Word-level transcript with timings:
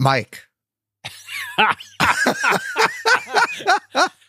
Mike. 0.00 0.38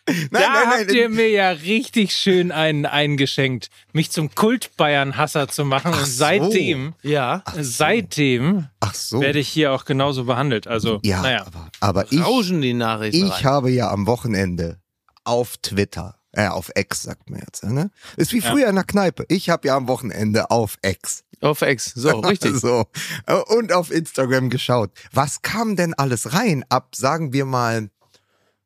Nein, 0.08 0.28
da 0.32 0.38
nein, 0.40 0.52
nein, 0.52 0.80
habt 0.80 0.92
ihr 0.92 1.08
mir 1.08 1.30
ja 1.30 1.50
richtig 1.50 2.12
schön 2.14 2.50
einen 2.50 2.86
eingeschenkt, 2.86 3.70
mich 3.92 4.10
zum 4.10 4.34
Kult-Bayern-Hasser 4.34 5.46
zu 5.46 5.64
machen. 5.64 5.92
Ach 5.94 6.00
und 6.00 6.06
seitdem, 6.06 6.94
so. 7.02 7.08
ja, 7.08 7.44
so. 7.54 7.62
seitdem 7.62 8.66
so. 8.92 9.20
werde 9.20 9.38
ich 9.38 9.48
hier 9.48 9.72
auch 9.72 9.84
genauso 9.84 10.24
behandelt. 10.24 10.66
Also, 10.66 10.98
ja, 11.04 11.22
naja. 11.22 11.46
aber, 11.46 11.68
aber 11.80 12.12
ich, 12.12 12.20
die 12.60 12.74
Nachrichten 12.74 13.26
ich 13.28 13.44
habe 13.44 13.70
ja 13.70 13.90
am 13.90 14.06
Wochenende 14.08 14.80
auf 15.24 15.56
Twitter, 15.58 16.16
äh, 16.32 16.48
auf 16.48 16.70
X 16.74 17.02
sagt 17.02 17.30
man 17.30 17.40
jetzt, 17.40 17.64
ne? 17.64 17.90
Ist 18.16 18.32
wie 18.32 18.40
früher 18.40 18.62
ja. 18.62 18.68
in 18.68 18.74
der 18.74 18.84
Kneipe. 18.84 19.24
Ich 19.28 19.50
habe 19.50 19.68
ja 19.68 19.76
am 19.76 19.88
Wochenende 19.88 20.50
auf 20.50 20.78
X. 20.82 21.24
Auf 21.40 21.62
X, 21.62 21.92
so, 21.94 22.10
richtig. 22.20 22.56
so. 22.56 22.86
Und 23.48 23.72
auf 23.72 23.90
Instagram 23.90 24.48
geschaut. 24.48 24.92
Was 25.12 25.42
kam 25.42 25.76
denn 25.76 25.94
alles 25.94 26.32
rein 26.32 26.64
ab, 26.68 26.94
sagen 26.94 27.32
wir 27.32 27.44
mal, 27.44 27.90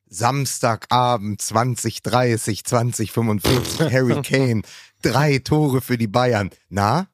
Samstagabend 0.09 1.43
2030, 1.43 2.65
2045, 2.65 3.93
Harry 3.93 4.23
Kane, 4.23 4.63
drei 5.03 5.39
Tore 5.39 5.81
für 5.81 5.99
die 5.99 6.07
Bayern. 6.07 6.51
Na, 6.69 7.09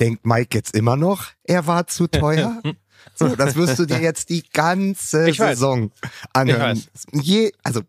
denkt 0.00 0.24
Mike 0.24 0.56
jetzt 0.56 0.74
immer 0.74 0.96
noch, 0.96 1.32
er 1.44 1.66
war 1.66 1.86
zu 1.86 2.06
teuer? 2.06 2.62
So, 3.14 3.36
das 3.36 3.54
wirst 3.54 3.78
du 3.78 3.86
dir 3.86 4.00
jetzt 4.00 4.30
die 4.30 4.42
ganze 4.50 5.32
Saison 5.32 5.92
anhören. 6.32 6.82
Je, 7.12 7.52
also 7.62 7.82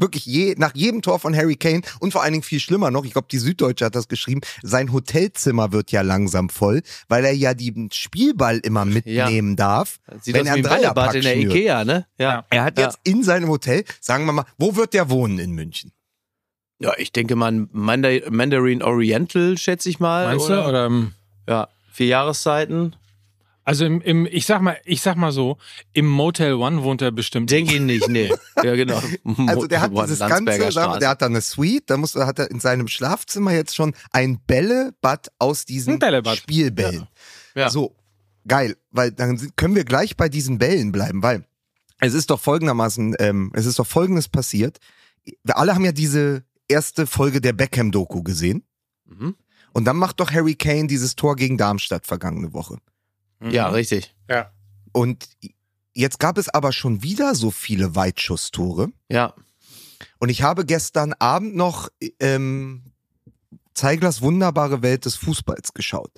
wirklich 0.00 0.26
je, 0.26 0.54
nach 0.58 0.74
jedem 0.74 1.02
Tor 1.02 1.18
von 1.18 1.36
Harry 1.36 1.56
Kane 1.56 1.82
und 2.00 2.12
vor 2.12 2.22
allen 2.22 2.32
Dingen 2.32 2.42
viel 2.42 2.60
schlimmer 2.60 2.90
noch, 2.90 3.04
ich 3.04 3.12
glaube, 3.12 3.28
die 3.30 3.38
Süddeutsche 3.38 3.84
hat 3.84 3.94
das 3.94 4.08
geschrieben, 4.08 4.40
sein 4.62 4.92
Hotelzimmer 4.92 5.72
wird 5.72 5.92
ja 5.92 6.02
langsam 6.02 6.48
voll, 6.48 6.82
weil 7.08 7.24
er 7.24 7.32
ja 7.32 7.54
den 7.54 7.90
Spielball 7.92 8.58
immer 8.58 8.84
mitnehmen 8.84 9.50
ja. 9.50 9.56
darf. 9.56 9.98
Sieht 10.20 10.34
wenn 10.34 10.46
er 10.46 10.54
ein 10.54 10.62
Dreierpack 10.62 11.14
in 11.14 11.22
der 11.22 11.32
schnürt. 11.34 11.54
Ikea, 11.54 11.84
ne? 11.84 12.06
Ja. 12.18 12.44
Er 12.50 12.64
hat 12.64 12.78
ja. 12.78 12.86
jetzt 12.86 12.98
in 13.04 13.22
seinem 13.22 13.48
Hotel, 13.48 13.84
sagen 14.00 14.26
wir 14.26 14.32
mal, 14.32 14.44
wo 14.56 14.76
wird 14.76 14.94
der 14.94 15.10
wohnen 15.10 15.38
in 15.38 15.52
München? 15.52 15.92
Ja, 16.80 16.92
ich 16.96 17.12
denke 17.12 17.34
mal 17.34 17.66
Mandarin 17.72 18.82
Oriental, 18.82 19.58
schätze 19.58 19.88
ich 19.88 19.98
mal. 19.98 20.26
Meinst 20.26 20.46
oder? 20.46 20.62
du? 20.62 20.68
Oder, 20.68 21.12
ja, 21.48 21.68
vier 21.90 22.06
Jahreszeiten. 22.06 22.94
Also 23.68 23.84
im, 23.84 24.00
im, 24.00 24.24
ich 24.24 24.46
sag 24.46 24.62
mal, 24.62 24.78
ich 24.86 25.02
sag 25.02 25.18
mal 25.18 25.30
so, 25.30 25.58
im 25.92 26.06
Motel 26.06 26.54
One 26.54 26.84
wohnt 26.84 27.02
er 27.02 27.12
bestimmt. 27.12 27.50
Denke 27.50 27.74
ich 27.74 27.80
nicht, 27.82 28.08
nee. 28.08 28.32
Ja, 28.64 28.74
genau. 28.74 28.98
Also 29.46 29.66
der 29.66 29.82
hat 29.82 29.92
dieses 29.92 30.20
ganze, 30.20 30.70
der 30.98 31.08
hat 31.10 31.20
da 31.20 31.26
eine 31.26 31.42
Suite, 31.42 31.82
da 31.90 31.98
muss, 31.98 32.14
hat 32.14 32.38
er 32.38 32.50
in 32.50 32.60
seinem 32.60 32.88
Schlafzimmer 32.88 33.52
jetzt 33.52 33.76
schon 33.76 33.94
ein 34.10 34.40
Bällebad 34.40 35.30
aus 35.38 35.66
diesen 35.66 36.00
Spielbällen. 36.34 37.08
Ja. 37.54 37.60
ja. 37.60 37.68
So, 37.68 37.94
geil, 38.46 38.74
weil 38.90 39.12
dann 39.12 39.38
können 39.56 39.74
wir 39.74 39.84
gleich 39.84 40.16
bei 40.16 40.30
diesen 40.30 40.56
Bällen 40.56 40.90
bleiben, 40.90 41.22
weil 41.22 41.44
es 42.00 42.14
ist 42.14 42.30
doch 42.30 42.40
folgendermaßen, 42.40 43.16
ähm, 43.18 43.52
es 43.52 43.66
ist 43.66 43.78
doch 43.78 43.86
folgendes 43.86 44.30
passiert. 44.30 44.78
Wir 45.44 45.58
alle 45.58 45.74
haben 45.74 45.84
ja 45.84 45.92
diese 45.92 46.42
erste 46.68 47.06
Folge 47.06 47.42
der 47.42 47.52
Beckham-Doku 47.52 48.22
gesehen. 48.22 48.64
Mhm. 49.04 49.36
Und 49.74 49.84
dann 49.84 49.98
macht 49.98 50.20
doch 50.20 50.32
Harry 50.32 50.54
Kane 50.54 50.86
dieses 50.86 51.16
Tor 51.16 51.36
gegen 51.36 51.58
Darmstadt 51.58 52.06
vergangene 52.06 52.54
Woche. 52.54 52.78
Mhm. 53.40 53.50
Ja, 53.50 53.68
richtig. 53.68 54.14
Ja. 54.28 54.52
Und 54.92 55.28
jetzt 55.94 56.18
gab 56.18 56.38
es 56.38 56.48
aber 56.48 56.72
schon 56.72 57.02
wieder 57.02 57.34
so 57.34 57.50
viele 57.50 57.94
Weitschusstore. 57.94 58.88
Ja. 59.08 59.34
Und 60.18 60.28
ich 60.28 60.42
habe 60.42 60.64
gestern 60.64 61.12
Abend 61.14 61.54
noch 61.54 61.88
ähm, 62.20 62.92
Zeiglers 63.74 64.22
wunderbare 64.22 64.82
Welt 64.82 65.04
des 65.04 65.16
Fußballs 65.16 65.72
geschaut. 65.74 66.12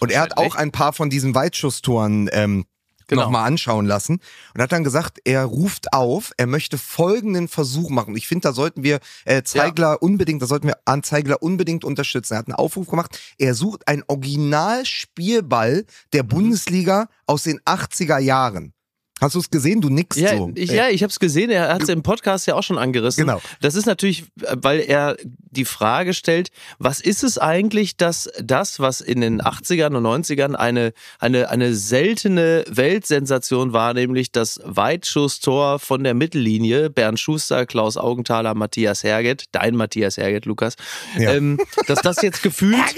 Und 0.00 0.10
er 0.10 0.22
hat 0.22 0.36
auch 0.36 0.56
ein 0.56 0.72
paar 0.72 0.92
von 0.92 1.10
diesen 1.10 1.34
Weitschusstoren 1.34 2.28
ähm, 2.32 2.66
genau. 3.06 3.22
nochmal 3.22 3.46
anschauen 3.46 3.86
lassen 3.86 4.20
und 4.54 4.62
hat 4.62 4.72
dann 4.72 4.84
gesagt, 4.84 5.18
er 5.24 5.44
ruft 5.44 5.92
auf, 5.92 6.32
er 6.36 6.46
möchte 6.46 6.78
folgenden 6.78 7.48
Versuch 7.48 7.90
machen. 7.90 8.16
Ich 8.16 8.26
finde, 8.28 8.48
da 8.48 8.52
sollten 8.52 8.82
wir 8.82 9.00
äh, 9.24 9.42
Zeigler 9.42 9.90
ja. 9.90 9.94
unbedingt, 9.94 10.42
da 10.42 10.46
sollten 10.46 10.68
wir 10.68 10.78
an 10.84 11.02
Zeigler 11.02 11.42
unbedingt 11.42 11.84
unterstützen. 11.84 12.34
Er 12.34 12.38
hat 12.38 12.48
einen 12.48 12.54
Aufruf 12.54 12.88
gemacht. 12.88 13.18
Er 13.38 13.54
sucht 13.54 13.88
einen 13.88 14.04
Originalspielball 14.06 15.84
der 16.12 16.24
mhm. 16.24 16.28
Bundesliga 16.28 17.08
aus 17.26 17.44
den 17.44 17.60
80er 17.60 18.18
Jahren. 18.18 18.72
Hast 19.18 19.34
du 19.34 19.38
es 19.38 19.50
gesehen? 19.50 19.80
Du 19.80 19.88
nix 19.88 20.18
ja, 20.18 20.36
so. 20.36 20.52
Ich, 20.54 20.70
ja, 20.70 20.88
ich 20.88 21.02
habe 21.02 21.10
es 21.10 21.18
gesehen. 21.18 21.48
Er 21.48 21.72
hat 21.72 21.82
es 21.82 21.88
im 21.88 22.02
Podcast 22.02 22.46
ja 22.46 22.54
auch 22.54 22.62
schon 22.62 22.76
angerissen. 22.76 23.24
Genau. 23.24 23.40
Das 23.62 23.74
ist 23.74 23.86
natürlich, 23.86 24.26
weil 24.36 24.80
er 24.80 25.16
die 25.22 25.64
Frage 25.64 26.12
stellt, 26.12 26.50
was 26.78 27.00
ist 27.00 27.24
es 27.24 27.38
eigentlich, 27.38 27.96
dass 27.96 28.28
das, 28.42 28.78
was 28.78 29.00
in 29.00 29.22
den 29.22 29.40
80ern 29.40 29.96
und 29.96 30.04
90ern 30.04 30.54
eine, 30.54 30.92
eine, 31.18 31.48
eine 31.48 31.74
seltene 31.74 32.64
Weltsensation 32.68 33.72
war, 33.72 33.94
nämlich 33.94 34.32
das 34.32 34.60
Weitschusstor 34.64 35.78
von 35.78 36.04
der 36.04 36.12
Mittellinie, 36.12 36.90
Bernd 36.90 37.18
Schuster, 37.18 37.64
Klaus 37.64 37.96
Augenthaler, 37.96 38.54
Matthias 38.54 39.02
Herget, 39.02 39.44
dein 39.52 39.76
Matthias 39.76 40.18
Herget, 40.18 40.44
Lukas, 40.44 40.76
ja. 41.18 41.32
ähm, 41.32 41.58
dass 41.86 42.02
das 42.02 42.20
jetzt 42.20 42.42
gefühlt 42.42 42.94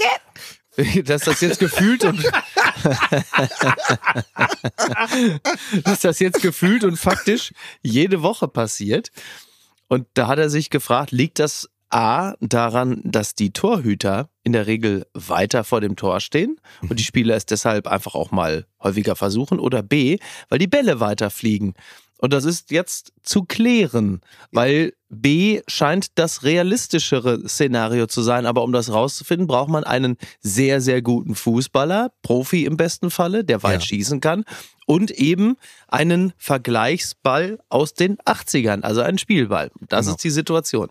dass 1.05 1.23
das 1.23 1.41
jetzt 1.41 1.59
gefühlt 1.59 2.05
und 2.05 2.23
dass 5.83 5.99
das 6.01 6.19
jetzt 6.19 6.41
gefühlt 6.41 6.83
und 6.83 6.97
faktisch 6.97 7.53
jede 7.81 8.21
Woche 8.21 8.47
passiert. 8.47 9.09
Und 9.87 10.07
da 10.13 10.27
hat 10.27 10.39
er 10.39 10.49
sich 10.49 10.69
gefragt, 10.69 11.11
liegt 11.11 11.39
das 11.39 11.69
A 11.89 12.35
daran, 12.39 13.01
dass 13.03 13.33
die 13.33 13.51
Torhüter 13.51 14.29
in 14.43 14.53
der 14.53 14.67
Regel 14.67 15.07
weiter 15.13 15.63
vor 15.63 15.81
dem 15.81 15.95
Tor 15.95 16.19
stehen 16.19 16.57
und 16.87 16.99
die 16.99 17.03
Spieler 17.03 17.35
es 17.35 17.47
deshalb 17.47 17.87
einfach 17.87 18.13
auch 18.13 18.29
mal 18.29 18.67
häufiger 18.81 19.15
versuchen 19.15 19.59
oder 19.59 19.81
B, 19.81 20.19
weil 20.49 20.59
die 20.59 20.67
Bälle 20.67 20.99
weiter 20.99 21.31
fliegen. 21.31 21.73
Und 22.19 22.33
das 22.33 22.43
ist 22.43 22.69
jetzt 22.69 23.13
zu 23.23 23.43
klären, 23.43 24.19
weil 24.51 24.93
B 25.09 25.61
scheint 25.67 26.19
das 26.19 26.43
realistischere 26.43 27.47
Szenario 27.47 28.07
zu 28.07 28.21
sein. 28.21 28.45
Aber 28.45 28.63
um 28.63 28.73
das 28.73 28.91
rauszufinden, 28.91 29.47
braucht 29.47 29.69
man 29.69 29.85
einen 29.85 30.17
sehr, 30.41 30.81
sehr 30.81 31.01
guten 31.01 31.33
Fußballer, 31.33 32.11
Profi 32.21 32.65
im 32.65 32.75
besten 32.75 33.09
Falle, 33.09 33.45
der 33.45 33.63
weit 33.63 33.81
ja. 33.81 33.87
schießen 33.87 34.19
kann. 34.19 34.43
Und 34.85 35.11
eben 35.11 35.55
einen 35.87 36.33
Vergleichsball 36.37 37.59
aus 37.69 37.93
den 37.93 38.17
80ern, 38.17 38.81
also 38.81 39.01
einen 39.01 39.17
Spielball. 39.17 39.71
Das 39.87 40.05
genau. 40.05 40.15
ist 40.15 40.23
die 40.23 40.29
Situation. 40.29 40.89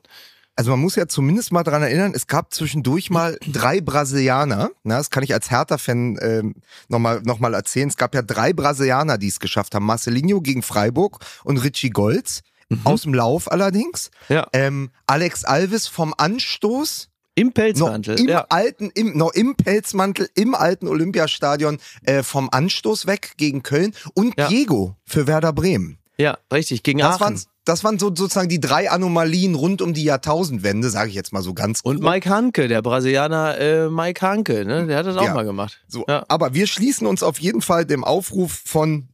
Also 0.58 0.72
man 0.72 0.80
muss 0.80 0.96
ja 0.96 1.06
zumindest 1.06 1.52
mal 1.52 1.62
dran 1.62 1.82
erinnern, 1.82 2.14
es 2.16 2.26
gab 2.26 2.52
zwischendurch 2.52 3.10
mal 3.10 3.38
drei 3.46 3.80
Brasilianer, 3.80 4.72
na, 4.82 4.98
das 4.98 5.10
kann 5.10 5.22
ich 5.22 5.32
als 5.32 5.52
Hertha-Fan 5.52 6.18
ähm, 6.20 6.56
nochmal 6.88 7.22
noch 7.22 7.38
mal 7.38 7.54
erzählen, 7.54 7.88
es 7.88 7.96
gab 7.96 8.12
ja 8.12 8.22
drei 8.22 8.52
Brasilianer, 8.52 9.18
die 9.18 9.28
es 9.28 9.38
geschafft 9.38 9.76
haben. 9.76 9.86
Marcelinho 9.86 10.40
gegen 10.40 10.62
Freiburg 10.62 11.20
und 11.44 11.58
Richie 11.58 11.90
Golds, 11.90 12.42
mhm. 12.70 12.80
aus 12.82 13.02
dem 13.02 13.14
Lauf 13.14 13.52
allerdings. 13.52 14.10
Ja. 14.28 14.48
Ähm, 14.52 14.90
Alex 15.06 15.44
Alves 15.44 15.86
vom 15.86 16.12
Anstoß. 16.16 17.08
Im 17.36 17.52
Pelzmantel. 17.52 18.16
Noch 18.16 18.20
im 18.20 18.28
ja. 18.28 18.46
alten, 18.48 18.90
im, 18.96 19.16
noch 19.16 19.34
im 19.34 19.54
Pelzmantel, 19.54 20.28
im 20.34 20.56
alten 20.56 20.88
Olympiastadion 20.88 21.78
äh, 22.02 22.24
vom 22.24 22.48
Anstoß 22.50 23.06
weg 23.06 23.34
gegen 23.36 23.62
Köln 23.62 23.94
und 24.14 24.34
ja. 24.36 24.48
Diego 24.48 24.96
für 25.04 25.28
Werder 25.28 25.52
Bremen. 25.52 25.97
Ja, 26.20 26.38
richtig, 26.52 26.82
gegen 26.82 26.98
das 26.98 27.16
Aachen. 27.16 27.20
Waren, 27.20 27.42
das 27.64 27.84
waren 27.84 27.98
so, 27.98 28.08
sozusagen 28.08 28.48
die 28.48 28.60
drei 28.60 28.90
Anomalien 28.90 29.54
rund 29.54 29.82
um 29.82 29.94
die 29.94 30.02
Jahrtausendwende, 30.02 30.90
sage 30.90 31.10
ich 31.10 31.14
jetzt 31.14 31.32
mal 31.32 31.42
so 31.42 31.54
ganz 31.54 31.80
Und 31.82 32.02
Mike 32.02 32.28
Hanke, 32.28 32.66
der 32.66 32.82
Brasilianer 32.82 33.58
äh, 33.58 33.88
Mike 33.88 34.26
Hanke, 34.26 34.64
ne? 34.64 34.86
der 34.86 34.98
hat 34.98 35.06
das 35.06 35.16
auch 35.16 35.24
ja. 35.24 35.34
mal 35.34 35.44
gemacht. 35.44 35.80
So, 35.86 36.04
ja. 36.08 36.24
Aber 36.28 36.54
wir 36.54 36.66
schließen 36.66 37.06
uns 37.06 37.22
auf 37.22 37.38
jeden 37.38 37.62
Fall 37.62 37.84
dem 37.84 38.02
Aufruf 38.02 38.62
von 38.64 39.08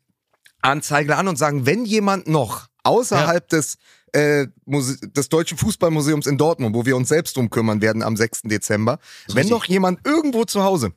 Anzeigler 0.62 1.18
an 1.18 1.28
und 1.28 1.36
sagen, 1.36 1.66
wenn 1.66 1.84
jemand 1.84 2.26
noch 2.26 2.68
außerhalb 2.84 3.52
ja. 3.52 3.58
des 3.58 3.76
äh, 4.12 4.46
des 4.66 5.28
Deutschen 5.28 5.58
Fußballmuseums 5.58 6.26
in 6.26 6.38
Dortmund, 6.38 6.74
wo 6.74 6.86
wir 6.86 6.96
uns 6.96 7.08
selbst 7.08 7.36
drum 7.36 7.50
kümmern 7.50 7.82
werden 7.82 8.02
am 8.02 8.16
6. 8.16 8.42
Dezember, 8.42 8.98
wenn 9.26 9.38
richtig. 9.38 9.50
noch 9.50 9.64
jemand 9.64 10.06
irgendwo 10.06 10.44
zu 10.44 10.62
Hause 10.62 10.92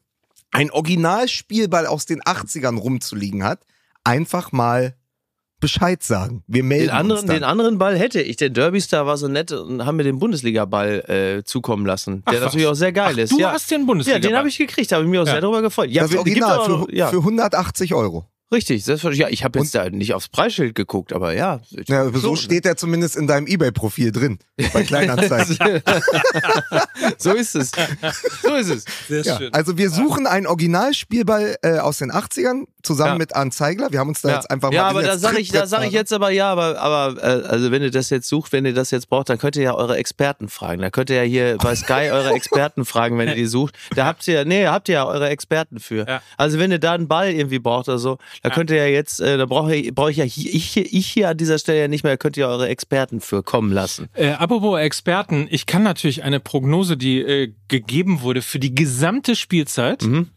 ein 0.51 0.72
Originalspielball 0.72 1.85
aus 1.85 2.06
den 2.06 2.22
80ern 2.22 2.78
rumzuliegen 2.78 3.44
hat, 3.44 3.66
einfach 4.03 4.51
mal 4.51 4.95
Bescheid 5.59 6.04
sagen. 6.04 6.44
Wir 6.48 6.63
melden 6.63 6.88
den 6.88 6.92
anderen, 6.92 7.19
uns 7.19 7.27
dann. 7.27 7.36
Den 7.38 7.44
anderen 7.44 7.77
Ball 7.77 7.98
hätte 7.98 8.21
ich. 8.21 8.38
Der 8.38 8.50
Derby-Star 8.50 9.06
war 9.06 9.18
so 9.18 9.27
nett 9.27 9.51
und 9.51 9.86
haben 9.86 9.95
mir 9.95 10.04
den 10.04 10.19
Bundesliga-Ball 10.19 11.39
äh, 11.39 11.44
zukommen 11.44 11.86
lassen. 11.86 12.24
Der 12.30 12.39
Ach, 12.39 12.45
natürlich 12.45 12.68
auch 12.68 12.75
sehr 12.75 12.92
geil 12.92 13.13
Ach, 13.15 13.18
ist. 13.18 13.31
Du 13.31 13.39
ja. 13.39 13.51
hast 13.51 13.69
den 13.71 13.86
Bundesliga. 13.86 14.18
-Ball. 14.18 14.24
Ja, 14.24 14.30
den 14.30 14.38
habe 14.38 14.50
ich 14.50 14.57
gekriegt. 14.57 14.92
Da 14.92 14.98
habe 14.98 15.06
ich 15.06 15.12
mich 15.12 15.19
auch 15.19 15.25
ja. 15.25 15.31
sehr 15.33 15.42
darüber 15.42 15.62
gefreut. 15.62 15.89
Ja, 15.89 16.04
das 16.04 16.12
für, 16.12 16.19
Original, 16.19 16.65
für, 16.65 16.95
ja. 16.95 17.07
für 17.07 17.18
180 17.18 17.94
Euro. 17.95 18.27
Richtig, 18.50 18.86
selbstverständlich. 18.86 19.28
Ja, 19.28 19.34
ich 19.34 19.44
habe 19.44 19.60
jetzt 19.60 19.76
da 19.76 19.90
nicht 19.90 20.14
aufs 20.14 20.30
Preisschild 20.30 20.74
geguckt, 20.74 21.12
aber 21.12 21.34
ja. 21.34 21.60
ja 21.88 22.10
so 22.14 22.38
steht 22.38 22.66
er 22.66 22.78
zumindest 22.78 23.18
in 23.18 23.28
deinem 23.28 23.46
Ebay-Profil 23.46 24.14
drin, 24.14 24.40
bei 24.74 24.84
Kleinanzeigen. 24.84 25.58
so 27.18 27.34
ist 27.34 27.56
es. 27.56 27.72
So 28.42 28.56
ist 28.56 28.70
es. 28.70 28.86
Sehr 29.10 29.24
ja, 29.24 29.38
schön. 29.38 29.54
Also 29.54 29.78
wir 29.78 29.90
suchen 29.90 30.28
einen 30.28 30.48
Originalspielball 30.48 31.58
äh, 31.62 31.80
aus 31.80 31.98
den 31.98 32.10
80ern 32.10 32.64
zusammen 32.84 33.14
ja. 33.14 33.18
mit 33.18 33.36
Arndt 33.36 33.54
Zeigler. 33.54 33.92
Wir 33.92 34.00
haben 34.00 34.08
uns 34.08 34.22
da 34.22 34.30
ja. 34.30 34.36
jetzt 34.36 34.50
einfach 34.50 34.72
ja, 34.72 34.84
mal... 34.84 34.86
Ja, 34.86 34.90
aber 34.92 35.04
da 35.04 35.18
sage 35.18 35.40
ich, 35.40 35.52
da 35.52 35.68
sag 35.68 35.86
ich 35.86 35.92
jetzt 35.92 36.14
aber 36.14 36.30
ja, 36.30 36.50
aber, 36.50 36.80
aber 36.80 37.22
äh, 37.22 37.48
also 37.48 37.70
wenn 37.72 37.82
ihr 37.82 37.92
das 37.92 38.10
jetzt 38.10 38.30
sucht, 38.30 38.54
wenn 38.54 38.66
ihr 38.66 38.74
das 38.74 38.92
jetzt 38.92 39.10
braucht, 39.10 39.28
dann 39.28 39.40
könnt 39.40 39.58
ihr 39.58 39.64
ja 39.64 39.76
eure 39.76 39.98
Experten 39.98 40.48
fragen. 40.48 40.82
Da 40.82 40.90
könnt 40.90 41.10
ihr 41.10 41.18
ja 41.18 41.24
hier 41.24 41.58
bei 41.58 41.76
Sky 41.76 41.92
eure 42.12 42.32
Experten 42.32 42.86
fragen, 42.86 43.18
wenn 43.18 43.28
ihr 43.28 43.36
die 43.36 43.46
sucht. 43.46 43.76
Da 43.94 44.06
habt 44.06 44.26
ihr, 44.30 44.46
nee, 44.46 44.68
habt 44.68 44.88
ihr 44.88 44.96
ja 44.96 45.06
eure 45.06 45.28
Experten 45.28 45.80
für. 45.80 46.22
Also 46.38 46.60
wenn 46.60 46.72
ihr 46.72 46.80
da 46.80 46.94
einen 46.94 47.10
Ball 47.10 47.32
irgendwie 47.32 47.60
braucht 47.60 47.90
oder 47.90 48.00
so, 48.00 48.18
Da 48.44 48.50
könnt 48.50 48.69
ihr 48.69 48.78
ja 48.78 48.86
jetzt, 48.86 49.19
äh, 49.19 49.38
da 49.38 49.45
brauche 49.45 49.75
ich, 49.75 49.94
brauch 49.94 50.10
ich 50.10 50.18
ja 50.18 50.24
hier, 50.24 50.54
ich, 50.54 50.78
ich 50.78 51.07
hier 51.07 51.30
an 51.30 51.38
dieser 51.38 51.57
Stelle 51.60 51.80
ja 51.81 51.88
nicht 51.88 52.04
mehr, 52.04 52.13
da 52.13 52.18
könnt 52.18 52.38
ihr 52.38 52.48
eure 52.48 52.68
Experten 52.69 53.19
für 53.22 53.44
kommen 53.44 53.72
lassen. 53.72 54.10
Äh, 54.13 54.30
apropos 54.31 54.80
Experten, 54.80 55.48
ich 55.50 55.66
kann 55.66 55.84
natürlich 55.84 56.24
eine 56.24 56.39
Prognose, 56.39 56.98
die 56.98 57.19
äh, 57.22 57.54
gegeben 57.68 58.22
wurde 58.22 58.42
für 58.42 58.60
die 58.60 58.74
gesamte 58.75 59.36
Spielzeit, 59.36 60.04
Mhm. 60.04 60.30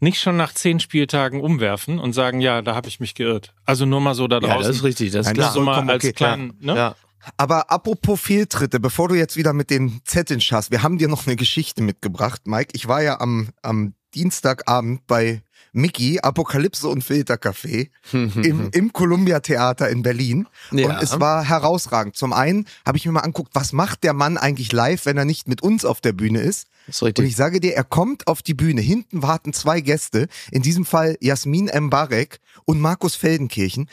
nicht 0.00 0.20
schon 0.20 0.36
nach 0.36 0.52
zehn 0.54 0.80
Spieltagen 0.80 1.40
umwerfen 1.40 1.98
und 1.98 2.12
sagen, 2.12 2.40
ja, 2.40 2.62
da 2.62 2.74
habe 2.74 2.88
ich 2.88 3.00
mich 3.00 3.14
geirrt. 3.14 3.52
Also 3.66 3.84
nur 3.86 4.00
mal 4.00 4.14
so 4.14 4.28
da 4.28 4.36
Ja, 4.36 4.46
draußen. 4.48 4.62
das 4.68 4.76
ist 4.76 4.84
richtig, 4.84 5.10
das 5.10 5.26
ist 5.26 5.34
klar. 5.34 5.52
so 5.52 5.60
mal 5.62 5.80
als 5.90 6.04
okay. 6.04 6.12
kleinen, 6.12 6.54
ne? 6.60 6.74
Ja. 6.76 6.96
Aber 7.36 7.70
apropos 7.70 8.18
Fehltritte, 8.18 8.80
bevor 8.80 9.08
du 9.08 9.14
jetzt 9.14 9.36
wieder 9.36 9.52
mit 9.52 9.68
den 9.68 10.00
Zetteln 10.06 10.40
schaust, 10.40 10.70
wir 10.70 10.82
haben 10.82 10.96
dir 10.96 11.06
noch 11.08 11.26
eine 11.26 11.36
Geschichte 11.36 11.82
mitgebracht, 11.82 12.46
Mike. 12.46 12.70
Ich 12.72 12.88
war 12.88 13.02
ja 13.02 13.20
am, 13.20 13.50
am 13.60 13.92
Dienstagabend 14.14 15.06
bei 15.06 15.42
Mickey, 15.72 16.20
Apokalypse 16.20 16.88
und 16.88 17.04
Filtercafé 17.04 17.90
im, 18.12 18.70
im 18.72 18.92
Columbia 18.92 19.40
Theater 19.40 19.88
in 19.88 20.02
Berlin. 20.02 20.46
Ja. 20.70 20.88
Und 20.88 21.02
es 21.02 21.20
war 21.20 21.44
herausragend. 21.44 22.16
Zum 22.16 22.32
einen 22.32 22.66
habe 22.86 22.98
ich 22.98 23.06
mir 23.06 23.12
mal 23.12 23.20
anguckt, 23.20 23.50
was 23.54 23.72
macht 23.72 24.04
der 24.04 24.12
Mann 24.12 24.36
eigentlich 24.36 24.72
live, 24.72 25.06
wenn 25.06 25.16
er 25.16 25.24
nicht 25.24 25.48
mit 25.48 25.62
uns 25.62 25.84
auf 25.84 26.00
der 26.00 26.12
Bühne 26.12 26.40
ist? 26.40 26.68
Ist 26.86 27.02
Und 27.02 27.20
ich 27.20 27.36
sage 27.36 27.60
dir, 27.60 27.74
er 27.74 27.84
kommt 27.84 28.26
auf 28.26 28.42
die 28.42 28.54
Bühne. 28.54 28.80
Hinten 28.80 29.22
warten 29.22 29.52
zwei 29.52 29.80
Gäste. 29.80 30.28
In 30.50 30.62
diesem 30.62 30.84
Fall 30.84 31.16
Jasmin 31.20 31.70
Mbarek 31.72 32.40
und 32.64 32.80
Markus 32.80 33.14
Feldenkirchen. 33.14 33.88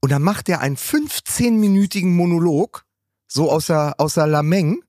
Und 0.00 0.12
dann 0.12 0.22
macht 0.22 0.48
er 0.48 0.60
einen 0.60 0.76
15-minütigen 0.76 2.10
Monolog, 2.14 2.86
so 3.28 3.50
außer, 3.50 3.94
außer 3.98 4.26
Lameng. 4.26 4.82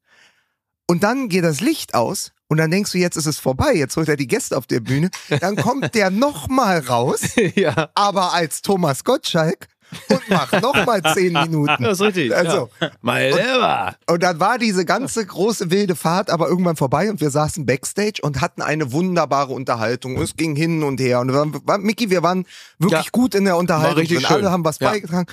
Und 0.88 1.04
dann 1.04 1.30
geht 1.30 1.44
das 1.44 1.62
Licht 1.62 1.94
aus. 1.94 2.32
Und 2.52 2.58
dann 2.58 2.70
denkst 2.70 2.92
du, 2.92 2.98
jetzt 2.98 3.16
ist 3.16 3.28
es 3.28 3.40
vorbei. 3.40 3.74
Jetzt 3.76 3.96
holt 3.96 4.10
er 4.10 4.18
die 4.18 4.28
Gäste 4.28 4.58
auf 4.58 4.68
der 4.68 4.82
Bühne. 4.82 5.10
Dann 5.40 5.56
kommt 5.56 5.96
der 5.96 6.10
nochmal 6.10 6.80
raus, 6.80 7.22
ja, 7.56 7.90
aber 7.96 8.34
als 8.34 8.62
Thomas 8.62 9.06
Gottschalk 9.06 9.70
und 10.10 10.30
macht 10.30 10.62
nochmal 10.62 11.02
10 11.02 11.32
Minuten. 11.48 11.82
das 11.82 12.00
ist 12.00 12.02
richtig. 12.08 12.36
Also, 12.36 12.70
ja. 12.82 12.92
Mein 13.00 13.30
Lieber. 13.32 13.96
und 14.06 14.22
dann 14.22 14.42
war 14.42 14.58
diese 14.58 14.84
ganze 14.84 15.26
große 15.26 15.72
wilde 15.72 15.96
Fahrt 15.96 16.30
aber 16.30 16.50
irgendwann 16.50 16.76
vorbei 16.76 17.10
und 17.10 17.22
wir 17.22 17.30
saßen 17.32 17.66
backstage 17.66 18.20
und 18.22 18.42
hatten 18.42 18.62
eine 18.62 18.92
wunderbare 18.92 19.54
Unterhaltung. 19.54 20.18
Es 20.22 20.36
ging 20.36 20.54
hin 20.58 20.84
und 20.84 21.00
her 21.00 21.22
und 21.22 21.30
wir 21.30 21.36
waren, 21.36 21.56
war, 21.66 21.78
Micky, 21.78 22.10
wir 22.10 22.22
waren 22.22 22.46
wirklich 22.80 23.06
Ja. 23.06 23.12
gut 23.14 23.34
in 23.34 23.46
der 23.46 23.56
Unterhaltung. 23.56 24.06
und 24.18 24.30
alle 24.30 24.52
haben 24.52 24.66
was 24.66 24.80
Ja. 24.80 24.90
beigetragen. 24.90 25.28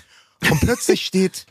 Und 0.49 0.61
plötzlich 0.61 1.05
steht 1.05 1.47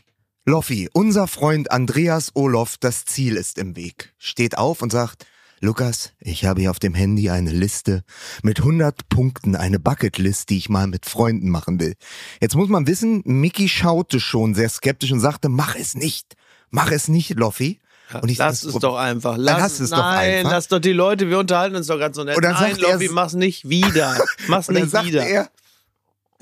Loffi, 0.46 0.88
unser 0.94 1.26
Freund 1.26 1.70
Andreas 1.70 2.30
Olof, 2.34 2.76
das 2.80 3.04
Ziel 3.04 3.36
ist 3.36 3.58
im 3.58 3.76
Weg. 3.76 4.14
Steht 4.16 4.56
auf 4.56 4.80
und 4.80 4.90
sagt, 4.92 5.26
Lukas, 5.60 6.12
ich 6.20 6.44
habe 6.44 6.60
hier 6.60 6.70
auf 6.70 6.78
dem 6.78 6.94
Handy 6.94 7.30
eine 7.30 7.50
Liste 7.50 8.04
mit 8.42 8.60
100 8.60 9.08
Punkten, 9.08 9.56
eine 9.56 9.78
Bucketlist, 9.80 10.50
die 10.50 10.58
ich 10.58 10.68
mal 10.68 10.86
mit 10.86 11.06
Freunden 11.06 11.50
machen 11.50 11.80
will. 11.80 11.94
Jetzt 12.40 12.54
muss 12.54 12.68
man 12.68 12.86
wissen, 12.86 13.22
Mickey 13.24 13.68
schaute 13.68 14.20
schon 14.20 14.54
sehr 14.54 14.68
skeptisch 14.68 15.10
und 15.10 15.20
sagte, 15.20 15.48
mach 15.48 15.74
es 15.74 15.94
nicht. 15.94 16.34
Mach 16.70 16.90
es 16.92 17.08
nicht, 17.08 17.30
Loffi. 17.38 17.80
Und 18.22 18.30
ich 18.30 18.38
lass 18.38 18.62
es 18.62 18.74
doch 18.74 18.96
einfach. 18.96 19.36
Lass 19.36 19.58
lass 19.58 19.80
es 19.80 19.90
doch 19.90 19.98
nein, 19.98 20.38
einfach. 20.38 20.52
lass 20.52 20.68
doch 20.68 20.78
die 20.78 20.92
Leute, 20.92 21.28
wir 21.28 21.38
unterhalten 21.38 21.76
uns 21.76 21.88
doch 21.88 21.98
ganz 21.98 22.16
so 22.16 22.24
nett. 22.24 22.36
Und 22.36 22.42
dann 22.44 22.54
nein, 22.54 22.70
sagt 22.74 22.82
er- 22.82 22.92
Lobby, 22.92 23.08
mach's 23.08 23.34
nicht 23.34 23.68
wieder. 23.68 24.16
Mach's 24.48 24.68
nicht 24.68 24.92
wieder. 25.04 25.26
er, 25.26 25.50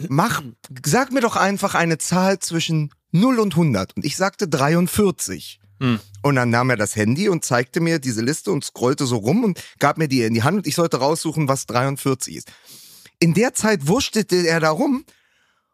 mach, 0.08 0.42
sag 0.84 1.10
mir 1.10 1.20
doch 1.20 1.36
einfach 1.36 1.74
eine 1.74 1.98
Zahl 1.98 2.38
zwischen 2.38 2.90
0 3.12 3.40
und 3.40 3.54
100. 3.54 3.96
Und 3.96 4.04
ich 4.04 4.16
sagte 4.16 4.46
43. 4.46 5.60
Hm. 5.80 6.00
Und 6.22 6.34
dann 6.36 6.50
nahm 6.50 6.70
er 6.70 6.76
das 6.76 6.96
Handy 6.96 7.28
und 7.28 7.44
zeigte 7.44 7.80
mir 7.80 7.98
diese 7.98 8.22
Liste 8.22 8.50
und 8.50 8.64
scrollte 8.64 9.06
so 9.06 9.16
rum 9.16 9.44
und 9.44 9.60
gab 9.78 9.98
mir 9.98 10.08
die 10.08 10.22
in 10.22 10.34
die 10.34 10.42
Hand 10.42 10.56
und 10.58 10.66
ich 10.66 10.74
sollte 10.74 10.96
raussuchen, 10.98 11.48
was 11.48 11.66
43 11.66 12.36
ist. 12.36 12.52
In 13.18 13.34
der 13.34 13.54
Zeit 13.54 13.86
wurschtete 13.86 14.46
er 14.46 14.60
da 14.60 14.70
rum 14.70 15.04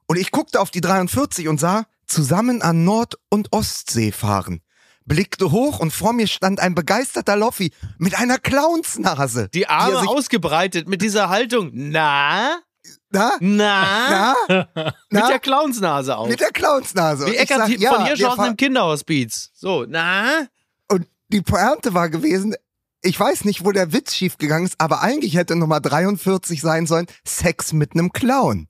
und 0.07 0.17
ich 0.19 0.31
guckte 0.31 0.61
auf 0.61 0.71
die 0.71 0.81
43 0.81 1.49
und 1.49 1.59
sah, 1.61 1.87
zusammen 2.07 2.63
an 2.63 2.85
Nord- 2.85 3.17
und 3.31 3.53
Ostsee 3.53 4.13
fahren. 4.13 4.61
Blickte 5.05 5.51
hoch 5.51 5.81
und 5.81 5.93
vor 5.93 6.13
mir 6.13 6.27
stand 6.29 6.61
ein 6.61 6.75
begeisterter 6.77 7.37
Loffi 7.37 7.73
mit 7.99 8.15
einer 8.17 8.39
Clownsnase. 8.39 9.49
die 9.55 9.67
Arme 9.67 10.01
sich- 10.01 10.09
ausgebreitet 10.09 10.89
mit 10.89 11.03
dieser 11.03 11.29
Haltung. 11.29 11.71
Na? 11.73 12.61
Na? 13.13 13.33
Na? 13.41 14.35
Na? 14.49 14.65
Mit 15.11 15.29
der 15.29 15.39
Clownsnase 15.39 16.17
auf. 16.17 16.29
Mit 16.29 16.41
der 16.41 16.51
Clownsnase. 16.51 17.27
Wie 17.27 17.37
Eckart 17.37 17.61
sag, 17.69 17.71
von 17.71 17.81
ja, 17.81 18.05
Hirschhausen 18.07 18.19
wir 18.19 18.31
im 18.31 18.37
fahren- 18.37 18.57
Kinderhospiz. 18.57 19.51
So, 19.55 19.85
na? 19.89 20.47
Und 20.89 21.07
die 21.29 21.43
Pointe 21.43 21.95
war 21.95 22.09
gewesen, 22.09 22.55
ich 23.03 23.19
weiß 23.19 23.45
nicht, 23.45 23.65
wo 23.65 23.73
der 23.73 23.93
Witz 23.93 24.15
schiefgegangen 24.15 24.67
ist, 24.67 24.81
aber 24.81 25.03
eigentlich 25.03 25.37
hätte 25.37 25.57
Nummer 25.57 25.81
43 25.81 26.61
sein 26.61 26.87
sollen, 26.87 27.07
Sex 27.27 27.73
mit 27.73 27.93
einem 27.95 28.13
Clown. 28.13 28.69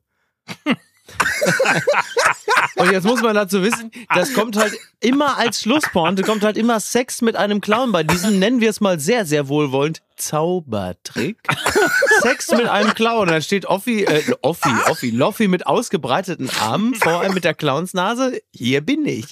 Und 2.76 2.90
jetzt 2.90 3.04
muss 3.04 3.22
man 3.22 3.34
dazu 3.34 3.62
wissen, 3.62 3.90
das 4.14 4.32
kommt 4.34 4.56
halt 4.56 4.72
immer 5.00 5.36
als 5.38 5.60
Schlusspointe, 5.60 6.22
kommt 6.22 6.42
halt 6.42 6.56
immer 6.56 6.80
Sex 6.80 7.22
mit 7.22 7.36
einem 7.36 7.60
Clown 7.60 7.92
bei 7.92 8.02
diesem, 8.02 8.38
nennen 8.38 8.60
wir 8.60 8.70
es 8.70 8.80
mal 8.80 8.98
sehr, 8.98 9.24
sehr 9.26 9.48
wohlwollend, 9.48 10.02
Zaubertrick. 10.16 11.38
Sex 12.22 12.50
mit 12.52 12.68
einem 12.68 12.94
Clown. 12.94 13.28
Da 13.28 13.40
steht 13.40 13.66
Offi, 13.66 14.04
äh, 14.04 14.22
Offi, 14.42 14.70
Offi, 14.88 15.10
Loffi 15.10 15.48
mit 15.48 15.66
ausgebreiteten 15.66 16.50
Armen 16.60 16.94
vor 16.94 17.20
allem 17.20 17.34
mit 17.34 17.44
der 17.44 17.54
Clownsnase. 17.54 18.40
Hier 18.52 18.80
bin 18.80 19.04
ich. 19.06 19.26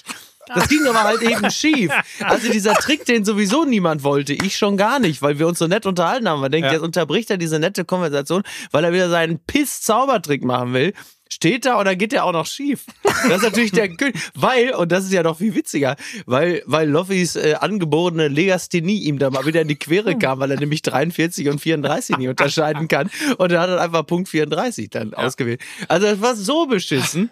Das 0.53 0.67
ging 0.67 0.85
aber 0.87 1.03
halt 1.03 1.21
eben 1.21 1.49
schief. 1.49 1.91
Also 2.19 2.51
dieser 2.51 2.73
Trick, 2.73 3.05
den 3.05 3.23
sowieso 3.23 3.63
niemand 3.63 4.03
wollte, 4.03 4.33
ich 4.33 4.57
schon 4.57 4.75
gar 4.75 4.99
nicht, 4.99 5.21
weil 5.21 5.39
wir 5.39 5.47
uns 5.47 5.59
so 5.59 5.67
nett 5.67 5.85
unterhalten 5.85 6.27
haben. 6.27 6.41
Man 6.41 6.51
denkt, 6.51 6.67
Ja. 6.67 6.73
jetzt 6.73 6.81
unterbricht 6.81 7.29
er 7.29 7.37
diese 7.37 7.59
nette 7.59 7.85
Konversation, 7.85 8.43
weil 8.71 8.83
er 8.83 8.91
wieder 8.91 9.09
seinen 9.09 9.39
Piss-Zaubertrick 9.39 10.43
machen 10.43 10.73
will. 10.73 10.93
Steht 11.33 11.65
da 11.65 11.79
oder 11.79 11.95
geht 11.95 12.11
der 12.11 12.25
auch 12.25 12.33
noch 12.33 12.45
schief? 12.45 12.85
Das 13.03 13.37
ist 13.37 13.43
natürlich 13.43 13.71
der 13.71 13.87
König. 13.87 14.15
Weil, 14.33 14.73
und 14.73 14.91
das 14.91 15.05
ist 15.05 15.13
ja 15.13 15.23
noch 15.23 15.37
viel 15.37 15.55
witziger, 15.55 15.95
weil, 16.25 16.61
weil 16.65 16.89
Loffis 16.89 17.37
äh, 17.37 17.55
angeborene 17.59 18.27
Legasthenie 18.27 18.99
ihm 19.03 19.17
da 19.17 19.29
mal 19.29 19.45
wieder 19.45 19.61
in 19.61 19.69
die 19.69 19.77
Quere 19.77 20.17
kam, 20.17 20.39
weil 20.39 20.51
er 20.51 20.59
nämlich 20.59 20.81
43 20.81 21.47
und 21.47 21.59
34 21.59 22.17
nicht 22.17 22.27
unterscheiden 22.27 22.89
kann. 22.89 23.09
Und 23.37 23.51
er 23.51 23.61
hat 23.61 23.69
dann 23.69 23.79
einfach 23.79 24.05
Punkt 24.05 24.27
34 24.27 24.89
dann 24.89 25.13
ausgewählt. 25.13 25.61
Also 25.87 26.07
das 26.07 26.21
war 26.21 26.35
so 26.35 26.65
beschissen. 26.65 27.29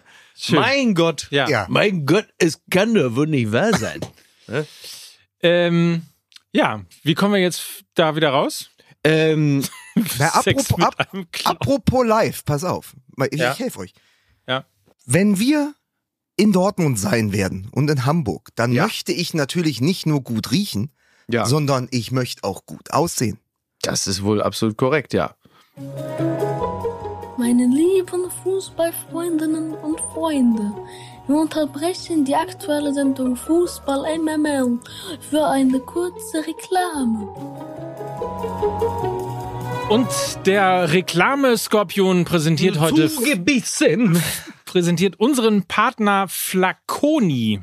Mein 0.48 0.94
Gott. 0.94 1.26
Ja. 1.30 1.46
Ja. 1.48 1.66
Mein 1.68 2.06
Gott, 2.06 2.26
es 2.38 2.62
kann 2.70 2.94
doch 2.94 3.14
wohl 3.14 3.26
nicht 3.26 3.52
wahr 3.52 3.76
sein. 3.76 4.00
Ähm, 5.42 6.02
ja, 6.52 6.80
wie 7.02 7.14
kommen 7.14 7.34
wir 7.34 7.40
jetzt 7.40 7.84
da 7.94 8.16
wieder 8.16 8.30
raus? 8.30 8.70
ähm, 9.04 9.62
Na, 10.18 10.28
apropos, 10.28 10.66
Clown. 10.68 11.26
apropos 11.44 12.06
live, 12.06 12.44
pass 12.44 12.64
auf. 12.64 12.94
Ich, 13.30 13.38
Ja. 13.38 13.52
ich 13.52 13.58
helfe 13.58 13.80
euch. 13.80 13.92
Ja. 14.48 14.64
Wenn 15.06 15.38
wir 15.38 15.74
in 16.36 16.52
Dortmund 16.52 16.98
sein 16.98 17.32
werden 17.32 17.68
und 17.72 17.90
in 17.90 18.04
Hamburg, 18.06 18.48
dann 18.54 18.72
Ja. 18.72 18.84
möchte 18.84 19.12
ich 19.12 19.34
natürlich 19.34 19.80
nicht 19.80 20.06
nur 20.06 20.22
gut 20.22 20.50
riechen, 20.52 20.92
ja. 21.28 21.44
sondern 21.46 21.88
ich 21.90 22.12
möchte 22.12 22.44
auch 22.44 22.64
gut 22.66 22.92
aussehen. 22.92 23.38
Das 23.82 24.06
ist 24.06 24.22
wohl 24.22 24.42
absolut 24.42 24.76
korrekt, 24.76 25.12
ja. 25.12 25.34
Meine 27.38 27.66
lieben 27.66 28.30
Fußballfreundinnen 28.42 29.72
und 29.74 29.98
Freunde, 30.12 30.72
wir 31.26 31.36
unterbrechen 31.36 32.24
die 32.24 32.34
aktuelle 32.34 32.92
Sendung 32.92 33.36
Fußball 33.36 34.18
MML 34.18 34.78
für 35.30 35.46
eine 35.46 35.80
kurze 35.80 36.38
Reklame. 36.46 37.28
Und 39.90 40.06
der 40.46 40.92
Reklameskorpion 40.92 42.24
präsentiert 42.24 42.78
heute 42.78 43.10
Zugebissen. 43.10 44.22
präsentiert 44.64 45.18
unseren 45.18 45.64
Partner 45.64 46.26
Flaconi. 46.28 47.60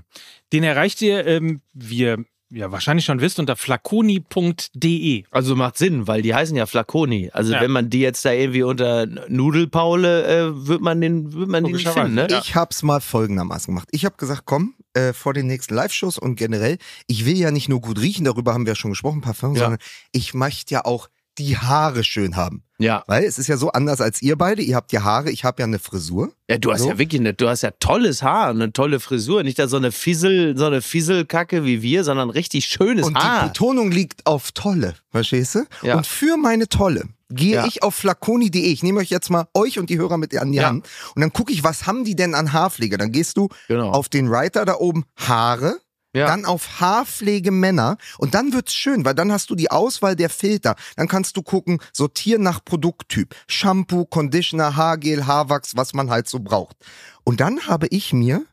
Den 0.52 0.64
erreicht 0.64 1.02
ihr, 1.02 1.26
ähm, 1.26 1.62
wie 1.74 2.00
ihr 2.00 2.26
ja 2.50 2.70
wahrscheinlich 2.72 3.06
schon 3.06 3.22
wisst, 3.22 3.40
unter 3.40 3.56
flaconi.de. 3.56 5.24
Also 5.32 5.56
macht 5.56 5.78
Sinn, 5.78 6.08
weil 6.08 6.22
die 6.22 6.36
heißen 6.36 6.56
ja 6.58 6.66
Flaconi. 6.66 7.30
Also 7.32 7.54
Ja. 7.54 7.62
wenn 7.62 7.72
man 7.72 7.90
die 7.90 8.00
jetzt 8.02 8.26
da 8.26 8.34
irgendwie 8.34 8.64
unter 8.64 9.06
Nudelpaule, 9.30 10.26
äh, 10.28 10.68
wird 10.68 10.82
man 10.82 11.00
den, 11.00 11.32
wird 11.34 11.48
man 11.48 11.64
den 11.64 11.74
nicht 11.76 11.88
finden, 11.88 12.16
ne? 12.16 12.28
Ja. 12.30 12.40
Ich 12.40 12.56
hab's 12.56 12.84
mal 12.84 13.00
folgendermaßen 13.00 13.74
gemacht. 13.74 13.88
Ich 13.92 14.04
habe 14.04 14.18
gesagt, 14.18 14.42
komm, 14.46 14.76
äh, 14.94 15.14
vor 15.14 15.34
den 15.34 15.48
nächsten 15.48 15.76
Live-Shows 15.76 16.18
und 16.18 16.36
generell, 16.36 16.78
ich 17.08 17.26
will 17.26 17.38
ja 17.38 17.52
nicht 17.52 17.70
nur 17.70 17.80
gut 17.80 18.02
riechen, 18.02 18.26
darüber 18.26 18.54
haben 18.54 18.66
wir 18.66 18.76
schon 18.76 18.92
gesprochen, 18.92 19.22
Parfum, 19.22 19.54
Ja. 19.56 19.62
sondern 19.62 19.80
ich 20.12 20.34
möchte 20.34 20.74
ja 20.74 20.84
auch 20.84 21.08
die 21.38 21.58
Haare 21.58 22.04
schön 22.04 22.36
haben. 22.36 22.64
Ja. 22.80 23.04
Weil 23.08 23.24
es 23.24 23.40
ist 23.40 23.48
ja 23.48 23.58
so 23.58 23.72
anders 23.72 24.02
als 24.02 24.22
ihr 24.22 24.36
beide. 24.38 24.62
Ihr 24.62 24.76
habt 24.76 24.92
ja 24.92 25.04
Haare, 25.04 25.32
ich 25.32 25.44
habe 25.44 25.62
ja 25.62 25.66
eine 25.66 25.80
Frisur. 25.80 26.32
Ja, 26.50 26.58
du 26.58 26.72
hast 26.72 26.82
So. 26.82 26.90
ja 26.90 26.98
wirklich 27.00 27.20
eine, 27.20 27.34
du 27.34 27.50
hast 27.50 27.64
ja 27.64 27.72
tolles 27.72 28.22
Haar, 28.22 28.50
eine 28.50 28.72
tolle 28.72 29.00
Frisur, 29.00 29.42
nicht 29.44 29.58
da 29.58 29.68
so 29.68 29.78
eine 29.78 29.92
Fiesel, 29.92 30.56
so 30.58 30.66
eine 30.66 30.82
Fieselkacke 30.82 31.66
wie 31.66 31.82
wir, 31.82 32.04
sondern 32.04 32.30
richtig 32.30 32.66
schönes 32.68 33.06
Und 33.08 33.18
die 33.18 33.22
Haar. 33.22 33.48
Betonung 33.48 33.92
liegt 33.92 34.26
auf 34.28 34.52
tolle, 34.52 34.94
verstehst 35.12 35.56
du? 35.56 35.64
Ja. 35.82 35.96
Und 35.98 36.06
für 36.06 36.38
meine 36.38 36.68
tolle 36.70 37.06
gehe 37.30 37.56
Ja. 37.56 37.66
ich 37.66 37.84
auf 37.84 37.96
flaconi.de. 37.96 38.62
Ich 38.62 38.84
nehme 38.84 39.00
euch 39.00 39.10
jetzt 39.10 39.30
mal 39.30 39.48
euch 39.54 39.80
und 39.80 39.90
die 39.90 39.98
Hörer 39.98 40.18
mit 40.18 40.38
an 40.38 40.52
die 40.52 40.60
Ja. 40.60 40.68
Hand. 40.70 40.88
Und 41.16 41.22
dann 41.22 41.34
gucke 41.34 41.52
ich, 41.52 41.64
was 41.64 41.86
haben 41.88 42.06
die 42.06 42.16
denn 42.16 42.36
an 42.36 42.54
Haarpflege? 42.54 42.98
Dann 42.98 43.12
gehst 43.12 43.36
du 43.38 43.50
Genau. 43.68 43.90
auf 43.90 44.08
den 44.08 44.30
Writer 44.30 44.64
da 44.66 44.76
oben 44.76 45.04
Haare. 45.18 45.78
Ja. 46.18 46.28
dann 46.28 46.46
auf 46.46 46.80
Haarpflege 46.80 47.52
Männer 47.52 47.98
und 48.18 48.34
dann 48.34 48.54
wird's 48.54 48.74
schön, 48.74 49.06
weil 49.06 49.16
dann 49.16 49.32
hast 49.32 49.50
du 49.50 49.56
die 49.56 49.72
Auswahl 49.72 50.16
der 50.16 50.30
Filter. 50.30 50.76
Dann 50.96 51.08
kannst 51.08 51.38
du 51.38 51.42
gucken, 51.42 51.80
sortieren 51.94 52.44
nach 52.44 52.64
Produkttyp. 52.64 53.36
Shampoo, 53.48 54.06
Conditioner, 54.06 54.76
Haargel, 54.76 55.28
Haarwachs, 55.28 55.76
was 55.76 55.94
man 55.94 56.10
halt 56.10 56.28
so 56.28 56.40
braucht. 56.40 56.78
Und 57.24 57.40
dann 57.40 57.68
habe 57.68 57.88
ich 57.88 58.14
mir 58.14 58.46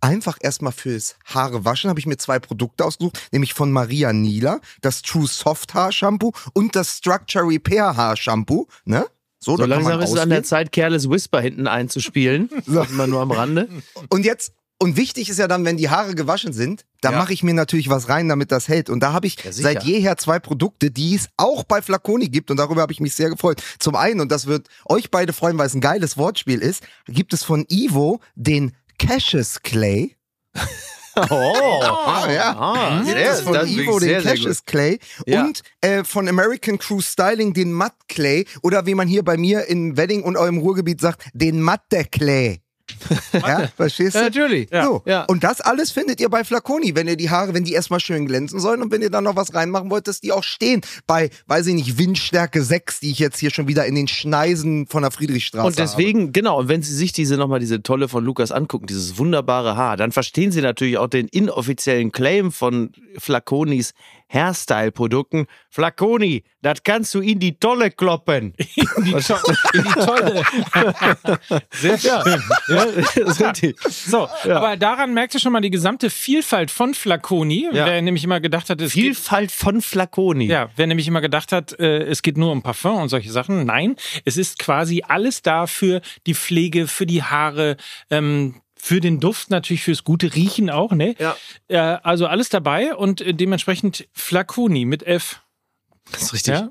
einfach 0.00 0.38
erstmal 0.40 0.72
fürs 0.72 1.16
Haare 1.24 1.64
waschen 1.64 1.90
habe 1.90 1.98
ich 1.98 2.06
mir 2.06 2.18
zwei 2.18 2.38
Produkte 2.38 2.84
ausgesucht, 2.84 3.18
nämlich 3.32 3.54
von 3.54 3.72
Maria 3.72 4.12
Nila, 4.12 4.60
das 4.80 5.02
True 5.02 5.26
Soft 5.26 5.74
Haar 5.74 5.92
Shampoo 5.92 6.32
und 6.52 6.76
das 6.76 6.98
Structure 6.98 7.44
Repair 7.44 7.96
Haar 7.96 8.16
Shampoo, 8.16 8.68
ne? 8.84 9.06
So, 9.40 9.56
so 9.56 9.64
langsam 9.66 10.00
ist 10.00 10.10
es 10.10 10.18
an 10.18 10.30
der 10.30 10.42
Zeit, 10.42 10.72
Careless 10.72 11.08
Whisper 11.08 11.40
hinten 11.40 11.68
einzuspielen. 11.68 12.50
so. 12.66 12.82
Immer 12.82 13.06
nur 13.06 13.20
am 13.20 13.30
Rande. 13.30 13.68
Und 14.08 14.24
jetzt, 14.24 14.52
und 14.80 14.96
wichtig 14.96 15.28
ist 15.28 15.38
ja 15.38 15.48
dann, 15.48 15.64
wenn 15.64 15.76
die 15.76 15.90
Haare 15.90 16.14
gewaschen 16.14 16.52
sind, 16.52 16.84
da 17.00 17.10
ja. 17.10 17.18
mache 17.18 17.32
ich 17.32 17.42
mir 17.42 17.54
natürlich 17.54 17.88
was 17.88 18.08
rein, 18.08 18.28
damit 18.28 18.52
das 18.52 18.68
hält. 18.68 18.88
Und 18.90 19.00
da 19.00 19.12
habe 19.12 19.26
ich 19.26 19.42
ja, 19.42 19.52
seit 19.52 19.82
jeher 19.82 20.16
zwei 20.16 20.38
Produkte, 20.38 20.92
die 20.92 21.16
es 21.16 21.28
auch 21.36 21.64
bei 21.64 21.82
Flaconi 21.82 22.28
gibt. 22.28 22.50
Und 22.50 22.58
darüber 22.58 22.82
habe 22.82 22.92
ich 22.92 23.00
mich 23.00 23.14
sehr 23.14 23.28
gefreut. 23.28 23.60
Zum 23.80 23.96
einen, 23.96 24.20
und 24.20 24.30
das 24.30 24.46
wird 24.46 24.68
euch 24.86 25.10
beide 25.10 25.32
freuen, 25.32 25.58
weil 25.58 25.66
es 25.66 25.74
ein 25.74 25.80
geiles 25.80 26.16
Wortspiel 26.16 26.60
ist, 26.60 26.84
gibt 27.06 27.32
es 27.32 27.42
von 27.42 27.66
Ivo 27.68 28.20
den 28.36 28.72
Cassius 28.98 29.62
Clay. 29.62 30.16
Oh, 31.30 31.82
ah, 31.82 32.30
ja. 32.30 32.56
Ah, 32.56 33.02
sehr, 33.02 33.34
von 33.34 33.54
das 33.54 33.68
Ivo 33.68 33.98
den 33.98 34.22
Cassius 34.22 34.64
Clay 34.64 35.00
ja. 35.26 35.42
und 35.42 35.62
äh, 35.80 36.04
von 36.04 36.28
American 36.28 36.78
Crew 36.78 37.00
Styling 37.00 37.52
den 37.52 37.72
Matt 37.72 37.96
Clay 38.06 38.46
oder 38.62 38.86
wie 38.86 38.94
man 38.94 39.08
hier 39.08 39.24
bei 39.24 39.36
mir 39.36 39.66
in 39.66 39.96
Wedding 39.96 40.22
und 40.22 40.36
eurem 40.36 40.58
Ruhrgebiet 40.58 41.00
sagt, 41.00 41.28
den 41.32 41.60
Matte 41.60 42.04
Clay 42.04 42.60
ja, 43.32 43.68
verstehst 43.76 44.14
du? 44.14 44.18
Ja, 44.18 44.24
natürlich. 44.24 44.70
Ja. 44.70 44.84
So. 44.84 45.02
Ja. 45.06 45.24
Und 45.24 45.44
das 45.44 45.60
alles 45.60 45.90
findet 45.90 46.20
ihr 46.20 46.28
bei 46.28 46.44
Flaconi, 46.44 46.94
wenn 46.94 47.08
ihr 47.08 47.16
die 47.16 47.30
Haare, 47.30 47.54
wenn 47.54 47.64
die 47.64 47.72
erstmal 47.72 48.00
schön 48.00 48.26
glänzen 48.26 48.60
sollen 48.60 48.82
und 48.82 48.90
wenn 48.92 49.02
ihr 49.02 49.10
dann 49.10 49.24
noch 49.24 49.36
was 49.36 49.54
reinmachen 49.54 49.90
wollt, 49.90 50.08
dass 50.08 50.20
die 50.20 50.32
auch 50.32 50.44
stehen. 50.44 50.82
Bei, 51.06 51.30
weiß 51.46 51.66
ich 51.66 51.74
nicht, 51.74 51.98
Windstärke 51.98 52.62
6, 52.62 53.00
die 53.00 53.10
ich 53.10 53.18
jetzt 53.18 53.38
hier 53.38 53.50
schon 53.50 53.68
wieder 53.68 53.86
in 53.86 53.94
den 53.94 54.08
Schneisen 54.08 54.86
von 54.86 55.02
der 55.02 55.10
Friedrichstraße 55.10 55.66
Und 55.66 55.78
deswegen, 55.78 56.22
habe. 56.22 56.32
genau, 56.32 56.58
und 56.60 56.68
wenn 56.68 56.82
Sie 56.82 56.94
sich 56.94 57.12
diese 57.12 57.36
nochmal 57.36 57.60
diese 57.60 57.82
tolle 57.82 58.08
von 58.08 58.24
Lukas 58.24 58.52
angucken, 58.52 58.86
dieses 58.86 59.18
wunderbare 59.18 59.76
Haar, 59.76 59.96
dann 59.96 60.12
verstehen 60.12 60.52
Sie 60.52 60.60
natürlich 60.60 60.98
auch 60.98 61.08
den 61.08 61.28
inoffiziellen 61.28 62.12
Claim 62.12 62.52
von 62.52 62.92
Flaconis 63.18 63.94
Hairstyle-Produkten. 64.28 65.46
Flaconi, 65.70 66.44
das 66.62 66.82
kannst 66.82 67.14
du 67.14 67.20
in 67.20 67.38
die 67.38 67.58
Tolle 67.58 67.90
kloppen. 67.90 68.54
in, 68.76 69.04
die 69.04 69.12
to 69.12 69.36
in 69.74 69.84
die 69.84 69.92
Tolle. 69.92 70.42
Sehr 71.70 71.98
schön. 71.98 72.42
Ja, 72.68 72.86
ja, 73.16 73.52
so, 73.88 74.28
ja. 74.44 74.56
aber 74.56 74.76
daran 74.76 75.14
merkt 75.14 75.34
ihr 75.34 75.40
schon 75.40 75.52
mal 75.52 75.60
die 75.60 75.70
gesamte 75.70 76.10
Vielfalt 76.10 76.70
von 76.70 76.94
Flaconi. 76.94 77.68
Wer 77.72 78.02
nämlich 78.02 78.24
immer 78.24 78.40
gedacht 78.40 78.70
hat, 78.70 78.80
es 78.80 78.92
Vielfalt 78.92 79.50
von 79.50 79.80
Flaconi. 79.80 80.46
Ja, 80.46 80.70
wer 80.76 80.86
nämlich 80.86 81.08
immer 81.08 81.20
gedacht 81.20 81.52
hat, 81.52 81.78
äh, 81.78 82.04
es 82.04 82.22
geht 82.22 82.36
nur 82.36 82.52
um 82.52 82.62
Parfum 82.62 83.02
und 83.02 83.08
solche 83.08 83.30
Sachen. 83.30 83.64
Nein, 83.64 83.96
es 84.24 84.36
ist 84.36 84.58
quasi 84.58 85.02
alles 85.06 85.42
da 85.42 85.66
für 85.66 86.00
die 86.26 86.34
Pflege, 86.34 86.86
für 86.86 87.06
die 87.06 87.22
Haare, 87.22 87.76
ähm, 88.10 88.60
für 88.78 89.00
den 89.00 89.20
Duft 89.20 89.50
natürlich 89.50 89.82
fürs 89.82 90.04
gute 90.04 90.34
Riechen 90.34 90.70
auch, 90.70 90.92
ne? 90.92 91.14
Ja. 91.18 91.36
Äh, 91.68 91.98
also 92.02 92.26
alles 92.26 92.48
dabei 92.48 92.94
und 92.94 93.20
äh, 93.20 93.34
dementsprechend 93.34 94.08
Flaconi 94.12 94.84
mit 94.84 95.06
F. 95.06 95.42
Das 96.12 96.22
ist 96.22 96.32
richtig. 96.32 96.54
Ja, 96.54 96.70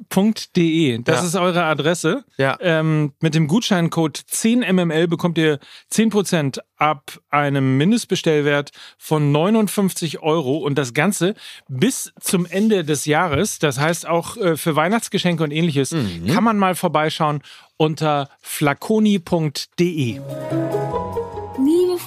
.de. 0.56 1.02
Das 1.04 1.22
ja. 1.22 1.28
ist 1.28 1.36
eure 1.36 1.64
Adresse. 1.64 2.24
Ja. 2.38 2.58
Ähm, 2.60 3.14
mit 3.22 3.36
dem 3.36 3.48
Gutscheincode 3.48 4.18
10mml 4.18 5.08
bekommt 5.08 5.38
ihr 5.38 5.60
10% 5.92 6.60
ab 6.78 7.20
einem 7.30 7.78
Mindestbestellwert 7.78 8.72
von 8.98 9.32
59 9.32 10.20
Euro 10.20 10.58
und 10.58 10.76
das 10.76 10.94
Ganze 10.94 11.36
bis 11.68 12.14
zum 12.20 12.46
Ende 12.46 12.84
des 12.84 13.06
Jahres. 13.06 13.60
Das 13.60 13.80
heißt 13.80 14.08
auch 14.08 14.38
äh, 14.38 14.58
für 14.58 14.76
Weihnachtsgeschenke 14.76 15.44
und 15.44 15.52
ähnliches 15.52 15.92
mhm. 15.92 16.28
kann 16.28 16.44
man 16.44 16.58
mal 16.58 16.76
vorbeischauen 16.76 17.42
unter 17.78 18.30
flaconi.de. 18.42 20.20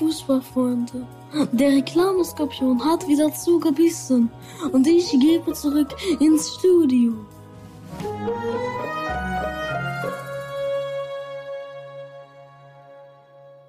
Fußballfreunde, 0.01 1.07
der 1.53 1.69
Reklameskorpion 1.69 2.83
hat 2.83 3.07
wieder 3.07 3.35
zugebissen 3.35 4.31
und 4.73 4.87
ich 4.87 5.11
gebe 5.11 5.53
zurück 5.53 5.95
ins 6.19 6.55
Studio. 6.55 7.13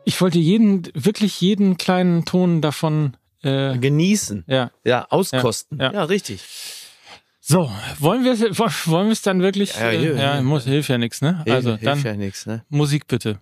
Ich 0.06 0.22
wollte 0.22 0.40
jeden, 0.40 0.88
wirklich 0.94 1.42
jeden 1.42 1.76
kleinen 1.76 2.24
Ton 2.24 2.62
davon 2.62 3.18
äh, 3.44 3.78
genießen. 3.78 4.46
Ja. 4.48 4.72
Ja, 4.86 5.08
auskosten. 5.10 5.80
Ja, 5.80 5.88
ja. 5.88 5.94
ja 5.94 6.04
richtig. 6.06 6.42
So, 7.42 7.70
wollen 8.00 8.24
wir 8.24 8.40
wollen 8.40 9.08
wir 9.08 9.12
es 9.12 9.22
dann 9.22 9.42
wirklich? 9.42 9.76
Ja, 9.76 9.90
äh, 9.90 10.18
ja, 10.18 10.42
muss, 10.42 10.64
hilft 10.64 10.88
ja 10.88 10.98
nichts, 10.98 11.22
ne? 11.22 11.44
Also 11.50 11.72
hilf, 11.72 11.82
dann 11.82 12.02
ja 12.04 12.14
nix, 12.14 12.46
ne? 12.46 12.64
Musik 12.70 13.08
bitte. 13.08 13.42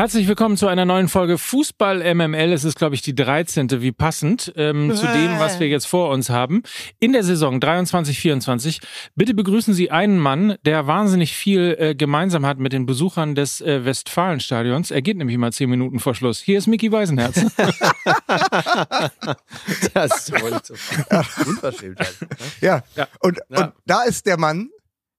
Herzlich 0.00 0.26
willkommen 0.28 0.56
zu 0.56 0.66
einer 0.66 0.86
neuen 0.86 1.08
Folge 1.08 1.36
Fußball 1.36 2.14
MML. 2.14 2.54
Es 2.54 2.64
ist, 2.64 2.78
glaube 2.78 2.94
ich, 2.94 3.02
die 3.02 3.14
13. 3.14 3.82
Wie 3.82 3.92
passend 3.92 4.50
ähm, 4.56 4.94
zu 4.96 5.06
dem, 5.06 5.38
was 5.38 5.60
wir 5.60 5.68
jetzt 5.68 5.84
vor 5.84 6.08
uns 6.08 6.30
haben. 6.30 6.62
In 7.00 7.12
der 7.12 7.22
Saison 7.22 7.60
23-24. 7.60 8.80
Bitte 9.14 9.34
begrüßen 9.34 9.74
Sie 9.74 9.90
einen 9.90 10.18
Mann, 10.18 10.56
der 10.64 10.86
wahnsinnig 10.86 11.36
viel 11.36 11.76
äh, 11.78 11.94
gemeinsam 11.94 12.46
hat 12.46 12.58
mit 12.58 12.72
den 12.72 12.86
Besuchern 12.86 13.34
des 13.34 13.60
äh, 13.60 13.84
Westfalenstadions. 13.84 14.90
Er 14.90 15.02
geht 15.02 15.18
nämlich 15.18 15.36
mal 15.36 15.52
zehn 15.52 15.68
Minuten 15.68 15.98
vor 15.98 16.14
Schluss. 16.14 16.40
Hier 16.40 16.56
ist 16.56 16.66
Mickey 16.66 16.90
Weisenherz. 16.90 17.34
das 19.92 20.16
ist 20.16 20.32
wohl 20.40 20.58
so 20.62 20.72
Unverschämtheit. 21.46 22.14
Ja. 22.62 22.84
ja. 22.96 23.06
Und, 23.18 23.38
ja. 23.50 23.64
und 23.64 23.74
da 23.84 24.04
ist 24.04 24.24
der 24.24 24.38
Mann, 24.38 24.70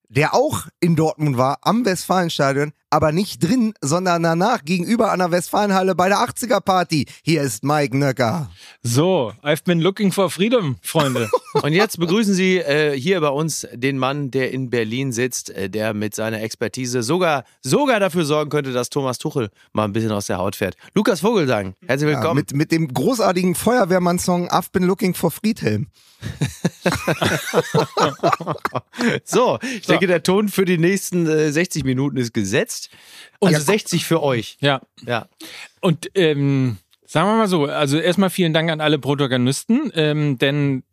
der 0.09 0.33
auch 0.33 0.65
in 0.79 0.95
Dortmund 0.95 1.37
war, 1.37 1.59
am 1.61 1.85
Westfalenstadion, 1.85 2.73
aber 2.91 3.11
nicht 3.11 3.41
drin, 3.41 3.73
sondern 3.81 4.21
danach 4.21 4.63
gegenüber 4.63 5.11
an 5.11 5.19
der 5.19 5.31
Westfalenhalle 5.31 5.95
bei 5.95 6.09
der 6.09 6.17
80er 6.17 6.59
Party. 6.59 7.07
Hier 7.23 7.41
ist 7.41 7.63
Mike 7.63 7.97
Nöcker. 7.97 8.51
So, 8.83 9.33
I've 9.41 9.63
been 9.63 9.79
looking 9.79 10.11
for 10.11 10.29
freedom, 10.29 10.75
Freunde. 10.81 11.29
Und 11.53 11.73
jetzt 11.73 11.99
begrüßen 11.99 12.33
Sie 12.33 12.57
äh, 12.57 12.97
hier 12.97 13.21
bei 13.21 13.29
uns 13.29 13.67
den 13.73 13.97
Mann, 13.97 14.29
der 14.29 14.51
in 14.51 14.69
Berlin 14.69 15.11
sitzt, 15.11 15.49
äh, 15.49 15.69
der 15.69 15.93
mit 15.93 16.15
seiner 16.15 16.41
Expertise 16.41 17.01
sogar, 17.01 17.45
sogar 17.61 17.99
dafür 17.99 18.25
sorgen 18.25 18.49
könnte, 18.49 18.73
dass 18.73 18.89
Thomas 18.89 19.17
Tuchel 19.17 19.49
mal 19.71 19.85
ein 19.85 19.93
bisschen 19.93 20.11
aus 20.11 20.27
der 20.27 20.37
Haut 20.37 20.57
fährt. 20.57 20.75
Lukas 20.93 21.21
Vogelsang, 21.21 21.75
herzlich 21.87 22.09
willkommen. 22.09 22.27
Ja, 22.27 22.33
mit, 22.33 22.53
mit 22.53 22.71
dem 22.71 22.93
großartigen 22.93 23.55
Feuerwehrmann-Song 23.55 24.49
I've 24.49 24.71
been 24.71 24.83
looking 24.83 25.13
for 25.13 25.31
Friedhelm. 25.31 25.87
so, 29.23 29.59
ich 29.61 29.87
denke, 29.87 30.07
der 30.07 30.23
Ton 30.23 30.49
für 30.49 30.65
die 30.65 30.77
nächsten 30.77 31.27
äh, 31.27 31.51
60 31.51 31.83
Minuten 31.83 32.17
ist 32.17 32.33
gesetzt. 32.33 32.80
Und 33.39 33.53
also 33.53 33.65
60 33.65 34.05
für 34.05 34.21
euch. 34.23 34.57
Ja. 34.61 34.81
Ja. 35.05 35.27
Und 35.79 36.09
ähm, 36.15 36.77
sagen 37.05 37.27
wir 37.27 37.35
mal 37.35 37.47
so, 37.47 37.65
also 37.65 37.97
erstmal 37.97 38.29
vielen 38.29 38.53
Dank 38.53 38.69
an 38.71 38.81
alle 38.81 38.99
Protagonisten, 38.99 39.91
ähm, 39.95 40.37
denn 40.37 40.83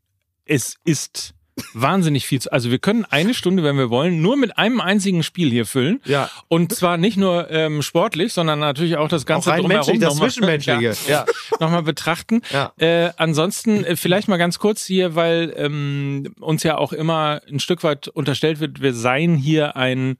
es 0.45 0.77
ist 0.85 1.35
wahnsinnig 1.75 2.27
viel. 2.27 2.41
Zu, 2.41 2.53
also 2.53 2.71
wir 2.71 2.79
können 2.79 3.05
eine 3.05 3.35
Stunde, 3.35 3.63
wenn 3.63 3.77
wir 3.77 3.91
wollen, 3.91 4.21
nur 4.21 4.37
mit 4.37 4.59
einem 4.59 4.81
einzigen 4.81 5.23
Spiel 5.23 5.51
hier 5.51 5.67
füllen. 5.67 6.01
Ja. 6.05 6.31
Und 6.49 6.75
zwar 6.75 6.97
nicht 6.97 7.17
nur 7.17 7.51
ähm, 7.51 7.83
sportlich, 7.83 8.33
sondern 8.33 8.59
natürlich 8.61 8.97
auch 8.97 9.09
das 9.09 9.27
ganze 9.27 9.51
auch 9.51 9.55
rein 9.55 9.63
drumherum 9.63 10.01
das 10.01 10.15
nochmal, 10.15 10.31
Zwischenmenschliche. 10.31 10.79
Ja, 11.09 11.25
ja. 11.25 11.27
nochmal 11.61 11.83
betrachten. 11.83 12.43
Ja. 12.51 12.73
Äh, 12.79 13.11
ansonsten 13.17 13.85
äh, 13.85 13.97
vielleicht 13.97 14.29
mal 14.29 14.37
ganz 14.37 14.59
kurz 14.59 14.85
hier, 14.85 15.15
weil 15.15 15.53
ähm, 15.57 16.35
uns 16.41 16.63
ja 16.63 16.77
auch 16.77 16.93
immer 16.93 17.41
ein 17.49 17.61
Stück 17.61 17.83
weit 17.83 18.09
unterstellt 18.09 18.61
wird, 18.61 18.81
wir 18.81 18.95
seien 18.95 19.37
hier 19.37 19.77
ein 19.77 20.19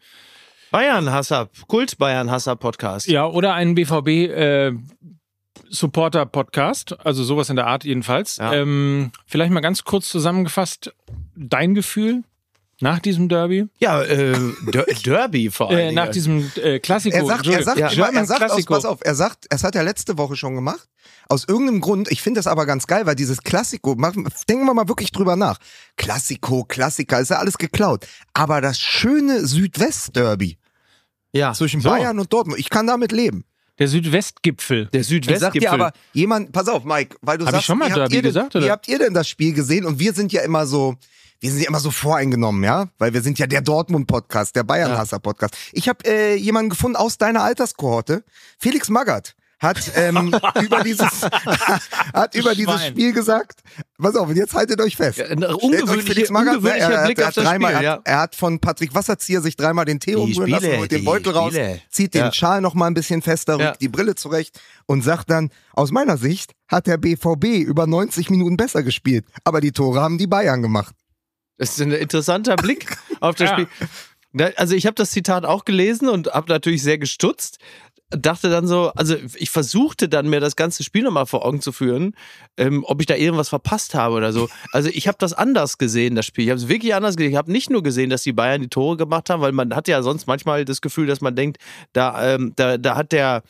Bayern-Hasser, 0.71 1.49
Kult-Bayern-Hasser-Podcast. 1.67 3.09
Ja, 3.09 3.27
oder 3.27 3.55
ein 3.55 3.75
BVB 3.75 4.09
äh, 4.09 4.73
Supporter-Podcast, 5.69 7.05
also 7.05 7.25
sowas 7.25 7.51
in 7.51 7.57
der 7.57 7.67
Art 7.67 7.85
jedenfalls. 7.85 8.37
Ja. 8.37 8.53
Ähm, 8.53 9.13
vielleicht 9.27 9.53
mal 9.53 9.61
ganz 9.61 9.85
kurz 9.85 10.09
zusammengefasst, 10.09 10.95
dein 11.37 11.75
Gefühl 11.75 12.23
nach 12.81 13.01
diesem 13.01 13.29
Derby? 13.29 13.69
Ja, 13.79 14.03
äh, 14.03 14.37
Derby 15.05 15.51
vor 15.51 15.71
allem. 15.71 15.79
Äh, 15.79 15.93
nach 15.93 16.09
diesem 16.09 16.51
äh, 16.57 16.79
Klassiko. 16.79 17.17
Er 17.17 17.25
sagt, 17.27 17.47
er 17.47 17.63
sagt, 17.63 17.79
ja. 17.79 17.89
er 17.89 18.25
sagt 18.25 18.51
aus, 18.51 18.65
pass 18.65 18.85
auf, 18.85 18.99
er 19.03 19.15
sagt, 19.15 19.47
es 19.51 19.65
hat 19.65 19.75
er 19.75 19.83
letzte 19.83 20.17
Woche 20.19 20.37
schon 20.37 20.55
gemacht. 20.55 20.89
Aus 21.29 21.45
irgendeinem 21.47 21.81
Grund, 21.81 22.11
ich 22.11 22.23
finde 22.23 22.39
das 22.39 22.47
aber 22.47 22.65
ganz 22.65 22.87
geil, 22.87 23.05
weil 23.05 23.15
dieses 23.15 23.43
Klassiko, 23.43 23.95
denken 23.95 24.65
wir 24.65 24.75
mal 24.75 24.89
wirklich 24.89 25.13
drüber 25.13 25.37
nach. 25.37 25.59
Klassiko, 25.97 26.65
Klassiker, 26.65 27.21
ist 27.21 27.31
ja 27.31 27.39
alles 27.39 27.59
geklaut. 27.59 28.07
Aber 28.33 28.61
das 28.61 28.81
schöne 28.81 29.45
Südwest-Derby 29.47 30.57
ja, 31.33 31.53
zwischen 31.53 31.81
so. 31.81 31.91
Bayern 31.91 32.19
und 32.19 32.33
Dortmund, 32.33 32.59
ich 32.59 32.71
kann 32.71 32.87
damit 32.87 33.13
leben. 33.13 33.45
Der 33.79 33.89
Südwestgipfel. 33.89 34.87
Der 34.87 35.05
Südwestgipfel. 35.05 35.61
Dir 35.61 35.73
aber, 35.73 35.93
jemand, 36.13 36.53
pass 36.53 36.69
auf, 36.69 36.85
Mike, 36.85 37.17
weil 37.21 37.39
du 37.39 37.45
Hab 37.45 37.53
sagst, 37.53 37.63
ich 37.63 37.67
schon 37.67 37.79
mal 37.79 37.91
Derby 37.91 38.17
denn, 38.17 38.23
gesagt, 38.23 38.57
oder? 38.57 38.67
wie 38.67 38.71
habt 38.71 38.89
ihr 38.89 38.99
denn 38.99 39.15
das 39.15 39.29
Spiel 39.29 39.53
gesehen? 39.53 39.85
Und 39.85 39.99
wir 39.99 40.13
sind 40.15 40.33
ja 40.33 40.43
immer 40.43 40.67
so, 40.67 40.97
wir 41.41 41.51
sind 41.51 41.61
ja 41.61 41.69
immer 41.69 41.81
so 41.81 41.91
voreingenommen, 41.91 42.65
ja, 42.65 42.89
weil 42.99 43.15
wir 43.15 43.23
sind 43.23 43.39
ja 43.39 43.47
der 43.47 43.61
Dortmund-Podcast, 43.61 44.57
der 44.57 44.65
Bayern-Hasser-Podcast. 44.65 45.57
Ich 45.73 45.89
habe 45.89 46.05
äh, 46.05 46.35
jemanden 46.35 46.71
gefunden 46.71 46.97
aus 46.97 47.19
deiner 47.19 47.43
Alterskohorte, 47.43 48.25
Felix 48.59 48.89
Magath 48.89 49.35
hat 49.61 49.93
ähm, 49.97 50.33
über 50.63 50.83
dieses 50.83 51.23
hat 52.13 52.35
über 52.35 52.55
dieses 52.55 52.87
Spiel 52.87 53.13
gesagt. 53.13 53.61
Pass 54.01 54.15
auf, 54.15 54.33
jetzt 54.35 54.55
haltet 54.55 54.81
euch 54.81 54.97
fest. 54.97 55.19
Ja, 55.19 55.27
ungewöhnliche, 55.27 56.07
Felix 56.07 56.31
Magath, 56.31 56.63
ne, 56.63 56.79
er, 56.79 57.05
Blick 57.05 57.19
er, 57.19 57.29
auf 57.29 57.35
das 57.35 57.45
dreimal, 57.45 57.73
Spiel, 57.73 57.85
ja. 57.85 58.01
er, 58.05 58.19
hat 58.21 58.37
von 58.37 58.61
Patrick 58.61 58.95
Wasserzieher 58.95 59.41
sich 59.41 59.57
dreimal 59.57 59.85
den 59.85 59.99
Tee 59.99 60.15
umrühren 60.15 60.51
lassen, 60.51 60.77
holt 60.77 60.93
den 60.93 61.05
Beutel 61.05 61.33
raus, 61.33 61.55
zieht 61.91 62.15
den 62.15 62.27
ja. 62.27 62.33
Schal 62.33 62.61
noch 62.61 62.75
mal 62.75 62.87
ein 62.87 62.95
bisschen 62.95 63.23
fester, 63.23 63.59
rückt 63.59 63.81
die 63.81 63.89
Brille 63.89 64.15
zurecht 64.15 64.61
und 64.87 65.03
sagt 65.03 65.31
dann, 65.31 65.51
aus 65.73 65.91
meiner 65.91 66.17
Sicht 66.17 66.53
hat 66.69 66.87
der 66.87 66.97
BVB 66.97 67.67
über 67.67 67.87
90 67.87 68.31
Minuten 68.31 68.57
besser 68.57 68.83
gespielt, 68.83 69.25
aber 69.43 69.61
die 69.61 69.73
Tore 69.73 70.01
haben 70.01 70.19
die 70.19 70.27
Bayern 70.27 70.63
gemacht. 70.63 70.95
Das 71.59 71.71
ist 71.71 71.81
ein 71.81 71.93
interessanter 71.93 72.57
Blick 72.57 72.97
auf 73.21 73.35
das 73.35 73.51
Spiel. 73.51 73.69
Also 74.57 74.75
ich 74.75 74.87
habe 74.87 74.95
das 74.95 75.11
Zitat 75.11 75.45
auch 75.45 75.65
gelesen 75.65 76.09
und 76.09 76.29
habe 76.29 76.51
natürlich 76.51 76.83
sehr 76.83 76.99
gestutzt 76.99 77.59
dachte 78.11 78.49
dann 78.49 78.67
so, 78.67 78.91
also 78.95 79.17
ich 79.37 79.51
versuchte 79.51 80.09
dann 80.09 80.29
mir 80.29 80.41
das 80.41 80.57
ganze 80.57 80.83
Spiel 80.83 81.03
nochmal 81.03 81.27
vor 81.27 81.45
Augen 81.45 81.61
zu 81.61 81.73
führen, 81.73 82.15
ähm, 82.57 82.83
ob 82.87 83.01
ich 83.01 83.07
da 83.07 83.15
irgendwas 83.15 83.51
verpasst 83.51 83.95
habe 83.95 84.15
oder 84.15 84.33
so. 84.33 84.49
Also 84.73 84.89
ich 84.89 85.09
habe 85.09 85.19
das 85.21 85.35
anders 85.35 85.77
gesehen, 85.77 86.15
das 86.15 86.25
Spiel. 86.25 86.45
Ich 86.45 86.51
habe 86.51 86.59
es 86.59 86.69
wirklich 86.69 86.95
anders 86.95 87.17
gesehen. 87.17 87.33
Ich 87.33 87.37
habe 87.37 87.53
nicht 87.53 87.69
nur 87.69 87.83
gesehen, 87.83 88.09
dass 88.09 88.23
die 88.23 88.33
Bayern 88.33 88.63
die 88.63 88.69
Tore 88.69 88.97
gemacht 88.97 89.29
haben, 89.29 89.43
weil 89.43 89.53
man 89.53 89.75
hat 89.75 89.89
ja 89.89 90.03
sonst 90.03 90.27
manchmal 90.27 90.65
das 90.65 90.81
Gefühl, 90.81 91.07
dass 91.07 91.21
man 91.21 91.37
denkt, 91.37 91.59
da, 91.93 92.35
ähm, 92.35 92.55
da, 92.57 92.79
da 92.79 92.97
hat 92.97 93.13
der, 93.13 93.43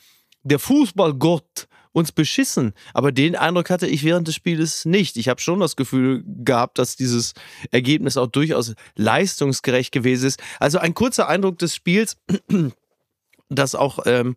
der 0.43 0.59
Fußballgott 0.59 1.68
uns 1.91 2.11
beschissen. 2.11 2.73
Aber 2.93 3.11
den 3.11 3.35
Eindruck 3.35 3.69
hatte 3.69 3.87
ich 3.87 4.03
während 4.03 4.27
des 4.27 4.35
Spieles 4.35 4.85
nicht. 4.85 5.17
Ich 5.17 5.27
habe 5.27 5.41
schon 5.41 5.59
das 5.59 5.75
Gefühl 5.75 6.23
gehabt, 6.25 6.77
dass 6.77 6.95
dieses 6.95 7.33
Ergebnis 7.71 8.17
auch 8.17 8.27
durchaus 8.27 8.73
leistungsgerecht 8.95 9.91
gewesen 9.91 10.27
ist. 10.27 10.41
Also 10.59 10.77
ein 10.79 10.93
kurzer 10.93 11.27
Eindruck 11.27 11.57
des 11.57 11.75
Spiels 11.75 12.17
das 13.49 13.75
auch, 13.75 13.99
ähm, 14.05 14.35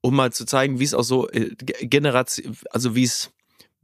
um 0.00 0.16
mal 0.16 0.32
zu 0.32 0.44
zeigen, 0.44 0.80
wie 0.80 0.84
es 0.84 0.94
auch 0.94 1.04
so 1.04 1.28
äh, 1.30 1.54
Generation, 1.82 2.56
also 2.70 2.94
wie 2.94 3.04
es 3.04 3.30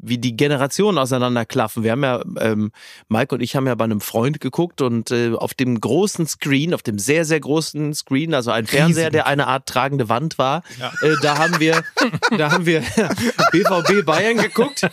wie 0.07 0.19
die 0.19 0.37
Generationen 0.37 0.99
auseinanderklaffen. 0.99 1.83
Wir 1.83 1.93
haben 1.93 2.05
ja, 2.05 2.23
ähm, 2.41 2.73
Mike 3.09 3.35
und 3.35 3.41
ich 3.41 3.57
haben 3.57 3.67
ja 3.67 3.75
bei 3.75 3.85
einem 3.85 4.01
Freund 4.01 4.41
geguckt 4.41 4.83
und 4.83 5.11
äh, 5.11 5.33
auf 5.33 5.55
dem 5.55 5.81
großen 5.81 6.27
Screen, 6.27 6.75
auf 6.75 6.83
dem 6.83 6.99
sehr, 6.99 7.25
sehr 7.25 7.41
großen 7.41 7.95
Screen, 7.95 8.35
also 8.35 8.51
ein 8.51 8.67
Fernseher, 8.67 9.11
der 9.11 9.27
eine 9.27 9.47
Art 9.47 9.67
tragende 9.67 10.09
Wand 10.09 10.39
war, 10.39 10.63
ja. 10.79 10.93
äh, 11.03 11.15
da 11.23 11.39
haben 11.39 11.59
wir, 11.61 11.83
da 12.37 12.53
haben 12.53 12.67
wir 12.67 12.81
BVB 13.53 14.05
Bayern 14.05 14.37
geguckt, 14.37 14.87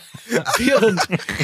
während, 0.58 1.00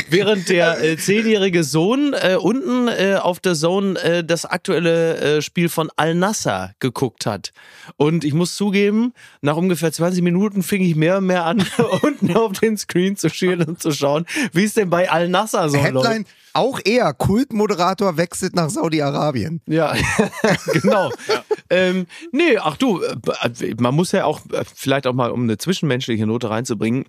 während 0.08 0.48
der 0.48 0.82
äh, 0.82 0.96
zehnjährige 0.96 1.64
Sohn 1.64 2.14
äh, 2.14 2.36
unten 2.36 2.88
äh, 2.88 3.16
auf 3.20 3.40
der 3.40 3.54
Zone 3.54 4.00
äh, 4.00 4.24
das 4.24 4.44
aktuelle 4.44 5.38
äh, 5.38 5.42
Spiel 5.42 5.68
von 5.68 5.90
Al 5.96 6.14
Nasser 6.14 6.72
geguckt 6.80 7.26
hat. 7.26 7.52
Und 7.96 8.24
ich 8.24 8.34
muss 8.34 8.56
zugeben, 8.56 9.12
nach 9.40 9.56
ungefähr 9.56 9.92
20 9.92 10.22
Minuten 10.22 10.62
fing 10.62 10.82
ich 10.82 10.96
mehr 10.96 11.18
und 11.18 11.26
mehr 11.26 11.44
an, 11.44 11.64
unten 12.02 12.36
auf 12.36 12.52
den 12.52 12.76
Screen 12.76 13.16
zu 13.16 13.28
schielen 13.28 13.57
spielen 13.58 13.68
und 13.68 13.82
zu 13.82 13.92
schauen, 13.92 14.26
wie 14.52 14.64
es 14.64 14.74
denn 14.74 14.90
bei 14.90 15.10
Al-Nasser 15.10 15.68
so 15.68 15.78
Headline, 15.78 16.22
läuft. 16.22 16.26
Auch 16.54 16.80
er, 16.84 17.12
Kultmoderator 17.12 18.16
wechselt 18.16 18.54
nach 18.56 18.70
Saudi-Arabien. 18.70 19.60
Ja, 19.66 19.94
genau. 20.72 21.10
ja. 21.28 21.44
Ähm, 21.70 22.06
nee, 22.32 22.58
ach 22.58 22.76
du, 22.76 23.02
äh, 23.02 23.74
man 23.78 23.94
muss 23.94 24.12
ja 24.12 24.24
auch, 24.24 24.40
äh, 24.50 24.64
vielleicht 24.74 25.06
auch 25.06 25.12
mal, 25.12 25.30
um 25.30 25.42
eine 25.42 25.58
zwischenmenschliche 25.58 26.26
Note 26.26 26.50
reinzubringen, 26.50 27.04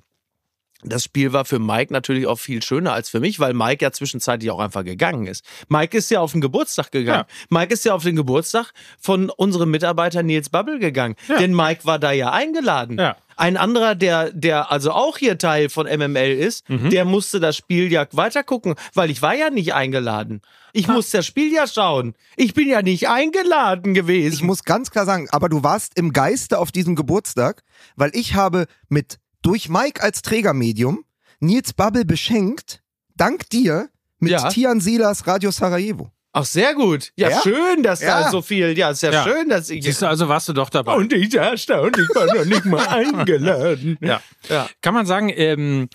das 0.82 1.04
Spiel 1.04 1.34
war 1.34 1.44
für 1.44 1.60
Mike 1.60 1.92
natürlich 1.92 2.26
auch 2.26 2.40
viel 2.40 2.64
schöner 2.64 2.94
als 2.94 3.10
für 3.10 3.20
mich, 3.20 3.42
weil 3.42 3.54
Mike 3.54 3.84
ja 3.84 3.92
zwischenzeitlich 3.92 4.50
auch 4.50 4.60
einfach 4.60 4.86
gegangen 4.86 5.28
ist. 5.28 5.44
Mike 5.68 5.98
ist 5.98 6.10
ja 6.10 6.22
auf 6.22 6.32
den 6.32 6.40
Geburtstag 6.40 6.92
gegangen. 6.92 7.26
Ja. 7.28 7.58
Mike 7.60 7.74
ist 7.74 7.84
ja 7.84 7.94
auf 7.94 8.04
den 8.04 8.16
Geburtstag 8.16 8.72
von 8.98 9.30
unserem 9.30 9.72
Mitarbeiter 9.72 10.24
Nils 10.24 10.50
Bubble 10.50 10.80
gegangen. 10.80 11.16
Ja. 11.28 11.38
Denn 11.38 11.54
Mike 11.54 11.84
war 11.84 12.00
da 12.00 12.14
ja 12.14 12.32
eingeladen. 12.32 12.98
Ja. 12.98 13.18
Ein 13.40 13.56
anderer, 13.56 13.96
der, 13.96 14.32
der 14.34 14.70
also 14.70 14.92
auch 14.92 15.18
hier 15.18 15.38
Teil 15.38 15.70
von 15.70 15.88
MML 15.88 16.32
ist, 16.32 16.70
mhm. 16.70 16.90
der 16.90 17.06
musste 17.06 17.40
das 17.40 17.56
Spiel 17.56 17.90
ja 17.90 18.06
weitergucken, 18.12 18.76
weil 18.94 19.10
ich 19.10 19.22
war 19.22 19.34
ja 19.34 19.50
nicht 19.50 19.74
eingeladen. 19.74 20.42
Ich 20.74 20.90
ha. 20.90 20.94
muss 20.94 21.10
das 21.12 21.26
Spiel 21.26 21.54
ja 21.54 21.66
schauen. 21.66 22.16
Ich 22.36 22.54
bin 22.54 22.68
ja 22.68 22.82
nicht 22.82 23.08
eingeladen 23.08 23.94
gewesen. 23.94 24.34
Ich 24.34 24.44
muss 24.44 24.66
ganz 24.66 24.92
klar 24.92 25.06
sagen, 25.06 25.30
aber 25.32 25.48
du 25.48 25.64
warst 25.64 25.98
im 25.98 26.12
Geiste 26.12 26.60
auf 26.60 26.74
diesem 26.74 26.98
Geburtstag, 26.98 27.64
weil 27.96 28.12
ich 28.14 28.36
habe 28.36 28.66
mit 28.90 29.20
durch 29.42 29.70
Mike 29.70 30.04
als 30.04 30.22
Trägermedium 30.22 31.06
Nils 31.40 31.72
Bubble 31.72 32.04
beschenkt, 32.04 32.84
dank 33.16 33.50
dir, 33.50 33.90
mit 34.20 34.32
ja. 34.32 34.50
Tian 34.50 34.82
Silas 34.82 35.28
Radio 35.28 35.52
Sarajevo. 35.52 36.12
Ach, 36.32 36.46
sehr 36.46 36.76
gut. 36.76 37.12
Ja, 37.16 37.30
ja? 37.30 37.42
schön, 37.42 37.82
dass 37.82 38.02
ja. 38.02 38.22
da 38.22 38.30
so 38.30 38.42
viel. 38.42 38.78
Ja, 38.78 38.94
sehr 38.94 39.12
ja. 39.12 39.24
schön, 39.24 39.50
dass 39.50 39.70
ich. 39.70 39.84
Siehst 39.84 40.02
du, 40.02 40.08
also 40.08 40.28
warst 40.30 40.48
du 40.48 40.54
doch 40.54 40.70
dabei. 40.70 40.94
Und 40.94 41.12
ich 41.12 41.34
erstaunt, 41.34 41.98
ich 41.98 42.16
war 42.16 42.26
noch 42.28 42.46
nicht 42.46 42.66
mal 42.66 42.88
eingeladen. 42.88 43.98
Ja. 44.00 44.22
ja. 44.48 44.70
Kann 44.82 44.94
man 44.94 45.08
sagen, 45.08 45.32
ähm, 45.36 45.90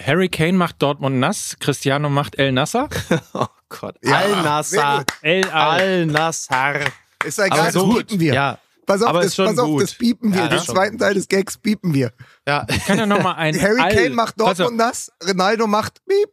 Harry 0.00 0.28
Kane 0.28 0.52
macht 0.52 0.80
Dortmund 0.80 1.18
nass, 1.18 1.56
Cristiano 1.58 2.08
macht 2.08 2.38
El 2.38 2.52
Nasser? 2.52 2.88
oh 3.34 3.46
Gott. 3.68 3.96
Al-Nasser. 4.04 5.04
Al-Nasser. 5.22 6.80
Ist 7.24 7.38
ja 7.38 7.46
egal, 7.46 7.72
so 7.72 7.86
gut. 7.86 8.06
wir. 8.18 8.34
Ja. 8.34 8.58
Pass 8.86 9.02
auf, 9.02 9.12
das, 9.12 9.36
pass 9.36 9.58
auf 9.58 9.80
das 9.80 9.94
piepen 9.94 10.34
wir. 10.34 10.40
Ja, 10.42 10.48
Den 10.48 10.58
zweiten 10.60 10.98
Teil 10.98 11.14
des 11.14 11.28
Gags 11.28 11.58
piepen 11.58 11.94
wir. 11.94 12.12
Ja, 12.46 12.66
ich 12.68 12.84
kann 12.84 12.98
ja 12.98 13.06
nochmal 13.06 13.36
ein. 13.36 13.54
Harry 13.62 13.80
All 13.80 13.94
Kane 13.94 14.10
macht 14.10 14.40
Dortmund 14.40 14.76
nass, 14.76 15.12
Ronaldo 15.24 15.66
macht 15.66 16.00
Piep. 16.06 16.30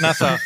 Nasser. 0.00 0.38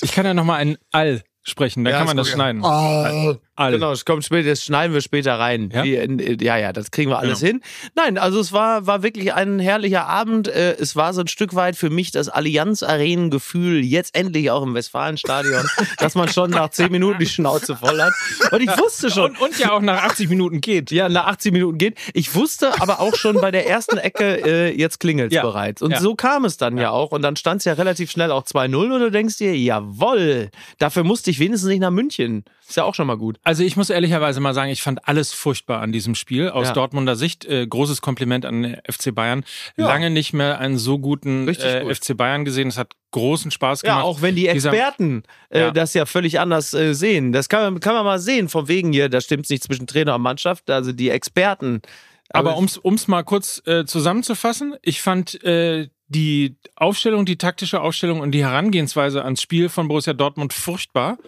Ich 0.00 0.12
kann 0.12 0.26
ja 0.26 0.34
nochmal 0.34 0.60
ein 0.60 0.76
All 0.90 1.22
sprechen, 1.42 1.84
da 1.84 1.90
ja, 1.90 1.98
kann 1.98 2.06
man 2.06 2.16
das 2.16 2.28
schneiden. 2.28 2.62
Oh. 2.64 3.36
Alle. 3.54 3.76
Genau, 3.76 3.90
das 3.90 4.06
kommt 4.06 4.24
später, 4.24 4.48
das 4.48 4.64
schneiden 4.64 4.94
wir 4.94 5.02
später 5.02 5.38
rein. 5.38 5.70
Ja, 5.74 5.84
Wie, 5.84 6.42
ja, 6.42 6.56
ja, 6.56 6.72
das 6.72 6.90
kriegen 6.90 7.10
wir 7.10 7.18
alles 7.18 7.40
genau. 7.40 7.52
hin. 7.52 7.60
Nein, 7.94 8.16
also 8.16 8.40
es 8.40 8.50
war, 8.52 8.86
war 8.86 9.02
wirklich 9.02 9.34
ein 9.34 9.58
herrlicher 9.58 10.06
Abend. 10.06 10.48
Äh, 10.48 10.72
es 10.78 10.96
war 10.96 11.12
so 11.12 11.20
ein 11.20 11.28
Stück 11.28 11.54
weit 11.54 11.76
für 11.76 11.90
mich 11.90 12.12
das 12.12 12.30
Allianz-Arenen-Gefühl, 12.30 13.84
jetzt 13.84 14.16
endlich 14.16 14.50
auch 14.50 14.62
im 14.62 14.72
Westfalenstadion, 14.72 15.68
dass 15.98 16.14
man 16.14 16.30
schon 16.30 16.50
nach 16.50 16.70
10 16.70 16.90
Minuten 16.90 17.18
die 17.18 17.26
Schnauze 17.26 17.76
voll 17.76 18.00
hat. 18.00 18.14
Und 18.52 18.62
ich 18.62 18.70
wusste 18.78 19.10
schon. 19.10 19.32
Und, 19.32 19.40
und, 19.42 19.58
ja 19.58 19.72
auch 19.72 19.82
nach 19.82 20.02
80 20.04 20.30
Minuten 20.30 20.62
geht. 20.62 20.90
Ja, 20.90 21.10
nach 21.10 21.26
80 21.26 21.52
Minuten 21.52 21.76
geht. 21.76 21.98
Ich 22.14 22.34
wusste 22.34 22.80
aber 22.80 23.00
auch 23.00 23.16
schon 23.16 23.38
bei 23.38 23.50
der 23.50 23.68
ersten 23.68 23.98
Ecke, 23.98 24.46
äh, 24.46 24.74
jetzt 24.74 24.98
klingelt 24.98 25.30
es 25.30 25.36
ja. 25.36 25.42
bereits. 25.42 25.82
Und 25.82 25.90
ja. 25.90 26.00
so 26.00 26.14
kam 26.14 26.46
es 26.46 26.56
dann 26.56 26.78
ja, 26.78 26.90
auch. 26.90 27.12
Und 27.12 27.20
dann 27.20 27.36
stand 27.36 27.58
es 27.58 27.66
ja 27.66 27.74
relativ 27.74 28.10
schnell 28.10 28.30
auch 28.30 28.44
2-0 28.44 28.94
und 28.94 29.00
du 29.00 29.10
denkst 29.10 29.36
dir, 29.36 29.54
jawoll, 29.54 30.48
dafür 30.78 31.04
musste 31.04 31.30
ich 31.30 31.38
wenigstens 31.38 31.68
nicht 31.68 31.80
nach 31.80 31.90
München. 31.90 32.44
Ist 32.66 32.76
ja 32.78 32.84
auch 32.84 32.94
schon 32.94 33.06
mal 33.06 33.18
gut. 33.18 33.38
Also 33.44 33.64
ich 33.64 33.76
muss 33.76 33.90
ehrlicherweise 33.90 34.38
mal 34.40 34.54
sagen, 34.54 34.70
ich 34.70 34.82
fand 34.82 35.08
alles 35.08 35.32
furchtbar 35.32 35.80
an 35.80 35.90
diesem 35.90 36.14
Spiel. 36.14 36.48
Aus 36.50 36.68
ja. 36.68 36.72
Dortmunder 36.74 37.16
Sicht, 37.16 37.44
äh, 37.44 37.66
großes 37.66 38.00
Kompliment 38.00 38.46
an 38.46 38.76
FC 38.88 39.12
Bayern. 39.12 39.44
Ja. 39.76 39.88
Lange 39.88 40.10
nicht 40.10 40.32
mehr 40.32 40.58
einen 40.58 40.78
so 40.78 41.00
guten 41.00 41.48
äh, 41.48 41.82
gut. 41.82 41.96
FC 41.96 42.16
Bayern 42.16 42.44
gesehen. 42.44 42.68
Es 42.68 42.78
hat 42.78 42.92
großen 43.10 43.50
Spaß 43.50 43.82
gemacht. 43.82 43.98
Ja, 43.98 44.02
auch 44.04 44.22
wenn 44.22 44.36
die 44.36 44.46
Experten 44.46 45.24
Dieser, 45.52 45.68
äh, 45.68 45.72
das 45.72 45.92
ja 45.94 46.06
völlig 46.06 46.38
anders 46.38 46.72
äh, 46.72 46.94
sehen. 46.94 47.32
Das 47.32 47.48
kann 47.48 47.74
man, 47.74 47.80
kann 47.80 47.94
man 47.94 48.04
mal 48.04 48.20
sehen, 48.20 48.48
von 48.48 48.68
wegen 48.68 48.92
hier, 48.92 49.08
da 49.08 49.20
stimmt 49.20 49.44
es 49.44 49.50
nicht 49.50 49.64
zwischen 49.64 49.88
Trainer 49.88 50.14
und 50.14 50.22
Mannschaft. 50.22 50.70
Also 50.70 50.92
die 50.92 51.10
Experten. 51.10 51.82
Aber, 52.30 52.50
Aber 52.50 52.58
um 52.82 52.94
es 52.94 53.08
mal 53.08 53.24
kurz 53.24 53.60
äh, 53.66 53.84
zusammenzufassen, 53.84 54.76
ich 54.82 55.02
fand 55.02 55.42
äh, 55.42 55.88
die 56.06 56.56
Aufstellung, 56.76 57.24
die 57.24 57.38
taktische 57.38 57.80
Aufstellung 57.80 58.20
und 58.20 58.30
die 58.32 58.44
Herangehensweise 58.44 59.24
ans 59.24 59.42
Spiel 59.42 59.68
von 59.68 59.88
Borussia 59.88 60.12
Dortmund 60.12 60.52
furchtbar. 60.52 61.18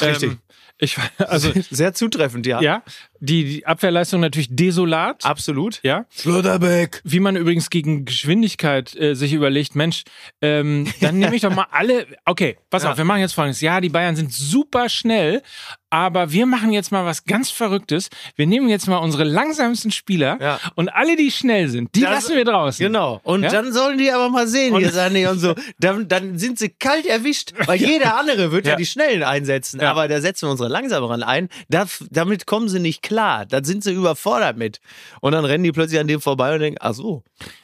Richtig. 0.00 0.32
Ähm, 0.32 0.38
ich, 0.78 0.96
also, 1.18 1.52
Sehr 1.70 1.94
zutreffend, 1.94 2.46
ja. 2.46 2.60
Ja. 2.60 2.82
Die, 3.20 3.44
die 3.44 3.66
Abwehrleistung 3.66 4.20
natürlich 4.20 4.48
desolat. 4.50 5.24
Absolut. 5.24 5.80
Ja. 5.82 6.06
Schlotterbeck. 6.10 7.00
Wie 7.04 7.20
man 7.20 7.36
übrigens 7.36 7.70
gegen 7.70 8.04
Geschwindigkeit 8.04 8.94
äh, 8.96 9.14
sich 9.14 9.32
überlegt, 9.32 9.74
Mensch, 9.74 10.04
ähm, 10.42 10.86
dann 11.00 11.18
nehme 11.18 11.34
ich 11.34 11.42
doch 11.42 11.54
mal 11.54 11.66
alle. 11.70 12.06
Okay, 12.24 12.56
pass 12.70 12.82
ja. 12.82 12.92
auf, 12.92 12.98
wir 12.98 13.04
machen 13.04 13.20
jetzt 13.20 13.34
folgendes. 13.34 13.60
Ja, 13.60 13.80
die 13.80 13.88
Bayern 13.88 14.16
sind 14.16 14.32
super 14.32 14.88
schnell, 14.88 15.42
aber 15.90 16.32
wir 16.32 16.46
machen 16.46 16.72
jetzt 16.72 16.92
mal 16.92 17.04
was 17.04 17.24
ganz 17.24 17.50
Verrücktes. 17.50 18.08
Wir 18.34 18.46
nehmen 18.46 18.68
jetzt 18.68 18.88
mal 18.88 18.98
unsere 18.98 19.24
langsamsten 19.24 19.90
Spieler 19.90 20.36
ja. 20.40 20.60
und 20.74 20.88
alle, 20.88 21.16
die 21.16 21.30
schnell 21.30 21.68
sind, 21.68 21.94
die 21.94 22.00
das, 22.00 22.10
lassen 22.10 22.36
wir 22.36 22.44
draußen. 22.44 22.84
Genau. 22.84 23.20
Und 23.22 23.44
ja? 23.44 23.50
dann 23.50 23.72
sollen 23.72 23.96
die 23.96 24.10
aber 24.10 24.28
mal 24.28 24.46
sehen, 24.48 24.74
und, 24.74 24.80
hier 24.80 24.92
Sané 24.92 25.30
und 25.30 25.38
so. 25.38 25.54
Dann, 25.78 26.08
dann 26.08 26.38
sind 26.38 26.58
sie 26.58 26.70
kalt 26.70 27.06
erwischt, 27.06 27.52
weil 27.66 27.76
jeder 27.80 28.18
andere 28.18 28.52
wird 28.52 28.66
ja, 28.66 28.76
die 28.76 28.86
Schnellen 28.86 29.22
einsetzen. 29.22 29.80
Aber 29.80 30.08
da 30.08 30.20
setzen 30.20 30.46
wir 30.46 30.50
unsere 30.50 30.68
langsameren 30.68 31.22
ein. 31.22 31.48
Das, 31.68 32.04
damit 32.10 32.46
kommen 32.46 32.68
sie 32.68 32.80
nicht 32.80 33.02
klar. 33.06 33.46
Da 33.46 33.62
sind 33.62 33.84
sie 33.84 33.92
überfordert 33.92 34.56
mit. 34.56 34.80
Und 35.20 35.32
dann 35.32 35.44
rennen 35.44 35.64
die 35.64 35.72
plötzlich 35.72 36.00
an 36.00 36.06
dem 36.06 36.20
vorbei 36.20 36.54
und 36.54 36.60
denken, 36.60 36.78
ach 36.80 36.94
so. 36.94 37.22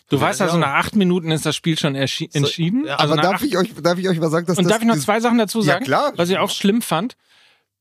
Du 0.09 0.17
ja, 0.17 0.23
weißt 0.23 0.43
also, 0.43 0.59
nach 0.59 0.75
acht 0.75 0.97
Minuten 0.97 1.31
ist 1.31 1.47
das 1.47 1.57
Spiel 1.57 1.79
schon 1.79 1.95
entschieden. 1.95 2.83
So, 2.83 2.89
ja, 2.89 2.97
also 2.97 3.13
aber 3.13 3.23
darf 3.23 3.43
ich, 3.43 3.57
euch, 3.57 3.73
darf 3.83 3.99
ich 3.99 4.09
euch 4.09 4.19
mal 4.19 4.31
sagen, 4.31 4.47
dass 4.47 4.59
Und 4.59 4.65
das, 4.65 4.73
darf 4.73 4.83
ich 4.83 4.89
noch 4.89 4.99
zwei 4.99 5.21
Sachen 5.21 5.39
dazu 5.39 5.63
sagen? 5.63 5.85
Ja, 5.85 5.87
klar. 5.87 6.13
Was 6.17 6.31
ich 6.31 6.39
auch 6.39 6.51
schlimm 6.51 6.83
fand. 6.83 7.17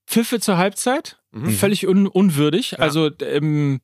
Pfiffe 0.08 0.40
zur 0.40 0.58
Halbzeit, 0.58 1.18
mhm. 1.32 1.52
völlig 1.52 1.88
un 1.88 2.08
unwürdig. 2.08 2.72
Ja. 2.72 2.80
Also 2.80 3.10
ähm, 3.22 3.82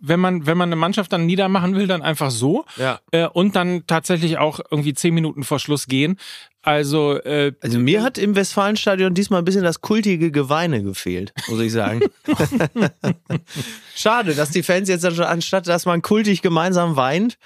wenn 0.00 0.20
man, 0.20 0.46
wenn 0.46 0.56
man 0.58 0.68
eine 0.68 0.76
Mannschaft 0.76 1.12
dann 1.12 1.26
niedermachen 1.26 1.74
will, 1.74 1.86
dann 1.86 2.02
einfach 2.02 2.30
so. 2.30 2.64
Ja. 2.76 3.00
Äh, 3.10 3.26
und 3.26 3.56
dann 3.56 3.86
tatsächlich 3.86 4.38
auch 4.38 4.60
irgendwie 4.70 4.94
zehn 4.94 5.14
Minuten 5.14 5.44
vor 5.44 5.58
Schluss 5.58 5.86
gehen. 5.86 6.18
Also, 6.62 7.18
äh, 7.22 7.52
also 7.62 7.78
mir 7.78 8.02
hat 8.02 8.18
im 8.18 8.34
Westfalenstadion 8.34 9.14
diesmal 9.14 9.40
ein 9.40 9.44
bisschen 9.44 9.62
das 9.62 9.80
kultige 9.80 10.30
Geweine 10.30 10.82
gefehlt, 10.82 11.32
muss 11.48 11.60
ich 11.60 11.72
sagen. 11.72 12.00
Schade, 13.94 14.34
dass 14.34 14.50
die 14.50 14.62
Fans 14.62 14.88
jetzt 14.88 15.04
anstatt, 15.04 15.66
dass 15.66 15.86
man 15.86 16.02
kultig 16.02 16.42
gemeinsam 16.42 16.96
weint, 16.96 17.38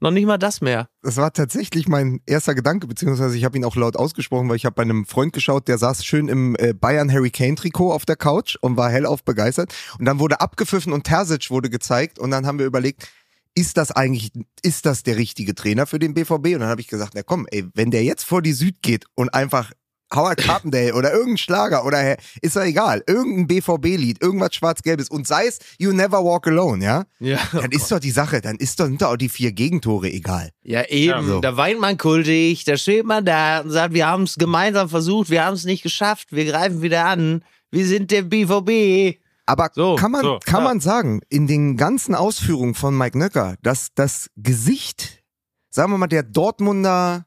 noch 0.00 0.10
nicht 0.10 0.26
mal 0.26 0.38
das 0.38 0.60
mehr. 0.60 0.88
Das 1.02 1.16
war 1.16 1.32
tatsächlich 1.32 1.88
mein 1.88 2.20
erster 2.26 2.54
Gedanke, 2.54 2.86
beziehungsweise 2.86 3.36
ich 3.36 3.44
habe 3.44 3.56
ihn 3.56 3.64
auch 3.64 3.76
laut 3.76 3.96
ausgesprochen, 3.96 4.48
weil 4.48 4.56
ich 4.56 4.64
habe 4.64 4.74
bei 4.74 4.82
einem 4.82 5.06
Freund 5.06 5.32
geschaut, 5.32 5.68
der 5.68 5.78
saß 5.78 6.04
schön 6.04 6.28
im 6.28 6.56
äh, 6.58 6.72
Bayern 6.72 7.12
Hurricane 7.12 7.56
Trikot 7.56 7.92
auf 7.92 8.04
der 8.04 8.16
Couch 8.16 8.56
und 8.60 8.76
war 8.76 8.90
hellauf 8.90 9.24
begeistert. 9.24 9.74
Und 9.98 10.04
dann 10.04 10.18
wurde 10.18 10.40
abgepfiffen 10.40 10.92
und 10.92 11.04
Terzic 11.04 11.50
wurde 11.50 11.70
gezeigt 11.70 12.18
und 12.18 12.30
dann 12.30 12.46
haben 12.46 12.58
wir 12.58 12.66
überlegt, 12.66 13.08
ist 13.54 13.76
das 13.76 13.90
eigentlich, 13.90 14.30
ist 14.62 14.86
das 14.86 15.02
der 15.02 15.16
richtige 15.16 15.54
Trainer 15.54 15.86
für 15.86 15.98
den 15.98 16.14
BVB? 16.14 16.32
Und 16.32 16.60
dann 16.60 16.68
habe 16.68 16.80
ich 16.80 16.86
gesagt, 16.86 17.14
na 17.14 17.22
komm, 17.22 17.46
ey, 17.50 17.64
wenn 17.74 17.90
der 17.90 18.04
jetzt 18.04 18.24
vor 18.24 18.40
die 18.40 18.52
Süd 18.52 18.82
geht 18.82 19.06
und 19.16 19.30
einfach 19.30 19.72
Howard 20.14 20.38
Carpendale 20.44 20.94
oder 20.94 21.12
irgendein 21.12 21.38
Schlager 21.38 21.84
oder 21.84 22.16
ist 22.40 22.56
ja 22.56 22.64
egal, 22.64 23.02
irgendein 23.06 23.46
BVB-Lied, 23.46 24.22
irgendwas 24.22 24.54
schwarz-gelbes 24.54 25.08
und 25.08 25.26
sei 25.26 25.46
es 25.46 25.58
You 25.78 25.92
Never 25.92 26.24
Walk 26.24 26.46
Alone, 26.46 26.84
ja? 26.84 27.04
Ja. 27.18 27.38
Dann 27.52 27.70
ist 27.70 27.90
doch 27.90 28.00
die 28.00 28.10
Sache, 28.10 28.40
dann 28.40 28.56
ist 28.56 28.80
doch, 28.80 28.86
sind 28.86 29.02
doch 29.02 29.12
auch 29.12 29.16
die 29.16 29.28
vier 29.28 29.52
Gegentore 29.52 30.10
egal. 30.10 30.50
Ja, 30.62 30.84
eben. 30.88 31.10
Ja, 31.10 31.22
so. 31.22 31.40
Da 31.40 31.56
weint 31.56 31.80
man 31.80 31.98
kultig, 31.98 32.64
da 32.64 32.76
steht 32.76 33.04
man 33.04 33.24
da 33.24 33.60
und 33.60 33.70
sagt, 33.70 33.94
wir 33.94 34.06
haben 34.06 34.24
es 34.24 34.36
gemeinsam 34.36 34.88
versucht, 34.88 35.30
wir 35.30 35.44
haben 35.44 35.54
es 35.54 35.64
nicht 35.64 35.82
geschafft, 35.82 36.28
wir 36.32 36.44
greifen 36.44 36.82
wieder 36.82 37.04
an, 37.06 37.44
wir 37.70 37.86
sind 37.86 38.10
der 38.10 38.22
BVB. 38.22 39.18
Aber 39.46 39.70
so, 39.72 39.96
kann 39.96 40.12
man, 40.12 40.22
so, 40.22 40.38
kann 40.44 40.62
ja. 40.62 40.68
man 40.68 40.80
sagen, 40.80 41.20
in 41.30 41.46
den 41.46 41.76
ganzen 41.76 42.14
Ausführungen 42.14 42.74
von 42.74 42.96
Mike 42.96 43.16
Nöcker, 43.18 43.56
dass 43.62 43.88
das 43.94 44.30
Gesicht, 44.36 45.22
sagen 45.70 45.90
wir 45.90 45.98
mal, 45.98 46.06
der 46.06 46.22
Dortmunder 46.22 47.24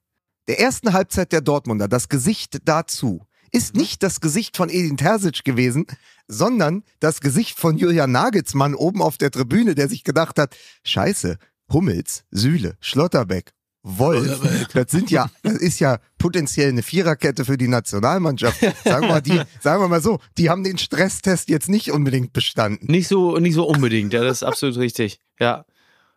der 0.51 0.59
ersten 0.59 0.91
Halbzeit 0.91 1.31
der 1.31 1.39
Dortmunder, 1.39 1.87
das 1.87 2.09
Gesicht 2.09 2.57
dazu, 2.65 3.25
ist 3.53 3.73
mhm. 3.73 3.83
nicht 3.83 4.03
das 4.03 4.19
Gesicht 4.19 4.57
von 4.57 4.67
Edin 4.67 4.97
Terzic 4.97 5.45
gewesen, 5.45 5.85
sondern 6.27 6.83
das 6.99 7.21
Gesicht 7.21 7.57
von 7.57 7.77
Julian 7.77 8.11
Nagelsmann 8.11 8.75
oben 8.75 9.01
auf 9.01 9.17
der 9.17 9.31
Tribüne, 9.31 9.75
der 9.75 9.87
sich 9.87 10.03
gedacht 10.03 10.37
hat, 10.37 10.57
scheiße, 10.83 11.37
Hummels, 11.71 12.25
Sühle, 12.31 12.75
Schlotterbeck, 12.81 13.51
Wolf, 13.83 14.41
das 14.73 14.91
sind 14.91 15.09
ja, 15.09 15.31
das 15.43 15.53
ist 15.53 15.79
ja 15.79 15.99
potenziell 16.17 16.67
eine 16.67 16.83
Viererkette 16.83 17.45
für 17.45 17.57
die 17.57 17.69
Nationalmannschaft. 17.69 18.59
Sagen 18.83 19.03
wir 19.03 19.07
mal, 19.07 19.21
die, 19.21 19.41
sagen 19.61 19.81
wir 19.81 19.87
mal 19.87 20.01
so, 20.01 20.19
die 20.37 20.49
haben 20.49 20.65
den 20.65 20.77
Stresstest 20.77 21.47
jetzt 21.47 21.69
nicht 21.69 21.93
unbedingt 21.93 22.33
bestanden. 22.33 22.91
Nicht 22.91 23.07
so, 23.07 23.37
nicht 23.37 23.53
so 23.53 23.65
unbedingt, 23.65 24.11
ja, 24.11 24.21
das 24.21 24.41
ist 24.41 24.43
absolut 24.43 24.75
richtig. 24.75 25.21
Ja. 25.39 25.63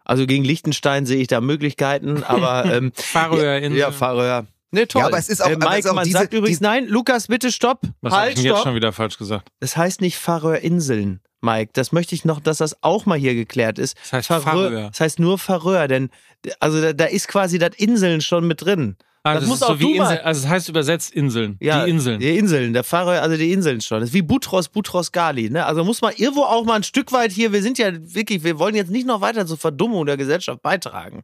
Also 0.04 0.26
gegen 0.26 0.44
Liechtenstein 0.44 1.06
sehe 1.06 1.20
ich 1.20 1.28
da 1.28 1.40
Möglichkeiten, 1.40 2.22
aber 2.26 2.66
ähm, 2.66 2.92
Färöerinseln. 2.94 3.76
Ja, 3.76 3.90
Färöer. 3.90 4.46
Ne, 4.70 4.88
toll. 4.88 5.00
Ja, 5.00 5.06
aber 5.06 5.18
es 5.18 5.28
ist 5.28 5.40
auch, 5.40 5.48
äh, 5.48 5.56
Mike, 5.56 5.88
auch 5.88 5.94
man 5.94 6.04
diese, 6.04 6.18
sagt 6.18 6.34
übrigens, 6.34 6.60
nein, 6.60 6.86
Lukas, 6.88 7.28
bitte 7.28 7.52
stopp. 7.52 7.82
Was 8.00 8.12
halt, 8.12 8.38
ich 8.38 8.44
jetzt 8.44 8.62
schon 8.62 8.74
wieder 8.74 8.92
falsch 8.92 9.18
gesagt? 9.18 9.48
Es 9.60 9.76
heißt 9.76 10.00
nicht 10.00 10.18
Färöerinseln, 10.18 11.20
Mike. 11.40 11.70
Das 11.74 11.92
möchte 11.92 12.16
ich 12.16 12.24
noch, 12.24 12.40
dass 12.40 12.58
das 12.58 12.82
auch 12.82 13.06
mal 13.06 13.16
hier 13.16 13.34
geklärt 13.34 13.78
ist. 13.78 13.96
Das 14.10 14.28
heißt 14.30 14.44
Färöer. 14.44 14.88
Das 14.88 15.00
heißt 15.00 15.20
nur 15.20 15.38
Färöer, 15.38 15.86
denn 15.86 16.10
also 16.58 16.80
da, 16.80 16.92
da 16.92 17.04
ist 17.04 17.28
quasi 17.28 17.58
das 17.58 17.76
Inseln 17.76 18.20
schon 18.20 18.48
mit 18.48 18.62
drin. 18.62 18.96
Ah, 19.26 19.34
das, 19.34 19.44
das 19.44 19.48
muss 19.48 19.62
auch 19.62 19.70
so 19.70 19.80
wie 19.80 19.96
Insel, 19.96 20.18
also 20.18 20.44
es 20.44 20.48
heißt 20.48 20.68
übersetzt 20.68 21.14
Inseln. 21.14 21.56
Ja, 21.58 21.84
die 21.84 21.90
Inseln. 21.90 22.20
Die 22.20 22.36
Inseln, 22.36 22.74
der 22.74 22.84
Fahrer, 22.84 23.22
also 23.22 23.38
die 23.38 23.52
Inseln 23.52 23.80
schon. 23.80 24.00
Das 24.00 24.10
ist 24.10 24.14
wie 24.14 24.20
Butros, 24.20 24.68
Butros 24.68 25.12
Gali. 25.12 25.48
Ne? 25.48 25.64
Also 25.64 25.82
muss 25.82 26.02
man 26.02 26.12
irgendwo 26.14 26.42
auch 26.42 26.66
mal 26.66 26.74
ein 26.74 26.82
Stück 26.82 27.10
weit 27.10 27.32
hier, 27.32 27.50
wir 27.50 27.62
sind 27.62 27.78
ja 27.78 27.90
wirklich, 27.90 28.44
wir 28.44 28.58
wollen 28.58 28.74
jetzt 28.74 28.90
nicht 28.90 29.06
noch 29.06 29.22
weiter 29.22 29.46
zur 29.46 29.56
Verdummung 29.56 30.04
der 30.04 30.18
Gesellschaft 30.18 30.60
beitragen. 30.60 31.22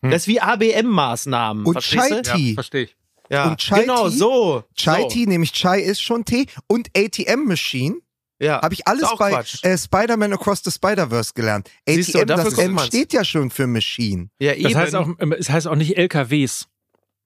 Hm. 0.00 0.12
Das 0.12 0.22
ist 0.22 0.28
wie 0.28 0.40
ABM-Maßnahmen. 0.40 1.66
Und 1.66 1.80
Chai 1.80 2.22
Tea. 2.22 2.50
Ja, 2.50 2.54
verstehe 2.54 2.82
ich. 2.84 2.96
Ja, 3.28 3.48
und 3.48 3.58
Chai 3.58 3.80
genau, 3.80 4.08
Tea, 4.08 4.16
so. 4.16 4.64
Chai 4.76 5.02
so. 5.02 5.08
Tea, 5.08 5.26
nämlich 5.26 5.52
Chai 5.52 5.80
ist 5.80 6.00
schon 6.02 6.24
Tee 6.24 6.46
und 6.68 6.88
ATM-Machine. 6.96 7.96
Ja. 8.40 8.62
Habe 8.62 8.74
ich 8.74 8.86
alles 8.86 9.08
bei 9.18 9.44
äh, 9.62 9.76
Spider-Man 9.76 10.32
Across 10.34 10.62
the 10.64 10.70
Spider-Verse 10.70 11.32
gelernt. 11.34 11.68
Siehst 11.84 12.14
ATM, 12.14 12.26
du, 12.28 12.36
das 12.36 12.58
M 12.58 12.78
steht 12.78 13.12
ja 13.12 13.24
schon 13.24 13.50
für 13.50 13.66
Machine. 13.66 14.30
Ja, 14.38 14.54
eben. 14.54 14.72
Das 14.72 14.76
heißt 14.76 14.94
auch, 14.94 15.08
es 15.36 15.50
heißt 15.50 15.66
auch 15.66 15.74
nicht 15.74 15.98
LKWs. 15.98 16.68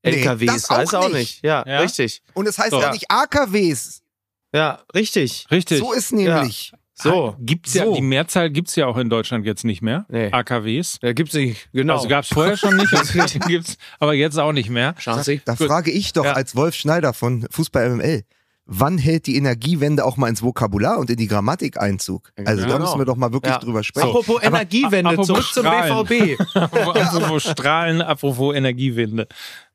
LKWs, 0.05 0.40
nee, 0.40 0.47
das 0.47 0.71
heißt 0.71 0.95
auch 0.95 1.09
nicht. 1.09 1.43
Ja, 1.43 1.64
ja, 1.67 1.81
richtig. 1.81 2.23
Und 2.35 2.47
es 2.47 2.59
heißt 2.59 2.71
so. 2.71 2.79
auch 2.79 2.93
nicht 2.93 3.11
AKWs. 3.11 4.03
Ja, 4.55 4.81
richtig. 4.95 5.47
Richtig. 5.51 5.79
So 5.79 5.93
ist 5.93 6.12
nämlich. 6.12 6.71
Ja. 6.73 6.79
So. 6.97 7.37
Gibt's 7.40 7.75
ja, 7.75 7.85
so. 7.85 7.95
die 7.95 8.03
Mehrzahl 8.03 8.51
gibt 8.51 8.69
es 8.69 8.77
ja 8.77 8.87
auch 8.87 8.97
in 8.97 9.11
Deutschland 9.11 9.45
jetzt 9.45 9.64
nicht 9.64 9.83
mehr. 9.83 10.07
Nee. 10.09 10.31
AKWs. 10.31 10.99
Ja, 11.03 11.12
gibt's 11.12 11.35
nicht, 11.35 11.69
genau. 11.73 11.97
Also 11.97 12.09
gab 12.09 12.25
es 12.25 12.31
vorher 12.31 12.57
schon 12.57 12.77
nicht, 12.77 12.93
gibt's, 13.49 13.77
aber 13.99 14.14
jetzt 14.14 14.38
auch 14.38 14.53
nicht 14.53 14.71
mehr. 14.71 14.95
Chance. 14.95 15.40
Da, 15.45 15.57
da 15.57 15.67
frage 15.67 15.90
ich 15.90 16.12
doch 16.12 16.25
ja. 16.25 16.35
als 16.35 16.55
Wolf 16.55 16.77
Schneider 16.77 17.12
von 17.12 17.49
Fußball 17.51 17.90
MML, 17.90 18.23
wann 18.67 18.97
hält 18.99 19.27
die 19.27 19.37
Energiewende 19.37 20.05
auch 20.05 20.17
mal 20.17 20.29
ins 20.29 20.43
Vokabular 20.43 20.99
und 20.99 21.11
in 21.11 21.17
die 21.17 21.27
Grammatik 21.27 21.81
Einzug? 21.81 22.31
Also 22.45 22.62
ja, 22.62 22.69
da 22.69 22.79
müssen 22.79 22.99
wir 22.99 23.05
doch 23.05 23.17
mal 23.17 23.33
wirklich 23.33 23.53
ja. 23.53 23.59
drüber 23.59 23.83
sprechen. 23.83 24.09
Apropos 24.09 24.43
Energiewende, 24.43 25.11
aber, 25.11 25.23
apropos 25.23 25.27
zurück 25.27 25.45
Strahlen. 25.45 26.07
zum 26.07 26.07
BVB. 26.07 26.57
apropos 26.57 27.43
Strahlen, 27.43 28.03
apropos 28.03 28.55
Energiewende. 28.55 29.27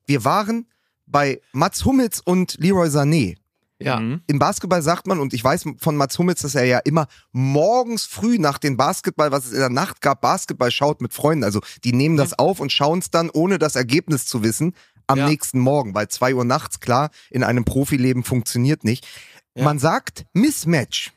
Wir 0.09 0.25
waren 0.25 0.65
bei 1.05 1.39
Mats 1.51 1.85
Hummels 1.85 2.19
und 2.19 2.55
Leroy 2.57 2.87
Sané. 2.87 3.37
Ja. 3.77 3.99
Mhm. 3.99 4.21
Im 4.25 4.39
Basketball 4.39 4.81
sagt 4.81 5.05
man, 5.05 5.19
und 5.19 5.35
ich 5.35 5.43
weiß 5.43 5.65
von 5.77 5.95
Mats 5.95 6.17
Hummels, 6.17 6.41
dass 6.41 6.55
er 6.55 6.65
ja 6.65 6.79
immer 6.79 7.07
morgens 7.31 8.07
früh 8.07 8.39
nach 8.39 8.57
dem 8.57 8.75
Basketball, 8.75 9.31
was 9.31 9.45
es 9.45 9.51
in 9.51 9.59
der 9.59 9.69
Nacht 9.69 10.01
gab, 10.01 10.21
Basketball 10.21 10.71
schaut 10.71 10.99
mit 11.01 11.13
Freunden. 11.13 11.43
Also 11.43 11.61
die 11.83 11.93
nehmen 11.93 12.17
das 12.17 12.37
auf 12.39 12.59
und 12.59 12.71
schauen 12.71 12.99
es 12.99 13.11
dann, 13.11 13.29
ohne 13.29 13.59
das 13.59 13.75
Ergebnis 13.75 14.25
zu 14.25 14.41
wissen, 14.43 14.73
am 15.05 15.19
ja. 15.19 15.27
nächsten 15.27 15.59
Morgen, 15.59 15.93
weil 15.93 16.07
zwei 16.07 16.33
Uhr 16.33 16.43
nachts, 16.43 16.79
klar, 16.79 17.11
in 17.29 17.43
einem 17.43 17.63
Profileben 17.63 18.23
funktioniert 18.23 18.83
nicht. 18.83 19.07
Ja. 19.53 19.63
Man 19.63 19.77
sagt 19.77 20.25
Mismatch. 20.33 21.13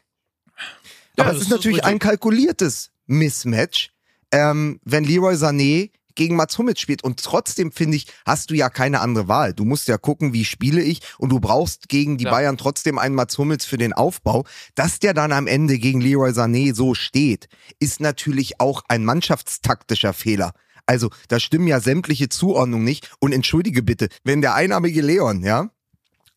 Aber 1.16 1.31
ja, 1.31 1.37
es 1.37 1.42
ist 1.42 1.50
natürlich 1.50 1.78
ist 1.78 1.85
ein 1.85 1.98
kalkuliertes 1.98 2.90
Mismatch, 3.07 3.90
ähm, 4.33 4.81
wenn 4.85 5.05
Leroy 5.05 5.35
Sané 5.35 5.90
gegen 6.14 6.37
Mats 6.37 6.59
Hummels 6.59 6.81
spielt. 6.81 7.05
Und 7.05 7.22
trotzdem, 7.22 7.72
finde 7.72 7.96
ich, 7.96 8.07
hast 8.27 8.51
du 8.51 8.55
ja 8.55 8.68
keine 8.70 9.01
andere 9.01 9.29
Wahl. 9.29 9.55
Du 9.55 9.64
musst 9.64 9.88
ja 9.88 9.98
gucken, 9.98 10.33
wie 10.33 10.44
spiele 10.44 10.83
ich. 10.83 11.01
Und 11.18 11.31
du 11.31 11.40
brauchst 11.40 11.88
gegen 11.88 12.18
die 12.18 12.25
ja. 12.25 12.31
Bayern 12.31 12.57
trotzdem 12.57 12.98
einen 12.98 13.14
Mats 13.14 13.38
Hummels 13.38 13.64
für 13.64 13.79
den 13.79 13.92
Aufbau. 13.92 14.44
Dass 14.75 14.98
der 14.98 15.14
dann 15.14 15.33
am 15.33 15.46
Ende 15.46 15.79
gegen 15.79 16.01
Leroy 16.01 16.31
Sané 16.31 16.75
so 16.75 16.94
steht, 16.94 17.48
ist 17.79 18.01
natürlich 18.01 18.61
auch 18.61 18.83
ein 18.88 19.05
mannschaftstaktischer 19.05 20.12
Fehler. 20.12 20.53
Also, 20.87 21.11
da 21.29 21.38
stimmen 21.38 21.68
ja 21.68 21.81
sämtliche 21.81 22.29
Zuordnungen 22.29 22.85
nicht. 22.85 23.11
Und 23.20 23.33
entschuldige 23.33 23.83
bitte, 23.83 24.09
wenn 24.25 24.40
der 24.40 24.55
einarmige 24.55 25.01
Leon, 25.01 25.42
ja, 25.44 25.70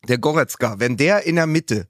der 0.08 0.18
Goretzka, 0.18 0.80
wenn 0.80 0.98
der 0.98 1.24
in 1.24 1.36
der 1.36 1.48
Mitte 1.48 1.88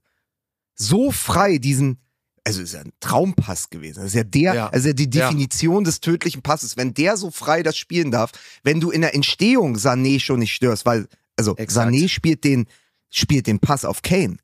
so 0.75 1.11
frei 1.11 1.57
diesen 1.57 1.99
also 2.45 2.61
ist 2.61 2.73
ja 2.73 2.81
ein 2.81 2.93
Traumpass 2.99 3.69
gewesen. 3.69 3.99
Das 3.99 4.07
ist 4.07 4.13
ja 4.13 4.23
der, 4.23 4.53
ja. 4.53 4.69
also 4.69 4.93
die 4.93 5.09
Definition 5.09 5.83
ja. 5.83 5.85
des 5.85 5.99
tödlichen 5.99 6.41
Passes. 6.41 6.77
Wenn 6.77 6.93
der 6.93 7.17
so 7.17 7.31
frei 7.31 7.63
das 7.63 7.75
spielen 7.75 8.11
darf, 8.11 8.31
wenn 8.63 8.79
du 8.79 8.91
in 8.91 9.01
der 9.01 9.15
Entstehung 9.15 9.75
Sané 9.75 10.19
schon 10.19 10.39
nicht 10.39 10.53
störst, 10.53 10.85
weil, 10.85 11.07
also 11.35 11.55
Exakt. 11.57 11.91
Sané 11.91 12.07
spielt 12.07 12.43
den, 12.43 12.67
spielt 13.09 13.47
den 13.47 13.59
Pass 13.59 13.83
auf 13.83 14.03
Kane 14.03 14.37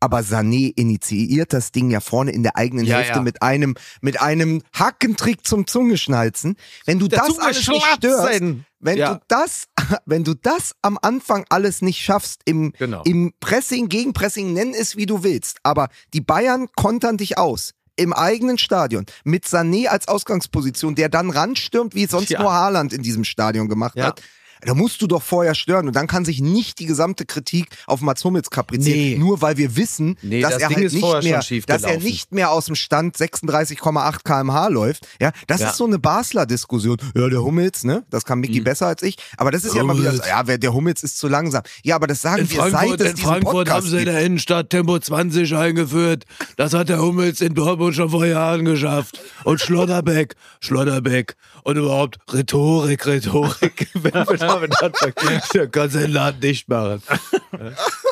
aber 0.00 0.20
Sané 0.20 0.72
initiiert 0.76 1.52
das 1.52 1.72
Ding 1.72 1.90
ja 1.90 2.00
vorne 2.00 2.30
in 2.30 2.42
der 2.42 2.56
eigenen 2.56 2.86
ja, 2.86 2.96
Hälfte 2.96 3.16
ja. 3.16 3.22
mit 3.22 3.42
einem 3.42 3.74
mit 4.00 4.20
einem 4.20 4.62
Hackentrick 4.72 5.46
zum 5.46 5.66
Zungeschnalzen. 5.66 6.56
Wenn 6.84 6.98
du 6.98 7.08
der 7.08 7.20
das 7.20 7.38
alles 7.38 7.68
nicht 7.68 7.86
störst, 7.96 8.42
wenn 8.80 8.98
ja. 8.98 9.14
du 9.14 9.20
das, 9.28 9.64
wenn 10.06 10.24
du 10.24 10.34
das 10.34 10.74
am 10.82 10.98
Anfang 11.02 11.44
alles 11.48 11.82
nicht 11.82 11.98
schaffst 11.98 12.42
im 12.44 12.72
genau. 12.72 13.02
im 13.04 13.32
Pressing, 13.40 13.88
Gegenpressing, 13.88 14.52
nenn 14.52 14.72
es 14.74 14.96
wie 14.96 15.06
du 15.06 15.22
willst, 15.22 15.58
aber 15.62 15.88
die 16.14 16.20
Bayern 16.20 16.68
kontern 16.76 17.16
dich 17.16 17.38
aus 17.38 17.72
im 17.96 18.12
eigenen 18.12 18.58
Stadion 18.58 19.06
mit 19.24 19.44
Sané 19.44 19.86
als 19.86 20.06
Ausgangsposition, 20.06 20.94
der 20.94 21.08
dann 21.08 21.30
ranstürmt, 21.30 21.96
wie 21.96 22.06
sonst 22.06 22.30
nur 22.30 22.52
Haaland 22.52 22.92
in 22.92 23.02
diesem 23.02 23.24
Stadion 23.24 23.68
gemacht 23.68 24.00
hat 24.00 24.22
da 24.62 24.74
musst 24.74 25.02
du 25.02 25.06
doch 25.06 25.22
vorher 25.22 25.54
stören 25.54 25.86
und 25.86 25.96
dann 25.96 26.06
kann 26.06 26.24
sich 26.24 26.40
nicht 26.40 26.78
die 26.78 26.86
gesamte 26.86 27.26
Kritik 27.26 27.68
auf 27.86 28.00
Mats 28.00 28.24
Hummels 28.24 28.50
kaprizieren, 28.50 28.98
nee. 28.98 29.18
nur 29.18 29.40
weil 29.42 29.56
wir 29.56 29.76
wissen, 29.76 30.16
nee, 30.22 30.40
dass 30.40 30.54
das 30.54 30.62
er 30.62 30.68
Ding 30.68 30.76
halt 30.78 30.92
nicht 30.92 31.22
mehr, 31.24 31.62
dass 31.66 31.82
er 31.82 31.98
nicht 31.98 32.32
mehr 32.32 32.50
aus 32.50 32.66
dem 32.66 32.74
Stand 32.74 33.16
36,8 33.16 34.24
kmh 34.24 34.68
läuft. 34.68 35.06
Ja, 35.20 35.32
das 35.46 35.60
ja. 35.60 35.70
ist 35.70 35.76
so 35.76 35.86
eine 35.86 35.98
Basler 35.98 36.46
Diskussion. 36.46 36.96
Ja, 37.14 37.28
der 37.28 37.42
Hummels, 37.42 37.84
ne, 37.84 38.04
das 38.10 38.24
kann 38.24 38.40
Micky 38.40 38.60
mhm. 38.60 38.64
besser 38.64 38.86
als 38.86 39.02
ich, 39.02 39.16
aber 39.36 39.50
das 39.50 39.64
ist 39.64 39.74
ja 39.74 39.82
immer 39.82 39.98
wieder, 39.98 40.12
so, 40.12 40.22
ja, 40.22 40.42
der 40.42 40.72
Hummels 40.72 41.02
ist 41.02 41.18
zu 41.18 41.28
langsam. 41.28 41.62
Ja, 41.82 41.96
aber 41.96 42.06
das 42.06 42.22
sagen 42.22 42.42
in 42.42 42.50
wir 42.50 42.58
Frankfurt, 42.58 43.00
seit 43.00 43.00
es 43.00 43.10
In 43.10 43.16
Frankfurt 43.16 43.52
Podcast 43.52 43.76
haben 43.76 43.90
sie 43.90 43.98
in 43.98 44.04
der 44.06 44.20
Innenstadt 44.24 44.70
Tempo 44.70 44.98
20 44.98 45.54
eingeführt. 45.54 46.24
Das 46.56 46.72
hat 46.74 46.88
der 46.88 47.00
Hummels 47.00 47.40
in 47.40 47.54
Dortmund 47.54 47.94
schon 47.94 48.10
vor 48.10 48.26
Jahren 48.26 48.64
geschafft. 48.64 49.20
Und 49.48 49.62
Schlotterbeck, 49.62 50.36
Schlotterbeck 50.60 51.34
und 51.62 51.78
überhaupt 51.78 52.18
Rhetorik, 52.30 53.06
Rhetorik. 53.06 53.88
wenn 53.94 54.12
wir 54.12 54.36
damit 54.36 54.82
anfangen, 54.82 55.14
dann 55.54 55.70
kannst 55.70 55.94
du 55.94 56.00
den 56.00 56.12
Laden 56.12 56.38
dicht 56.38 56.68
machen. 56.68 57.02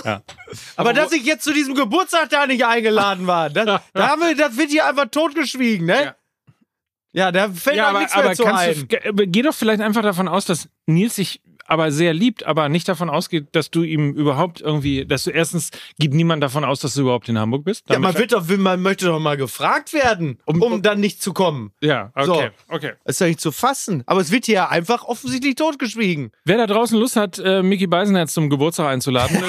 Ja. 0.03 0.22
Aber 0.77 0.94
dass 0.94 1.12
ich 1.12 1.27
jetzt 1.27 1.44
zu 1.44 1.53
diesem 1.53 1.75
Geburtstag 1.75 2.31
da 2.31 2.46
nicht 2.46 2.64
eingeladen 2.64 3.27
war, 3.27 3.51
das, 3.51 3.83
da 3.92 4.09
haben 4.09 4.22
wir, 4.22 4.35
das 4.35 4.57
wird 4.57 4.70
hier 4.70 4.87
einfach 4.87 5.11
totgeschwiegen, 5.11 5.87
ne? 5.87 6.05
Ja. 6.05 6.14
Ja, 7.12 7.33
da 7.33 7.51
fällt 7.51 7.77
ja, 7.77 7.88
aber, 7.88 7.99
nichts 7.99 8.14
aber 8.14 8.25
mehr 8.25 8.35
zu 8.35 8.44
ein. 8.46 8.88
Du, 8.88 9.27
geh 9.27 9.42
doch 9.42 9.55
vielleicht 9.55 9.83
einfach 9.83 10.03
davon 10.03 10.29
aus, 10.29 10.46
dass 10.46 10.70
Nils 10.87 11.16
sich 11.16 11.42
aber 11.66 11.90
sehr 11.90 12.14
liebt, 12.14 12.44
aber 12.44 12.68
nicht 12.68 12.88
davon 12.88 13.11
ausgeht, 13.11 13.48
dass 13.52 13.70
du 13.70 13.83
ihm 13.83 14.12
überhaupt 14.12 14.61
irgendwie, 14.61 15.05
dass 15.05 15.24
du 15.24 15.31
erstens 15.31 15.70
geht 15.98 16.14
niemand 16.14 16.42
davon 16.42 16.64
aus, 16.64 16.81
dass 16.81 16.94
du 16.94 17.02
überhaupt 17.02 17.29
in 17.29 17.38
Hamburg 17.38 17.64
bist. 17.64 17.88
Ja, 17.88 17.98
man 17.98 18.16
wird 18.16 18.33
doch, 18.33 18.46
man 18.48 18.81
möchte 18.81 19.07
doch 19.07 19.18
mal 19.18 19.37
gefragt 19.37 19.92
werden, 19.92 20.38
um, 20.44 20.62
um 20.62 20.83
dann 20.83 21.00
nicht 21.00 21.22
zu 21.22 21.33
kommen. 21.33 21.72
Ja, 21.81 22.11
okay, 22.14 22.26
so. 22.68 22.74
okay. 22.74 22.92
Das 23.05 23.16
ist 23.16 23.20
ja 23.20 23.26
nicht 23.26 23.40
zu 23.40 23.52
fassen. 23.52 24.02
Aber 24.07 24.20
es 24.20 24.31
wird 24.31 24.46
hier 24.46 24.70
einfach 24.70 25.05
offensichtlich 25.05 25.55
totgeschwiegen. 25.55 26.33
Wer 26.44 26.59
da 26.59 26.66
draußen 26.66 26.98
Lust 26.98 27.16
hat, 27.16 27.38
äh, 27.38 27.62
Mickey 27.62 27.87
Beisenherz 27.87 28.33
zum 28.33 28.50
Geburtstag 28.50 28.88
einzuladen, 28.88 29.37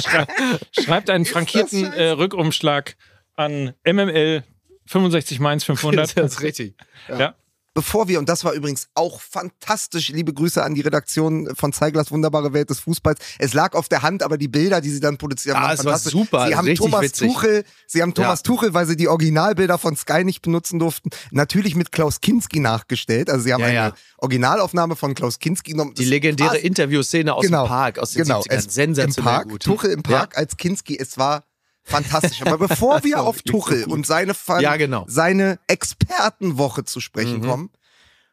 schreibt, 0.00 0.32
schreibt 0.78 1.10
einen 1.10 1.24
frankierten 1.24 1.92
äh, 1.92 2.10
Rückumschlag 2.10 2.96
an 3.36 3.74
MML 3.84 4.44
65 4.86 5.40
Mainz 5.40 5.64
500. 5.64 6.16
Das 6.16 6.32
ist 6.34 6.42
richtig. 6.42 6.74
ja. 7.08 7.18
ja 7.18 7.34
bevor 7.74 8.08
wir, 8.08 8.18
und 8.18 8.28
das 8.28 8.44
war 8.44 8.52
übrigens 8.52 8.88
auch 8.94 9.20
fantastisch, 9.20 10.08
liebe 10.08 10.32
Grüße 10.32 10.62
an 10.62 10.74
die 10.74 10.80
Redaktion 10.80 11.54
von 11.54 11.72
Zeiglers 11.72 12.10
Wunderbare 12.10 12.52
Welt 12.52 12.70
des 12.70 12.80
Fußballs. 12.80 13.20
Es 13.38 13.54
lag 13.54 13.74
auf 13.74 13.88
der 13.88 14.02
Hand, 14.02 14.22
aber 14.22 14.38
die 14.38 14.48
Bilder, 14.48 14.80
die 14.80 14.90
sie 14.90 15.00
dann 15.00 15.18
produziert 15.18 15.56
haben, 15.56 15.64
ah, 15.64 15.68
waren 15.68 15.76
fantastisch. 15.76 16.12
super. 16.12 16.48
Sie 16.48 16.56
haben 16.56 16.74
Thomas 16.74 17.02
witzig. 17.02 17.28
Tuchel, 17.28 17.64
sie 17.86 18.02
haben 18.02 18.14
Thomas 18.14 18.40
ja. 18.40 18.42
Tuchel, 18.42 18.74
weil 18.74 18.86
sie 18.86 18.96
die 18.96 19.08
Originalbilder 19.08 19.78
von 19.78 19.96
Sky 19.96 20.24
nicht 20.24 20.42
benutzen 20.42 20.78
durften, 20.78 21.10
natürlich 21.30 21.76
mit 21.76 21.92
Klaus 21.92 22.20
Kinski 22.20 22.60
nachgestellt. 22.60 23.30
Also 23.30 23.44
sie 23.44 23.52
haben 23.52 23.60
ja, 23.60 23.66
eine 23.66 23.76
ja. 23.76 23.94
Originalaufnahme 24.18 24.96
von 24.96 25.14
Klaus 25.14 25.38
Kinski 25.38 25.72
genommen. 25.72 25.94
Die 25.94 26.04
legendäre 26.04 26.58
Interviewszene 26.58 27.34
aus 27.34 27.44
genau, 27.44 27.64
dem 27.64 27.68
Park, 27.68 27.98
aus 27.98 28.12
den 28.12 28.24
genau, 28.24 28.40
70ern. 28.40 28.70
Sensationell 28.70 29.16
im 29.16 29.24
Park, 29.24 29.48
gut. 29.48 29.62
Tuchel 29.62 29.90
im 29.92 30.02
Park 30.02 30.36
als 30.36 30.56
Kinski, 30.56 30.98
es 30.98 31.18
war 31.18 31.44
fantastisch. 31.90 32.42
Aber 32.42 32.58
bevor 32.58 33.04
wir 33.04 33.20
auf 33.20 33.42
Tuchel 33.42 33.84
so 33.84 33.90
und 33.90 34.06
seine, 34.06 34.34
ja, 34.60 34.76
genau. 34.76 35.04
seine 35.08 35.58
Expertenwoche 35.66 36.84
zu 36.84 37.00
sprechen 37.00 37.40
mhm. 37.40 37.46
kommen, 37.46 37.70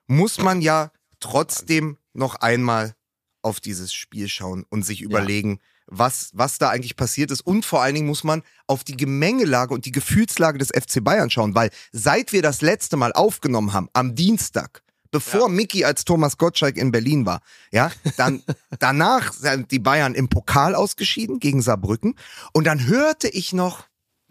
muss 0.07 0.37
man 0.37 0.61
ja 0.61 0.91
trotzdem 1.19 1.97
noch 2.13 2.35
einmal 2.35 2.95
auf 3.41 3.59
dieses 3.59 3.93
Spiel 3.93 4.27
schauen 4.27 4.65
und 4.69 4.83
sich 4.83 5.01
überlegen, 5.01 5.51
ja. 5.51 5.57
was, 5.87 6.31
was 6.33 6.57
da 6.57 6.69
eigentlich 6.69 6.95
passiert 6.95 7.31
ist. 7.31 7.41
Und 7.41 7.65
vor 7.65 7.81
allen 7.81 7.95
Dingen 7.95 8.07
muss 8.07 8.23
man 8.23 8.43
auf 8.67 8.83
die 8.83 8.97
Gemengelage 8.97 9.73
und 9.73 9.85
die 9.85 9.91
Gefühlslage 9.91 10.57
des 10.57 10.69
FC 10.69 11.03
Bayern 11.03 11.29
schauen, 11.29 11.55
weil 11.55 11.69
seit 11.91 12.33
wir 12.33 12.41
das 12.41 12.61
letzte 12.61 12.97
Mal 12.97 13.13
aufgenommen 13.13 13.73
haben, 13.73 13.89
am 13.93 14.15
Dienstag, 14.15 14.83
bevor 15.11 15.41
ja. 15.41 15.47
Mickey 15.47 15.85
als 15.85 16.05
Thomas 16.05 16.37
Gottschalk 16.37 16.77
in 16.77 16.91
Berlin 16.91 17.25
war, 17.25 17.41
ja, 17.71 17.91
dann 18.17 18.43
danach 18.79 19.33
sind 19.33 19.71
die 19.71 19.79
Bayern 19.79 20.15
im 20.15 20.29
Pokal 20.29 20.75
ausgeschieden 20.75 21.39
gegen 21.39 21.61
Saarbrücken 21.61 22.15
und 22.53 22.65
dann 22.65 22.87
hörte 22.87 23.27
ich 23.27 23.53
noch 23.53 23.85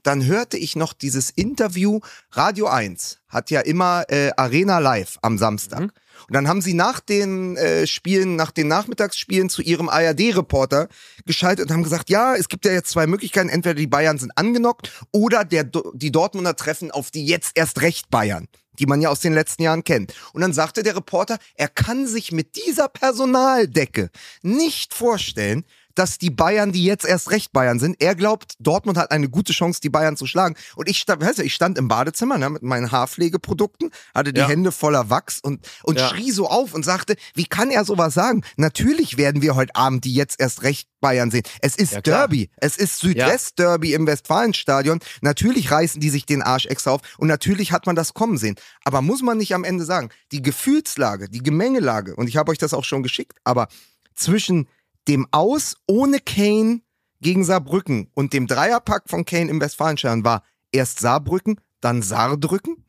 dann 0.06 0.24
hörte 0.24 0.56
ich 0.56 0.76
noch 0.76 0.92
dieses 0.92 1.30
Interview. 1.30 1.98
Radio 2.30 2.68
1 2.68 3.18
hat 3.28 3.50
ja 3.50 3.60
immer 3.60 4.04
äh, 4.08 4.30
Arena 4.36 4.78
Live 4.78 5.18
am 5.20 5.36
Samstag. 5.36 5.80
Mhm. 5.80 5.90
Und 6.28 6.34
dann 6.34 6.48
haben 6.48 6.62
sie 6.62 6.74
nach 6.74 7.00
den 7.00 7.56
äh, 7.56 7.86
Spielen, 7.88 8.36
nach 8.36 8.52
den 8.52 8.68
Nachmittagsspielen 8.68 9.50
zu 9.50 9.62
ihrem 9.62 9.88
ARD-Reporter 9.88 10.88
geschaltet 11.24 11.66
und 11.66 11.72
haben 11.72 11.82
gesagt, 11.82 12.08
ja, 12.08 12.36
es 12.36 12.48
gibt 12.48 12.64
ja 12.64 12.72
jetzt 12.72 12.90
zwei 12.90 13.08
Möglichkeiten. 13.08 13.48
Entweder 13.48 13.74
die 13.74 13.88
Bayern 13.88 14.18
sind 14.18 14.30
angenockt 14.36 14.92
oder 15.12 15.44
der, 15.44 15.64
die 15.64 16.12
Dortmunder 16.12 16.54
treffen 16.54 16.92
auf 16.92 17.10
die 17.10 17.26
jetzt 17.26 17.52
erst 17.56 17.82
recht 17.82 18.08
Bayern 18.08 18.46
die 18.78 18.86
man 18.86 19.00
ja 19.00 19.08
aus 19.08 19.20
den 19.20 19.34
letzten 19.34 19.62
Jahren 19.62 19.84
kennt. 19.84 20.14
Und 20.32 20.40
dann 20.42 20.52
sagte 20.52 20.82
der 20.82 20.96
Reporter, 20.96 21.38
er 21.54 21.68
kann 21.68 22.06
sich 22.06 22.32
mit 22.32 22.56
dieser 22.56 22.88
Personaldecke 22.88 24.10
nicht 24.42 24.94
vorstellen, 24.94 25.64
dass 25.98 26.18
die 26.18 26.30
Bayern, 26.30 26.72
die 26.72 26.84
jetzt 26.84 27.04
erst 27.04 27.30
recht 27.30 27.52
Bayern 27.52 27.78
sind, 27.78 27.96
er 28.00 28.14
glaubt, 28.14 28.54
Dortmund 28.60 28.98
hat 28.98 29.10
eine 29.10 29.28
gute 29.28 29.52
Chance, 29.52 29.80
die 29.82 29.88
Bayern 29.88 30.16
zu 30.16 30.26
schlagen. 30.26 30.54
Und 30.76 30.88
ich 30.88 30.98
stand, 30.98 31.22
weißt 31.22 31.38
du, 31.38 31.42
ich 31.42 31.54
stand 31.54 31.78
im 31.78 31.88
Badezimmer 31.88 32.38
ne, 32.38 32.50
mit 32.50 32.62
meinen 32.62 32.92
Haarpflegeprodukten, 32.92 33.90
hatte 34.14 34.32
die 34.32 34.40
ja. 34.40 34.48
Hände 34.48 34.72
voller 34.72 35.10
Wachs 35.10 35.40
und, 35.40 35.66
und 35.82 35.98
ja. 35.98 36.08
schrie 36.08 36.30
so 36.30 36.48
auf 36.48 36.74
und 36.74 36.84
sagte, 36.84 37.16
wie 37.34 37.46
kann 37.46 37.70
er 37.70 37.84
sowas 37.84 38.14
sagen? 38.14 38.42
Natürlich 38.56 39.16
werden 39.16 39.42
wir 39.42 39.54
heute 39.54 39.74
Abend 39.74 40.04
die 40.04 40.14
jetzt 40.14 40.38
erst 40.38 40.62
recht 40.62 40.88
Bayern 41.00 41.30
sehen. 41.30 41.42
Es 41.60 41.76
ist 41.76 41.92
ja, 41.92 42.00
Derby. 42.00 42.50
Es 42.56 42.76
ist 42.76 42.98
Südwest-Derby 43.00 43.94
im 43.94 44.06
Westfalenstadion. 44.06 45.00
Natürlich 45.20 45.70
reißen 45.70 46.00
die 46.00 46.10
sich 46.10 46.26
den 46.26 46.42
Arsch 46.42 46.66
extra 46.66 46.92
auf 46.92 47.00
und 47.18 47.28
natürlich 47.28 47.72
hat 47.72 47.86
man 47.86 47.96
das 47.96 48.14
kommen 48.14 48.38
sehen. 48.38 48.56
Aber 48.84 49.02
muss 49.02 49.22
man 49.22 49.38
nicht 49.38 49.54
am 49.54 49.64
Ende 49.64 49.84
sagen, 49.84 50.10
die 50.32 50.42
Gefühlslage, 50.42 51.28
die 51.28 51.42
Gemengelage, 51.42 52.16
und 52.16 52.28
ich 52.28 52.36
habe 52.36 52.50
euch 52.50 52.58
das 52.58 52.74
auch 52.74 52.84
schon 52.84 53.02
geschickt, 53.02 53.38
aber 53.44 53.68
zwischen 54.14 54.68
dem 55.08 55.26
Aus 55.30 55.76
ohne 55.86 56.18
Kane 56.20 56.80
gegen 57.20 57.44
Saarbrücken 57.44 58.10
und 58.14 58.32
dem 58.32 58.46
Dreierpack 58.46 59.08
von 59.08 59.24
Kane 59.24 59.50
im 59.50 59.60
Westfalenstadion 59.60 60.24
war 60.24 60.42
erst 60.72 61.00
Saarbrücken, 61.00 61.60
dann 61.80 62.02
Saardrücken 62.02 62.84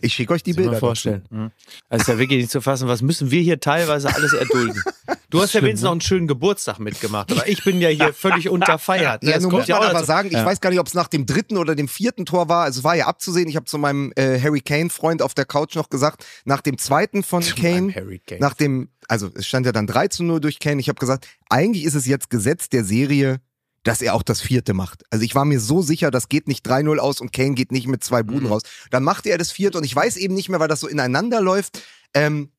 ich 0.00 0.14
schicke 0.14 0.32
euch 0.32 0.42
die 0.42 0.52
Bilder. 0.52 0.72
Mal 0.72 0.78
vorstellen. 0.78 1.24
Mhm. 1.30 1.50
Also 1.88 2.02
ist 2.02 2.08
ja 2.08 2.18
wirklich 2.18 2.40
nicht 2.40 2.50
zu 2.50 2.60
fassen. 2.60 2.88
Was 2.88 3.02
müssen 3.02 3.30
wir 3.30 3.40
hier 3.40 3.60
teilweise 3.60 4.14
alles 4.14 4.32
erdulden? 4.32 4.82
Du 5.28 5.42
hast 5.42 5.54
ja 5.54 5.60
wenigstens 5.60 5.82
noch 5.82 5.92
einen 5.92 6.00
schönen 6.00 6.28
Geburtstag 6.28 6.78
mitgemacht, 6.78 7.32
aber 7.32 7.48
ich 7.48 7.62
bin 7.64 7.80
ja 7.80 7.88
hier 7.88 8.12
völlig 8.14 8.48
unterfeiert. 8.48 9.24
Ne? 9.24 9.32
Ja, 9.32 9.40
nun 9.40 9.50
muss 9.50 9.66
man 9.66 9.82
aber 9.82 10.04
sagen, 10.04 10.28
ich 10.28 10.34
ja. 10.34 10.44
weiß 10.44 10.60
gar 10.60 10.70
nicht, 10.70 10.78
ob 10.78 10.86
es 10.86 10.94
nach 10.94 11.08
dem 11.08 11.26
dritten 11.26 11.56
oder 11.56 11.74
dem 11.74 11.88
vierten 11.88 12.26
Tor 12.26 12.48
war. 12.48 12.64
Also 12.64 12.78
es 12.78 12.84
war 12.84 12.94
ja 12.94 13.06
abzusehen. 13.06 13.48
Ich 13.48 13.56
habe 13.56 13.66
zu 13.66 13.76
meinem 13.76 14.12
äh, 14.14 14.40
Harry 14.40 14.60
Kane-Freund 14.60 15.22
auf 15.22 15.34
der 15.34 15.44
Couch 15.44 15.74
noch 15.74 15.90
gesagt, 15.90 16.24
nach 16.44 16.60
dem 16.60 16.78
zweiten 16.78 17.24
von 17.24 17.42
zu 17.42 17.56
Kane, 17.56 17.92
Kane, 17.92 18.20
nach 18.38 18.54
dem, 18.54 18.88
also 19.08 19.28
es 19.34 19.46
stand 19.46 19.66
ja 19.66 19.72
dann 19.72 19.88
3 19.88 20.08
zu 20.08 20.22
0 20.22 20.40
durch 20.40 20.60
Kane. 20.60 20.80
Ich 20.80 20.88
habe 20.88 20.98
gesagt, 20.98 21.26
eigentlich 21.48 21.84
ist 21.84 21.94
es 21.94 22.06
jetzt 22.06 22.30
Gesetz 22.30 22.68
der 22.68 22.84
Serie, 22.84 23.40
dass 23.86 24.02
er 24.02 24.14
auch 24.14 24.24
das 24.24 24.40
vierte 24.40 24.74
macht. 24.74 25.04
Also 25.10 25.24
ich 25.24 25.34
war 25.36 25.44
mir 25.44 25.60
so 25.60 25.80
sicher, 25.80 26.10
das 26.10 26.28
geht 26.28 26.48
nicht 26.48 26.66
3-0 26.66 26.98
aus 26.98 27.20
und 27.20 27.32
Kane 27.32 27.54
geht 27.54 27.70
nicht 27.70 27.86
mit 27.86 28.02
zwei 28.02 28.24
Buden 28.24 28.44
mhm. 28.44 28.52
raus. 28.52 28.62
Dann 28.90 29.04
machte 29.04 29.30
er 29.30 29.38
das 29.38 29.52
vierte 29.52 29.78
und 29.78 29.84
ich 29.84 29.94
weiß 29.94 30.16
eben 30.16 30.34
nicht 30.34 30.48
mehr, 30.48 30.58
weil 30.58 30.68
das 30.68 30.80
so 30.80 30.88
ineinander 30.88 31.40
läuft, 31.40 31.82
ähm, 32.12 32.50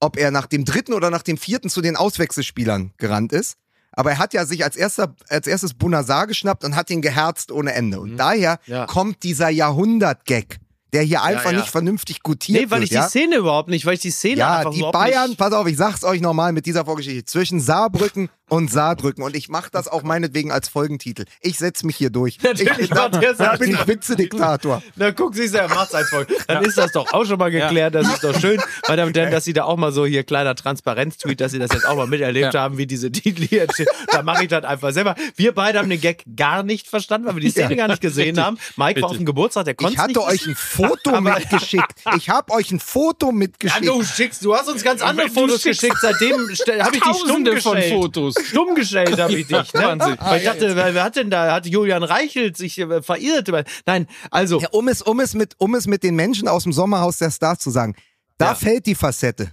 ob 0.00 0.16
er 0.16 0.32
nach 0.32 0.46
dem 0.46 0.64
dritten 0.64 0.92
oder 0.92 1.10
nach 1.10 1.22
dem 1.22 1.36
vierten 1.36 1.68
zu 1.68 1.82
den 1.82 1.94
Auswechselspielern 1.94 2.92
gerannt 2.96 3.32
ist. 3.32 3.58
Aber 3.92 4.10
er 4.10 4.18
hat 4.18 4.34
ja 4.34 4.44
sich 4.44 4.64
als, 4.64 4.74
erster, 4.74 5.14
als 5.28 5.46
erstes 5.46 5.74
Bunazar 5.74 6.26
geschnappt 6.26 6.64
und 6.64 6.74
hat 6.74 6.90
ihn 6.90 7.02
geherzt 7.02 7.52
ohne 7.52 7.72
Ende. 7.72 8.00
Und 8.00 8.12
mhm. 8.12 8.16
daher 8.16 8.58
ja. 8.66 8.86
kommt 8.86 9.22
dieser 9.22 9.50
Jahrhundert-Gag 9.50 10.58
der 10.92 11.02
hier 11.02 11.22
einfach 11.22 11.46
ja, 11.46 11.52
ja. 11.52 11.58
nicht 11.58 11.70
vernünftig 11.70 12.22
gutiert 12.22 12.58
wird. 12.58 12.70
Nee, 12.70 12.76
weil 12.76 12.82
ich 12.82 12.90
ja? 12.90 13.04
die 13.04 13.08
Szene 13.08 13.36
überhaupt 13.36 13.68
nicht, 13.68 13.86
weil 13.86 13.94
ich 13.94 14.00
die 14.00 14.10
Szene 14.10 14.40
ja, 14.40 14.58
einfach 14.58 14.72
die 14.72 14.82
Bayern, 14.82 15.36
pass 15.36 15.52
auf, 15.52 15.66
ich 15.66 15.76
sag's 15.76 16.04
euch 16.04 16.20
nochmal 16.20 16.52
mit 16.52 16.66
dieser 16.66 16.84
Vorgeschichte, 16.84 17.24
zwischen 17.24 17.60
Saarbrücken 17.60 18.28
und 18.50 18.70
Saarbrücken 18.70 19.24
und 19.24 19.34
ich 19.34 19.48
mache 19.48 19.70
das 19.72 19.88
auch 19.88 20.02
meinetwegen 20.02 20.52
als 20.52 20.68
Folgentitel. 20.68 21.24
Ich 21.40 21.58
setz 21.58 21.82
mich 21.82 21.96
hier 21.96 22.10
durch. 22.10 22.38
Natürlich 22.42 22.78
ich, 22.78 22.90
dann, 22.90 23.12
dann 23.12 23.58
bin 23.58 23.70
ich 23.70 23.86
Witze-Diktator. 23.86 24.82
Na 24.96 25.10
guck, 25.12 25.34
siehst 25.34 25.54
du, 25.54 25.58
er 25.58 25.68
macht's 25.68 25.94
als 25.94 26.08
Folge. 26.10 26.34
Dann 26.46 26.64
ist 26.64 26.76
das 26.76 26.92
doch 26.92 27.12
auch 27.12 27.24
schon 27.24 27.38
mal 27.38 27.50
geklärt, 27.50 27.94
das 27.94 28.06
ist 28.08 28.22
doch 28.22 28.38
schön, 28.38 28.60
weil 28.86 28.96
dann, 28.96 29.12
dass 29.12 29.44
sie 29.44 29.52
da 29.52 29.64
auch 29.64 29.76
mal 29.76 29.92
so 29.92 30.04
hier 30.04 30.24
kleiner 30.24 30.54
Transparenz-Tweet, 30.54 31.40
dass 31.40 31.52
sie 31.52 31.58
das 31.58 31.72
jetzt 31.72 31.86
auch 31.86 31.96
mal 31.96 32.06
miterlebt 32.06 32.54
haben, 32.54 32.76
wie 32.78 32.86
diese 32.86 33.10
Titel 33.10 33.42
hier 33.46 33.62
entstehen. 33.62 33.86
Da 34.10 34.22
mache 34.22 34.42
ich 34.42 34.48
das 34.48 34.64
einfach 34.64 34.92
selber. 34.92 35.14
Wir 35.36 35.52
beide 35.54 35.78
haben 35.78 35.88
den 35.88 36.00
Gag 36.00 36.24
gar 36.36 36.62
nicht 36.62 36.88
verstanden, 36.88 37.26
weil 37.26 37.36
wir 37.36 37.40
die 37.40 37.50
Szene 37.50 37.76
gar 37.76 37.88
nicht 37.88 38.02
gesehen 38.02 38.38
haben. 38.38 38.58
Mike 38.76 39.00
war 39.02 39.10
auf 39.10 39.16
dem 39.16 39.26
Geburtstag, 39.26 39.64
der 39.64 39.74
konnte 39.74 39.94
Ich 39.94 39.98
hatte 39.98 40.22
euch 40.22 40.46
ein 40.46 40.54
Foto 40.54 41.20
mitgeschickt 41.20 41.70
geschickt. 41.70 42.16
Ich 42.16 42.28
habe 42.30 42.52
euch 42.52 42.70
ein 42.70 42.80
Foto 42.80 43.32
mitgeschickt. 43.32 43.84
Ja, 43.84 43.92
du 43.92 44.02
schickst, 44.02 44.44
du 44.44 44.54
hast 44.54 44.68
uns 44.68 44.82
ganz 44.82 45.02
andere 45.02 45.28
Fotos 45.28 45.62
geschickt. 45.62 45.96
Seitdem 46.00 46.34
habe 46.34 46.96
ich 46.96 47.02
stumm 47.02 47.44
gestellt. 47.44 47.62
von 47.62 47.82
Fotos. 47.82 48.34
Stumm 48.44 48.74
gestellt 48.74 49.18
habe 49.20 49.32
ich 49.32 49.46
dich. 49.46 49.74
Ne? 49.74 49.80
Wahnsinn. 49.82 50.16
Weil 50.20 50.38
ich 50.38 50.44
dachte, 50.44 50.76
wer 50.76 51.04
hat 51.04 51.16
denn 51.16 51.30
da? 51.30 51.52
Hat 51.52 51.66
Julian 51.66 52.02
Reichelt 52.02 52.56
sich 52.56 52.78
äh, 52.78 53.02
verirrt? 53.02 53.50
Nein, 53.86 54.06
also. 54.30 54.60
Ja, 54.60 54.68
um, 54.70 54.88
es, 54.88 55.02
um, 55.02 55.20
es 55.20 55.34
mit, 55.34 55.54
um 55.58 55.74
es 55.74 55.86
mit 55.86 56.02
den 56.02 56.16
Menschen 56.16 56.48
aus 56.48 56.64
dem 56.64 56.72
Sommerhaus 56.72 57.18
der 57.18 57.30
Stars 57.30 57.58
zu 57.58 57.70
sagen, 57.70 57.94
da 58.38 58.46
ja. 58.46 58.54
fällt 58.54 58.86
die 58.86 58.94
Facette. 58.94 59.52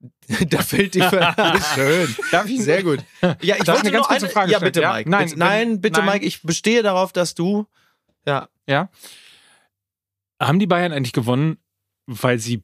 da 0.48 0.62
fällt 0.62 0.94
die 0.94 1.00
Facette. 1.00 1.60
Schön. 1.74 2.58
Sehr 2.58 2.82
gut. 2.82 3.00
Ja, 3.40 3.56
ich 3.56 3.66
wollte 3.66 3.80
eine 3.80 3.90
ganz 3.90 4.06
kurze 4.06 4.28
Frage 4.28 4.52
Ja, 4.52 4.58
bitte, 4.58 4.80
Mike. 4.80 5.10
Nein, 5.10 5.24
bitte, 5.24 5.38
nein, 5.38 5.80
bitte, 5.80 6.00
nein. 6.00 6.14
Mike. 6.14 6.26
Ich 6.26 6.42
bestehe 6.42 6.82
darauf, 6.82 7.12
dass 7.12 7.34
du. 7.34 7.66
Ja. 8.26 8.48
Ja. 8.66 8.90
Haben 10.40 10.58
die 10.58 10.66
Bayern 10.66 10.92
eigentlich 10.92 11.12
gewonnen, 11.12 11.58
weil 12.06 12.38
sie 12.38 12.62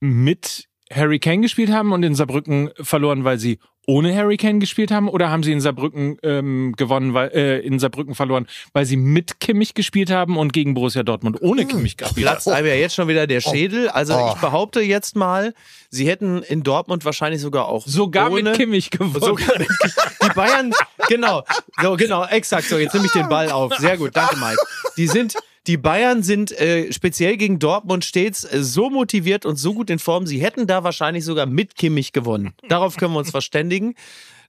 mit 0.00 0.68
Harry 0.92 1.18
Kane 1.18 1.40
gespielt 1.40 1.70
haben 1.70 1.92
und 1.92 2.02
in 2.02 2.14
Saarbrücken 2.14 2.70
verloren, 2.80 3.24
weil 3.24 3.38
sie 3.38 3.58
ohne 3.86 4.14
Harry 4.14 4.36
Kane 4.36 4.58
gespielt 4.58 4.90
haben? 4.90 5.08
Oder 5.08 5.30
haben 5.30 5.42
sie 5.42 5.52
in 5.52 5.60
Saarbrücken 5.60 6.18
ähm, 6.22 6.74
gewonnen, 6.76 7.14
weil 7.14 7.30
äh, 7.30 7.58
in 7.60 7.78
Saarbrücken 7.78 8.14
verloren, 8.14 8.46
weil 8.72 8.84
sie 8.84 8.96
mit 8.96 9.40
Kimmich 9.40 9.74
gespielt 9.74 10.10
haben 10.10 10.36
und 10.36 10.52
gegen 10.52 10.74
Borussia 10.74 11.02
Dortmund 11.02 11.38
ohne 11.40 11.62
hm. 11.62 11.68
Kimmich 11.68 11.96
gespielt 11.96 12.26
haben? 12.26 12.34
Platzt 12.34 12.48
einem 12.48 12.66
ja 12.66 12.74
jetzt 12.74 12.94
schon 12.94 13.08
wieder 13.08 13.26
der 13.26 13.42
oh. 13.44 13.50
Schädel. 13.50 13.88
Also 13.88 14.14
oh. 14.14 14.32
ich 14.34 14.40
behaupte 14.40 14.80
jetzt 14.80 15.16
mal, 15.16 15.54
sie 15.90 16.08
hätten 16.08 16.42
in 16.42 16.62
Dortmund 16.62 17.04
wahrscheinlich 17.04 17.40
sogar 17.40 17.66
auch 17.66 17.86
sogar 17.86 18.30
ohne, 18.30 18.42
mit 18.42 18.56
Kimmich 18.56 18.90
gewonnen. 18.90 19.20
Sogar 19.20 19.58
mit, 19.58 19.68
die 19.68 20.34
Bayern, 20.34 20.72
genau, 21.08 21.42
so 21.80 21.96
genau, 21.96 22.24
exakt 22.24 22.68
so. 22.68 22.78
Jetzt 22.78 22.94
nehme 22.94 23.06
ich 23.06 23.12
den 23.12 23.28
Ball 23.28 23.50
auf. 23.50 23.74
Sehr 23.76 23.96
gut, 23.96 24.10
danke 24.14 24.36
Mike. 24.36 24.58
Die 24.96 25.06
sind 25.06 25.36
Die 25.68 25.76
Bayern 25.76 26.22
sind 26.22 26.50
äh, 26.52 26.92
speziell 26.92 27.36
gegen 27.36 27.60
Dortmund 27.60 28.04
stets 28.04 28.44
äh, 28.44 28.62
so 28.64 28.90
motiviert 28.90 29.46
und 29.46 29.56
so 29.56 29.74
gut 29.74 29.90
in 29.90 30.00
Form, 30.00 30.26
sie 30.26 30.40
hätten 30.40 30.66
da 30.66 30.82
wahrscheinlich 30.82 31.24
sogar 31.24 31.46
mit 31.46 31.76
Kimmich 31.76 32.12
gewonnen. 32.12 32.54
Darauf 32.68 32.96
können 32.96 33.12
wir 33.12 33.20
uns 33.20 33.30
verständigen. 33.32 33.94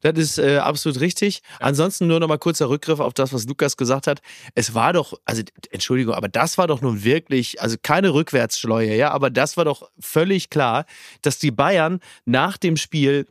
Das 0.02 0.18
ist 0.18 0.38
äh, 0.38 0.58
absolut 0.58 1.00
richtig. 1.00 1.42
Ja. 1.60 1.68
Ansonsten 1.68 2.08
nur 2.08 2.20
noch 2.20 2.28
mal 2.28 2.38
kurzer 2.38 2.70
Rückgriff 2.70 3.00
auf 3.00 3.14
das, 3.14 3.32
was 3.32 3.48
Lukas 3.48 3.78
gesagt 3.78 4.08
hat. 4.08 4.22
Es 4.54 4.74
war 4.74 4.92
doch, 4.92 5.14
also 5.24 5.44
Entschuldigung, 5.72 6.14
aber 6.14 6.28
das 6.28 6.58
war 6.58 6.68
doch 6.68 6.82
nun 6.82 7.04
wirklich, 7.04 7.62
also 7.62 7.78
keine 7.82 8.14
Rückwärtsschleue, 8.14 8.96
ja, 8.96 9.12
aber 9.12 9.30
das 9.30 9.56
war 9.56 9.66
doch 9.66 9.90
völlig 10.00 10.50
klar, 10.50 10.86
dass 11.22 11.40
die 11.40 11.52
Bayern 11.52 12.00
nach 12.26 12.58
dem 12.58 12.76
Spiel 12.76 13.28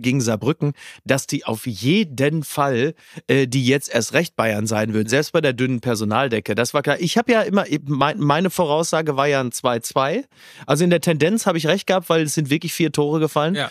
gegen 0.00 0.20
Saarbrücken, 0.20 0.72
dass 1.04 1.26
die 1.26 1.44
auf 1.44 1.66
jeden 1.66 2.44
Fall 2.44 2.94
äh, 3.26 3.46
die 3.46 3.66
jetzt 3.66 3.92
erst 3.92 4.12
recht 4.12 4.36
Bayern 4.36 4.66
sein 4.66 4.94
würden, 4.94 5.08
selbst 5.08 5.32
bei 5.32 5.40
der 5.40 5.52
dünnen 5.52 5.80
Personaldecke. 5.80 6.54
Das 6.54 6.74
war 6.74 6.82
klar. 6.82 6.96
Ich 7.00 7.18
habe 7.18 7.32
ja 7.32 7.42
immer, 7.42 7.64
meine 7.86 8.50
Voraussage 8.50 9.16
war 9.16 9.26
ja 9.26 9.40
ein 9.40 9.50
2-2. 9.50 10.24
Also 10.66 10.84
in 10.84 10.90
der 10.90 11.00
Tendenz 11.00 11.46
habe 11.46 11.58
ich 11.58 11.66
recht 11.66 11.86
gehabt, 11.86 12.08
weil 12.08 12.22
es 12.22 12.34
sind 12.34 12.50
wirklich 12.50 12.72
vier 12.72 12.92
Tore 12.92 13.20
gefallen. 13.20 13.54
Ja 13.54 13.70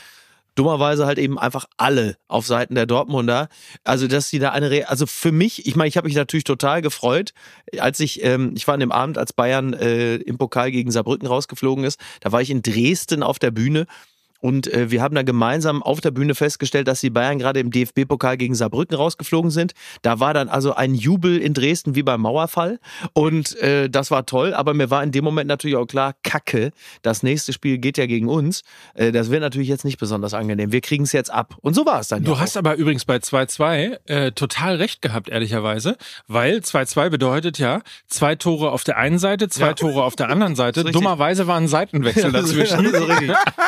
dummerweise 0.56 1.06
halt 1.06 1.20
eben 1.20 1.38
einfach 1.38 1.66
alle 1.78 2.18
auf 2.28 2.48
Seiten 2.48 2.76
der 2.76 2.86
Dortmunder. 2.86 3.50
Also, 3.84 4.08
dass 4.08 4.30
sie 4.30 4.40
da 4.40 4.52
eine, 4.52 4.72
Re 4.72 4.88
also 4.88 5.06
für 5.06 5.32
mich, 5.32 5.68
ich 5.68 5.76
meine, 5.76 5.90
ich 5.90 5.98
habe 5.98 6.08
mich 6.08 6.16
natürlich 6.16 6.46
total 6.46 6.82
gefreut, 6.82 7.34
als 7.78 8.00
ich, 8.00 8.24
ähm, 8.24 8.54
ich 8.56 8.66
war 8.66 8.74
an 8.74 8.80
dem 8.80 8.92
Abend, 8.92 9.18
als 9.18 9.34
Bayern 9.34 9.74
äh, 9.74 10.16
im 10.16 10.38
Pokal 10.38 10.72
gegen 10.72 10.92
Saarbrücken 10.92 11.28
rausgeflogen 11.28 11.84
ist, 11.84 12.00
da 12.22 12.32
war 12.32 12.42
ich 12.42 12.50
in 12.50 12.62
Dresden 12.62 13.22
auf 13.22 13.38
der 13.38 13.52
Bühne 13.52 13.86
und 14.46 14.72
äh, 14.72 14.92
wir 14.92 15.02
haben 15.02 15.16
da 15.16 15.24
gemeinsam 15.24 15.82
auf 15.82 16.02
der 16.02 16.12
Bühne 16.12 16.36
festgestellt, 16.36 16.88
dass 16.88 17.02
die 17.02 17.10
Bayern 17.10 17.40
gerade 17.40 17.60
im 17.60 17.72
DFB-Pokal 17.72 18.38
gegen 18.38 18.54
Saarbrücken 18.54 18.96
rausgeflogen 18.96 19.50
sind. 19.50 19.74
Da 20.04 20.20
war 20.20 20.36
dann 20.36 20.50
also 20.50 20.76
ein 20.76 20.94
Jubel 20.94 21.40
in 21.40 21.56
Dresden 21.56 21.96
wie 21.96 22.04
beim 22.04 22.22
Mauerfall. 22.22 22.80
Und 23.14 23.58
äh, 23.58 23.90
das 23.90 24.12
war 24.12 24.28
toll. 24.28 24.54
Aber 24.54 24.76
mir 24.76 24.92
war 24.92 25.04
in 25.04 25.12
dem 25.12 25.24
Moment 25.24 25.48
natürlich 25.48 25.76
auch 25.76 25.88
klar, 25.88 26.14
Kacke, 26.22 26.70
das 27.02 27.24
nächste 27.24 27.54
Spiel 27.54 27.80
geht 27.80 27.98
ja 27.98 28.06
gegen 28.06 28.28
uns. 28.28 28.62
Äh, 28.94 29.12
das 29.12 29.32
wird 29.32 29.42
natürlich 29.42 29.68
jetzt 29.68 29.84
nicht 29.84 29.98
besonders 29.98 30.36
angenehm. 30.36 30.72
Wir 30.72 30.82
kriegen 30.82 31.06
es 31.06 31.12
jetzt 31.12 31.32
ab. 31.34 31.56
Und 31.62 31.74
so 31.74 31.88
war 31.88 32.02
es 32.02 32.10
dann. 32.10 32.24
Du 32.24 32.34
ja 32.34 32.40
hast 32.40 32.56
auch. 32.56 32.60
aber 32.60 32.76
übrigens 32.76 33.06
bei 33.06 33.16
2-2 33.16 33.98
äh, 34.06 34.32
total 34.34 34.76
recht 34.76 35.02
gehabt, 35.02 35.28
ehrlicherweise. 35.28 35.98
Weil 36.28 36.58
2-2 36.58 37.10
bedeutet 37.10 37.58
ja 37.58 37.82
zwei 38.06 38.36
Tore 38.36 38.70
auf 38.70 38.84
der 38.84 38.98
einen 38.98 39.18
Seite, 39.18 39.50
zwei 39.50 39.70
ja. 39.70 39.74
Tore 39.74 40.04
auf 40.04 40.16
der 40.16 40.30
anderen 40.30 40.56
Seite. 40.56 40.84
Dummerweise 40.84 41.48
war 41.48 41.58
ein 41.58 41.68
Seitenwechsel 41.68 42.32
dazwischen. 42.32 42.94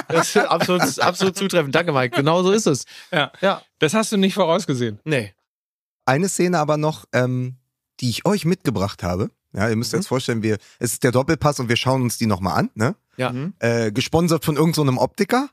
das 0.08 0.36
ist 0.36 0.38
absolut, 0.76 1.00
absolut 1.00 1.38
zutreffend. 1.38 1.76
Danke, 1.76 1.92
Mike. 1.92 2.16
Genau 2.16 2.44
so 2.44 2.52
ist 2.52 2.68
es. 2.68 2.86
Ja. 3.12 3.32
ja. 3.42 3.62
Das 3.80 3.94
hast 3.94 4.12
du 4.12 4.18
nicht 4.18 4.34
vorausgesehen. 4.34 5.00
Nee. 5.04 5.34
Eine 6.06 6.30
Szene 6.30 6.60
aber 6.60 6.78
noch, 6.78 7.06
ähm, 7.14 7.58
die 8.00 8.10
ich 8.10 8.26
euch 8.26 8.46
mitgebracht 8.46 9.04
habe. 9.04 9.30
Ja, 9.54 9.70
ihr 9.70 9.76
müsst 9.76 9.94
mhm. 9.94 10.00
jetzt 10.00 10.08
vorstellen, 10.08 10.44
wir, 10.44 10.58
es 10.80 10.94
ist 10.94 11.04
der 11.04 11.12
Doppelpass 11.12 11.60
und 11.60 11.70
wir 11.70 11.76
schauen 11.76 12.02
uns 12.02 12.18
die 12.18 12.28
nochmal 12.28 12.60
an, 12.60 12.70
ne? 12.76 12.96
Ja. 13.18 13.32
Mhm. 13.32 13.54
Äh, 13.60 13.92
gesponsert 13.92 14.46
von 14.46 14.56
irgendeinem 14.56 14.96
so 14.96 15.02
Optiker. 15.02 15.50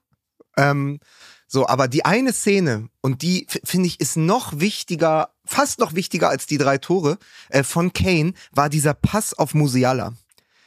Ähm, 0.57 1.01
so, 1.47 1.67
aber 1.67 1.89
die 1.89 2.05
eine 2.05 2.33
Szene, 2.33 2.89
und 3.01 3.23
die 3.23 3.47
finde 3.49 3.87
ich 3.87 4.01
ist 4.01 4.17
noch 4.17 4.59
wichtiger, 4.59 5.31
fast 5.45 5.79
noch 5.79 5.95
wichtiger 5.95 6.29
als 6.29 6.47
die 6.47 6.59
drei 6.59 6.79
Tore 6.79 7.19
äh, 7.49 7.63
von 7.63 7.93
Kane, 7.93 8.35
war 8.53 8.69
dieser 8.69 8.95
Pass 8.95 9.35
auf 9.35 9.55
Musiala 9.55 10.15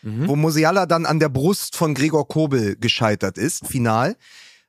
mhm. 0.01 0.27
wo 0.27 0.35
Musiala 0.35 0.85
dann 0.85 1.05
an 1.05 1.19
der 1.19 1.29
Brust 1.29 1.75
von 1.75 1.93
Gregor 1.93 2.27
Kobel 2.27 2.75
gescheitert 2.75 3.37
ist, 3.37 3.67
final, 3.67 4.15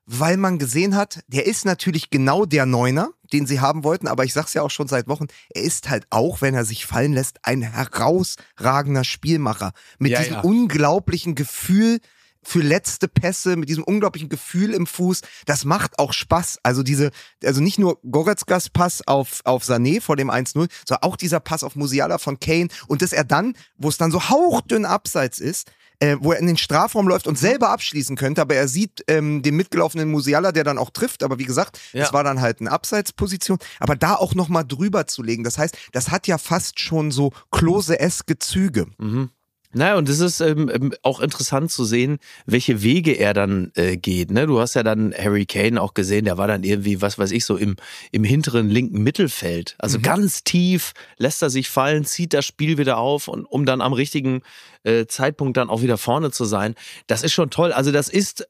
weil 0.07 0.39
man 0.39 0.59
gesehen 0.59 0.97
hat, 0.97 1.21
der 1.29 1.47
ist 1.47 1.67
natürlich 1.67 2.09
genau 2.09 2.47
der 2.47 2.65
Neuner, 2.65 3.11
den 3.33 3.47
sie 3.47 3.61
haben 3.61 3.85
wollten, 3.85 4.09
aber 4.09 4.25
ich 4.25 4.33
sag's 4.33 4.55
ja 4.55 4.63
auch 4.63 4.71
schon 4.71 4.89
seit 4.89 5.07
Wochen, 5.07 5.27
er 5.51 5.63
ist 5.63 5.91
halt 5.91 6.07
auch, 6.09 6.41
wenn 6.41 6.55
er 6.55 6.65
sich 6.65 6.87
fallen 6.87 7.13
lässt, 7.13 7.41
ein 7.43 7.61
herausragender 7.61 9.05
Spielmacher 9.05 9.73
mit 9.99 10.13
ja, 10.13 10.21
diesem 10.21 10.35
ja. 10.35 10.41
unglaublichen 10.41 11.35
Gefühl 11.35 12.01
für 12.49 12.61
letzte 12.61 13.09
Pässe 13.09 13.57
mit 13.57 13.69
diesem 13.69 13.85
unglaublichen 13.85 14.31
Gefühl 14.31 14.73
im 14.73 14.87
Fuß. 14.87 15.21
Das 15.45 15.67
macht 15.67 15.99
auch 15.99 16.15
Spaß. 16.15 16.61
Also 16.63 16.83
diese, 16.83 17.11
also 17.45 17.61
nicht 17.61 17.79
nur 17.79 17.99
Goretzkas 18.11 18.71
Pass 18.71 19.07
auf, 19.07 19.43
auf 19.45 19.65
Sané 19.65 20.01
vor 20.01 20.17
dem 20.17 20.31
1-0, 20.31 20.55
sondern 20.55 21.03
auch 21.03 21.17
dieser 21.17 21.41
Pass 21.41 21.63
auf 21.63 21.77
Musiala 21.77 22.17
von 22.17 22.41
Kane 22.41 22.69
und 22.87 23.03
dass 23.03 23.13
er 23.13 23.25
dann, 23.25 23.55
wo 23.77 23.89
es 23.89 23.99
dann 23.99 24.11
so 24.11 24.31
hauchdünn 24.31 24.87
abseits 24.87 25.41
ist, 25.41 25.71
äh, 26.01 26.17
wo 26.21 26.33
er 26.33 26.39
in 26.39 26.47
den 26.47 26.57
Strafraum 26.57 27.07
läuft 27.07 27.27
und 27.27 27.39
selber 27.39 27.69
abschließen 27.71 28.17
könnte, 28.17 28.41
aber 28.41 28.55
er 28.55 28.69
sieht 28.69 29.05
ähm, 29.09 29.43
den 29.43 29.57
mitgelaufenen 29.57 30.11
Musiala, 30.11 30.53
der 30.53 30.65
dann 30.65 30.79
auch 30.79 30.91
trifft, 30.91 31.23
aber 31.23 31.39
wie 31.39 31.45
gesagt, 31.45 31.79
ja. 31.93 32.05
es 32.05 32.13
war 32.13 32.25
dann 32.25 32.41
halt 32.41 32.61
eine 32.61 32.71
Abseitsposition, 32.71 33.59
aber 33.81 33.97
da 33.97 34.15
auch 34.15 34.35
nochmal 34.35 34.65
drüber 34.65 35.07
zu 35.07 35.23
legen, 35.23 35.45
das 35.45 35.59
heißt, 35.59 35.77
das 35.93 36.11
hat 36.11 36.27
ja 36.27 36.39
fast 36.39 36.81
schon 36.81 37.11
so 37.11 37.33
Klose-eske 37.51 38.39
Züge. 38.39 38.87
Mhm. 38.99 39.31
Naja, 39.75 39.97
und 39.97 40.09
es 40.09 40.21
ist 40.21 40.41
ähm, 40.41 40.71
ähm, 40.73 40.95
auch 41.03 41.21
interessant 41.21 41.71
zu 41.71 41.85
sehen, 41.85 42.19
welche 42.47 42.83
Wege 42.83 43.13
er 43.13 43.35
dann 43.35 43.71
äh, 43.75 43.99
geht. 43.99 44.31
Ne? 44.31 44.47
Du 44.47 44.61
hast 44.61 44.75
ja 44.75 44.83
dann 44.83 45.13
Harry 45.13 45.45
Kane 45.45 45.81
auch 45.81 45.93
gesehen, 45.93 46.25
der 46.25 46.39
war 46.39 46.49
dann 46.49 46.65
irgendwie, 46.65 47.03
was 47.03 47.19
weiß 47.19 47.33
ich, 47.33 47.45
so 47.45 47.57
im, 47.57 47.77
im 48.11 48.25
hinteren 48.25 48.71
linken 48.71 49.03
Mittelfeld. 49.03 49.77
Also 49.79 49.99
mhm. 49.99 50.03
ganz 50.03 50.43
tief 50.43 50.95
lässt 51.19 51.43
er 51.43 51.51
sich 51.51 51.69
fallen, 51.69 52.07
zieht 52.07 52.33
das 52.33 52.47
Spiel 52.47 52.79
wieder 52.79 52.97
auf 52.97 53.29
und 53.29 53.45
um 53.45 53.67
dann 53.67 53.83
am 53.83 53.93
richtigen 53.93 54.41
äh, 54.85 55.05
Zeitpunkt 55.07 55.59
dann 55.59 55.69
auch 55.69 55.83
wieder 55.83 55.99
vorne 55.99 56.31
zu 56.31 56.47
sein. 56.47 56.75
Das 57.07 57.23
ist 57.23 57.33
schon 57.33 57.51
toll. 57.51 57.73
Also 57.73 57.93
das 57.93 58.09
ist 58.09 58.49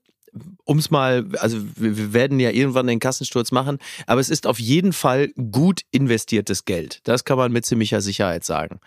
um 0.64 0.78
es 0.78 0.90
mal, 0.90 1.26
also 1.38 1.59
wir 1.76 2.12
werden 2.12 2.38
ja 2.38 2.50
irgendwann 2.50 2.87
den 2.87 3.00
Kassensturz 3.00 3.50
machen, 3.50 3.78
aber 4.07 4.20
es 4.20 4.28
ist 4.28 4.46
auf 4.46 4.61
jeden 4.61 4.92
Fall 4.92 5.28
gut 5.50 5.83
investiertes 5.90 6.64
Geld. 6.64 7.00
Das 7.04 7.24
kann 7.24 7.38
man 7.38 7.50
mit 7.50 7.64
ziemlicher 7.64 8.02
Sicherheit 8.02 8.44
sagen. 8.44 8.78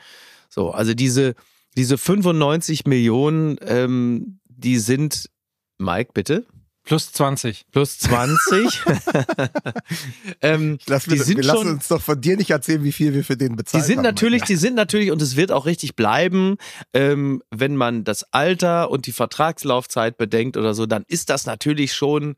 So, 0.50 0.72
also 0.72 0.94
diese, 0.94 1.36
diese 1.78 1.98
95 1.98 2.86
Millionen, 2.86 3.58
ähm, 3.62 4.40
die 4.48 4.78
sind, 4.78 5.30
Mike, 5.78 6.12
bitte? 6.14 6.46
Plus 6.84 7.12
20. 7.12 7.66
Plus 7.72 8.00
20. 8.00 8.82
ähm, 10.42 10.80
Lass 10.88 11.06
die 11.06 11.18
sind 11.18 11.38
wir 11.38 11.44
lassen 11.44 11.70
uns 11.70 11.88
doch 11.88 12.02
von 12.02 12.20
dir 12.20 12.38
nicht 12.38 12.50
erzählen, 12.50 12.84
wie 12.84 12.92
viel 12.92 13.14
wir 13.14 13.24
für 13.24 13.38
den 13.38 13.56
bezahlen. 13.56 13.84
Die 13.84 13.88
sind 13.88 13.98
haben, 13.98 14.04
natürlich, 14.04 14.44
die 14.44 14.56
sind 14.56 14.74
natürlich, 14.76 15.12
und 15.12 15.22
es 15.22 15.36
wird 15.36 15.52
auch 15.52 15.68
richtig 15.68 15.96
bleiben, 15.96 16.58
ähm, 16.94 17.44
wenn 17.52 17.76
man 17.76 18.04
das 18.04 18.24
Alter 18.34 18.90
und 18.90 19.06
die 19.06 19.12
Vertragslaufzeit 19.12 20.18
bedenkt 20.18 20.58
oder 20.58 20.74
so, 20.74 20.88
dann 20.88 21.04
ist 21.08 21.30
das 21.30 21.46
natürlich 21.46 21.94
schon 21.94 22.36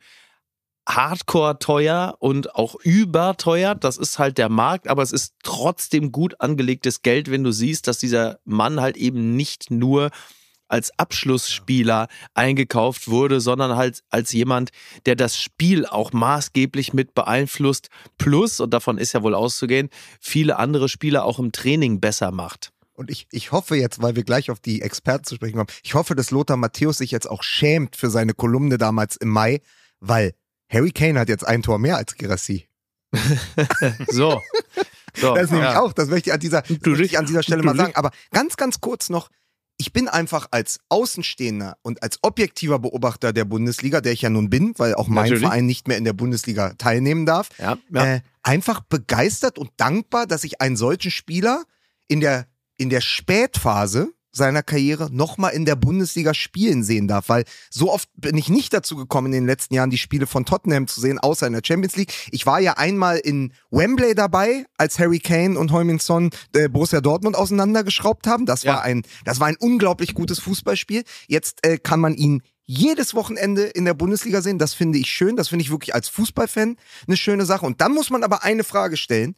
hardcore 0.88 1.60
teuer 1.60 2.16
und 2.20 2.56
auch 2.56 2.76
überteuert. 2.84 3.84
Das 3.84 3.98
ist 3.98 4.20
halt 4.20 4.38
der 4.38 4.50
Markt, 4.50 4.88
aber 4.88 5.02
es 5.02 5.12
ist 5.12 5.34
trotzdem 5.44 6.12
gut 6.12 6.40
angelegtes 6.40 7.02
Geld, 7.02 7.32
wenn 7.32 7.44
du 7.44 7.52
siehst, 7.52 7.88
dass 7.88 8.00
dieser 8.00 8.40
Mann 8.46 8.82
halt 8.82 8.98
eben 8.98 9.36
nicht 9.36 9.72
nur 9.72 10.12
als 10.68 10.98
Abschlussspieler 10.98 12.08
eingekauft 12.34 13.08
wurde, 13.08 13.40
sondern 13.40 13.76
halt 13.76 14.04
als 14.10 14.32
jemand, 14.32 14.72
der 15.06 15.16
das 15.16 15.38
Spiel 15.38 15.86
auch 15.86 16.14
maßgeblich 16.14 16.94
mit 16.94 17.14
beeinflusst, 17.14 17.90
plus, 18.18 18.60
und 18.60 18.74
davon 18.74 18.98
ist 18.98 19.14
ja 19.14 19.22
wohl 19.22 19.36
auszugehen, 19.36 19.90
viele 20.20 20.58
andere 20.58 20.90
Spieler 20.90 21.26
auch 21.26 21.38
im 21.38 21.52
Training 21.52 22.00
besser 22.00 22.32
macht. 22.32 22.72
Und 22.94 23.12
ich, 23.12 23.28
ich 23.32 23.52
hoffe 23.52 23.76
jetzt, 23.76 24.02
weil 24.02 24.16
wir 24.16 24.24
gleich 24.24 24.50
auf 24.50 24.60
die 24.60 24.82
Experten 24.82 25.26
zu 25.26 25.36
sprechen 25.36 25.58
kommen, 25.58 25.70
ich 25.84 25.94
hoffe, 25.94 26.16
dass 26.16 26.32
Lothar 26.32 26.58
Matthäus 26.58 26.98
sich 26.98 27.12
jetzt 27.12 27.30
auch 27.30 27.44
schämt 27.44 27.96
für 27.96 28.10
seine 28.10 28.34
Kolumne 28.34 28.78
damals 28.78 29.16
im 29.16 29.30
Mai, 29.30 29.62
weil 30.00 30.34
Harry 30.74 30.92
Kane 30.92 31.20
hat 31.20 31.30
jetzt 31.30 31.46
ein 31.46 31.62
Tor 31.62 31.80
mehr 31.80 31.98
als 31.98 32.16
Girassi. 32.16 32.68
so. 34.08 34.42
so. 35.16 35.36
Das 35.36 35.52
nämlich 35.52 35.70
ja. 35.70 35.82
auch, 35.82 35.94
das 35.94 36.10
möchte 36.10 36.30
ich 36.30 36.34
an 36.34 36.40
dieser, 36.40 36.64
ich 36.68 37.18
an 37.18 37.26
dieser 37.26 37.44
Stelle 37.44 37.64
mal 37.64 37.76
sagen. 37.76 37.96
Aber 37.96 38.12
ganz, 38.32 38.58
ganz 38.58 38.82
kurz 38.82 39.10
noch, 39.10 39.30
ich 39.78 39.94
bin 39.94 40.08
einfach 40.08 40.48
als 40.52 40.80
Außenstehender 40.90 41.78
und 41.82 42.02
als 42.04 42.20
objektiver 42.22 42.80
Beobachter 42.80 43.34
der 43.34 43.46
Bundesliga, 43.46 44.02
der 44.02 44.14
ich 44.14 44.22
ja 44.22 44.30
nun 44.30 44.50
bin, 44.50 44.74
weil 44.78 44.96
auch 44.96 45.08
mein 45.08 45.26
Natürlich. 45.26 45.44
Verein 45.44 45.66
nicht 45.66 45.88
mehr 45.88 45.98
in 45.98 46.04
der 46.04 46.14
Bundesliga 46.14 46.74
teilnehmen 46.78 47.26
darf, 47.26 47.50
ja, 47.60 47.78
ja. 47.90 48.16
Äh, 48.16 48.22
einfach 48.44 48.82
begeistert 48.82 49.58
und 49.58 49.72
dankbar, 49.78 50.28
dass 50.28 50.44
ich 50.44 50.62
einen 50.62 50.76
solchen 50.76 51.12
Spieler 51.12 51.64
in 52.08 52.20
der, 52.20 52.48
in 52.78 52.90
der 52.90 53.02
Spätphase 53.02 54.14
seiner 54.34 54.64
Karriere 54.64 55.10
nochmal 55.12 55.54
in 55.54 55.64
der 55.64 55.76
Bundesliga 55.76 56.34
spielen 56.34 56.84
sehen 56.84 57.08
darf, 57.08 57.30
weil 57.30 57.46
so 57.70 57.94
oft 57.94 58.10
bin 58.18 58.36
ich 58.36 58.50
nicht 58.50 58.74
dazu 58.74 58.96
gekommen, 58.96 59.28
in 59.28 59.32
den 59.34 59.46
letzten 59.46 59.76
Jahren 59.76 59.92
die 59.92 59.98
Spiele 59.98 60.28
von 60.28 60.44
Tottenham 60.44 60.88
zu 60.88 61.00
sehen, 61.00 61.20
außer 61.20 61.48
in 61.48 61.54
der 61.54 61.62
Champions 61.64 61.96
League. 61.96 62.12
Ich 62.32 62.46
war 62.46 62.60
ja 62.60 62.74
einmal 62.74 63.18
in 63.18 63.54
Wembley 63.70 64.16
dabei, 64.16 64.66
als 64.78 64.98
Harry 65.00 65.20
Kane 65.20 65.58
und 65.58 65.72
Heumin 65.72 66.00
Son 66.00 66.32
äh, 66.56 66.68
Borussia 66.68 67.00
Dortmund 67.00 67.36
auseinandergeschraubt 67.36 68.28
haben. 68.28 68.46
Das 68.46 68.64
ja. 68.64 68.74
war 68.74 68.82
ein, 68.82 69.04
das 69.24 69.40
war 69.40 69.48
ein 69.48 69.58
unglaublich 69.58 70.16
gutes 70.16 70.40
Fußballspiel. 70.40 71.04
Jetzt 71.28 71.66
äh, 71.66 71.78
kann 71.78 72.00
man 72.00 72.16
ihn 72.16 72.42
jedes 72.66 73.14
Wochenende 73.14 73.64
in 73.64 73.86
der 73.86 73.94
Bundesliga 73.94 74.42
sehen. 74.42 74.58
Das 74.58 74.74
finde 74.74 74.98
ich 74.98 75.08
schön. 75.08 75.36
Das 75.36 75.50
finde 75.50 75.64
ich 75.64 75.72
wirklich 75.72 75.94
als 75.94 76.10
Fußballfan 76.10 76.78
eine 77.08 77.18
schöne 77.18 77.46
Sache. 77.46 77.66
Und 77.66 77.82
dann 77.82 77.94
muss 77.94 78.10
man 78.10 78.24
aber 78.24 78.44
eine 78.44 78.64
Frage 78.64 78.98
stellen. 78.98 79.36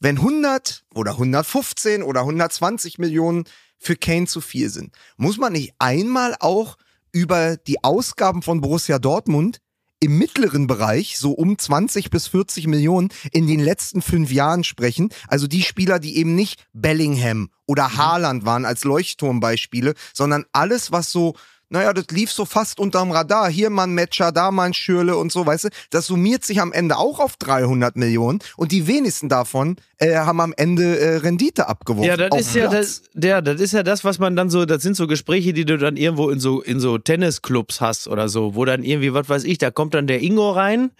Wenn 0.00 0.18
100 0.18 0.84
oder 0.94 1.12
115 1.12 2.02
oder 2.02 2.20
120 2.20 2.98
Millionen 2.98 3.44
für 3.84 3.96
Kane 3.96 4.26
zu 4.26 4.40
viel 4.40 4.70
sind. 4.70 4.94
Muss 5.16 5.38
man 5.38 5.52
nicht 5.52 5.74
einmal 5.78 6.34
auch 6.40 6.76
über 7.12 7.56
die 7.56 7.84
Ausgaben 7.84 8.42
von 8.42 8.60
Borussia 8.60 8.98
Dortmund 8.98 9.60
im 10.00 10.18
mittleren 10.18 10.66
Bereich, 10.66 11.18
so 11.18 11.32
um 11.32 11.56
20 11.56 12.10
bis 12.10 12.26
40 12.26 12.66
Millionen 12.66 13.08
in 13.32 13.46
den 13.46 13.60
letzten 13.60 14.02
fünf 14.02 14.32
Jahren 14.32 14.64
sprechen. 14.64 15.08
Also 15.28 15.46
die 15.46 15.62
Spieler, 15.62 15.98
die 15.98 16.16
eben 16.18 16.34
nicht 16.34 16.66
Bellingham 16.72 17.50
oder 17.66 17.88
mhm. 17.88 17.96
Haaland 17.96 18.44
waren 18.44 18.64
als 18.64 18.84
Leuchtturmbeispiele, 18.84 19.94
sondern 20.12 20.44
alles, 20.52 20.92
was 20.92 21.10
so 21.10 21.36
naja, 21.68 21.92
das 21.92 22.06
lief 22.10 22.30
so 22.30 22.44
fast 22.44 22.78
unterm 22.78 23.10
Radar. 23.10 23.50
Hier 23.50 23.70
mal 23.70 23.84
ein 23.84 23.94
Matcher, 23.94 24.32
da 24.32 24.50
mal 24.50 24.64
ein 24.64 24.74
Schürle 24.74 25.16
und 25.16 25.32
so, 25.32 25.46
weißt 25.46 25.64
du. 25.64 25.68
Das 25.90 26.06
summiert 26.06 26.44
sich 26.44 26.60
am 26.60 26.72
Ende 26.72 26.96
auch 26.96 27.20
auf 27.20 27.36
300 27.36 27.96
Millionen 27.96 28.38
und 28.56 28.72
die 28.72 28.86
wenigsten 28.86 29.28
davon 29.28 29.76
äh, 29.98 30.14
haben 30.14 30.40
am 30.40 30.54
Ende 30.56 30.98
äh, 30.98 31.16
Rendite 31.16 31.68
abgeworfen. 31.68 32.08
Ja, 32.08 32.16
das 32.16 32.40
ist 32.40 32.54
ja 32.54 32.68
das, 32.68 33.02
ja, 33.14 33.40
das 33.40 33.60
ist 33.60 33.72
ja 33.72 33.82
das, 33.82 34.04
was 34.04 34.18
man 34.18 34.36
dann 34.36 34.50
so, 34.50 34.64
das 34.66 34.82
sind 34.82 34.96
so 34.96 35.06
Gespräche, 35.06 35.52
die 35.52 35.64
du 35.64 35.78
dann 35.78 35.96
irgendwo 35.96 36.30
in 36.30 36.40
so, 36.40 36.62
in 36.62 36.80
so 36.80 36.98
Tennisclubs 36.98 37.80
hast 37.80 38.08
oder 38.08 38.28
so, 38.28 38.54
wo 38.54 38.64
dann 38.64 38.82
irgendwie, 38.82 39.14
was 39.14 39.28
weiß 39.28 39.44
ich, 39.44 39.58
da 39.58 39.70
kommt 39.70 39.94
dann 39.94 40.06
der 40.06 40.22
Ingo 40.22 40.50
rein 40.50 40.90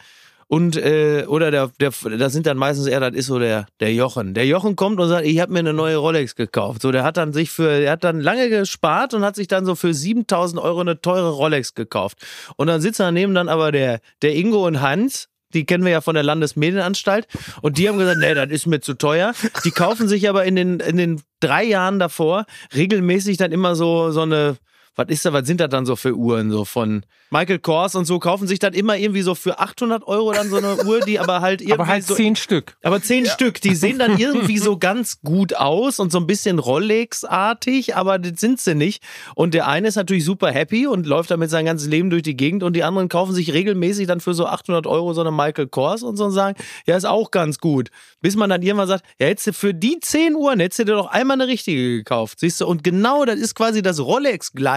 und 0.47 0.77
äh, 0.77 1.25
oder 1.27 1.51
der, 1.51 1.71
der, 1.81 1.93
das 2.19 2.33
sind 2.33 2.47
dann 2.47 2.57
meistens 2.57 2.87
eher, 2.87 3.01
das 3.01 3.15
ist 3.15 3.27
so 3.27 3.39
der, 3.39 3.67
der 3.81 3.93
Jochen. 3.93 4.35
Der 4.35 4.47
Jochen 4.47 4.77
kommt 4.77 5.01
und 5.01 5.09
sagt, 5.09 5.27
ich 5.27 5.41
habe 5.41 5.53
mir 5.53 5.61
eine 5.61 5.73
neue 5.73 5.97
Rolex 5.97 6.35
gekauft. 6.35 6.83
So, 6.83 6.93
der 6.93 7.05
hat 7.05 7.17
dann 7.17 7.33
sich 7.33 7.51
für, 7.51 7.81
der 7.81 7.93
hat 7.93 8.05
dann 8.05 8.21
lange 8.21 8.49
gespart 8.49 9.15
und 9.15 9.25
hat 9.25 9.37
sich 9.37 9.49
dann 9.49 9.65
so 9.65 9.75
für 9.75 9.95
7000 9.95 10.61
Euro 10.61 10.81
eine 10.81 11.01
teure 11.01 11.31
Rolex 11.31 11.75
gekauft. 11.75 12.19
Und 12.57 12.67
dann 12.67 12.81
sitzt 12.81 13.01
daneben 13.01 13.35
dann 13.35 13.49
aber 13.49 13.73
der, 13.73 14.01
der 14.23 14.35
Ingo 14.35 14.67
und 14.67 14.81
Hans 14.81 15.29
die 15.55 15.65
kennen 15.65 15.85
wir 15.85 15.93
ja 15.93 16.01
von 16.01 16.15
der 16.15 16.25
Landesmedienanstalt. 16.25 17.27
Und 17.63 17.79
die 17.79 17.89
haben 17.89 17.97
gesagt, 17.97 18.19
nee, 18.19 18.35
das 18.35 18.51
ist 18.51 18.67
mir 18.67 18.81
zu 18.81 18.95
teuer. 18.95 19.33
Die 19.65 19.71
kaufen 19.71 20.09
sich 20.09 20.29
aber 20.29 20.45
in 20.45 20.57
den, 20.57 20.81
in 20.81 20.97
den 20.97 21.23
drei 21.41 21.65
Jahren 21.65 21.99
davor 21.99 22.45
regelmäßig 22.75 23.37
dann 23.37 23.53
immer 23.53 23.77
so, 23.77 24.11
so 24.11 24.23
eine, 24.23 24.57
was 24.97 25.09
ist 25.09 25.25
da, 25.25 25.33
was 25.33 25.47
sind 25.47 25.61
das 25.61 25.69
dann 25.69 25.87
so 25.87 25.97
für 25.97 26.15
Uhren, 26.15 26.51
so 26.51 26.65
von 26.65 27.05
Michael 27.31 27.59
Kors 27.59 27.97
und 27.97 28.05
so, 28.05 28.19
kaufen 28.21 28.47
sich 28.47 28.61
dann 28.61 28.75
immer 28.75 28.97
irgendwie 28.97 29.23
so 29.23 29.35
für 29.35 29.59
800 29.59 30.07
Euro 30.07 30.33
dann 30.33 30.51
so 30.51 30.57
eine 30.57 30.77
Uhr, 30.85 31.01
die 31.01 31.19
aber 31.19 31.41
halt 31.41 31.61
irgendwie 31.61 31.75
Aber 31.75 31.87
halt 31.89 32.05
so, 32.05 32.15
zehn 32.15 32.37
Stück. 32.37 32.77
Aber 32.83 33.03
zehn 33.03 33.25
ja. 33.25 33.33
Stück, 33.33 33.61
die 33.61 33.75
sehen 33.75 33.99
dann 33.99 34.19
irgendwie 34.19 34.59
so 34.59 34.79
ganz 34.79 35.21
gut 35.21 35.57
aus 35.57 35.99
und 35.99 36.13
so 36.13 36.19
ein 36.19 36.27
bisschen 36.27 36.59
Rolex-artig, 36.61 37.97
aber 37.97 38.19
das 38.19 38.41
sind 38.41 38.61
sie 38.61 38.75
nicht. 38.75 39.03
Und 39.35 39.55
der 39.55 39.67
eine 39.67 39.89
ist 39.89 39.97
natürlich 39.97 40.25
super 40.25 40.53
happy 40.53 40.87
und 40.87 41.07
läuft 41.07 41.31
damit 41.31 41.51
sein 41.51 41.65
ganzes 41.65 41.89
Leben 41.89 42.11
durch 42.11 42.23
die 42.23 42.37
Gegend 42.37 42.63
und 42.63 42.75
die 42.75 42.85
anderen 42.85 43.09
kaufen 43.09 43.35
sich 43.35 43.53
regelmäßig 43.53 44.07
dann 44.07 44.21
für 44.21 44.35
so 44.35 44.47
800 44.47 44.87
Euro 44.87 45.13
so 45.13 45.21
eine 45.21 45.33
Michael 45.33 45.67
Kors 45.67 46.05
und 46.05 46.17
so 46.17 46.27
und 46.27 46.31
sagen, 46.31 46.57
ja, 46.87 46.97
ist 46.97 47.05
auch 47.05 47.33
ganz 47.33 47.59
gut. 47.59 47.91
Bis 48.21 48.37
man 48.37 48.49
dann 48.49 48.63
irgendwann 48.63 48.89
sagt, 48.89 49.05
ja, 49.19 49.27
hättest 49.27 49.49
du 49.49 49.53
für 49.53 49.75
die 49.75 49.99
10 50.01 50.37
Uhren, 50.37 50.61
hättest 50.61 50.79
du 50.79 50.85
dir 50.85 50.95
doch 50.95 51.11
einmal 51.11 51.41
eine 51.41 51.49
richtige 51.49 51.97
gekauft, 51.99 52.39
siehst 52.41 52.61
du? 52.61 52.67
Und 52.67 52.85
genau 52.85 53.25
das 53.25 53.41
ist 53.41 53.55
quasi 53.55 53.83
das 53.83 54.01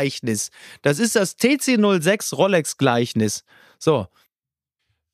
Rolex-Gleichnis. 0.08 0.52
Das 0.82 1.00
ist 1.00 1.16
das 1.16 1.38
TC06 1.38 2.36
Rolex-Gleichnis. 2.36 3.44
So. 3.80 4.08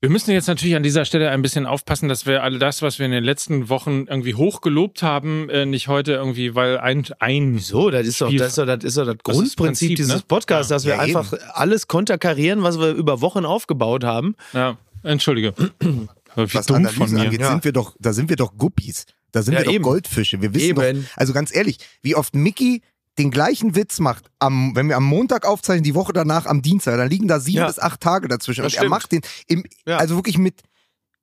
Wir 0.01 0.09
müssen 0.09 0.31
jetzt 0.31 0.47
natürlich 0.47 0.75
an 0.75 0.83
dieser 0.83 1.05
Stelle 1.05 1.29
ein 1.29 1.41
bisschen 1.41 1.65
aufpassen, 1.65 2.09
dass 2.09 2.25
wir 2.25 2.43
all 2.43 2.59
das, 2.59 2.81
was 2.81 2.99
wir 2.99 3.05
in 3.05 3.13
den 3.13 3.23
letzten 3.23 3.69
Wochen 3.69 4.05
irgendwie 4.09 4.33
hochgelobt 4.33 5.01
haben, 5.01 5.49
äh, 5.49 5.65
nicht 5.65 5.87
heute 5.87 6.11
irgendwie, 6.11 6.55
weil 6.55 6.77
ein, 6.77 7.05
ein 7.19 7.55
Wieso? 7.55 7.89
Das 7.89 8.05
ist, 8.05 8.19
doch, 8.19 8.29
das 8.29 8.49
ist 8.49 8.57
doch 8.57 8.65
das, 8.65 8.83
ist 8.83 8.97
doch 8.97 9.05
das 9.05 9.17
Grundprinzip 9.23 9.57
Prinzip, 9.57 9.95
dieses 9.95 10.15
ne? 10.15 10.23
Podcasts, 10.27 10.67
dass 10.67 10.83
wir 10.83 10.95
ja, 10.95 10.99
einfach 10.99 11.31
eben. 11.31 11.41
alles 11.53 11.87
konterkarieren, 11.87 12.63
was 12.63 12.79
wir 12.79 12.89
über 12.89 13.21
Wochen 13.21 13.45
aufgebaut 13.45 14.03
haben. 14.03 14.35
Ja, 14.51 14.77
entschuldige. 15.03 15.53
Wie 16.35 16.53
was 16.53 16.65
dumm 16.65 16.85
von 16.87 17.11
mir. 17.11 17.21
Angeht, 17.21 17.39
ja. 17.39 17.51
sind 17.51 17.63
wir 17.63 17.71
doch, 17.71 17.95
da 17.99 18.11
sind 18.11 18.27
wir 18.27 18.35
doch 18.35 18.57
Guppies. 18.57 19.05
Da 19.31 19.41
sind 19.41 19.53
ja, 19.53 19.61
wir 19.61 19.65
doch 19.65 19.73
eben. 19.73 19.83
Goldfische. 19.83 20.41
Wir 20.41 20.53
wissen 20.53 20.77
eben. 20.77 21.03
doch, 21.03 21.09
also 21.15 21.31
ganz 21.31 21.55
ehrlich, 21.55 21.77
wie 22.01 22.15
oft 22.15 22.35
Mickey 22.35 22.81
den 23.17 23.31
gleichen 23.31 23.75
Witz 23.75 23.99
macht, 23.99 24.25
am, 24.39 24.75
wenn 24.75 24.89
wir 24.89 24.97
am 24.97 25.05
Montag 25.05 25.45
aufzeichnen, 25.45 25.83
die 25.83 25.95
Woche 25.95 26.13
danach 26.13 26.45
am 26.45 26.61
Dienstag, 26.61 26.97
dann 26.97 27.09
liegen 27.09 27.27
da 27.27 27.39
sieben 27.39 27.59
ja. 27.59 27.67
bis 27.67 27.79
acht 27.79 28.01
Tage 28.01 28.27
dazwischen. 28.27 28.61
Das 28.63 28.73
und 28.73 28.77
stimmt. 28.77 28.85
er 28.85 28.89
macht 28.89 29.11
den 29.11 29.21
im, 29.47 29.63
ja. 29.85 29.97
also 29.97 30.15
wirklich 30.15 30.37
mit, 30.37 30.61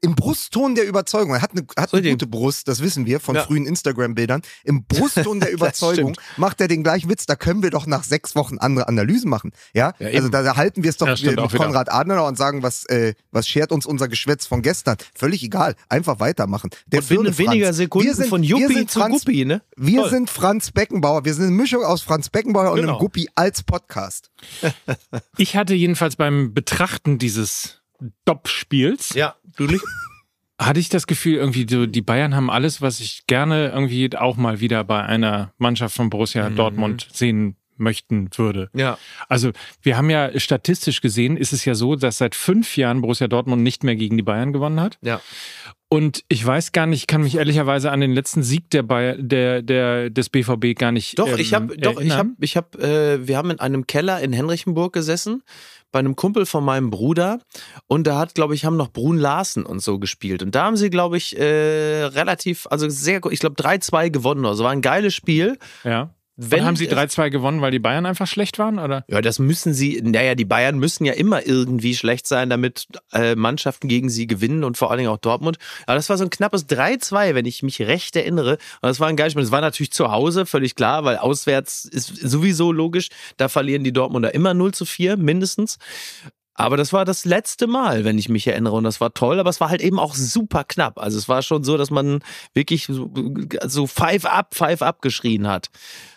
im 0.02 0.14
Brustton 0.14 0.74
der 0.74 0.86
Überzeugung, 0.86 1.34
er 1.34 1.42
hat 1.42 1.52
eine, 1.52 1.66
hat 1.78 1.92
eine 1.92 2.10
gute 2.10 2.26
Brust, 2.26 2.68
das 2.68 2.80
wissen 2.80 3.06
wir 3.06 3.20
von 3.20 3.34
ja. 3.34 3.42
frühen 3.42 3.66
Instagram-Bildern. 3.66 4.42
Im 4.64 4.84
Brustton 4.84 5.40
der 5.40 5.50
Überzeugung 5.52 6.14
macht 6.36 6.60
er 6.60 6.68
den 6.68 6.82
gleichen 6.82 7.10
Witz. 7.10 7.26
Da 7.26 7.36
können 7.36 7.62
wir 7.62 7.70
doch 7.70 7.86
nach 7.86 8.04
sechs 8.04 8.34
Wochen 8.34 8.58
andere 8.58 8.88
Analysen 8.88 9.28
machen. 9.28 9.52
Ja, 9.74 9.92
ja 9.98 10.08
also 10.08 10.28
da, 10.28 10.42
da, 10.42 10.56
halten 10.56 10.82
wir 10.82 10.90
es 10.90 10.96
doch 10.96 11.06
ja, 11.16 11.30
mit 11.30 11.52
Konrad 11.54 11.92
Adenauer 11.92 12.28
und 12.28 12.38
sagen, 12.38 12.62
was, 12.62 12.86
äh, 12.86 13.14
was 13.30 13.46
schert 13.46 13.72
uns 13.72 13.86
unser 13.86 14.08
Geschwätz 14.08 14.46
von 14.46 14.62
gestern? 14.62 14.96
Völlig 15.14 15.42
egal. 15.42 15.74
Einfach 15.88 16.20
weitermachen. 16.20 16.70
Der 16.86 17.00
und 17.00 17.08
binnen 17.08 17.38
weniger 17.38 17.72
Sekunden 17.72 18.14
sind, 18.14 18.28
von 18.28 18.42
Juppie 18.42 18.86
zu 18.86 19.00
Franz, 19.00 19.24
Guppi, 19.24 19.44
ne? 19.44 19.62
Wir 19.76 20.02
Toll. 20.02 20.10
sind 20.10 20.30
Franz 20.30 20.70
Beckenbauer. 20.70 21.24
Wir 21.24 21.34
sind 21.34 21.44
eine 21.44 21.52
Mischung 21.52 21.84
aus 21.84 22.02
Franz 22.02 22.30
Beckenbauer 22.30 22.74
genau. 22.74 22.82
und 22.82 22.88
einem 22.88 22.98
Guppi 22.98 23.28
als 23.34 23.62
Podcast. 23.62 24.30
ich 25.36 25.56
hatte 25.56 25.74
jedenfalls 25.74 26.16
beim 26.16 26.54
Betrachten 26.54 27.18
dieses 27.18 27.79
Dopp-Spiels. 28.24 29.14
Ja, 29.14 29.36
du 29.56 29.64
nicht? 29.64 29.84
hatte 30.60 30.78
ich 30.78 30.90
das 30.90 31.06
Gefühl, 31.06 31.36
irgendwie 31.36 31.66
so, 31.68 31.86
die 31.86 32.02
Bayern 32.02 32.34
haben 32.34 32.50
alles, 32.50 32.82
was 32.82 33.00
ich 33.00 33.26
gerne 33.26 33.70
irgendwie 33.70 34.14
auch 34.16 34.36
mal 34.36 34.60
wieder 34.60 34.84
bei 34.84 35.02
einer 35.02 35.54
Mannschaft 35.56 35.96
von 35.96 36.10
Borussia 36.10 36.50
mhm. 36.50 36.56
Dortmund 36.56 37.08
sehen 37.12 37.56
möchten 37.80 38.28
würde. 38.36 38.70
Ja. 38.74 38.98
Also 39.28 39.50
wir 39.82 39.96
haben 39.96 40.10
ja 40.10 40.38
statistisch 40.38 41.00
gesehen, 41.00 41.36
ist 41.36 41.52
es 41.52 41.64
ja 41.64 41.74
so, 41.74 41.96
dass 41.96 42.18
seit 42.18 42.34
fünf 42.34 42.76
Jahren 42.76 43.00
Borussia 43.00 43.28
Dortmund 43.28 43.62
nicht 43.62 43.84
mehr 43.84 43.96
gegen 43.96 44.16
die 44.16 44.22
Bayern 44.22 44.52
gewonnen 44.52 44.80
hat. 44.80 44.98
Ja. 45.02 45.20
Und 45.92 46.22
ich 46.28 46.46
weiß 46.46 46.70
gar 46.70 46.86
nicht, 46.86 47.08
kann 47.08 47.22
mich 47.22 47.34
ehrlicherweise 47.34 47.90
an 47.90 48.00
den 48.00 48.12
letzten 48.12 48.44
Sieg 48.44 48.70
der 48.70 48.84
Bayer, 48.84 49.16
der, 49.16 49.60
der 49.60 50.08
des 50.08 50.28
BVB 50.28 50.78
gar 50.78 50.92
nicht. 50.92 51.18
Doch, 51.18 51.26
ähm, 51.26 51.38
ich 51.38 51.52
habe, 51.52 51.76
doch, 51.76 52.00
ich 52.00 52.12
habe, 52.12 52.30
ich 52.38 52.56
habe, 52.56 52.78
äh, 52.78 53.26
wir 53.26 53.36
haben 53.36 53.50
in 53.50 53.58
einem 53.58 53.88
Keller 53.88 54.20
in 54.20 54.32
Henrichenburg 54.32 54.92
gesessen 54.92 55.42
bei 55.90 55.98
einem 55.98 56.14
Kumpel 56.14 56.46
von 56.46 56.64
meinem 56.64 56.90
Bruder 56.90 57.40
und 57.88 58.06
da 58.06 58.18
hat, 58.18 58.36
glaube 58.36 58.54
ich, 58.54 58.64
haben 58.64 58.76
noch 58.76 58.92
Brun 58.92 59.18
Larsen 59.18 59.66
und 59.66 59.80
so 59.80 59.98
gespielt. 59.98 60.42
Und 60.42 60.54
da 60.54 60.64
haben 60.64 60.76
sie, 60.76 60.90
glaube 60.90 61.16
ich, 61.16 61.36
äh, 61.36 62.04
relativ, 62.04 62.68
also 62.70 62.88
sehr, 62.88 63.20
ich 63.30 63.40
glaube, 63.40 63.60
3-2 63.60 64.10
gewonnen. 64.10 64.46
Also 64.46 64.62
war 64.62 64.70
ein 64.70 64.82
geiles 64.82 65.14
Spiel. 65.14 65.58
Ja. 65.82 66.10
Wenn, 66.42 66.64
haben 66.64 66.76
sie 66.76 66.88
3-2 66.88 67.28
gewonnen, 67.28 67.60
weil 67.60 67.70
die 67.70 67.78
Bayern 67.78 68.06
einfach 68.06 68.26
schlecht 68.26 68.58
waren, 68.58 68.78
oder? 68.78 69.04
Ja, 69.08 69.20
das 69.20 69.38
müssen 69.38 69.74
sie, 69.74 70.00
naja, 70.02 70.34
die 70.34 70.46
Bayern 70.46 70.78
müssen 70.78 71.04
ja 71.04 71.12
immer 71.12 71.46
irgendwie 71.46 71.94
schlecht 71.94 72.26
sein, 72.26 72.48
damit 72.48 72.86
äh, 73.12 73.34
Mannschaften 73.34 73.88
gegen 73.88 74.08
sie 74.08 74.26
gewinnen 74.26 74.64
und 74.64 74.78
vor 74.78 74.90
allen 74.90 74.98
Dingen 74.98 75.10
auch 75.10 75.18
Dortmund. 75.18 75.58
Aber 75.86 75.96
das 75.96 76.08
war 76.08 76.16
so 76.16 76.24
ein 76.24 76.30
knappes 76.30 76.66
3-2, 76.66 77.34
wenn 77.34 77.44
ich 77.44 77.62
mich 77.62 77.82
recht 77.82 78.16
erinnere. 78.16 78.52
Und 78.52 78.88
das 78.88 79.00
war 79.00 79.08
ein 79.08 79.16
geiles 79.16 79.32
Spiel. 79.32 79.42
Das 79.42 79.52
war 79.52 79.60
natürlich 79.60 79.92
zu 79.92 80.10
Hause, 80.10 80.46
völlig 80.46 80.76
klar, 80.76 81.04
weil 81.04 81.18
auswärts 81.18 81.84
ist 81.84 82.16
sowieso 82.16 82.72
logisch. 82.72 83.08
Da 83.36 83.48
verlieren 83.48 83.84
die 83.84 83.92
Dortmunder 83.92 84.34
immer 84.34 84.54
0 84.54 84.72
zu 84.72 84.86
4, 84.86 85.18
mindestens. 85.18 85.78
Aber 86.60 86.76
das 86.76 86.92
war 86.92 87.06
das 87.06 87.24
letzte 87.24 87.66
Mal, 87.66 88.04
wenn 88.04 88.18
ich 88.18 88.28
mich 88.28 88.46
erinnere. 88.46 88.74
Und 88.74 88.84
das 88.84 89.00
war 89.00 89.14
toll, 89.14 89.40
aber 89.40 89.48
es 89.48 89.60
war 89.60 89.70
halt 89.70 89.80
eben 89.80 89.98
auch 89.98 90.14
super 90.14 90.64
knapp. 90.64 90.98
Also 90.98 91.16
es 91.16 91.28
war 91.28 91.40
schon 91.40 91.64
so, 91.64 91.78
dass 91.78 91.90
man 91.90 92.20
wirklich 92.52 92.84
so, 92.86 93.10
so 93.66 93.86
Five 93.86 94.26
up, 94.26 94.54
Five 94.54 94.82
up 94.82 95.00
geschrien 95.00 95.48
hat. 95.48 95.70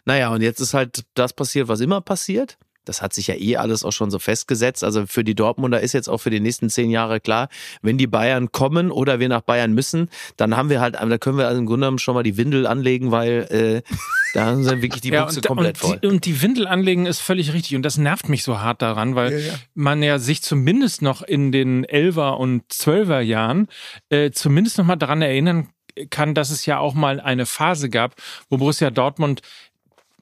Naja, 0.03 0.33
und 0.33 0.41
jetzt 0.41 0.59
ist 0.59 0.73
halt 0.73 1.05
das 1.13 1.31
passiert, 1.31 1.69
was 1.69 1.79
immer 1.79 2.01
passiert 2.01 2.57
das 2.85 3.01
hat 3.01 3.13
sich 3.13 3.27
ja 3.27 3.35
eh 3.35 3.57
alles 3.57 3.83
auch 3.83 3.91
schon 3.91 4.11
so 4.11 4.19
festgesetzt. 4.19 4.83
Also 4.83 5.05
für 5.07 5.23
die 5.23 5.35
Dortmunder 5.35 5.81
ist 5.81 5.93
jetzt 5.93 6.09
auch 6.09 6.19
für 6.19 6.29
die 6.29 6.39
nächsten 6.39 6.69
zehn 6.69 6.89
Jahre 6.89 7.19
klar, 7.19 7.49
wenn 7.81 7.97
die 7.97 8.07
Bayern 8.07 8.51
kommen 8.51 8.91
oder 8.91 9.19
wir 9.19 9.29
nach 9.29 9.41
Bayern 9.41 9.73
müssen, 9.73 10.09
dann 10.37 10.57
haben 10.57 10.69
wir 10.69 10.81
halt, 10.81 10.95
da 10.95 11.17
können 11.17 11.37
wir 11.37 11.47
also 11.47 11.59
im 11.59 11.65
Grunde 11.65 11.85
genommen 11.85 11.99
schon 11.99 12.15
mal 12.15 12.23
die 12.23 12.37
Windel 12.37 12.67
anlegen, 12.67 13.11
weil 13.11 13.83
äh, 13.83 13.93
da 14.33 14.45
haben 14.45 14.63
sie 14.63 14.81
wirklich 14.81 15.01
die 15.01 15.11
Buchse 15.11 15.39
ja, 15.43 15.47
komplett 15.47 15.81
und 15.81 15.89
voll. 15.89 15.99
Die, 15.99 16.07
und 16.07 16.25
die 16.25 16.41
Windel 16.41 16.67
anlegen 16.67 17.05
ist 17.05 17.19
völlig 17.19 17.53
richtig 17.53 17.75
und 17.75 17.83
das 17.83 17.97
nervt 17.97 18.29
mich 18.29 18.43
so 18.43 18.59
hart 18.59 18.81
daran, 18.81 19.15
weil 19.15 19.31
ja, 19.33 19.39
ja. 19.39 19.53
man 19.73 20.03
ja 20.03 20.19
sich 20.19 20.41
zumindest 20.41 21.01
noch 21.01 21.21
in 21.21 21.51
den 21.51 21.83
Elfer 21.83 22.39
und 22.39 22.63
Zwölfer 22.71 23.21
Jahren 23.21 23.67
äh, 24.09 24.31
zumindest 24.31 24.77
noch 24.77 24.85
mal 24.85 24.95
daran 24.95 25.21
erinnern 25.21 25.69
kann, 26.09 26.33
dass 26.33 26.49
es 26.49 26.65
ja 26.65 26.79
auch 26.79 26.93
mal 26.93 27.19
eine 27.19 27.45
Phase 27.45 27.89
gab, 27.89 28.15
wo 28.49 28.57
Borussia 28.57 28.89
Dortmund 28.89 29.41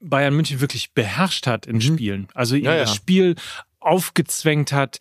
Bayern 0.01 0.35
München 0.35 0.61
wirklich 0.61 0.93
beherrscht 0.93 1.47
hat 1.47 1.65
in 1.65 1.77
mhm. 1.77 1.81
Spielen. 1.81 2.27
Also 2.33 2.55
ja, 2.55 2.75
das 2.75 2.89
ja. 2.89 2.95
Spiel 2.95 3.35
aufgezwängt 3.79 4.71
hat, 4.71 4.99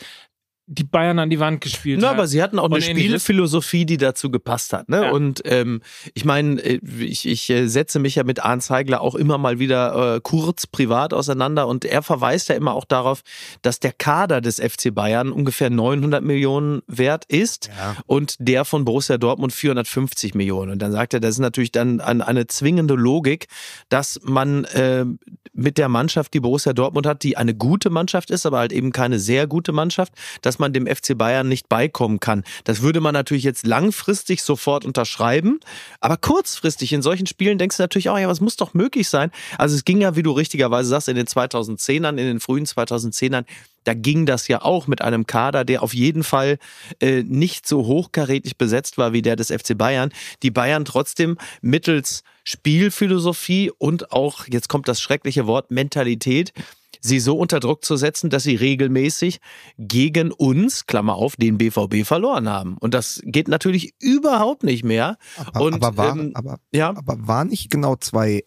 die 0.72 0.84
Bayern 0.84 1.18
an 1.18 1.30
die 1.30 1.40
Wand 1.40 1.60
gespielt 1.60 1.98
Na, 2.00 2.10
hat. 2.10 2.14
aber 2.14 2.28
sie 2.28 2.40
hatten 2.40 2.60
auch 2.60 2.70
eine 2.70 2.80
Spielphilosophie, 2.80 3.84
die 3.84 3.96
dazu 3.96 4.30
gepasst 4.30 4.72
hat. 4.72 4.88
Ne? 4.88 5.02
Ja. 5.02 5.10
Und 5.10 5.42
ähm, 5.44 5.82
ich 6.14 6.24
meine, 6.24 6.60
äh, 6.60 6.78
ich, 7.00 7.26
ich 7.26 7.50
äh, 7.50 7.66
setze 7.66 7.98
mich 7.98 8.14
ja 8.14 8.22
mit 8.22 8.44
Arndt 8.44 8.62
Zeigler 8.62 9.00
auch 9.00 9.16
immer 9.16 9.36
mal 9.36 9.58
wieder 9.58 10.14
äh, 10.16 10.20
kurz 10.22 10.68
privat 10.68 11.12
auseinander 11.12 11.66
und 11.66 11.84
er 11.84 12.02
verweist 12.02 12.50
ja 12.50 12.54
immer 12.54 12.74
auch 12.74 12.84
darauf, 12.84 13.22
dass 13.62 13.80
der 13.80 13.92
Kader 13.92 14.40
des 14.40 14.60
FC 14.60 14.94
Bayern 14.94 15.32
ungefähr 15.32 15.70
900 15.70 16.22
Millionen 16.22 16.82
wert 16.86 17.24
ist 17.24 17.68
ja. 17.76 17.96
und 18.06 18.36
der 18.38 18.64
von 18.64 18.84
Borussia 18.84 19.18
Dortmund 19.18 19.52
450 19.52 20.36
Millionen. 20.36 20.70
Und 20.70 20.78
dann 20.80 20.92
sagt 20.92 21.14
er, 21.14 21.20
das 21.20 21.30
ist 21.30 21.40
natürlich 21.40 21.72
dann 21.72 22.00
eine 22.00 22.46
zwingende 22.46 22.94
Logik, 22.94 23.48
dass 23.88 24.20
man 24.22 24.66
äh, 24.66 25.04
mit 25.52 25.78
der 25.78 25.88
Mannschaft, 25.88 26.32
die 26.32 26.40
Borussia 26.40 26.72
Dortmund 26.72 27.08
hat, 27.08 27.24
die 27.24 27.36
eine 27.36 27.54
gute 27.54 27.90
Mannschaft 27.90 28.30
ist, 28.30 28.46
aber 28.46 28.58
halt 28.58 28.72
eben 28.72 28.92
keine 28.92 29.18
sehr 29.18 29.48
gute 29.48 29.72
Mannschaft, 29.72 30.12
dass 30.42 30.59
man 30.60 30.72
dem 30.72 30.86
FC 30.86 31.18
Bayern 31.18 31.48
nicht 31.48 31.68
beikommen 31.68 32.20
kann. 32.20 32.44
Das 32.64 32.82
würde 32.82 33.00
man 33.00 33.12
natürlich 33.12 33.44
jetzt 33.44 33.66
langfristig 33.66 34.42
sofort 34.42 34.84
unterschreiben, 34.84 35.60
aber 36.00 36.16
kurzfristig 36.16 36.92
in 36.92 37.02
solchen 37.02 37.26
Spielen 37.26 37.58
denkst 37.58 37.78
du 37.78 37.82
natürlich 37.82 38.08
auch, 38.08 38.18
ja, 38.18 38.28
was 38.28 38.40
muss 38.40 38.56
doch 38.56 38.74
möglich 38.74 39.08
sein? 39.08 39.30
Also 39.58 39.74
es 39.74 39.84
ging 39.84 40.00
ja, 40.00 40.14
wie 40.14 40.22
du 40.22 40.32
richtigerweise 40.32 40.88
sagst, 40.88 41.08
in 41.08 41.16
den 41.16 41.26
2010ern, 41.26 42.10
in 42.10 42.16
den 42.16 42.40
frühen 42.40 42.66
2010ern 42.66 43.44
da 43.84 43.94
ging 43.94 44.26
das 44.26 44.48
ja 44.48 44.62
auch 44.62 44.86
mit 44.86 45.02
einem 45.02 45.26
Kader, 45.26 45.64
der 45.64 45.82
auf 45.82 45.94
jeden 45.94 46.22
Fall 46.22 46.58
äh, 47.00 47.22
nicht 47.22 47.66
so 47.66 47.86
hochkarätig 47.86 48.56
besetzt 48.56 48.98
war 48.98 49.12
wie 49.12 49.22
der 49.22 49.36
des 49.36 49.48
FC 49.48 49.76
Bayern. 49.76 50.12
Die 50.42 50.50
Bayern 50.50 50.84
trotzdem 50.84 51.38
mittels 51.62 52.22
Spielphilosophie 52.44 53.70
und 53.78 54.12
auch, 54.12 54.46
jetzt 54.48 54.68
kommt 54.68 54.88
das 54.88 55.00
schreckliche 55.00 55.46
Wort, 55.46 55.70
Mentalität, 55.70 56.52
sie 57.00 57.20
so 57.20 57.36
unter 57.36 57.60
Druck 57.60 57.84
zu 57.84 57.96
setzen, 57.96 58.30
dass 58.30 58.44
sie 58.44 58.54
regelmäßig 58.54 59.40
gegen 59.78 60.32
uns, 60.32 60.86
Klammer 60.86 61.14
auf, 61.14 61.36
den 61.36 61.58
BVB 61.58 62.04
verloren 62.04 62.48
haben. 62.48 62.76
Und 62.78 62.94
das 62.94 63.20
geht 63.24 63.48
natürlich 63.48 63.94
überhaupt 64.00 64.62
nicht 64.62 64.84
mehr. 64.84 65.16
Aber, 65.36 65.60
und, 65.62 65.74
aber, 65.74 65.96
war, 65.96 66.16
ähm, 66.16 66.30
aber, 66.34 66.58
ja. 66.72 66.90
aber 66.90 67.16
war 67.26 67.44
nicht 67.44 67.70
genau 67.70 67.96
2011, 67.96 68.44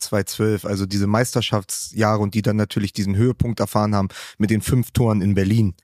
2012, 0.00 0.64
also 0.64 0.86
diese 0.86 1.06
Meisterschaftsjahre 1.06 2.20
und 2.20 2.34
die 2.34 2.42
dann 2.42 2.56
natürlich 2.56 2.92
diesen 2.92 3.16
Höhepunkt 3.16 3.60
erfahren 3.60 3.94
haben 3.94 4.08
mit 4.38 4.50
den 4.50 4.60
fünf 4.60 4.90
Toren 4.92 5.22
in 5.22 5.34
Berlin 5.34 5.74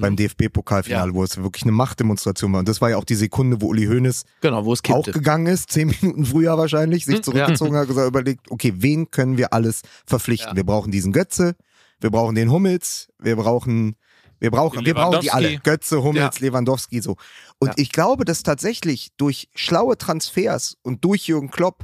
beim 0.00 0.12
mhm. 0.12 0.16
DFB-Pokalfinale, 0.16 1.10
ja. 1.10 1.14
wo 1.14 1.22
es 1.22 1.36
wirklich 1.36 1.64
eine 1.64 1.72
Machtdemonstration 1.72 2.52
war. 2.52 2.60
Und 2.60 2.68
das 2.68 2.80
war 2.80 2.90
ja 2.90 2.96
auch 2.96 3.04
die 3.04 3.14
Sekunde, 3.14 3.60
wo 3.60 3.68
Uli 3.68 3.86
Hoeneß 3.86 4.24
genau, 4.40 4.64
wo 4.64 4.72
es 4.72 4.80
auch 4.88 5.04
gegangen 5.04 5.46
ist, 5.46 5.70
zehn 5.70 5.88
Minuten 6.00 6.24
früher 6.24 6.56
wahrscheinlich, 6.56 7.04
sich 7.04 7.16
hm, 7.16 7.22
zurückgezogen 7.22 7.74
ja. 7.74 7.80
hat, 7.80 7.88
gesagt, 7.88 8.08
überlegt, 8.08 8.50
okay, 8.50 8.72
wen 8.76 9.10
können 9.10 9.36
wir 9.36 9.52
alles 9.52 9.82
verpflichten? 10.06 10.50
Ja. 10.50 10.56
Wir 10.56 10.64
brauchen 10.64 10.90
diesen 10.90 11.12
Götze, 11.12 11.56
wir 12.00 12.10
brauchen 12.10 12.34
den 12.34 12.50
Hummels, 12.50 13.08
wir 13.18 13.36
brauchen 13.36 13.96
wir 14.40 14.52
brauchen, 14.52 14.86
wir 14.86 14.94
brauchen 14.94 15.20
die 15.20 15.32
alle. 15.32 15.58
Götze, 15.58 16.02
Hummels, 16.02 16.38
Lewandowski, 16.38 17.00
so. 17.00 17.16
Und 17.58 17.72
ich 17.76 17.90
glaube, 17.90 18.24
dass 18.24 18.44
tatsächlich 18.44 19.10
durch 19.16 19.48
schlaue 19.54 19.98
Transfers 19.98 20.76
und 20.82 21.04
durch 21.04 21.26
Jürgen 21.26 21.50
Klopp 21.50 21.82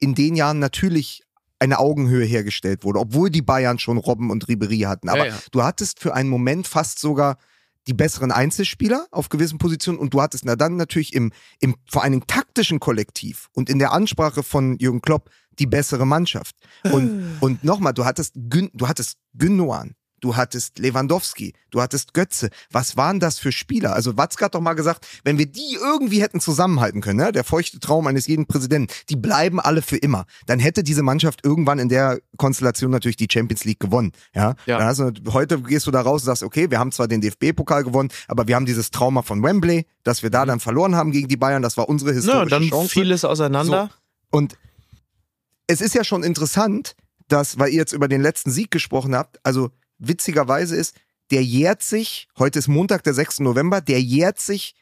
in 0.00 0.14
den 0.14 0.36
Jahren 0.36 0.58
natürlich 0.58 1.22
eine 1.58 1.78
Augenhöhe 1.78 2.26
hergestellt 2.26 2.84
wurde, 2.84 3.00
obwohl 3.00 3.30
die 3.30 3.42
Bayern 3.42 3.78
schon 3.78 3.96
Robben 3.96 4.30
und 4.30 4.48
Ribery 4.48 4.80
hatten. 4.80 5.08
Aber 5.08 5.28
du 5.50 5.62
hattest 5.62 6.00
für 6.00 6.14
einen 6.14 6.28
Moment 6.28 6.66
fast 6.66 6.98
sogar 6.98 7.38
die 7.86 7.94
besseren 7.94 8.32
Einzelspieler 8.32 9.06
auf 9.10 9.28
gewissen 9.28 9.58
Positionen 9.58 9.98
und 9.98 10.14
du 10.14 10.22
hattest 10.22 10.44
na 10.44 10.56
dann 10.56 10.76
natürlich 10.76 11.12
im, 11.14 11.32
im 11.60 11.76
vor 11.86 12.02
allen 12.02 12.12
Dingen 12.12 12.26
taktischen 12.26 12.80
Kollektiv 12.80 13.48
und 13.52 13.68
in 13.68 13.78
der 13.78 13.92
Ansprache 13.92 14.42
von 14.42 14.78
Jürgen 14.78 15.02
Klopp 15.02 15.30
die 15.58 15.66
bessere 15.66 16.06
Mannschaft. 16.06 16.56
Und, 16.90 17.36
und 17.40 17.64
nochmal, 17.64 17.94
du 17.94 18.04
hattest, 18.04 18.34
Gün, 18.48 18.70
du 18.74 18.88
hattest 18.88 19.18
Gündogan, 19.34 19.94
du 20.20 20.36
hattest 20.36 20.78
Lewandowski, 20.78 21.52
du 21.70 21.80
hattest 21.82 22.14
Götze. 22.14 22.50
Was 22.70 22.96
waren 22.96 23.20
das 23.20 23.38
für 23.38 23.52
Spieler? 23.52 23.94
Also 23.94 24.16
Watzke 24.16 24.44
hat 24.44 24.54
doch 24.54 24.60
mal 24.60 24.74
gesagt, 24.74 25.06
wenn 25.24 25.38
wir 25.38 25.46
die 25.46 25.76
irgendwie 25.80 26.22
hätten 26.22 26.40
zusammenhalten 26.40 27.00
können, 27.00 27.18
ne? 27.18 27.32
der 27.32 27.44
feuchte 27.44 27.80
Traum 27.80 28.06
eines 28.06 28.26
jeden 28.26 28.46
Präsidenten, 28.46 28.92
die 29.10 29.16
bleiben 29.16 29.60
alle 29.60 29.82
für 29.82 29.96
immer. 29.96 30.24
Dann 30.46 30.58
hätte 30.58 30.82
diese 30.82 31.02
Mannschaft 31.02 31.44
irgendwann 31.44 31.78
in 31.78 31.88
der 31.88 32.20
Konstellation 32.36 32.90
natürlich 32.90 33.16
die 33.16 33.28
Champions 33.30 33.64
League 33.64 33.80
gewonnen. 33.80 34.12
Ja. 34.34 34.54
ja. 34.66 34.78
Also, 34.78 35.10
heute 35.32 35.60
gehst 35.60 35.86
du 35.86 35.90
da 35.90 36.00
raus 36.00 36.22
und 36.22 36.26
sagst, 36.26 36.42
okay, 36.42 36.70
wir 36.70 36.78
haben 36.78 36.92
zwar 36.92 37.08
den 37.08 37.20
DFB-Pokal 37.20 37.84
gewonnen, 37.84 38.08
aber 38.28 38.48
wir 38.48 38.56
haben 38.56 38.66
dieses 38.66 38.90
Trauma 38.90 39.22
von 39.22 39.42
Wembley, 39.42 39.86
dass 40.02 40.22
wir 40.22 40.30
da 40.30 40.44
mhm. 40.44 40.48
dann 40.48 40.60
verloren 40.60 40.96
haben 40.96 41.12
gegen 41.12 41.28
die 41.28 41.36
Bayern. 41.36 41.62
Das 41.62 41.76
war 41.76 41.88
unsere 41.88 42.12
historische 42.12 42.50
ja, 42.50 42.58
dann 42.58 42.68
Chance. 42.68 42.88
Vieles 42.88 43.24
auseinander. 43.24 43.90
So. 43.90 44.38
Und 44.38 44.56
es 45.66 45.80
ist 45.80 45.94
ja 45.94 46.04
schon 46.04 46.22
interessant, 46.22 46.94
dass, 47.28 47.58
weil 47.58 47.70
ihr 47.70 47.76
jetzt 47.76 47.92
über 47.92 48.08
den 48.08 48.20
letzten 48.20 48.50
Sieg 48.50 48.70
gesprochen 48.70 49.14
habt, 49.14 49.38
also 49.44 49.70
witzigerweise 49.98 50.76
ist, 50.76 50.96
der 51.30 51.42
jährt 51.42 51.82
sich, 51.82 52.28
heute 52.38 52.58
ist 52.58 52.68
Montag, 52.68 53.02
der 53.04 53.14
6. 53.14 53.40
November, 53.40 53.80
der 53.80 54.00
jährt 54.00 54.38
sich 54.38 54.74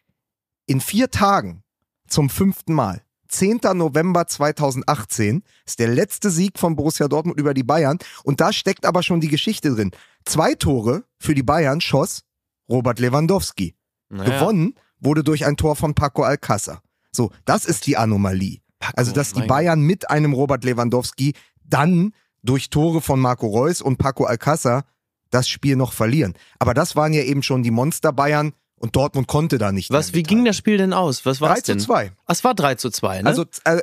in 0.67 0.81
vier 0.81 1.11
Tagen 1.11 1.63
zum 2.07 2.31
fünften 2.31 2.75
Mal. 2.75 3.03
10. 3.29 3.61
November 3.75 4.27
2018 4.27 5.43
ist 5.65 5.79
der 5.79 5.89
letzte 5.89 6.31
Sieg 6.31 6.59
von 6.59 6.77
Borussia 6.77 7.09
Dortmund 7.09 7.39
über 7.41 7.55
die 7.55 7.63
Bayern 7.63 7.99
und 8.25 8.41
da 8.41 8.53
steckt 8.53 8.85
aber 8.85 9.03
schon 9.03 9.21
die 9.21 9.29
Geschichte 9.29 9.75
drin. 9.75 9.91
Zwei 10.25 10.55
Tore 10.55 11.05
für 11.19 11.35
die 11.35 11.43
Bayern 11.43 11.81
schoss 11.81 12.25
Robert 12.69 12.99
Lewandowski. 12.99 13.75
Naja. 14.11 14.39
Gewonnen 14.39 14.75
wurde 15.01 15.25
durch 15.25 15.47
ein 15.47 15.57
Tor 15.57 15.77
von 15.77 15.95
Paco 15.95 16.23
Alcázar. 16.23 16.83
So, 17.11 17.31
das 17.45 17.65
ist 17.65 17.87
die 17.87 17.97
Anomalie. 17.97 18.61
Paco, 18.79 18.95
also, 18.97 19.13
dass 19.13 19.33
die 19.33 19.43
Bayern 19.43 19.81
mit 19.81 20.11
einem 20.11 20.33
Robert 20.33 20.65
Lewandowski 20.65 21.35
dann 21.65 22.13
durch 22.43 22.71
Tore 22.71 23.01
von 23.01 23.21
Marco 23.21 23.47
Reus 23.47 23.81
und 23.81 23.97
Paco 23.97 24.27
Alcázar 24.27 24.85
das 25.33 25.49
Spiel 25.49 25.77
noch 25.77 25.93
verlieren. 25.93 26.35
Aber 26.59 26.75
das 26.75 26.95
waren 26.95 27.13
ja 27.13 27.23
eben 27.23 27.43
schon 27.43 27.63
die 27.63 27.71
Monster 27.71 28.13
Bayern 28.13 28.53
und 28.77 28.97
Dortmund 28.97 29.29
konnte 29.29 29.59
da 29.59 29.73
nicht. 29.73 29.91
Was, 29.91 30.13
wie 30.13 30.23
ging 30.23 30.45
das 30.45 30.57
Spiel 30.57 30.77
denn 30.77 30.93
aus? 30.93 31.25
Was 31.25 31.41
war 31.41 31.55
3 31.55 31.61
zu 31.61 31.77
2. 31.77 32.13
Es 32.27 32.45
war 32.45 32.55
3 32.55 32.75
zu 32.77 32.91
2, 32.91 33.23
ne? 33.23 33.29
Also 33.29 33.45
äh, 33.65 33.81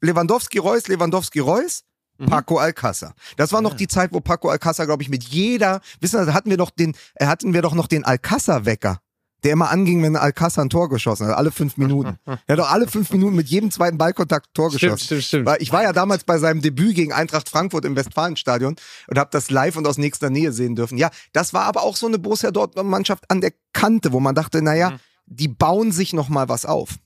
Lewandowski 0.00 0.58
Reus, 0.58 0.88
Lewandowski 0.88 1.40
Reus, 1.40 1.84
mhm. 2.18 2.26
Paco 2.26 2.58
Alcázar. 2.58 3.14
Das 3.36 3.52
war 3.52 3.62
noch 3.62 3.72
ja. 3.72 3.76
die 3.78 3.88
Zeit, 3.88 4.12
wo 4.12 4.20
Paco 4.20 4.50
Alcázar, 4.50 4.86
glaube 4.86 5.02
ich, 5.02 5.08
mit 5.08 5.24
jeder, 5.24 5.80
wissen 6.00 6.24
Sie, 6.24 6.34
hatten 6.34 6.50
wir 6.50 6.58
doch 6.58 6.70
den, 6.70 6.94
äh, 7.14 7.26
hatten 7.26 7.54
wir 7.54 7.62
doch 7.62 7.74
noch 7.74 7.86
den 7.86 8.04
Alcázar-Wecker 8.04 9.00
der 9.44 9.52
immer 9.52 9.70
anging, 9.70 10.02
wenn 10.02 10.16
Alcázar 10.16 10.64
ein 10.64 10.70
Tor 10.70 10.88
geschossen 10.88 11.26
hat, 11.26 11.36
alle 11.36 11.50
fünf 11.50 11.76
Minuten. 11.76 12.18
Er 12.46 12.54
hat 12.54 12.58
doch 12.58 12.70
alle 12.70 12.86
fünf 12.86 13.10
Minuten 13.10 13.36
mit 13.36 13.48
jedem 13.48 13.70
zweiten 13.70 13.98
Ballkontakt 13.98 14.54
Tor 14.54 14.70
geschossen. 14.70 14.98
Stimmt, 14.98 15.22
stimmt, 15.22 15.44
stimmt. 15.46 15.62
Ich 15.62 15.72
war 15.72 15.82
ja 15.82 15.92
damals 15.92 16.24
bei 16.24 16.38
seinem 16.38 16.60
Debüt 16.60 16.94
gegen 16.94 17.12
Eintracht 17.12 17.48
Frankfurt 17.48 17.84
im 17.84 17.96
Westfalenstadion 17.96 18.76
und 19.08 19.18
habe 19.18 19.30
das 19.32 19.50
live 19.50 19.76
und 19.76 19.86
aus 19.86 19.98
nächster 19.98 20.30
Nähe 20.30 20.52
sehen 20.52 20.76
dürfen. 20.76 20.98
Ja, 20.98 21.10
das 21.32 21.54
war 21.54 21.64
aber 21.64 21.82
auch 21.82 21.96
so 21.96 22.06
eine 22.06 22.18
Borussia 22.18 22.50
Dortmund-Mannschaft 22.50 23.30
an 23.30 23.40
der 23.40 23.52
Kante, 23.72 24.12
wo 24.12 24.20
man 24.20 24.34
dachte, 24.34 24.62
naja, 24.62 24.90
mhm. 24.90 24.98
die 25.26 25.48
bauen 25.48 25.92
sich 25.92 26.12
noch 26.12 26.28
mal 26.28 26.48
was 26.48 26.64
auf. 26.64 26.96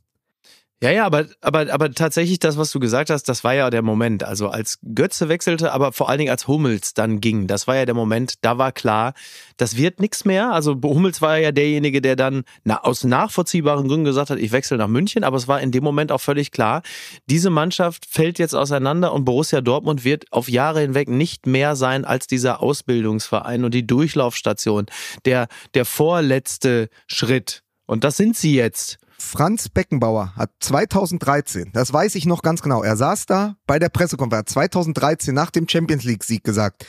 Ja, 0.83 0.91
ja, 0.91 1.07
aber, 1.07 1.25
aber, 1.41 1.73
aber 1.73 1.91
tatsächlich 1.93 2.39
das, 2.39 2.59
was 2.59 2.71
du 2.71 2.79
gesagt 2.79 3.09
hast, 3.09 3.31
das 3.31 3.45
war 3.45 3.55
ja 3.55 3.71
der 3.71 3.81
Moment. 3.81 4.23
Also 4.23 4.51
als 4.51 4.79
Götze 4.95 5.31
wechselte, 5.31 5.73
aber 5.73 5.93
vor 5.93 6.11
allen 6.11 6.19
Dingen 6.19 6.31
als 6.31 6.47
Hummels 6.49 6.93
dann 6.93 7.23
ging, 7.23 7.47
das 7.47 7.67
war 7.67 7.77
ja 7.77 7.87
der 7.87 7.95
Moment, 7.95 8.35
da 8.43 8.59
war 8.59 8.73
klar, 8.73 9.15
das 9.57 9.79
wird 9.79 10.01
nichts 10.01 10.27
mehr. 10.27 10.53
Also 10.53 10.79
Hummels 10.83 11.23
war 11.23 11.39
ja 11.39 11.51
derjenige, 11.51 12.03
der 12.03 12.15
dann 12.15 12.43
na, 12.65 12.85
aus 12.85 13.05
nachvollziehbaren 13.05 13.89
Gründen 13.89 14.05
gesagt 14.05 14.29
hat, 14.29 14.39
ich 14.39 14.53
wechsle 14.53 14.77
nach 14.77 14.87
München, 14.87 15.25
aber 15.25 15.39
es 15.39 15.49
war 15.49 15.63
in 15.63 15.73
dem 15.73 15.83
Moment 15.83 16.13
auch 16.13 16.21
völlig 16.21 16.51
klar, 16.51 16.83
diese 17.25 17.49
Mannschaft 17.49 18.05
fällt 18.07 18.39
jetzt 18.39 18.55
auseinander 18.55 19.15
und 19.15 19.25
Borussia 19.25 19.63
Dortmund 19.63 20.05
wird 20.05 20.31
auf 20.31 20.47
Jahre 20.47 20.83
hinweg 20.83 21.09
nicht 21.09 21.47
mehr 21.47 21.75
sein 21.75 22.05
als 22.05 22.27
dieser 22.27 22.63
Ausbildungsverein 22.63 23.65
und 23.65 23.73
die 23.73 23.87
Durchlaufstation, 23.87 24.85
der, 25.25 25.49
der 25.73 25.87
vorletzte 25.87 26.91
Schritt. 27.07 27.63
Und 27.87 28.05
das 28.05 28.19
sind 28.19 28.37
sie 28.37 28.55
jetzt. 28.55 28.99
Franz 29.27 29.69
Beckenbauer 29.69 30.37
hat 30.37 30.51
2013, 30.61 31.73
das 31.73 31.93
weiß 31.93 32.15
ich 32.15 32.27
noch 32.27 32.43
ganz 32.43 32.63
genau, 32.63 32.85
er 32.85 32.97
saß 32.97 33.27
da 33.27 33.57
bei 33.67 33.81
der 33.81 33.89
Pressekonferenz 33.89 34.53
2013 34.53 35.35
nach 35.35 35.51
dem 35.51 35.69
Champions 35.69 36.05
League 36.05 36.23
Sieg 36.23 36.45
gesagt, 36.45 36.87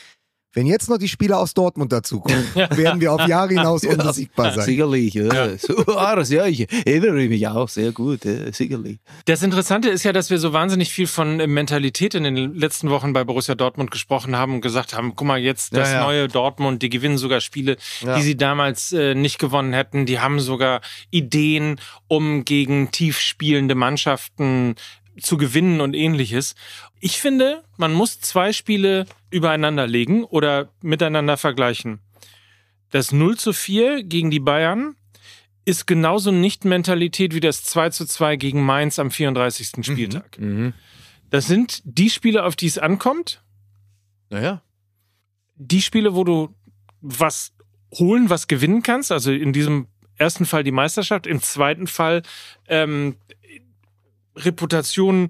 wenn 0.58 0.66
jetzt 0.66 0.90
noch 0.90 0.98
die 0.98 1.08
Spieler 1.08 1.38
aus 1.38 1.54
Dortmund 1.54 1.92
dazukommen, 1.94 2.44
werden 2.72 3.00
wir 3.00 3.14
auf 3.14 3.28
Jahre 3.28 3.50
hinaus 3.50 3.84
unbesiegbar 3.84 4.54
sein. 4.54 4.66
Sicherlich, 4.66 5.14
ja. 5.14 5.26
Das, 5.26 6.30
ja. 6.32 6.48
Ich 6.48 6.68
erinnere 6.84 7.28
mich 7.28 7.48
auch 7.48 7.70
sehr 7.70 7.92
gut, 7.92 8.26
ja, 8.26 8.52
sicherlich. 8.52 8.98
Das 9.26 9.44
Interessante 9.44 9.90
ist 9.90 10.04
ja, 10.04 10.14
dass 10.14 10.32
wir 10.32 10.40
so 10.40 10.54
wahnsinnig 10.54 10.92
viel 10.92 11.06
von 11.06 11.38
Mentalität 11.38 12.16
in 12.16 12.24
den 12.24 12.56
letzten 12.56 12.90
Wochen 12.90 13.14
bei 13.14 13.24
Borussia 13.24 13.54
Dortmund 13.54 13.92
gesprochen 13.92 14.36
haben 14.36 14.56
und 14.56 14.62
gesagt 14.62 14.96
haben, 14.96 15.16
guck 15.16 15.28
mal, 15.28 15.38
jetzt 15.38 15.76
das 15.76 15.92
ja, 15.92 16.00
ja. 16.00 16.04
neue 16.04 16.28
Dortmund, 16.28 16.82
die 16.82 16.90
gewinnen 16.90 17.20
sogar 17.20 17.40
Spiele, 17.40 17.78
die 18.02 18.22
sie 18.24 18.36
damals 18.36 18.92
äh, 18.94 19.14
nicht 19.14 19.38
gewonnen 19.38 19.74
hätten. 19.74 20.08
Die 20.08 20.20
haben 20.20 20.40
sogar 20.40 20.82
Ideen, 21.12 21.80
um 22.08 22.46
gegen 22.46 22.90
tief 22.90 23.20
spielende 23.20 23.76
Mannschaften 23.76 24.74
zu 25.20 25.38
gewinnen 25.38 25.82
und 25.82 25.94
ähnliches. 25.94 26.56
Ich 27.00 27.20
finde, 27.20 27.64
man 27.78 27.94
muss 27.94 28.20
zwei 28.20 28.54
Spiele 28.54 29.06
übereinander 29.30 29.88
legen 29.88 30.24
oder 30.24 30.70
miteinander 30.82 31.38
vergleichen. 31.38 32.00
Das 32.92 33.12
0 33.12 33.38
zu 33.38 33.54
4 33.54 34.04
gegen 34.04 34.32
die 34.32 34.40
Bayern 34.40 34.96
ist 35.66 35.86
genauso 35.86 36.32
nicht 36.32 36.64
Mentalität 36.64 37.34
wie 37.34 37.42
das 37.42 37.64
2 37.64 37.90
zu 37.90 38.06
2 38.06 38.38
gegen 38.38 38.64
Mainz 38.64 39.00
am 39.00 39.12
34. 39.12 39.78
Mhm. 39.78 39.84
Spieltag. 39.84 40.40
Mhm. 40.40 40.74
Das 41.30 41.48
sind 41.48 41.82
die 41.84 42.10
Spiele, 42.10 42.46
auf 42.46 42.56
die 42.56 42.68
es 42.68 42.78
ankommt. 42.78 43.42
Naja. 44.30 44.62
Die 45.56 45.82
Spiele, 45.82 46.16
wo 46.16 46.24
du 46.24 46.56
was 47.02 47.52
holen, 47.94 48.30
was 48.30 48.48
gewinnen 48.48 48.82
kannst. 48.82 49.12
Also 49.12 49.32
in 49.32 49.52
diesem 49.52 49.88
ersten 50.16 50.46
Fall 50.46 50.64
die 50.64 50.72
Meisterschaft, 50.72 51.28
im 51.28 51.42
zweiten 51.42 51.88
Fall 51.88 52.24
ähm, 52.68 53.18
Reputation, 54.38 55.30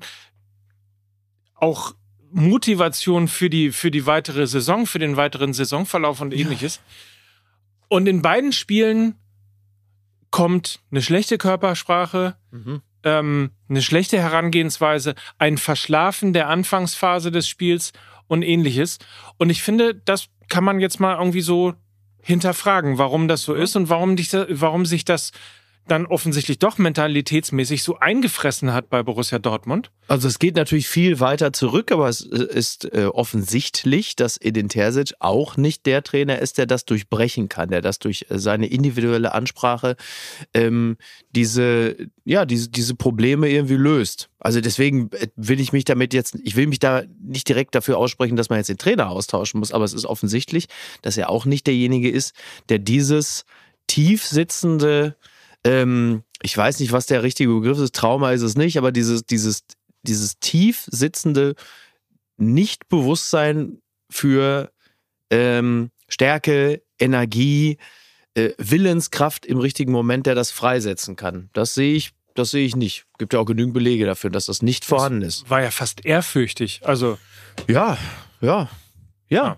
auch 1.55 1.93
Motivation 2.31 3.27
für 3.27 3.49
die, 3.49 3.71
für 3.71 3.91
die 3.91 4.05
weitere 4.05 4.47
Saison, 4.47 4.85
für 4.85 4.99
den 4.99 5.17
weiteren 5.17 5.53
Saisonverlauf 5.53 6.21
und 6.21 6.33
ähnliches. 6.33 6.75
Ja. 6.75 6.81
Und 7.89 8.07
in 8.07 8.21
beiden 8.21 8.51
Spielen 8.51 9.15
kommt 10.29 10.81
eine 10.91 11.01
schlechte 11.01 11.37
Körpersprache, 11.37 12.35
mhm. 12.51 12.81
ähm, 13.03 13.51
eine 13.69 13.81
schlechte 13.81 14.19
Herangehensweise, 14.19 15.15
ein 15.37 15.57
Verschlafen 15.57 16.33
der 16.33 16.49
Anfangsphase 16.49 17.31
des 17.31 17.47
Spiels 17.47 17.93
und 18.27 18.43
ähnliches. 18.43 18.99
Und 19.37 19.49
ich 19.49 19.63
finde, 19.63 19.95
das 19.95 20.27
kann 20.49 20.63
man 20.63 20.79
jetzt 20.79 20.99
mal 20.99 21.17
irgendwie 21.17 21.41
so 21.41 21.73
hinterfragen, 22.21 22.97
warum 22.97 23.27
das 23.29 23.43
so 23.43 23.53
ist 23.53 23.75
und 23.75 23.89
warum, 23.89 24.17
dich, 24.17 24.33
warum 24.33 24.85
sich 24.85 25.05
das 25.05 25.31
dann 25.87 26.05
offensichtlich 26.05 26.59
doch 26.59 26.77
mentalitätsmäßig 26.77 27.83
so 27.83 27.97
eingefressen 27.99 28.73
hat 28.73 28.89
bei 28.89 29.03
Borussia 29.03 29.39
Dortmund? 29.39 29.91
Also 30.07 30.27
es 30.27 30.39
geht 30.39 30.55
natürlich 30.55 30.87
viel 30.87 31.19
weiter 31.19 31.53
zurück, 31.53 31.91
aber 31.91 32.07
es 32.07 32.21
äh, 32.21 32.43
ist 32.43 32.85
äh, 32.93 33.05
offensichtlich, 33.05 34.15
dass 34.15 34.37
Edin 34.37 34.69
Terzic 34.69 35.13
auch 35.19 35.57
nicht 35.57 35.85
der 35.85 36.03
Trainer 36.03 36.39
ist, 36.39 36.57
der 36.57 36.65
das 36.65 36.85
durchbrechen 36.85 37.49
kann, 37.49 37.69
der 37.69 37.81
das 37.81 37.99
durch 37.99 38.25
äh, 38.29 38.39
seine 38.39 38.67
individuelle 38.67 39.33
Ansprache 39.33 39.95
ähm, 40.53 40.97
diese, 41.31 41.95
ja, 42.25 42.45
diese, 42.45 42.69
diese 42.69 42.95
Probleme 42.95 43.49
irgendwie 43.49 43.75
löst. 43.75 44.29
Also 44.39 44.61
deswegen 44.61 45.11
äh, 45.11 45.27
will 45.35 45.59
ich 45.59 45.73
mich 45.73 45.85
damit 45.85 46.13
jetzt, 46.13 46.37
ich 46.43 46.55
will 46.55 46.67
mich 46.67 46.79
da 46.79 47.03
nicht 47.21 47.49
direkt 47.49 47.75
dafür 47.75 47.97
aussprechen, 47.97 48.35
dass 48.35 48.49
man 48.49 48.59
jetzt 48.59 48.69
den 48.69 48.77
Trainer 48.77 49.09
austauschen 49.09 49.59
muss, 49.59 49.71
aber 49.71 49.85
es 49.85 49.93
ist 49.93 50.05
offensichtlich, 50.05 50.67
dass 51.01 51.17
er 51.17 51.29
auch 51.29 51.45
nicht 51.45 51.67
derjenige 51.67 52.09
ist, 52.09 52.33
der 52.69 52.79
dieses 52.79 53.45
tief 53.87 54.25
sitzende 54.25 55.15
ähm, 55.67 56.23
ich 56.41 56.57
weiß 56.57 56.79
nicht, 56.79 56.91
was 56.91 57.05
der 57.07 57.23
richtige 57.23 57.53
Begriff 57.53 57.77
ist, 57.79 57.93
Trauma 57.93 58.31
ist 58.31 58.41
es 58.41 58.55
nicht, 58.55 58.77
aber 58.77 58.91
dieses, 58.91 59.25
dieses, 59.25 59.63
dieses 60.03 60.39
tief 60.39 60.87
sitzende 60.89 61.55
Nichtbewusstsein 62.37 63.81
für 64.09 64.71
ähm, 65.29 65.91
Stärke, 66.07 66.81
Energie, 66.99 67.77
äh, 68.35 68.51
Willenskraft 68.57 69.45
im 69.45 69.57
richtigen 69.57 69.91
Moment, 69.91 70.25
der 70.25 70.35
das 70.35 70.51
freisetzen 70.51 71.15
kann. 71.17 71.49
Das 71.53 71.73
sehe 71.73 71.95
ich, 71.95 72.13
das 72.33 72.51
sehe 72.51 72.65
ich 72.65 72.75
nicht. 72.75 73.05
Gibt 73.17 73.33
ja 73.33 73.39
auch 73.39 73.45
genügend 73.45 73.73
Belege 73.73 74.05
dafür, 74.05 74.29
dass 74.29 74.45
das 74.45 74.61
nicht 74.61 74.85
vorhanden 74.85 75.23
ist. 75.23 75.49
War 75.49 75.61
ja 75.61 75.71
fast 75.71 76.05
ehrfürchtig. 76.05 76.81
Also 76.85 77.17
ja, 77.67 77.97
ja, 78.39 78.69
ja. 79.27 79.57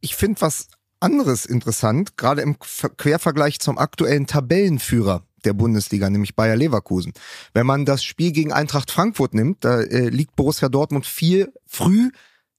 Ich 0.00 0.14
finde 0.14 0.40
was 0.40 0.68
anderes 1.00 1.46
interessant, 1.46 2.16
gerade 2.16 2.42
im 2.42 2.58
Quervergleich 2.58 3.58
zum 3.60 3.78
aktuellen 3.78 4.26
Tabellenführer 4.26 5.24
der 5.44 5.54
Bundesliga, 5.54 6.10
nämlich 6.10 6.36
Bayer 6.36 6.56
Leverkusen. 6.56 7.12
Wenn 7.54 7.66
man 7.66 7.84
das 7.84 8.04
Spiel 8.04 8.32
gegen 8.32 8.52
Eintracht 8.52 8.90
Frankfurt 8.90 9.34
nimmt, 9.34 9.64
da 9.64 9.80
äh, 9.80 10.08
liegt 10.08 10.36
Borussia 10.36 10.68
Dortmund 10.68 11.06
viel 11.06 11.52
früh 11.66 12.10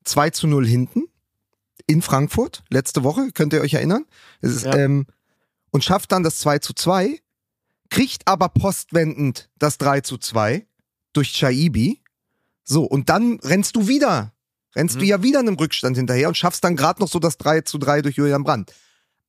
2 0.04 0.32
zu 0.32 0.48
0 0.48 0.66
hinten 0.66 1.04
in 1.88 2.02
Frankfurt 2.02 2.64
letzte 2.70 3.04
Woche, 3.04 3.32
könnt 3.34 3.54
ihr 3.54 3.62
euch 3.62 3.76
erinnern? 3.76 4.06
Ist, 4.42 4.66
ja. 4.66 4.76
ähm, 4.76 5.06
und 5.72 5.84
schafft 5.84 6.12
dann 6.12 6.24
das 6.24 6.40
2 6.40 6.60
zu 6.60 6.74
2, 6.74 7.20
kriegt 7.90 8.28
aber 8.28 8.50
postwendend 8.50 9.50
das 9.60 9.78
3 9.78 10.02
zu 10.02 10.18
2 10.18 10.66
durch 11.14 11.34
Chaibi. 11.34 12.02
So, 12.64 12.84
und 12.84 13.10
dann 13.10 13.40
rennst 13.44 13.76
du 13.76 13.88
wieder 13.88 14.34
rennst 14.76 14.96
mhm. 14.96 15.00
du 15.00 15.06
ja 15.06 15.24
wieder 15.24 15.40
einem 15.40 15.56
Rückstand 15.56 15.98
hinterher 15.98 16.28
und 16.28 16.38
schaffst 16.38 16.64
dann 16.64 16.76
gerade 16.76 17.02
noch 17.02 17.10
so 17.10 17.20
das 17.20 17.38
3 17.38 17.62
zu 17.62 17.78
3 17.78 18.02
durch 18.02 18.16
Julian 18.16 18.44
Brandt. 18.44 18.74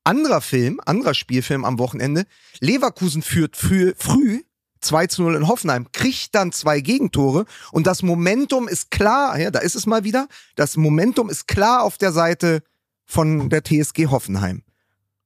Anderer 0.04 0.40
Film, 0.40 0.80
anderer 0.84 1.14
Spielfilm 1.14 1.64
am 1.64 1.78
Wochenende. 1.78 2.24
Leverkusen 2.60 3.22
führt 3.22 3.56
früh, 3.56 3.94
früh 3.96 4.42
2 4.80 5.06
zu 5.06 5.22
0 5.22 5.36
in 5.36 5.48
Hoffenheim, 5.48 5.86
kriegt 5.92 6.34
dann 6.34 6.52
zwei 6.52 6.80
Gegentore 6.80 7.46
und 7.70 7.86
das 7.86 8.02
Momentum 8.02 8.68
ist 8.68 8.90
klar, 8.90 9.38
ja, 9.38 9.50
da 9.50 9.60
ist 9.60 9.76
es 9.76 9.86
mal 9.86 10.04
wieder, 10.04 10.26
das 10.56 10.76
Momentum 10.76 11.30
ist 11.30 11.46
klar 11.46 11.84
auf 11.84 11.98
der 11.98 12.12
Seite 12.12 12.62
von 13.06 13.48
der 13.48 13.62
TSG 13.62 14.08
Hoffenheim. 14.08 14.62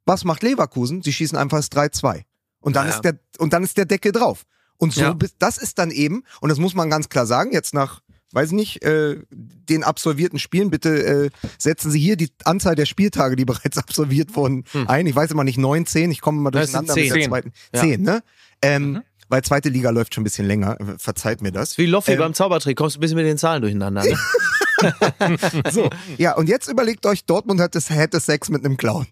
Was 0.05 0.25
macht 0.25 0.43
Leverkusen? 0.43 1.03
Sie 1.03 1.13
schießen 1.13 1.37
einfach 1.37 1.59
das 1.59 1.71
3-2. 1.73 2.23
Und 2.61 2.77
dann 2.77 2.87
ja. 2.87 2.95
ist 2.95 3.03
der, 3.03 3.19
und 3.39 3.53
dann 3.53 3.65
ist 3.65 3.77
der 3.77 3.87
Deckel 3.87 4.13
drauf. 4.13 4.45
Und 4.77 4.93
so, 4.93 5.01
ja. 5.01 5.17
das 5.39 5.57
ist 5.59 5.79
dann 5.79 5.91
eben, 5.91 6.23
und 6.41 6.49
das 6.49 6.59
muss 6.59 6.75
man 6.75 6.91
ganz 6.91 7.09
klar 7.09 7.27
sagen, 7.27 7.53
jetzt 7.53 7.75
nach 7.75 8.03
weiß 8.33 8.53
nicht, 8.53 8.83
äh, 8.83 9.17
den 9.31 9.85
absolvierten 9.85 10.39
Spielen, 10.39 10.71
bitte 10.71 11.05
äh, 11.05 11.31
setzen 11.59 11.91
Sie 11.91 12.01
hier 12.01 12.17
die 12.17 12.31
Anzahl 12.45 12.75
der 12.75 12.87
Spieltage, 12.87 13.37
die 13.37 13.45
bereits 13.47 13.79
absolviert 13.79 14.35
wurden, 14.37 14.65
hm. 14.73 14.89
ein. 14.89 15.07
Ich 15.07 15.17
weiß 15.17 15.31
immer 15.31 15.45
nicht, 15.45 15.59
neun, 15.59 15.87
zehn, 15.87 16.11
ich 16.11 16.21
komme 16.21 16.39
immer 16.39 16.51
durcheinander 16.51 16.95
mit 16.95 17.15
der 17.15 17.23
zweiten. 17.23 17.53
Ja. 17.75 17.81
Zehn, 17.81 18.03
ne? 18.03 18.23
Ähm, 18.63 18.93
mhm. 18.93 19.03
Weil 19.29 19.43
zweite 19.43 19.69
Liga 19.71 19.91
läuft 19.91 20.15
schon 20.15 20.23
ein 20.23 20.25
bisschen 20.25 20.47
länger, 20.47 20.77
verzeiht 20.99 21.43
mir 21.43 21.51
das. 21.51 21.79
Wie 21.79 21.87
Loffi 21.87 22.13
ähm, 22.13 22.19
beim 22.19 22.35
Zaubertrick, 22.35 22.77
kommst 22.77 22.95
du 22.95 22.99
ein 22.99 23.03
bisschen 23.03 23.17
mit 23.17 23.27
den 23.27 23.39
Zahlen 23.39 23.61
durcheinander. 23.61 24.05
Ne? 24.05 24.17
so, 25.73 25.91
ja, 26.17 26.37
und 26.37 26.49
jetzt 26.49 26.69
überlegt 26.69 27.07
euch, 27.07 27.25
Dortmund 27.25 27.61
hat 27.61 27.75
das, 27.75 27.91
hätte 27.91 28.21
Sex 28.21 28.51
mit 28.51 28.65
einem 28.65 28.77
Clown. 28.77 29.07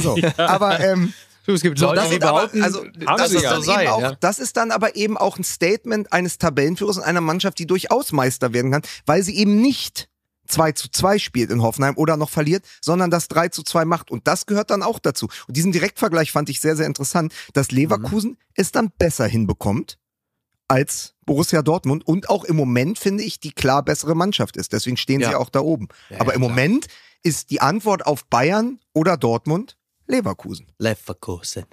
So, 0.00 0.16
ja. 0.16 0.32
aber 0.36 0.78
ähm, 0.80 1.12
Du, 1.46 1.52
es 1.52 1.62
gibt 1.62 1.78
so, 1.78 1.86
Leute, 1.86 2.08
die 2.10 2.18
behaupten, 2.18 2.62
also, 2.62 2.84
das, 2.84 3.32
ist 3.32 3.44
dann 3.44 3.62
sein, 3.62 3.88
auch, 3.88 4.00
ja. 4.00 4.16
das 4.20 4.38
ist 4.38 4.56
dann 4.56 4.70
aber 4.70 4.94
eben 4.94 5.16
auch 5.16 5.38
ein 5.38 5.44
Statement 5.44 6.12
eines 6.12 6.38
Tabellenführers 6.38 6.98
und 6.98 7.02
einer 7.02 7.20
Mannschaft, 7.20 7.58
die 7.58 7.66
durchaus 7.66 8.12
Meister 8.12 8.52
werden 8.52 8.70
kann, 8.70 8.82
weil 9.06 9.22
sie 9.22 9.36
eben 9.36 9.60
nicht 9.60 10.08
2 10.46 10.72
zu 10.72 10.88
2 10.90 11.18
spielt 11.18 11.50
in 11.50 11.62
Hoffenheim 11.62 11.96
oder 11.96 12.16
noch 12.16 12.30
verliert, 12.30 12.64
sondern 12.80 13.10
das 13.10 13.28
3 13.28 13.48
zu 13.48 13.62
2 13.62 13.84
macht. 13.84 14.10
Und 14.10 14.28
das 14.28 14.46
gehört 14.46 14.70
dann 14.70 14.82
auch 14.82 14.98
dazu. 14.98 15.28
Und 15.48 15.56
diesen 15.56 15.72
Direktvergleich 15.72 16.30
fand 16.30 16.48
ich 16.48 16.60
sehr, 16.60 16.76
sehr 16.76 16.86
interessant, 16.86 17.32
dass 17.54 17.70
Leverkusen 17.70 18.32
mhm. 18.32 18.36
es 18.54 18.70
dann 18.70 18.90
besser 18.96 19.26
hinbekommt 19.26 19.98
als 20.68 21.14
Borussia 21.26 21.62
Dortmund 21.62 22.06
und 22.06 22.30
auch 22.30 22.44
im 22.44 22.56
Moment, 22.56 22.98
finde 22.98 23.24
ich, 23.24 23.40
die 23.40 23.52
klar 23.52 23.84
bessere 23.84 24.14
Mannschaft 24.14 24.56
ist. 24.56 24.72
Deswegen 24.72 24.96
stehen 24.96 25.20
ja. 25.20 25.30
sie 25.30 25.34
auch 25.34 25.50
da 25.50 25.60
oben. 25.60 25.88
Ja, 26.08 26.20
Aber 26.20 26.34
im 26.34 26.40
klar. 26.40 26.50
Moment 26.50 26.86
ist 27.22 27.50
die 27.50 27.60
Antwort 27.60 28.06
auf 28.06 28.24
Bayern 28.26 28.78
oder 28.92 29.16
Dortmund 29.16 29.76
Leverkusen. 30.12 30.66
Leverkusen. 30.78 31.64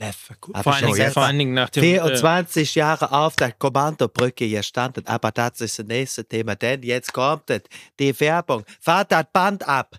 Leverkusen. 0.00 0.62
Vor, 0.62 0.74
allen 0.74 0.92
Dingen, 0.92 1.12
vor 1.12 1.22
allen 1.22 1.38
Dingen 1.38 1.54
nach 1.54 1.70
dem... 1.70 1.82
24 1.84 2.76
äh, 2.76 2.80
Jahre 2.80 3.12
auf 3.12 3.36
der 3.36 3.52
Kommandobrücke 3.52 4.48
gestanden, 4.48 5.06
aber 5.06 5.30
das 5.30 5.60
ist 5.60 5.78
das 5.78 5.86
nächste 5.86 6.24
Thema, 6.24 6.56
denn 6.56 6.82
jetzt 6.82 7.12
kommt 7.12 7.48
es, 7.48 7.62
die 8.00 8.18
Werbung. 8.18 8.64
Fahrt 8.80 9.12
das 9.12 9.26
Band 9.32 9.66
ab. 9.68 9.96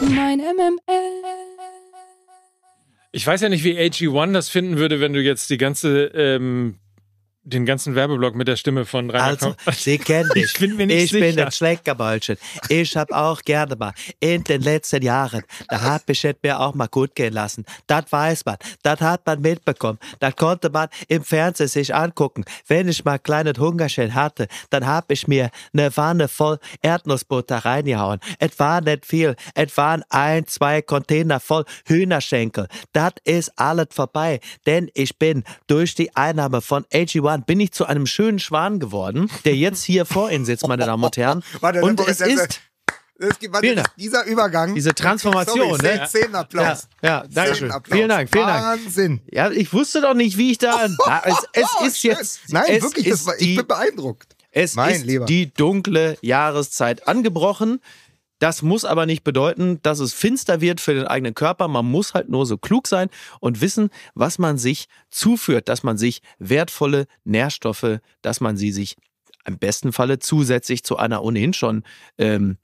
Mein 0.00 0.38
MML. 0.38 0.80
Ich 3.12 3.24
weiß 3.24 3.40
ja 3.40 3.48
nicht, 3.48 3.62
wie 3.62 3.78
AG1 3.78 4.32
das 4.32 4.48
finden 4.48 4.78
würde, 4.78 4.98
wenn 4.98 5.12
du 5.12 5.20
jetzt 5.20 5.48
die 5.50 5.58
ganze 5.58 6.06
ähm, 6.06 6.80
den 7.42 7.64
ganzen 7.64 7.94
Werbeblock 7.94 8.34
mit 8.34 8.48
der 8.48 8.56
Stimme 8.56 8.84
von 8.84 9.10
Rainer 9.10 9.24
Also, 9.24 9.54
Sie 9.72 9.98
kennen 9.98 10.28
dich. 10.34 10.44
Ich 10.44 10.58
bin 10.58 10.76
mir 10.76 10.86
nicht 10.86 11.04
ich 11.04 11.10
sicher. 11.10 11.26
bin 11.26 11.40
ein 11.40 11.50
Schleckermäulchen. 11.52 12.36
Ich 12.68 12.96
habe 12.96 13.16
auch 13.16 13.40
gerne 13.42 13.76
mal 13.76 13.92
in 14.20 14.44
den 14.44 14.60
letzten 14.60 15.02
Jahren, 15.02 15.42
da 15.68 15.80
habe 15.80 16.04
ich 16.08 16.24
es 16.24 16.34
mir 16.42 16.60
auch 16.60 16.74
mal 16.74 16.88
gut 16.88 17.14
gehen 17.14 17.32
lassen. 17.32 17.64
Das 17.86 18.04
weiß 18.10 18.44
man. 18.44 18.56
Das 18.82 19.00
hat 19.00 19.24
man 19.26 19.40
mitbekommen. 19.40 19.98
Das 20.18 20.36
konnte 20.36 20.68
man 20.68 20.88
im 21.08 21.24
Fernsehen 21.24 21.68
sich 21.68 21.94
angucken. 21.94 22.44
Wenn 22.66 22.88
ich 22.88 23.04
mal 23.04 23.18
kleinen 23.18 23.56
Hungerchen 23.56 24.14
hatte, 24.14 24.46
dann 24.68 24.86
habe 24.86 25.14
ich 25.14 25.26
mir 25.26 25.50
eine 25.72 25.96
Wanne 25.96 26.28
voll 26.28 26.58
Erdnussbutter 26.82 27.58
reingehauen. 27.58 28.20
Es 28.38 28.58
war 28.58 28.82
nicht 28.82 29.06
viel. 29.06 29.34
Es 29.54 29.76
waren 29.76 30.04
ein, 30.10 30.46
zwei 30.46 30.82
Container 30.82 31.40
voll 31.40 31.64
Hühnerschenkel. 31.86 32.68
Das 32.92 33.12
ist 33.24 33.58
alles 33.58 33.88
vorbei. 33.90 34.40
Denn 34.66 34.90
ich 34.94 35.18
bin 35.18 35.44
durch 35.66 35.94
die 35.94 36.14
Einnahme 36.14 36.60
von 36.60 36.84
AG1 36.92 37.29
Schwan 37.30 37.44
bin 37.44 37.60
ich 37.60 37.70
zu 37.70 37.86
einem 37.86 38.06
schönen 38.06 38.40
Schwan 38.40 38.80
geworden, 38.80 39.30
der 39.44 39.54
jetzt 39.54 39.84
hier 39.84 40.04
vor 40.04 40.32
Ihnen 40.32 40.44
sitzt, 40.44 40.66
meine 40.66 40.84
Damen 40.84 41.04
und 41.04 41.16
Herren. 41.16 41.44
Warte, 41.60 41.80
und 41.82 42.00
es 42.00 42.20
ist 42.20 42.60
es 43.22 43.38
gibt, 43.38 43.52
warte, 43.52 43.82
dieser 43.98 44.24
Übergang. 44.24 44.74
Diese 44.74 44.94
Transformation, 44.94 45.78
sorry, 45.78 45.98
ne? 45.98 46.08
Zehn 46.08 46.34
Applaus. 46.34 46.88
Ja, 47.02 47.08
ja 47.08 47.24
danke 47.28 47.54
schön. 47.54 47.72
Vielen 47.84 48.08
Dank, 48.08 48.30
vielen 48.32 48.46
Dank. 48.46 48.82
Wahnsinn. 48.82 49.20
Ja, 49.30 49.50
ich 49.50 49.70
wusste 49.74 50.00
doch 50.00 50.14
nicht, 50.14 50.38
wie 50.38 50.52
ich 50.52 50.56
da. 50.58 50.88
Na, 51.06 51.22
es, 51.26 51.34
es 51.52 51.68
oh, 51.78 51.84
ist 51.84 52.02
jetzt. 52.02 52.40
Nein, 52.48 52.64
es 52.68 52.82
wirklich, 52.82 53.26
war, 53.26 53.34
ich 53.38 53.56
bin 53.56 53.66
beeindruckt. 53.66 54.36
Es 54.52 54.74
mein 54.74 54.94
ist 54.94 55.04
Lieber. 55.04 55.26
die 55.26 55.52
dunkle 55.52 56.16
Jahreszeit 56.22 57.06
angebrochen. 57.06 57.82
Das 58.40 58.62
muss 58.62 58.86
aber 58.86 59.04
nicht 59.04 59.22
bedeuten, 59.22 59.80
dass 59.82 60.00
es 60.00 60.14
finster 60.14 60.62
wird 60.62 60.80
für 60.80 60.94
den 60.94 61.06
eigenen 61.06 61.34
Körper. 61.34 61.68
Man 61.68 61.84
muss 61.84 62.14
halt 62.14 62.30
nur 62.30 62.46
so 62.46 62.56
klug 62.56 62.88
sein 62.88 63.10
und 63.38 63.60
wissen, 63.60 63.90
was 64.14 64.38
man 64.38 64.56
sich 64.56 64.88
zuführt, 65.10 65.68
dass 65.68 65.82
man 65.82 65.98
sich 65.98 66.22
wertvolle 66.38 67.06
Nährstoffe, 67.24 68.00
dass 68.22 68.40
man 68.40 68.56
sie 68.56 68.72
sich 68.72 68.96
im 69.44 69.58
besten 69.58 69.92
Falle 69.92 70.18
zusätzlich 70.18 70.82
zu 70.84 70.96
einer 70.96 71.22
ohnehin 71.22 71.52
schon 71.52 71.84
ähm, 72.16 72.56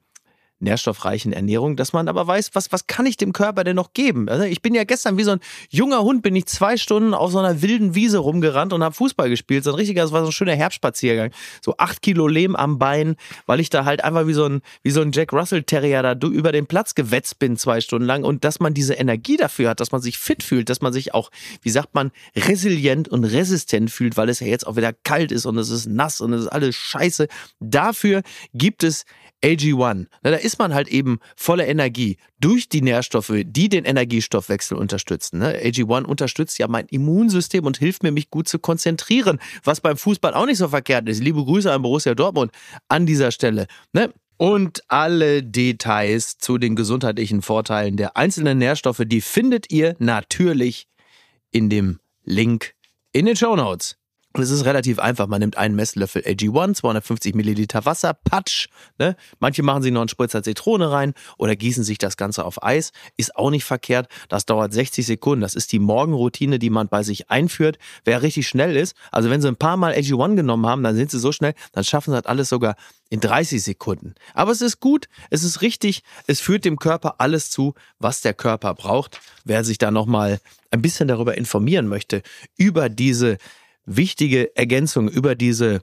nährstoffreichen 0.59 1.33
Ernährung, 1.33 1.77
dass 1.77 1.93
man 1.93 2.09
aber 2.09 2.27
weiß, 2.27 2.51
was, 2.55 2.73
was 2.73 2.87
kann 2.87 3.07
ich 3.07 3.17
dem 3.17 3.33
Körper 3.33 3.65
denn 3.65 3.77
noch 3.77 3.93
geben? 3.93 4.29
Also 4.29 4.45
ich 4.45 4.63
bin 4.63 4.75
ja 4.75 4.85
gestern 4.85 5.19
wie 5.19 5.25
so 5.25 5.33
ein 5.33 5.41
junger 5.69 6.03
Hund, 6.03 6.23
bin 6.23 6.35
ich 6.35 6.47
zwei 6.47 6.77
Stunden 6.77 7.15
auf 7.15 7.33
so 7.33 7.39
einer 7.39 7.63
wilden 7.63 7.95
Wiese 7.95 8.19
rumgerannt 8.19 8.73
und 8.73 8.83
habe 8.83 8.95
Fußball 8.95 9.29
gespielt. 9.29 9.65
So 9.65 9.71
ein 9.71 9.77
richtiger, 9.77 10.03
das 10.03 10.13
war 10.13 10.23
so 10.23 10.29
ein 10.29 10.33
schöner 10.33 10.55
Herbstspaziergang. 10.55 11.31
So 11.63 11.75
acht 11.79 12.01
Kilo 12.01 12.27
Lehm 12.27 12.57
am 12.57 12.79
Bein, 12.79 13.17
weil 13.45 13.61
ich 13.61 13.71
da 13.71 13.85
halt 13.85 14.03
einfach 14.03 14.27
wie 14.27 14.33
so 14.33 14.47
ein, 14.47 14.63
wie 14.83 14.91
so 14.91 15.03
ein 15.03 15.13
Jack 15.13 15.33
Russell 15.33 15.63
Terrier 15.63 16.03
da 16.03 16.15
über 16.27 16.53
den 16.53 16.67
Platz 16.67 16.95
gewetzt 16.95 17.39
bin 17.39 17.57
zwei 17.57 17.81
Stunden 17.81 18.07
lang 18.07 18.25
und 18.25 18.45
dass 18.45 18.61
man 18.61 18.75
diese 18.75 18.95
Energie 18.95 19.37
dafür 19.37 19.71
hat, 19.71 19.81
dass 19.81 19.93
man 19.93 20.01
sich 20.01 20.19
fit 20.19 20.43
fühlt, 20.43 20.71
dass 20.71 20.81
man 20.81 20.93
sich 20.93 21.15
auch, 21.15 21.31
wie 21.63 21.71
sagt 21.71 21.95
man, 21.95 22.11
resilient 22.35 23.09
und 23.09 23.25
resistent 23.25 23.91
fühlt, 23.91 24.17
weil 24.17 24.29
es 24.29 24.41
ja 24.41 24.47
jetzt 24.47 24.67
auch 24.67 24.77
wieder 24.77 24.93
kalt 24.93 25.33
ist 25.33 25.47
und 25.47 25.59
es 25.59 25.71
ist 25.71 25.87
nass 25.87 26.21
und 26.21 26.33
es 26.33 26.43
ist 26.43 26.49
alles 26.49 26.75
scheiße. 26.77 27.29
Dafür 27.61 28.23
gibt 28.55 28.83
es 28.85 29.05
AG1. 29.43 30.07
Na, 30.23 30.31
da 30.31 30.37
ist 30.37 30.59
man 30.59 30.75
halt 30.75 30.89
eben 30.89 31.19
voller 31.37 31.67
Energie 31.67 32.17
durch 32.41 32.69
die 32.69 32.83
Nährstoffe, 32.83 33.33
die 33.45 33.69
den 33.69 33.85
Energiestoffwechsel 33.85 34.77
unterstützen. 34.77 35.39
Ne? 35.39 35.59
AG1 35.63 36.05
unterstützt 36.05 36.59
ja 36.59 36.69
mein 36.69 36.87
Immunsystem 36.87 37.65
und 37.65 37.79
hilft 37.79 38.03
mir, 38.03 38.13
mich 38.13 38.31
gut 38.31 38.49
zu 38.49 38.59
konzentrieren, 38.59 39.39
was 39.65 39.81
beim 39.81 39.97
Fußball 39.97 40.35
auch 40.35 40.47
nicht 40.47 40.59
so 40.59 40.69
verkehrt 40.69 41.09
ist. 41.09 41.23
Liebe 41.23 41.45
Grüße 41.45 41.71
an 41.71 41.83
Borussia 41.83 42.15
Dortmund 42.15 42.53
an 42.89 43.07
dieser 43.07 43.31
Stelle. 43.31 43.67
Ne? 43.93 44.13
Und 44.39 44.83
alle 44.89 45.43
Details 45.43 46.37
zu 46.39 46.59
den 46.59 46.77
gesundheitlichen 46.77 47.41
Vorteilen 47.41 47.97
der 47.97 48.17
einzelnen 48.17 48.59
Nährstoffe, 48.59 49.03
die 49.07 49.23
findet 49.23 49.73
ihr 49.73 49.97
natürlich 49.99 50.89
in 51.51 51.71
dem 51.71 52.01
Link 52.25 52.75
in 53.13 53.25
den 53.25 53.37
Show 53.37 53.57
Notes. 53.57 53.97
Und 54.37 54.43
es 54.43 54.51
ist 54.51 54.67
relativ 54.67 54.99
einfach. 54.99 55.29
Man 55.29 55.41
nimmt 55.41 55.57
einen 55.57 55.75
Messlöffel 55.77 56.21
AG1, 56.21 56.75
250 56.75 57.35
Milliliter 57.35 57.87
Wasser, 57.87 58.13
Patsch. 58.13 58.69
Ne? 58.99 59.17
Manche 59.41 59.63
machen 59.63 59.83
sich 59.83 59.91
noch 59.91 60.03
einen 60.03 60.11
Spritzer 60.11 60.43
Zitrone 60.43 60.91
rein 60.91 61.15
oder 61.39 61.57
gießen 61.57 61.85
sich 61.85 61.97
das 61.97 62.19
Ganze 62.19 62.45
auf 62.45 62.63
Eis. 62.63 62.93
Ist 63.17 63.35
auch 63.35 63.49
nicht 63.49 63.65
verkehrt. 63.65 64.09
Das 64.29 64.45
dauert 64.45 64.75
60 64.75 65.07
Sekunden. 65.07 65.41
Das 65.41 65.55
ist 65.55 65.73
die 65.73 65.79
Morgenroutine, 65.79 66.59
die 66.59 66.69
man 66.69 66.89
bei 66.89 67.03
sich 67.03 67.31
einführt. 67.31 67.79
Wer 68.05 68.21
richtig 68.21 68.47
schnell 68.47 68.77
ist, 68.77 68.95
also 69.11 69.31
wenn 69.31 69.41
sie 69.41 69.49
ein 69.49 69.57
paar 69.57 69.79
Mal 69.79 69.95
AG1 69.95 70.37
genommen 70.37 70.67
haben, 70.67 70.83
dann 70.83 70.97
sind 70.97 71.11
sie 71.11 71.19
so 71.19 71.33
schnell, 71.33 71.55
dann 71.73 71.85
schaffen 71.85 72.11
sie 72.11 72.21
das 72.21 72.27
alles 72.27 72.51
sogar 72.51 72.77
in 73.09 73.21
30 73.21 73.63
Sekunden. 73.63 74.17
Aber 74.35 74.53
es 74.53 74.61
ist 74.61 74.81
gut, 74.81 75.09
es 75.31 75.45
ist 75.45 75.63
richtig, 75.63 76.03
es 76.27 76.41
führt 76.41 76.67
dem 76.67 76.79
Körper 76.79 77.15
alles 77.19 77.49
zu, 77.49 77.73
was 77.99 78.21
der 78.21 78.35
Körper 78.35 78.75
braucht. 78.75 79.19
Wer 79.47 79.65
sich 79.65 79.79
da 79.79 79.91
nochmal 79.91 80.41
ein 80.71 80.83
bisschen 80.83 81.09
darüber 81.09 81.39
informieren 81.39 81.87
möchte, 81.87 82.23
über 82.59 82.91
diese 82.91 83.39
wichtige 83.87 84.55
Ergänzung 84.57 85.09
über 85.09 85.35
diese 85.35 85.81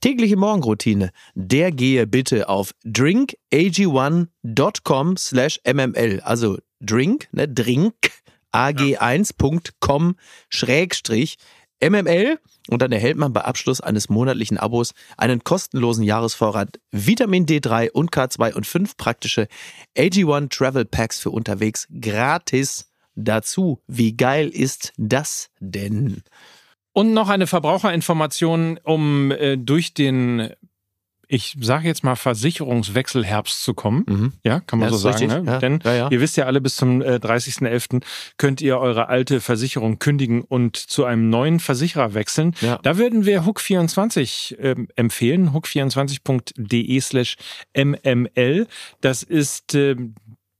tägliche 0.00 0.36
Morgenroutine, 0.36 1.10
der 1.34 1.70
gehe 1.70 2.06
bitte 2.06 2.48
auf 2.48 2.72
drinkag1.com 2.84 5.16
slash 5.16 5.60
mml, 5.64 6.20
also 6.20 6.58
drink, 6.80 7.28
ne, 7.32 7.48
drink, 7.48 7.94
ag1.com 8.52 10.16
schrägstrich 10.48 11.38
mml 11.80 12.38
und 12.68 12.80
dann 12.80 12.92
erhält 12.92 13.16
man 13.16 13.32
bei 13.32 13.42
Abschluss 13.42 13.80
eines 13.80 14.08
monatlichen 14.08 14.58
Abos 14.58 14.92
einen 15.16 15.42
kostenlosen 15.42 16.04
Jahresvorrat 16.04 16.78
Vitamin 16.90 17.46
D3 17.46 17.90
und 17.90 18.12
K2 18.12 18.54
und 18.54 18.66
fünf 18.66 18.96
praktische 18.96 19.48
AG1 19.96 20.50
Travel 20.50 20.84
Packs 20.84 21.18
für 21.18 21.30
unterwegs 21.30 21.88
gratis 22.00 22.92
dazu. 23.16 23.80
Wie 23.88 24.16
geil 24.16 24.48
ist 24.48 24.92
das 24.96 25.50
denn? 25.58 26.22
Und 26.92 27.14
noch 27.14 27.28
eine 27.28 27.46
Verbraucherinformation, 27.46 28.78
um 28.82 29.30
äh, 29.30 29.56
durch 29.56 29.94
den 29.94 30.50
ich 31.32 31.56
sage 31.58 31.88
jetzt 31.88 32.04
mal 32.04 32.14
Versicherungswechselherbst 32.14 33.64
zu 33.64 33.72
kommen. 33.72 34.04
Mhm. 34.06 34.32
Ja, 34.44 34.60
kann 34.60 34.78
man 34.78 34.90
ja, 34.90 34.92
so 34.92 34.98
sagen. 34.98 35.28
Ne? 35.28 35.42
Ja. 35.46 35.58
Denn 35.60 35.78
ja, 35.82 35.94
ja. 35.94 36.10
ihr 36.10 36.20
wisst 36.20 36.36
ja 36.36 36.44
alle, 36.44 36.60
bis 36.60 36.76
zum 36.76 37.00
äh, 37.00 37.14
30.11. 37.14 38.02
könnt 38.36 38.60
ihr 38.60 38.78
eure 38.78 39.08
alte 39.08 39.40
Versicherung 39.40 39.98
kündigen 39.98 40.42
und 40.42 40.76
zu 40.76 41.06
einem 41.06 41.30
neuen 41.30 41.58
Versicherer 41.58 42.12
wechseln. 42.12 42.54
Da 42.82 42.98
würden 42.98 43.24
wir 43.24 43.44
Hook24 43.44 44.58
äh, 44.58 44.76
empfehlen, 44.94 45.52
hook24.de 45.54 47.00
slash 47.00 47.36
mml. 47.74 48.66
Das 49.00 49.22
ist 49.22 49.74
äh, 49.74 49.96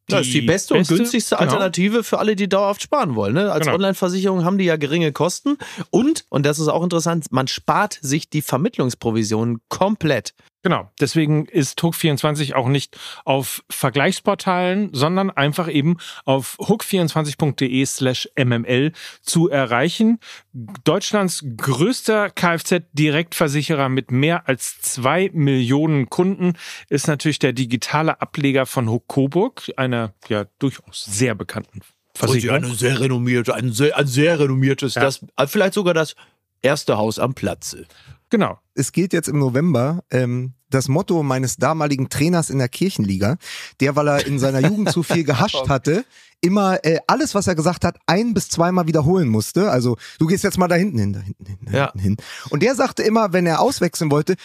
das 0.08 0.26
ist 0.26 0.34
die 0.34 0.42
beste, 0.42 0.74
beste 0.74 0.92
und 0.92 0.98
günstigste 0.98 1.36
genau. 1.36 1.50
Alternative 1.50 2.04
für 2.04 2.18
alle, 2.18 2.36
die 2.36 2.48
dauerhaft 2.48 2.82
sparen 2.82 3.14
wollen. 3.14 3.34
Ne? 3.34 3.52
Als 3.52 3.66
genau. 3.66 3.76
Online-Versicherung 3.76 4.44
haben 4.44 4.58
die 4.58 4.64
ja 4.64 4.76
geringe 4.76 5.12
Kosten 5.12 5.58
und, 5.90 6.24
und 6.28 6.44
das 6.44 6.58
ist 6.58 6.68
auch 6.68 6.82
interessant, 6.82 7.26
man 7.30 7.48
spart 7.48 7.98
sich 8.02 8.28
die 8.28 8.42
Vermittlungsprovisionen 8.42 9.60
komplett. 9.68 10.34
Genau, 10.62 10.88
deswegen 11.00 11.46
ist 11.46 11.80
Hook24 11.80 12.54
auch 12.54 12.68
nicht 12.68 12.96
auf 13.24 13.64
Vergleichsportalen, 13.68 14.90
sondern 14.92 15.30
einfach 15.30 15.68
eben 15.68 15.96
auf 16.24 16.56
hook24.de 16.60 17.84
slash 17.84 18.28
mml 18.36 18.92
zu 19.22 19.48
erreichen. 19.48 20.20
Deutschlands 20.52 21.44
größter 21.56 22.30
Kfz-Direktversicherer 22.30 23.88
mit 23.88 24.12
mehr 24.12 24.48
als 24.48 24.80
zwei 24.80 25.30
Millionen 25.32 26.08
Kunden 26.08 26.52
ist 26.88 27.08
natürlich 27.08 27.40
der 27.40 27.52
digitale 27.52 28.20
Ableger 28.20 28.64
von 28.64 28.88
Hook 28.88 29.08
Coburg, 29.08 29.68
einer 29.76 30.14
ja 30.28 30.44
durchaus 30.60 31.04
sehr 31.04 31.34
bekannten 31.34 31.80
Versicherung. 32.14 32.58
Und 32.58 32.64
eine 32.66 32.74
sehr 32.74 33.00
renommierte, 33.00 33.54
ein 33.54 33.72
sehr, 33.72 33.96
ein 33.96 34.06
sehr 34.06 34.38
renommiertes, 34.38 34.94
ja. 34.94 35.02
das, 35.02 35.24
vielleicht 35.46 35.74
sogar 35.74 35.94
das 35.94 36.14
erste 36.60 36.96
Haus 36.96 37.18
am 37.18 37.34
Platze. 37.34 37.86
Genau. 38.32 38.58
Es 38.74 38.92
gilt 38.92 39.12
jetzt 39.12 39.28
im 39.28 39.38
November 39.38 40.04
ähm, 40.10 40.54
das 40.70 40.88
Motto 40.88 41.22
meines 41.22 41.58
damaligen 41.58 42.08
Trainers 42.08 42.48
in 42.48 42.56
der 42.56 42.70
Kirchenliga, 42.70 43.36
der, 43.80 43.94
weil 43.94 44.08
er 44.08 44.26
in 44.26 44.38
seiner 44.38 44.60
Jugend 44.60 44.90
zu 44.90 45.02
viel 45.02 45.22
gehascht 45.22 45.64
hatte, 45.68 46.06
immer 46.40 46.82
äh, 46.82 46.98
alles, 47.06 47.34
was 47.34 47.46
er 47.46 47.54
gesagt 47.54 47.84
hat, 47.84 47.98
ein 48.06 48.32
bis 48.32 48.48
zweimal 48.48 48.86
wiederholen 48.86 49.28
musste. 49.28 49.70
Also 49.70 49.98
du 50.18 50.26
gehst 50.26 50.44
jetzt 50.44 50.56
mal 50.56 50.66
da 50.66 50.76
hinten 50.76 50.98
hin, 50.98 51.12
da 51.12 51.20
hinten 51.20 51.44
hin, 51.44 51.58
da 51.60 51.72
ja. 51.72 51.84
hinten 51.92 51.98
hin. 51.98 52.16
Und 52.48 52.62
der 52.62 52.74
sagte 52.74 53.02
immer, 53.02 53.34
wenn 53.34 53.44
er 53.44 53.60
auswechseln 53.60 54.10
wollte, 54.10 54.36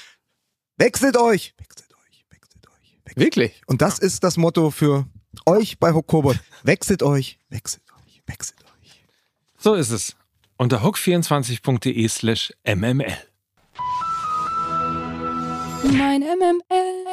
wechselt 0.76 1.16
euch, 1.16 1.56
wechselt 1.58 1.94
euch, 1.94 2.26
wechselt 2.30 2.68
euch. 2.68 3.00
Wechselt 3.06 3.18
Wirklich? 3.24 3.52
Euch. 3.54 3.68
Und 3.68 3.82
das 3.82 4.00
ist 4.00 4.22
das 4.22 4.36
Motto 4.36 4.70
für 4.70 5.08
euch 5.46 5.80
bei 5.80 5.94
Hookobot. 5.94 6.38
Wechselt 6.64 7.04
euch, 7.04 7.40
wechselt 7.48 7.84
euch, 8.06 8.22
wechselt 8.26 8.60
euch. 8.66 9.06
So 9.58 9.76
ist 9.76 9.92
es. 9.92 10.18
Unter 10.58 10.84
hook24.de 10.84 12.06
slash 12.10 12.52
mml. 12.66 13.16
Mein 15.92 16.22
MML. 16.22 17.08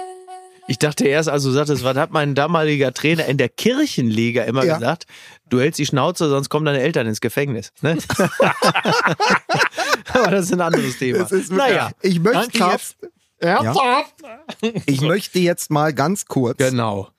Ich 0.66 0.79
dachte 0.79 1.07
erst, 1.07 1.29
also 1.29 1.51
du 1.51 1.55
sagtest, 1.55 1.85
was 1.85 1.97
hat 1.97 2.11
mein 2.11 2.35
damaliger 2.35 2.93
Trainer 2.95 3.27
in 3.27 3.37
der 3.37 3.49
Kirchenliga 3.49 4.45
immer 4.45 4.64
ja. 4.64 4.75
gesagt? 4.75 5.07
Du 5.49 5.61
hältst 5.61 5.79
die 5.79 5.87
Schnauze, 5.87 6.29
sonst 6.29 6.49
kommen 6.49 6.64
deine 6.64 6.81
Eltern 6.81 7.07
ins 7.07 7.20
Gefängnis. 7.20 7.72
Ne? 7.83 7.99
Aber 10.12 10.31
das 10.31 10.47
ist 10.47 10.53
ein 10.53 10.61
anderes 10.61 10.99
Thema. 10.99 11.27
naja, 11.51 11.91
ich 12.01 12.18
möchte 12.18 12.59
jetzt, 12.59 12.97
ja, 13.43 14.05
ich 14.87 15.03
möchte 15.03 15.39
jetzt 15.39 15.70
mal 15.70 15.93
ganz 15.93 16.25
kurz 16.27 16.57
genau. 16.57 17.11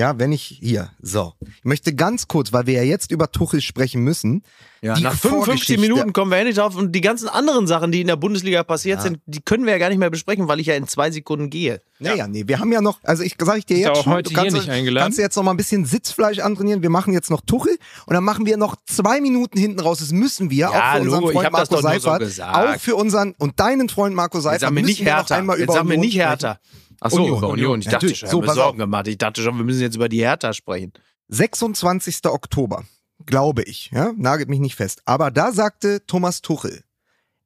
Ja, 0.00 0.18
wenn 0.18 0.32
ich 0.32 0.58
hier, 0.62 0.88
so. 1.02 1.34
Ich 1.58 1.64
möchte 1.64 1.94
ganz 1.94 2.26
kurz, 2.26 2.54
weil 2.54 2.66
wir 2.66 2.72
ja 2.72 2.82
jetzt 2.82 3.10
über 3.10 3.30
Tuchel 3.30 3.60
sprechen 3.60 4.02
müssen. 4.02 4.42
Ja, 4.80 4.98
nach 4.98 5.14
55 5.14 5.78
Minuten 5.78 6.14
kommen 6.14 6.30
wir 6.30 6.38
endlich 6.38 6.56
drauf 6.56 6.74
und 6.74 6.92
die 6.92 7.02
ganzen 7.02 7.28
anderen 7.28 7.66
Sachen, 7.66 7.92
die 7.92 8.00
in 8.00 8.06
der 8.06 8.16
Bundesliga 8.16 8.62
passiert 8.62 9.00
ja. 9.00 9.02
sind, 9.02 9.18
die 9.26 9.42
können 9.42 9.66
wir 9.66 9.72
ja 9.72 9.78
gar 9.78 9.90
nicht 9.90 9.98
mehr 9.98 10.08
besprechen, 10.08 10.48
weil 10.48 10.58
ich 10.58 10.68
ja 10.68 10.74
in 10.74 10.88
zwei 10.88 11.10
Sekunden 11.10 11.50
gehe. 11.50 11.82
Naja, 11.98 12.16
ja. 12.16 12.28
nee, 12.28 12.44
wir 12.46 12.60
haben 12.60 12.72
ja 12.72 12.80
noch, 12.80 12.98
also 13.02 13.22
ich 13.22 13.36
sage 13.38 13.58
ich 13.58 13.66
dir 13.66 13.76
jetzt 13.76 14.02
schon, 14.02 14.22
du 14.22 14.30
kannst, 14.30 14.56
nicht 14.56 14.70
eingeladen. 14.70 15.04
kannst 15.04 15.18
jetzt 15.18 15.36
noch 15.36 15.42
mal 15.42 15.50
ein 15.50 15.58
bisschen 15.58 15.84
Sitzfleisch 15.84 16.38
antrainieren. 16.38 16.80
Wir 16.80 16.88
machen 16.88 17.12
jetzt 17.12 17.30
noch 17.30 17.42
Tuchel 17.42 17.76
und 18.06 18.14
dann 18.14 18.24
machen 18.24 18.46
wir 18.46 18.56
noch 18.56 18.76
zwei 18.86 19.20
Minuten 19.20 19.58
hinten 19.58 19.80
raus. 19.80 19.98
Das 19.98 20.12
müssen 20.12 20.48
wir, 20.48 20.70
ja, 20.70 20.70
auch 20.70 20.94
für 20.94 21.02
unseren 21.02 21.20
Logo, 21.20 21.32
Freund 21.32 21.52
Marco 21.52 21.82
Seifert, 21.82 22.26
so 22.30 22.42
auch 22.42 22.76
für 22.78 22.96
unseren 22.96 23.34
und 23.36 23.60
deinen 23.60 23.90
Freund 23.90 24.16
Marco 24.16 24.40
Seifert. 24.40 24.62
Jetzt 24.62 24.68
sag 24.68 24.72
mir 24.72 24.82
nicht 24.82 25.04
härter. 25.04 25.58
Jetzt 25.58 25.74
sag 25.74 25.84
mir 25.84 25.98
nicht 25.98 26.16
härter. 26.16 26.58
Ach 27.00 27.10
so, 27.10 27.24
Union. 27.24 27.44
Union. 27.44 27.80
Ich 27.80 27.86
dachte 27.86 28.06
Natürlich. 28.06 28.18
schon, 28.18 28.28
so, 28.28 28.40
mir 28.42 28.52
Sorgen 28.52 28.78
gemacht. 28.78 29.08
Ich 29.08 29.18
dachte 29.18 29.42
schon, 29.42 29.56
wir 29.56 29.64
müssen 29.64 29.80
jetzt 29.80 29.96
über 29.96 30.08
die 30.08 30.20
Hertha 30.20 30.52
sprechen. 30.52 30.92
26. 31.28 32.26
Oktober, 32.26 32.84
glaube 33.24 33.62
ich, 33.62 33.90
ja, 33.92 34.12
nagelt 34.16 34.48
mich 34.48 34.60
nicht 34.60 34.74
fest. 34.74 35.02
Aber 35.06 35.30
da 35.30 35.52
sagte 35.52 36.04
Thomas 36.06 36.42
Tuchel 36.42 36.82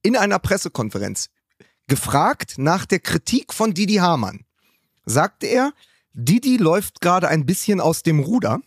in 0.03 0.17
einer 0.17 0.39
Pressekonferenz, 0.39 1.31
gefragt 1.87 2.55
nach 2.57 2.87
der 2.87 2.99
Kritik 2.99 3.53
von 3.55 3.75
Didi 3.75 3.97
Hamann, 3.97 4.45
sagte 5.05 5.47
er, 5.47 5.73
Didi 6.13 6.57
läuft 6.57 7.01
gerade 7.01 7.29
ein 7.29 7.47
bisschen 7.47 7.81
aus 7.81 8.03
dem 8.03 8.21
Ruder, 8.21 8.61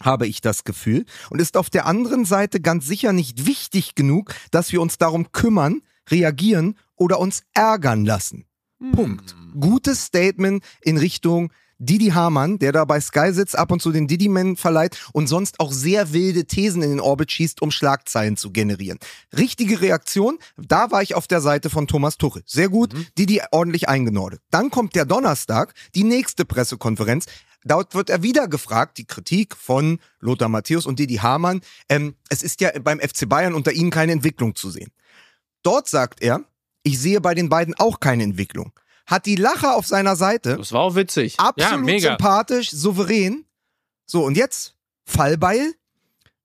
habe 0.00 0.26
ich 0.26 0.40
das 0.40 0.64
Gefühl, 0.64 1.04
und 1.30 1.40
ist 1.40 1.56
auf 1.56 1.70
der 1.70 1.86
anderen 1.86 2.24
Seite 2.24 2.60
ganz 2.60 2.86
sicher 2.86 3.12
nicht 3.12 3.46
wichtig 3.46 3.94
genug, 3.94 4.34
dass 4.50 4.72
wir 4.72 4.80
uns 4.80 4.98
darum 4.98 5.32
kümmern, 5.32 5.82
reagieren 6.10 6.78
oder 6.96 7.18
uns 7.18 7.44
ärgern 7.54 8.04
lassen. 8.04 8.44
Punkt. 8.90 9.36
Gutes 9.58 10.06
Statement 10.06 10.64
in 10.80 10.98
Richtung 10.98 11.52
Didi 11.78 12.10
Hamann, 12.10 12.58
der 12.58 12.70
da 12.70 12.84
bei 12.84 13.00
Sky 13.00 13.32
sitzt, 13.32 13.58
ab 13.58 13.72
und 13.72 13.82
zu 13.82 13.90
den 13.90 14.06
Didi-Man 14.06 14.56
verleiht 14.56 14.98
und 15.12 15.26
sonst 15.26 15.58
auch 15.58 15.72
sehr 15.72 16.12
wilde 16.12 16.44
Thesen 16.44 16.82
in 16.82 16.90
den 16.90 17.00
Orbit 17.00 17.32
schießt, 17.32 17.60
um 17.60 17.72
Schlagzeilen 17.72 18.36
zu 18.36 18.52
generieren. 18.52 18.98
Richtige 19.36 19.80
Reaktion, 19.80 20.38
da 20.56 20.92
war 20.92 21.02
ich 21.02 21.16
auf 21.16 21.26
der 21.26 21.40
Seite 21.40 21.70
von 21.70 21.88
Thomas 21.88 22.18
Tuchel. 22.18 22.42
Sehr 22.46 22.68
gut, 22.68 22.94
mhm. 22.94 23.06
Didi 23.18 23.40
ordentlich 23.50 23.88
eingenordet. 23.88 24.40
Dann 24.50 24.70
kommt 24.70 24.94
der 24.94 25.06
Donnerstag, 25.06 25.74
die 25.96 26.04
nächste 26.04 26.44
Pressekonferenz. 26.44 27.26
Dort 27.64 27.94
wird 27.94 28.10
er 28.10 28.22
wieder 28.22 28.46
gefragt, 28.46 28.98
die 28.98 29.06
Kritik 29.06 29.56
von 29.56 29.98
Lothar 30.20 30.48
Matthäus 30.48 30.86
und 30.86 30.98
Didi 31.00 31.16
Hamann. 31.16 31.62
Ähm, 31.88 32.14
es 32.28 32.44
ist 32.44 32.60
ja 32.60 32.70
beim 32.80 33.00
FC 33.00 33.28
Bayern 33.28 33.54
unter 33.54 33.72
ihnen 33.72 33.90
keine 33.90 34.12
Entwicklung 34.12 34.54
zu 34.54 34.70
sehen. 34.70 34.92
Dort 35.64 35.88
sagt 35.88 36.22
er, 36.22 36.44
ich 36.82 36.98
sehe 36.98 37.20
bei 37.20 37.34
den 37.34 37.48
beiden 37.48 37.74
auch 37.78 38.00
keine 38.00 38.22
Entwicklung. 38.22 38.72
Hat 39.06 39.26
die 39.26 39.36
Lacher 39.36 39.76
auf 39.76 39.86
seiner 39.86 40.16
Seite. 40.16 40.56
Das 40.56 40.72
war 40.72 40.80
auch 40.80 40.94
witzig. 40.94 41.38
Absolut 41.38 41.88
ja, 41.90 41.98
sympathisch, 42.00 42.70
souverän. 42.70 43.44
So, 44.06 44.24
und 44.24 44.36
jetzt 44.36 44.76
Fallbeil. 45.04 45.74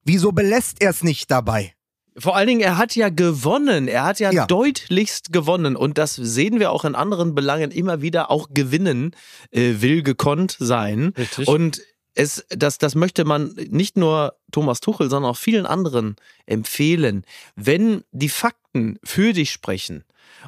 Wieso 0.04 0.32
belässt 0.32 0.80
er 0.80 0.90
es 0.90 1.02
nicht 1.02 1.30
dabei? 1.30 1.74
Vor 2.16 2.34
allen 2.34 2.48
Dingen, 2.48 2.60
er 2.60 2.78
hat 2.78 2.96
ja 2.96 3.10
gewonnen. 3.10 3.86
Er 3.86 4.04
hat 4.04 4.18
ja, 4.18 4.32
ja, 4.32 4.46
deutlichst 4.46 5.32
gewonnen. 5.32 5.76
Und 5.76 5.98
das 5.98 6.16
sehen 6.16 6.58
wir 6.58 6.72
auch 6.72 6.84
in 6.84 6.94
anderen 6.94 7.34
Belangen 7.34 7.70
immer 7.70 8.02
wieder. 8.02 8.30
Auch 8.30 8.48
gewinnen 8.52 9.14
äh, 9.50 9.74
will 9.80 10.02
gekonnt 10.02 10.56
sein. 10.58 11.12
Richtig. 11.16 11.46
Und 11.46 11.80
es, 12.14 12.44
das, 12.50 12.78
das 12.78 12.94
möchte 12.94 13.24
man 13.24 13.54
nicht 13.70 13.96
nur 13.96 14.34
Thomas 14.50 14.80
Tuchel, 14.80 15.08
sondern 15.10 15.30
auch 15.30 15.36
vielen 15.36 15.66
anderen 15.66 16.16
empfehlen. 16.46 17.24
Wenn 17.54 18.04
die 18.12 18.28
Fakten 18.28 18.98
für 19.04 19.32
dich 19.32 19.50
sprechen 19.50 20.04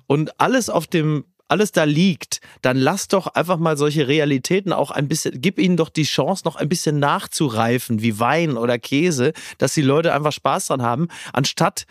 und 0.07 0.41
alles 0.41 0.69
auf 0.71 0.87
dem 0.87 1.25
alles 1.51 1.73
da 1.73 1.83
liegt, 1.83 2.41
dann 2.63 2.77
lass 2.77 3.09
doch 3.09 3.27
einfach 3.27 3.59
mal 3.59 3.77
solche 3.77 4.07
Realitäten 4.07 4.73
auch 4.73 4.93
ein 4.93 5.09
bisschen, 5.09 5.41
gib 5.41 5.59
ihnen 5.59 5.77
doch 5.77 5.89
die 5.89 6.05
Chance, 6.05 6.43
noch 6.45 6.55
ein 6.55 6.69
bisschen 6.69 7.01
nachzureifen, 7.01 8.03
wie 8.03 8.21
Wein 8.21 8.57
oder 8.57 8.79
Käse, 8.79 9.33
dass 9.59 9.75
die 9.75 9.83
Leute 9.83 10.15
einfach 10.15 10.33
Spaß 10.33 10.69
dran 10.69 10.83
haben, 10.83 11.09
anstatt 11.33 11.87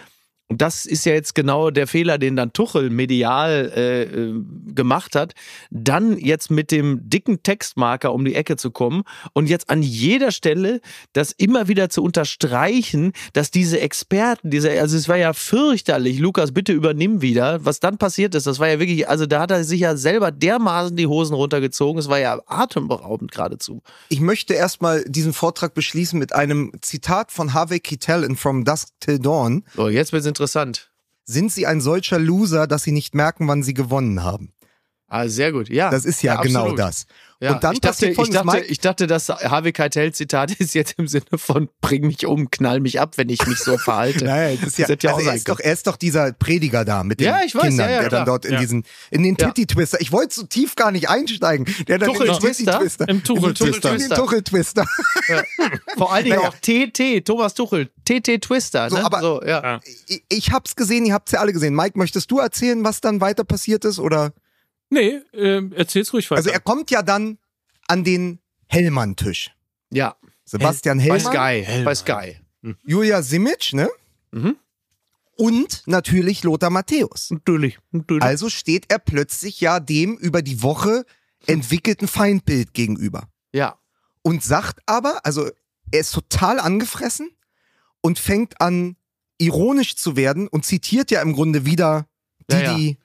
und 0.50 0.64
das 0.64 0.88
ist 0.88 1.06
ja 1.06 1.14
jetzt 1.14 1.36
genau 1.36 1.70
der 1.70 1.86
Fehler, 1.86 2.18
den 2.18 2.36
dann 2.36 2.54
Tuchel 2.54 2.90
medial 2.90 3.72
äh, 3.76 4.04
äh, 4.04 4.34
gemacht 4.74 5.16
hat, 5.16 5.34
dann 5.70 6.18
jetzt 6.18 6.50
mit 6.50 6.72
dem 6.72 7.08
dicken 7.08 7.44
Textmarker 7.44 8.12
um 8.12 8.26
die 8.26 8.34
Ecke 8.34 8.58
zu 8.58 8.72
kommen 8.72 9.04
und 9.34 9.48
jetzt 9.48 9.70
an 9.70 9.84
jeder 9.84 10.32
Stelle 10.32 10.82
das 11.14 11.32
immer 11.34 11.68
wieder 11.68 11.90
zu 11.90 12.04
unterstreichen, 12.04 13.14
dass 13.34 13.52
diese 13.52 13.80
Experten, 13.80 14.50
diese, 14.50 14.72
also 14.80 14.98
es 14.98 15.08
war 15.08 15.18
ja 15.18 15.34
fürchterlich, 15.34 16.18
Lukas, 16.18 16.52
bitte 16.52 16.74
übernimm 16.74 17.22
wieder, 17.22 17.64
was 17.64 17.80
dann 17.80 18.00
passiert 18.00 18.34
ist, 18.34 18.48
das 18.48 18.58
war 18.58 18.70
ja 18.70 18.80
wirklich, 18.80 19.08
also 19.08 19.28
da 19.28 19.42
hat 19.42 19.52
er 19.52 19.64
sich 19.64 19.82
ja 19.82 19.96
selber 19.96 20.32
dermaßen 20.32 20.96
die 20.96 21.06
Hosen 21.06 21.36
runtergezogen, 21.36 22.00
es 22.00 22.10
war 22.10 22.20
ja 22.20 22.40
atemberaubend 22.48 23.32
geradezu. 23.32 23.84
Ich 24.10 24.20
möchte 24.20 24.56
erstmal 24.56 25.04
diesen 25.04 25.34
Vortrag 25.34 25.76
beschließen 25.76 26.18
mit 26.18 26.34
einem 26.34 26.72
Zitat 26.82 27.32
von 27.32 27.54
Harvey 27.54 27.80
Keitel 27.80 28.24
in 28.24 28.36
From 28.36 28.66
Dusk 28.66 28.90
Till 29.00 29.20
Dawn. 29.20 29.64
So, 29.76 29.90
jetzt 29.90 30.12
wird's 30.12 30.26
interessant. 30.40 30.90
Sind 31.26 31.52
sie 31.52 31.68
ein 31.68 31.82
solcher 31.82 32.18
Loser, 32.18 32.66
dass 32.66 32.84
sie 32.84 32.92
nicht 32.92 33.14
merken, 33.14 33.48
wann 33.48 33.62
sie 33.62 33.74
gewonnen 33.74 34.24
haben? 34.24 34.54
Ah, 35.08 35.28
sehr 35.28 35.52
gut, 35.52 35.70
ja. 35.70 35.90
Das 35.90 36.06
ist 36.06 36.24
ja, 36.24 36.36
ja 36.36 36.42
genau 36.42 36.76
das. 36.76 37.06
Ja, 37.42 37.54
und 37.54 37.64
dann 37.64 37.74
ich 37.74 37.80
dachte, 37.80 38.08
ich 38.08 38.18
dachte, 38.18 38.60
ich 38.68 38.80
dachte, 38.80 39.08
das 39.08 39.30
Harvey 39.30 39.72
Keitel 39.72 40.14
Zitat 40.14 40.52
ist 40.60 40.76
jetzt 40.76 40.96
im 40.98 41.08
Sinne 41.08 41.26
von 41.38 41.70
bring 41.80 42.06
mich 42.06 42.26
um, 42.26 42.52
knall 42.52 42.82
mich 42.82 43.00
ab, 43.00 43.18
wenn 43.18 43.30
ich 43.30 43.48
mich 43.48 43.60
so 43.60 43.78
verhalte. 43.78 44.26
naja, 44.26 44.58
das 44.58 44.72
ist 44.72 44.78
ja, 44.78 44.88
das 44.88 44.98
ja 45.02 45.16
also 45.16 45.30
er, 45.30 45.36
ist 45.36 45.48
doch, 45.48 45.60
er 45.62 45.72
ist 45.72 45.88
doch 45.88 45.96
dieser 45.96 46.34
Prediger 46.34 46.84
da 46.84 47.06
mit 47.06 47.22
den 47.22 47.28
ja, 47.28 47.42
ich 47.46 47.56
weiß, 47.56 47.70
Kindern, 47.70 47.90
ja, 47.90 48.00
der 48.02 48.10
dann 48.10 48.26
dort 48.26 48.44
in 48.44 48.58
diesen, 48.60 48.84
in 49.10 49.24
den 49.24 49.38
Titty 49.38 49.68
Twister. 49.68 50.02
Ich 50.02 50.12
wollte 50.12 50.36
so 50.36 50.44
tief 50.44 50.76
gar 50.76 50.92
nicht 50.92 51.08
einsteigen. 51.08 51.66
Der 51.88 51.98
dann 51.98 52.10
Tuchel 52.10 52.28
in 52.28 52.34
den 52.34 52.42
Titty 52.42 52.66
Twister. 52.66 53.08
Im 53.08 53.24
Tuchel 53.24 53.54
Twister. 53.54 53.94
In 53.94 54.00
den 54.00 54.10
Tuchel 54.10 54.44
Twister. 54.44 54.86
Vor 55.98 56.12
allen 56.12 56.26
Dingen 56.26 56.38
naja. 56.38 56.50
auch 56.50 56.56
TT, 56.56 57.26
Thomas 57.26 57.54
Tuchel, 57.54 57.90
TT 58.04 58.42
Twister. 58.42 58.90
So, 58.90 58.98
ne? 58.98 59.06
aber 59.06 59.22
so, 59.22 59.42
ja. 59.46 59.80
ich, 60.08 60.24
ich 60.28 60.52
hab's 60.52 60.76
gesehen, 60.76 61.06
ihr 61.06 61.14
habt's 61.14 61.32
ja 61.32 61.40
alle 61.40 61.54
gesehen. 61.54 61.74
Mike, 61.74 61.98
möchtest 61.98 62.30
du 62.32 62.40
erzählen, 62.40 62.84
was 62.84 63.00
dann 63.00 63.22
weiter 63.22 63.46
passiert 63.46 63.86
ist 63.86 64.00
oder? 64.00 64.34
Nee, 64.90 65.22
äh, 65.34 65.70
erzähl's 65.76 66.14
ruhig 66.14 66.30
weiter. 66.32 66.40
Also 66.40 66.50
er 66.50 66.60
kommt 66.60 66.92
ja 66.92 67.02
dann 67.02 67.38
an 67.88 68.04
den 68.04 68.40
Hellmann-Tisch. 68.68 69.52
Ja. 69.92 70.16
Sebastian 70.46 71.00
Hellmann. 71.00 71.24
Bei 71.24 71.30
Sky. 71.32 71.66
Hellmann. 71.66 71.86
Bei 71.86 71.96
Sky. 71.96 72.38
Mhm. 72.62 72.78
Julia 72.84 73.22
Simic, 73.22 73.74
ne? 73.74 73.90
Mhm. 74.32 74.58
Und 75.36 75.84
natürlich 75.86 76.44
Lothar 76.44 76.70
Matthäus. 76.70 77.32
Natürlich. 77.32 77.80
natürlich. 77.92 78.24
Also 78.24 78.50
steht 78.50 78.92
er 78.92 79.00
plötzlich 79.00 79.62
ja 79.62 79.80
dem 79.80 80.18
über 80.18 80.42
die 80.42 80.62
Woche 80.62 81.06
entwickelten 81.48 82.08
Feindbild 82.08 82.74
gegenüber. 82.74 83.30
Ja. 83.54 83.80
Und 84.22 84.44
sagt 84.44 84.82
aber, 84.86 85.26
also 85.26 85.50
er 85.92 86.00
ist 86.00 86.12
total 86.12 86.60
angefressen 86.60 87.32
und 88.02 88.20
fängt 88.20 88.60
an 88.60 88.98
ironisch 89.38 89.96
zu 89.96 90.16
werden 90.18 90.48
und 90.48 90.66
zitiert 90.66 91.12
ja 91.12 91.22
im 91.22 91.34
Grunde 91.34 91.66
wieder 91.66 92.08
Didi, 92.52 92.62
ja, 92.62 92.78
ja 92.78 92.96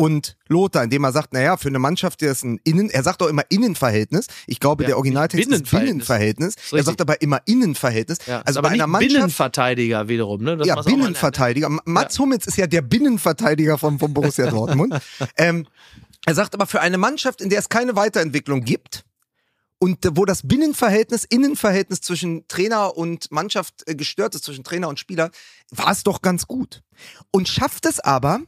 und 0.00 0.36
Lothar, 0.46 0.84
indem 0.84 1.02
er 1.02 1.12
sagt, 1.12 1.32
naja, 1.32 1.56
für 1.56 1.68
eine 1.68 1.80
Mannschaft, 1.80 2.20
der 2.20 2.30
ist 2.30 2.44
ein 2.44 2.60
Innen, 2.62 2.88
er 2.88 3.02
sagt 3.02 3.20
auch 3.20 3.26
immer 3.26 3.42
Innenverhältnis. 3.48 4.28
Ich 4.46 4.60
glaube, 4.60 4.84
ja, 4.84 4.88
der 4.88 4.96
Originaltext 4.96 5.50
ist 5.50 5.70
Binnenverhältnis. 5.70 6.54
Er 6.70 6.84
sagt 6.84 7.00
aber 7.00 7.20
immer 7.20 7.40
Innenverhältnis. 7.46 8.18
Ja, 8.26 8.42
also 8.42 8.62
bei 8.62 8.68
einer 8.68 8.86
Mannschaft. 8.86 9.12
Binnenverteidiger 9.12 10.06
wiederum, 10.06 10.42
ne? 10.42 10.56
Das 10.56 10.68
ja, 10.68 10.80
Binnenverteidiger. 10.80 11.68
Mats 11.84 12.16
ja. 12.16 12.22
Hummels 12.22 12.46
ist 12.46 12.56
ja 12.56 12.68
der 12.68 12.82
Binnenverteidiger 12.82 13.76
vom, 13.76 13.98
vom 13.98 14.14
Borussia 14.14 14.46
Dortmund. 14.50 14.94
ähm, 15.36 15.66
er 16.24 16.34
sagt 16.36 16.54
aber 16.54 16.66
für 16.66 16.80
eine 16.80 16.96
Mannschaft, 16.96 17.40
in 17.40 17.50
der 17.50 17.58
es 17.58 17.68
keine 17.68 17.96
Weiterentwicklung 17.96 18.62
gibt, 18.62 19.04
und 19.80 19.98
wo 20.12 20.24
das 20.24 20.46
Binnenverhältnis, 20.46 21.24
Innenverhältnis 21.24 22.00
zwischen 22.00 22.46
Trainer 22.48 22.96
und 22.96 23.30
Mannschaft 23.30 23.82
äh, 23.86 23.94
gestört 23.94 24.34
ist, 24.34 24.44
zwischen 24.44 24.64
Trainer 24.64 24.88
und 24.88 24.98
Spieler, 24.98 25.30
war 25.70 25.90
es 25.90 26.02
doch 26.02 26.22
ganz 26.22 26.46
gut. 26.46 26.82
Und 27.30 27.48
schafft 27.48 27.86
es 27.86 28.00
aber, 28.00 28.40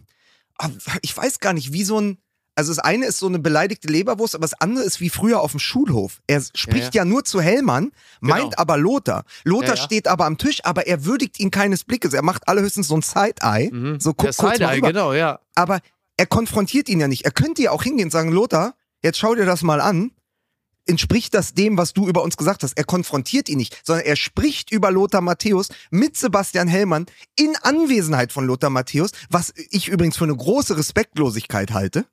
ich 1.03 1.17
weiß 1.17 1.41
gar 1.41 1.53
nicht, 1.53 1.73
wie 1.73 1.85
so 1.85 2.01
ein, 2.01 2.19
also 2.55 2.71
das 2.73 2.79
eine 2.79 3.07
ist 3.07 3.19
so 3.19 3.27
eine 3.27 3.39
beleidigte 3.39 3.89
Leberwurst, 3.89 4.35
aber 4.35 4.43
das 4.43 4.61
andere 4.61 4.85
ist 4.85 5.01
wie 5.01 5.09
früher 5.09 5.41
auf 5.41 5.53
dem 5.53 5.61
Schulhof. 5.61 6.21
Er 6.27 6.43
spricht 6.55 6.95
ja, 6.95 7.03
ja. 7.03 7.03
ja 7.03 7.05
nur 7.05 7.25
zu 7.25 7.41
Hellmann, 7.41 7.93
meint 8.21 8.43
genau. 8.43 8.57
aber 8.57 8.77
Lothar. 8.77 9.25
Lothar 9.45 9.77
ja, 9.77 9.83
steht 9.83 10.09
aber 10.09 10.27
am 10.27 10.37
Tisch, 10.37 10.65
aber 10.65 10.87
er 10.87 11.05
würdigt 11.05 11.41
ihn 11.41 11.51
keines 11.51 11.85
Blickes. 11.85 12.13
Er 12.13 12.23
macht 12.23 12.49
allerhöchstens 12.49 12.89
so 12.89 12.97
ein 12.97 13.03
Side-Eye. 13.03 13.71
Mhm. 13.73 14.01
So 14.01 14.13
guckt 14.15 14.37
kurz 14.37 14.57
Side-Eye, 14.57 14.81
genau, 14.81 15.13
ja. 15.13 15.41
Aber 15.55 15.81
er 16.17 16.27
konfrontiert 16.27 16.89
ihn 16.89 17.01
ja 17.01 17.09
nicht. 17.09 17.25
Er 17.25 17.31
könnte 17.31 17.63
ja 17.63 17.71
auch 17.71 17.83
hingehen 17.83 18.07
und 18.07 18.13
sagen, 18.13 18.31
Lothar, 18.31 18.75
jetzt 19.03 19.19
schau 19.19 19.35
dir 19.35 19.47
das 19.47 19.63
mal 19.63 19.81
an 19.81 20.13
entspricht 20.87 21.35
das 21.35 21.55
dem, 21.55 21.77
was 21.79 21.93
du 21.93 22.09
über 22.09 22.23
uns 22.23 22.37
gesagt 22.37 22.63
hast. 22.63 22.77
Er 22.77 22.85
konfrontiert 22.85 23.49
ihn 23.49 23.59
nicht, 23.59 23.81
sondern 23.85 24.07
er 24.07 24.17
spricht 24.17 24.73
über 24.73 24.91
Lothar 24.91 25.21
Matthäus 25.21 25.69
mit 25.91 26.17
Sebastian 26.17 26.69
Hellmann 26.69 27.07
in 27.37 27.55
Anwesenheit 27.63 28.33
von 28.33 28.47
Lothar 28.47 28.71
Matthäus, 28.71 29.11
was 29.29 29.53
ich 29.71 29.89
übrigens 29.89 30.17
für 30.17 30.25
eine 30.25 30.37
große 30.37 30.77
Respektlosigkeit 30.77 31.73
halte. 31.73 32.07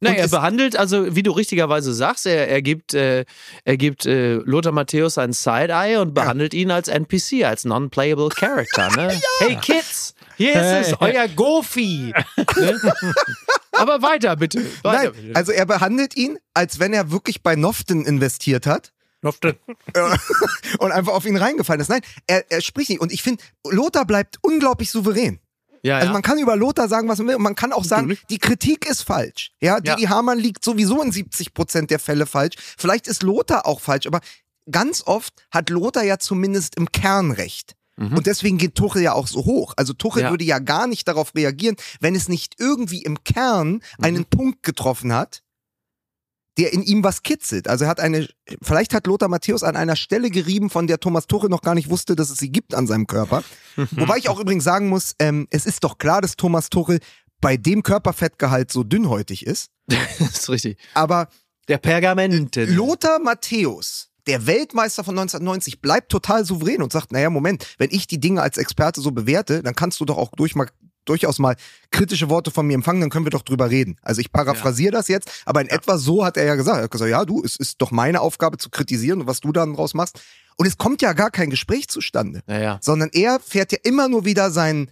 Nein, 0.00 0.16
er 0.16 0.28
behandelt, 0.28 0.76
also 0.76 1.14
wie 1.16 1.22
du 1.22 1.30
richtigerweise 1.32 1.94
sagst, 1.94 2.26
er, 2.26 2.48
er 2.48 2.62
gibt, 2.62 2.94
äh, 2.94 3.24
er 3.64 3.76
gibt 3.76 4.04
äh, 4.06 4.34
Lothar 4.34 4.72
Matthäus 4.72 5.18
ein 5.18 5.32
Side-Eye 5.32 5.98
und 5.98 6.14
behandelt 6.14 6.52
ja. 6.52 6.60
ihn 6.60 6.70
als 6.70 6.88
NPC, 6.88 7.44
als 7.44 7.64
Non-Playable 7.64 8.28
Character. 8.28 8.90
Ne? 8.96 9.12
ja. 9.40 9.46
Hey 9.46 9.56
Kids, 9.56 10.14
hier 10.36 10.54
ist 10.54 10.88
es, 10.88 11.00
euer 11.00 11.28
Goofy. 11.28 12.12
ne? 12.56 12.80
Aber 13.72 14.02
weiter 14.02 14.36
bitte. 14.36 14.64
Weiter, 14.82 15.02
Nein, 15.04 15.12
bitte. 15.12 15.36
also 15.36 15.52
er 15.52 15.66
behandelt 15.66 16.16
ihn, 16.16 16.38
als 16.54 16.78
wenn 16.78 16.92
er 16.92 17.10
wirklich 17.10 17.42
bei 17.42 17.56
Noften 17.56 18.04
investiert 18.04 18.66
hat. 18.66 18.92
Noften. 19.22 19.54
und 20.78 20.92
einfach 20.92 21.14
auf 21.14 21.24
ihn 21.24 21.36
reingefallen 21.36 21.80
ist. 21.80 21.88
Nein, 21.88 22.02
er, 22.26 22.50
er 22.50 22.60
spricht 22.60 22.90
nicht. 22.90 23.00
Und 23.00 23.12
ich 23.12 23.22
finde, 23.22 23.42
Lothar 23.68 24.04
bleibt 24.04 24.38
unglaublich 24.42 24.90
souverän. 24.90 25.40
Ja, 25.82 25.96
also 25.96 26.08
ja. 26.08 26.12
man 26.12 26.22
kann 26.22 26.38
über 26.38 26.56
Lothar 26.56 26.88
sagen, 26.88 27.08
was 27.08 27.18
man 27.18 27.28
will, 27.28 27.36
und 27.36 27.42
man 27.42 27.54
kann 27.54 27.72
auch 27.72 27.84
sagen, 27.84 28.16
die 28.30 28.38
Kritik 28.38 28.88
ist 28.88 29.02
falsch. 29.02 29.50
Ja, 29.60 29.80
Didi 29.80 30.04
ja. 30.04 30.08
Hamann 30.08 30.38
liegt 30.38 30.64
sowieso 30.64 31.02
in 31.02 31.12
70 31.12 31.52
Prozent 31.52 31.90
der 31.90 31.98
Fälle 31.98 32.24
falsch. 32.24 32.56
Vielleicht 32.78 33.06
ist 33.06 33.22
Lothar 33.22 33.66
auch 33.66 33.80
falsch, 33.80 34.06
aber 34.06 34.20
ganz 34.70 35.02
oft 35.06 35.34
hat 35.50 35.68
Lothar 35.68 36.02
ja 36.02 36.18
zumindest 36.18 36.76
im 36.76 36.90
Kern 36.90 37.32
recht. 37.32 37.74
Mhm. 37.96 38.16
Und 38.16 38.26
deswegen 38.26 38.58
geht 38.58 38.74
Tuchel 38.74 39.02
ja 39.02 39.12
auch 39.12 39.26
so 39.26 39.44
hoch. 39.44 39.74
Also 39.76 39.92
Tuchel 39.92 40.22
ja. 40.22 40.30
würde 40.30 40.44
ja 40.44 40.58
gar 40.58 40.86
nicht 40.86 41.06
darauf 41.06 41.34
reagieren, 41.34 41.76
wenn 42.00 42.14
es 42.14 42.28
nicht 42.28 42.54
irgendwie 42.58 43.02
im 43.02 43.22
Kern 43.24 43.80
einen 44.00 44.26
mhm. 44.30 44.36
Punkt 44.36 44.62
getroffen 44.62 45.12
hat, 45.12 45.42
der 46.56 46.72
in 46.72 46.82
ihm 46.82 47.02
was 47.02 47.22
kitzelt. 47.22 47.68
Also 47.68 47.84
er 47.84 47.90
hat 47.90 48.00
eine, 48.00 48.28
vielleicht 48.62 48.94
hat 48.94 49.06
Lothar 49.06 49.28
Matthäus 49.28 49.62
an 49.62 49.76
einer 49.76 49.96
Stelle 49.96 50.30
gerieben, 50.30 50.70
von 50.70 50.86
der 50.86 51.00
Thomas 51.00 51.26
Tuchel 51.26 51.50
noch 51.50 51.62
gar 51.62 51.74
nicht 51.74 51.90
wusste, 51.90 52.14
dass 52.14 52.30
es 52.30 52.38
sie 52.38 52.50
gibt 52.50 52.74
an 52.74 52.86
seinem 52.86 53.06
Körper. 53.06 53.42
Wobei 53.76 54.18
ich 54.18 54.28
auch 54.28 54.38
übrigens 54.38 54.64
sagen 54.64 54.88
muss, 54.88 55.14
ähm, 55.18 55.48
es 55.50 55.66
ist 55.66 55.84
doch 55.84 55.98
klar, 55.98 56.20
dass 56.20 56.36
Thomas 56.36 56.70
Tuchel 56.70 57.00
bei 57.40 57.56
dem 57.56 57.82
Körperfettgehalt 57.82 58.70
so 58.70 58.84
dünnhäutig 58.84 59.46
ist. 59.46 59.70
das 59.86 60.20
ist 60.20 60.48
richtig. 60.48 60.78
Aber 60.94 61.28
der 61.68 61.78
Pergamente. 61.78 62.66
Lothar 62.66 63.18
Matthäus 63.18 64.10
der 64.26 64.46
Weltmeister 64.46 65.04
von 65.04 65.18
1990 65.18 65.80
bleibt 65.80 66.10
total 66.10 66.44
souverän 66.44 66.82
und 66.82 66.92
sagt, 66.92 67.12
naja, 67.12 67.30
Moment, 67.30 67.66
wenn 67.78 67.90
ich 67.90 68.06
die 68.06 68.20
Dinge 68.20 68.42
als 68.42 68.56
Experte 68.56 69.00
so 69.00 69.10
bewerte, 69.10 69.62
dann 69.62 69.74
kannst 69.74 70.00
du 70.00 70.04
doch 70.04 70.16
auch 70.16 70.30
durch 70.36 70.54
mal, 70.54 70.68
durchaus 71.04 71.38
mal 71.38 71.56
kritische 71.90 72.30
Worte 72.30 72.50
von 72.50 72.66
mir 72.66 72.74
empfangen, 72.74 73.00
dann 73.00 73.10
können 73.10 73.26
wir 73.26 73.30
doch 73.30 73.42
drüber 73.42 73.70
reden. 73.70 73.96
Also 74.02 74.20
ich 74.20 74.32
paraphrasiere 74.32 74.92
ja. 74.92 74.98
das 74.98 75.08
jetzt, 75.08 75.30
aber 75.44 75.60
in 75.60 75.68
ja. 75.68 75.74
etwa 75.74 75.98
so 75.98 76.24
hat 76.24 76.36
er 76.36 76.44
ja 76.44 76.54
gesagt. 76.54 76.78
Er 76.78 76.84
hat 76.84 76.90
gesagt, 76.90 77.10
ja, 77.10 77.24
du, 77.24 77.42
es 77.44 77.56
ist 77.56 77.80
doch 77.82 77.90
meine 77.90 78.20
Aufgabe 78.20 78.58
zu 78.58 78.70
kritisieren 78.70 79.20
und 79.20 79.26
was 79.26 79.40
du 79.40 79.52
dann 79.52 79.74
draus 79.74 79.94
machst. 79.94 80.20
Und 80.56 80.66
es 80.66 80.78
kommt 80.78 81.02
ja 81.02 81.12
gar 81.12 81.30
kein 81.30 81.50
Gespräch 81.50 81.88
zustande, 81.88 82.42
ja, 82.46 82.78
sondern 82.80 83.10
er 83.12 83.40
fährt 83.40 83.72
ja 83.72 83.78
immer 83.82 84.08
nur 84.08 84.24
wieder 84.24 84.50
seinen 84.50 84.90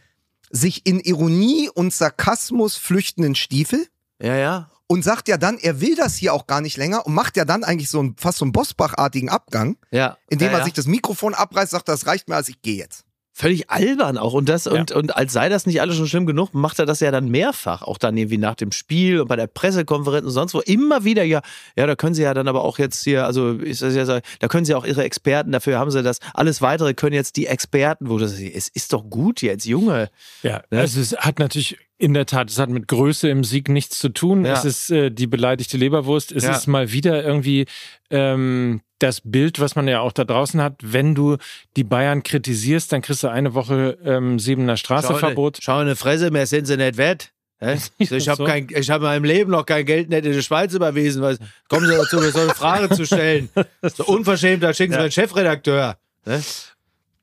sich 0.50 0.84
in 0.86 1.00
Ironie 1.00 1.70
und 1.72 1.94
Sarkasmus 1.94 2.76
flüchtenden 2.76 3.34
Stiefel. 3.34 3.86
Ja, 4.20 4.36
ja 4.36 4.71
und 4.86 5.02
sagt 5.04 5.28
ja 5.28 5.36
dann, 5.36 5.58
er 5.58 5.80
will 5.80 5.94
das 5.96 6.16
hier 6.16 6.34
auch 6.34 6.46
gar 6.46 6.60
nicht 6.60 6.76
länger 6.76 7.06
und 7.06 7.14
macht 7.14 7.36
ja 7.36 7.44
dann 7.44 7.64
eigentlich 7.64 7.90
so 7.90 8.00
einen, 8.00 8.16
fast 8.16 8.38
so 8.38 8.44
einen 8.44 8.52
Bosbach-artigen 8.52 9.28
Abgang, 9.28 9.76
ja. 9.90 10.16
indem 10.28 10.52
ja, 10.52 10.58
er 10.58 10.64
sich 10.64 10.72
das 10.74 10.86
Mikrofon 10.86 11.34
abreißt, 11.34 11.70
sagt, 11.70 11.88
das 11.88 12.06
reicht 12.06 12.28
mir, 12.28 12.36
als 12.36 12.48
ich 12.48 12.62
gehe 12.62 12.76
jetzt. 12.76 13.04
Völlig 13.34 13.70
albern 13.70 14.18
auch. 14.18 14.34
Und 14.34 14.50
das, 14.50 14.66
ja. 14.66 14.72
und, 14.72 14.92
und 14.92 15.16
als 15.16 15.32
sei 15.32 15.48
das 15.48 15.64
nicht 15.64 15.80
alles 15.80 15.96
schon 15.96 16.06
schlimm 16.06 16.26
genug, 16.26 16.52
macht 16.52 16.78
er 16.78 16.84
das 16.84 17.00
ja 17.00 17.10
dann 17.10 17.28
mehrfach. 17.28 17.80
Auch 17.80 17.96
dann 17.96 18.14
irgendwie 18.14 18.36
nach 18.36 18.54
dem 18.54 18.72
Spiel 18.72 19.22
und 19.22 19.28
bei 19.28 19.36
der 19.36 19.46
Pressekonferenz 19.46 20.26
und 20.26 20.32
sonst 20.32 20.52
wo. 20.52 20.60
Immer 20.60 21.04
wieder, 21.04 21.24
ja, 21.24 21.40
ja, 21.74 21.86
da 21.86 21.96
können 21.96 22.14
sie 22.14 22.22
ja 22.22 22.34
dann 22.34 22.46
aber 22.46 22.62
auch 22.62 22.78
jetzt 22.78 23.02
hier, 23.02 23.24
also 23.24 23.52
ist 23.52 23.80
das 23.80 23.94
ja 23.94 24.04
so, 24.04 24.18
da 24.40 24.48
können 24.48 24.66
sie 24.66 24.74
auch 24.74 24.84
ihre 24.84 25.02
Experten, 25.02 25.50
dafür 25.50 25.78
haben 25.78 25.90
sie 25.90 26.02
das. 26.02 26.18
Alles 26.34 26.60
weitere 26.60 26.92
können 26.92 27.14
jetzt 27.14 27.36
die 27.36 27.46
Experten, 27.46 28.10
wo 28.10 28.18
das, 28.18 28.32
es 28.32 28.68
ist 28.68 28.92
doch 28.92 29.08
gut 29.08 29.40
jetzt, 29.40 29.64
Junge. 29.64 30.10
Ja, 30.42 30.62
ne? 30.70 30.80
also 30.80 31.00
es 31.00 31.16
hat 31.16 31.38
natürlich 31.38 31.78
in 32.02 32.14
der 32.14 32.26
Tat, 32.26 32.50
es 32.50 32.58
hat 32.58 32.68
mit 32.68 32.88
Größe 32.88 33.28
im 33.28 33.44
Sieg 33.44 33.68
nichts 33.68 34.00
zu 34.00 34.08
tun. 34.08 34.44
Ja. 34.44 34.54
Es 34.54 34.64
ist 34.64 34.90
äh, 34.90 35.10
die 35.10 35.28
beleidigte 35.28 35.76
Leberwurst. 35.76 36.32
Es 36.32 36.42
ja. 36.42 36.50
ist 36.50 36.66
mal 36.66 36.90
wieder 36.90 37.22
irgendwie 37.22 37.66
ähm, 38.10 38.80
das 38.98 39.20
Bild, 39.20 39.60
was 39.60 39.76
man 39.76 39.86
ja 39.86 40.00
auch 40.00 40.10
da 40.10 40.24
draußen 40.24 40.60
hat. 40.60 40.74
Wenn 40.82 41.14
du 41.14 41.36
die 41.76 41.84
Bayern 41.84 42.24
kritisierst, 42.24 42.92
dann 42.92 43.02
kriegst 43.02 43.22
du 43.22 43.28
eine 43.28 43.54
Woche 43.54 43.98
ähm, 44.04 44.40
Siebener 44.40 44.76
Straßeverbot. 44.76 45.58
Schau, 45.62 45.74
schau 45.74 45.78
eine 45.78 45.94
Fresse, 45.94 46.32
mehr 46.32 46.48
sind 46.48 46.66
sie 46.66 46.76
nicht 46.76 46.96
wert. 46.96 47.30
Ich 47.98 48.28
habe 48.28 48.44
kein, 48.44 48.66
ich 48.74 48.90
habe 48.90 49.04
in 49.04 49.10
meinem 49.10 49.24
Leben 49.24 49.52
noch 49.52 49.64
kein 49.64 49.86
Geld 49.86 50.10
nicht 50.10 50.26
in 50.26 50.32
die 50.32 50.42
Schweiz 50.42 50.74
überwiesen. 50.74 51.22
Was, 51.22 51.38
kommen 51.68 51.86
Sie 51.86 51.94
dazu, 51.94 52.16
mir 52.16 52.32
so 52.32 52.40
eine 52.40 52.54
Frage 52.54 52.90
zu 52.90 53.06
stellen. 53.06 53.48
So 53.94 54.04
unverschämt, 54.06 54.64
da 54.64 54.74
schicken 54.74 54.90
Sie 54.90 54.96
ja. 54.96 55.02
meinen 55.02 55.12
Chefredakteur. 55.12 55.96
Ne? 56.26 56.42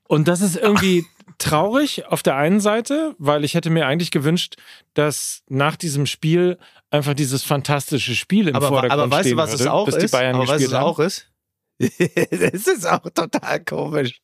Und 0.08 0.26
das 0.26 0.40
ist 0.40 0.56
irgendwie 0.56 1.04
traurig 1.40 2.06
auf 2.06 2.22
der 2.22 2.36
einen 2.36 2.60
Seite, 2.60 3.14
weil 3.18 3.44
ich 3.44 3.54
hätte 3.54 3.70
mir 3.70 3.86
eigentlich 3.86 4.10
gewünscht, 4.10 4.56
dass 4.94 5.42
nach 5.48 5.76
diesem 5.76 6.06
Spiel 6.06 6.58
einfach 6.90 7.14
dieses 7.14 7.42
fantastische 7.42 8.14
Spiel 8.14 8.48
im 8.48 8.54
aber, 8.54 8.68
Vordergrund 8.68 9.00
aber 9.00 9.10
weißt 9.10 9.30
du, 9.32 9.36
was 9.36 9.50
würde, 9.50 9.64
es 9.64 9.68
auch 9.68 9.88
ist? 9.88 10.14
aber 10.14 10.38
weißt 10.38 10.44
du, 10.44 10.48
was 10.48 10.62
es 10.62 10.74
auch 10.74 10.98
ist? 10.98 11.26
das 11.78 12.66
ist 12.66 12.86
auch 12.86 13.02
total 13.14 13.64
komisch. 13.64 14.20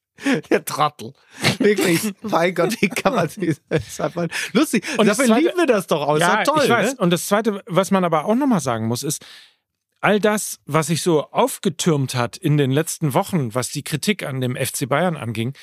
Der 0.51 0.65
Trottel. 0.65 1.13
Wirklich. 1.59 2.01
mein 2.23 2.55
Gott, 2.55 2.81
wie 2.81 2.89
kann 2.89 3.15
man 3.15 3.29
das 3.69 4.01
einfach 4.01 4.29
lustig. 4.53 4.85
Und 4.97 5.07
dafür 5.07 5.27
zweite, 5.27 5.41
lieben 5.41 5.59
wir 5.59 5.67
das 5.67 5.87
doch 5.87 6.07
aus. 6.07 6.21
Ja, 6.21 6.43
toll, 6.43 6.63
ich 6.65 6.71
weiß. 6.71 6.95
Ne? 6.95 7.01
Und 7.01 7.11
das 7.11 7.27
zweite, 7.27 7.63
was 7.67 7.91
man 7.91 8.05
aber 8.05 8.25
auch 8.25 8.35
nochmal 8.35 8.61
sagen 8.61 8.87
muss, 8.87 9.03
ist, 9.03 9.25
all 10.01 10.21
das, 10.21 10.61
was 10.65 10.87
sich 10.87 11.03
so 11.03 11.25
aufgetürmt 11.31 12.15
hat 12.15 12.37
in 12.37 12.57
den 12.57 12.71
letzten 12.71 13.13
Wochen, 13.13 13.55
was 13.55 13.71
die 13.71 13.83
Kritik 13.83 14.23
an 14.23 14.41
dem 14.41 14.57
FC 14.57 14.89
Bayern 14.89 15.17
anging, 15.17 15.55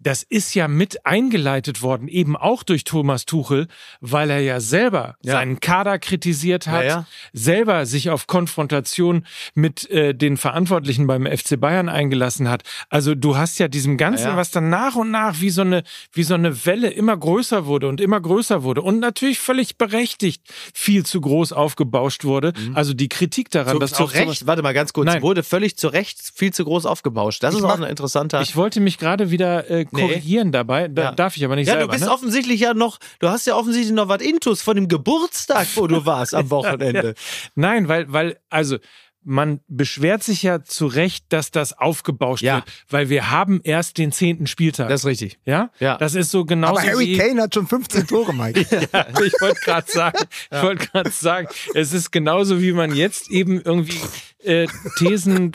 das 0.00 0.22
ist 0.22 0.54
ja 0.54 0.66
mit 0.66 1.06
eingeleitet 1.06 1.82
worden, 1.82 2.08
eben 2.08 2.36
auch 2.36 2.62
durch 2.62 2.84
Thomas 2.84 3.26
Tuchel, 3.26 3.68
weil 4.00 4.30
er 4.30 4.40
ja 4.40 4.58
selber 4.58 5.16
ja. 5.22 5.34
seinen 5.34 5.60
Kader 5.60 5.98
kritisiert 5.98 6.66
hat, 6.66 6.84
ja, 6.84 6.88
ja. 6.88 7.06
selber 7.32 7.84
sich 7.84 8.08
auf 8.08 8.26
Konfrontation 8.26 9.26
mit 9.54 9.88
äh, 9.90 10.14
den 10.14 10.38
Verantwortlichen 10.38 11.06
beim 11.06 11.26
FC 11.26 11.60
Bayern 11.60 11.88
eingelassen 11.88 12.48
hat. 12.48 12.62
Also 12.88 13.14
du 13.14 13.36
hast 13.36 13.58
ja 13.58 13.68
diesem 13.68 13.98
Ganzen, 13.98 14.36
was 14.36 14.50
dann 14.50 14.70
nach 14.70 14.96
und 14.96 15.10
nach 15.10 15.40
wie 15.40 15.50
so 15.50 15.60
eine 15.60 15.82
wie 16.12 16.22
so 16.22 16.34
eine 16.34 16.64
Welle 16.64 16.90
immer 16.90 17.16
größer 17.16 17.66
wurde 17.66 17.88
und 17.88 18.00
immer 18.00 18.20
größer 18.20 18.62
wurde 18.62 18.82
und 18.82 19.00
natürlich 19.00 19.38
völlig 19.38 19.76
berechtigt 19.76 20.42
viel 20.72 21.04
zu 21.04 21.20
groß 21.20 21.52
aufgebauscht 21.52 22.24
wurde. 22.24 22.52
Mhm. 22.56 22.76
Also 22.76 22.94
die 22.94 23.08
Kritik 23.08 23.50
daran, 23.50 23.74
zu, 23.74 23.78
dass 23.78 23.92
zu 23.92 24.04
Recht, 24.04 24.46
warte 24.46 24.62
mal 24.62 24.72
ganz 24.72 24.94
kurz, 24.94 25.06
Nein. 25.06 25.22
wurde 25.22 25.42
völlig 25.42 25.76
zu 25.76 25.88
Recht 25.88 26.20
viel 26.34 26.52
zu 26.52 26.64
groß 26.64 26.86
aufgebauscht. 26.86 27.42
Das 27.42 27.54
ich 27.54 27.60
ist 27.60 27.66
auch 27.66 27.78
ein 27.78 27.82
interessanter. 27.82 28.40
Ich 28.40 28.56
wollte 28.56 28.80
mich 28.80 28.96
gerade 28.98 29.30
wieder 29.30 29.70
äh, 29.70 29.84
korrigieren 29.90 30.48
nee. 30.48 30.52
dabei. 30.52 30.88
Da 30.88 31.02
ja. 31.02 31.12
darf 31.12 31.36
ich 31.36 31.44
aber 31.44 31.56
nicht 31.56 31.68
ja, 31.68 31.74
selber. 31.74 31.82
Ja, 31.82 31.86
du 31.86 31.92
bist 31.92 32.04
ne? 32.04 32.12
offensichtlich 32.12 32.60
ja 32.60 32.74
noch, 32.74 32.98
du 33.18 33.28
hast 33.28 33.46
ja 33.46 33.56
offensichtlich 33.56 33.94
noch 33.94 34.08
was 34.08 34.22
Intus 34.22 34.62
von 34.62 34.76
dem 34.76 34.88
Geburtstag, 34.88 35.66
wo 35.74 35.86
du 35.86 36.06
warst 36.06 36.34
am 36.34 36.50
Wochenende. 36.50 37.08
ja, 37.08 37.14
Nein, 37.54 37.88
weil, 37.88 38.12
weil, 38.12 38.38
also, 38.48 38.78
man 39.22 39.60
beschwert 39.68 40.22
sich 40.22 40.42
ja 40.42 40.62
zu 40.62 40.86
Recht, 40.86 41.26
dass 41.28 41.50
das 41.50 41.76
aufgebauscht 41.76 42.42
ja. 42.42 42.56
wird, 42.56 42.64
weil 42.88 43.08
wir 43.10 43.30
haben 43.30 43.60
erst 43.62 43.98
den 43.98 44.12
zehnten 44.12 44.46
Spieltag. 44.46 44.88
Das 44.88 45.02
ist 45.02 45.06
richtig. 45.06 45.38
Ja? 45.44 45.70
Ja. 45.78 45.98
Das 45.98 46.14
ist 46.14 46.30
so 46.30 46.44
genauso 46.44 46.80
Aber 46.80 46.88
Harry 46.88 47.08
wie, 47.08 47.16
Kane 47.18 47.42
hat 47.42 47.54
schon 47.54 47.66
15 47.66 48.06
Tore, 48.06 48.32
Mike. 48.34 48.66
ja, 48.70 49.06
ich 49.22 49.32
wollte 49.40 49.60
gerade 49.60 49.90
sagen, 49.90 50.18
ja. 50.50 50.58
ich 50.58 50.62
wollte 50.62 50.86
gerade 50.86 51.10
sagen, 51.10 51.48
es 51.74 51.92
ist 51.92 52.10
genauso 52.10 52.60
wie 52.60 52.72
man 52.72 52.94
jetzt 52.94 53.30
eben 53.30 53.60
irgendwie 53.60 54.00
äh, 54.44 54.66
Thesen, 54.98 55.52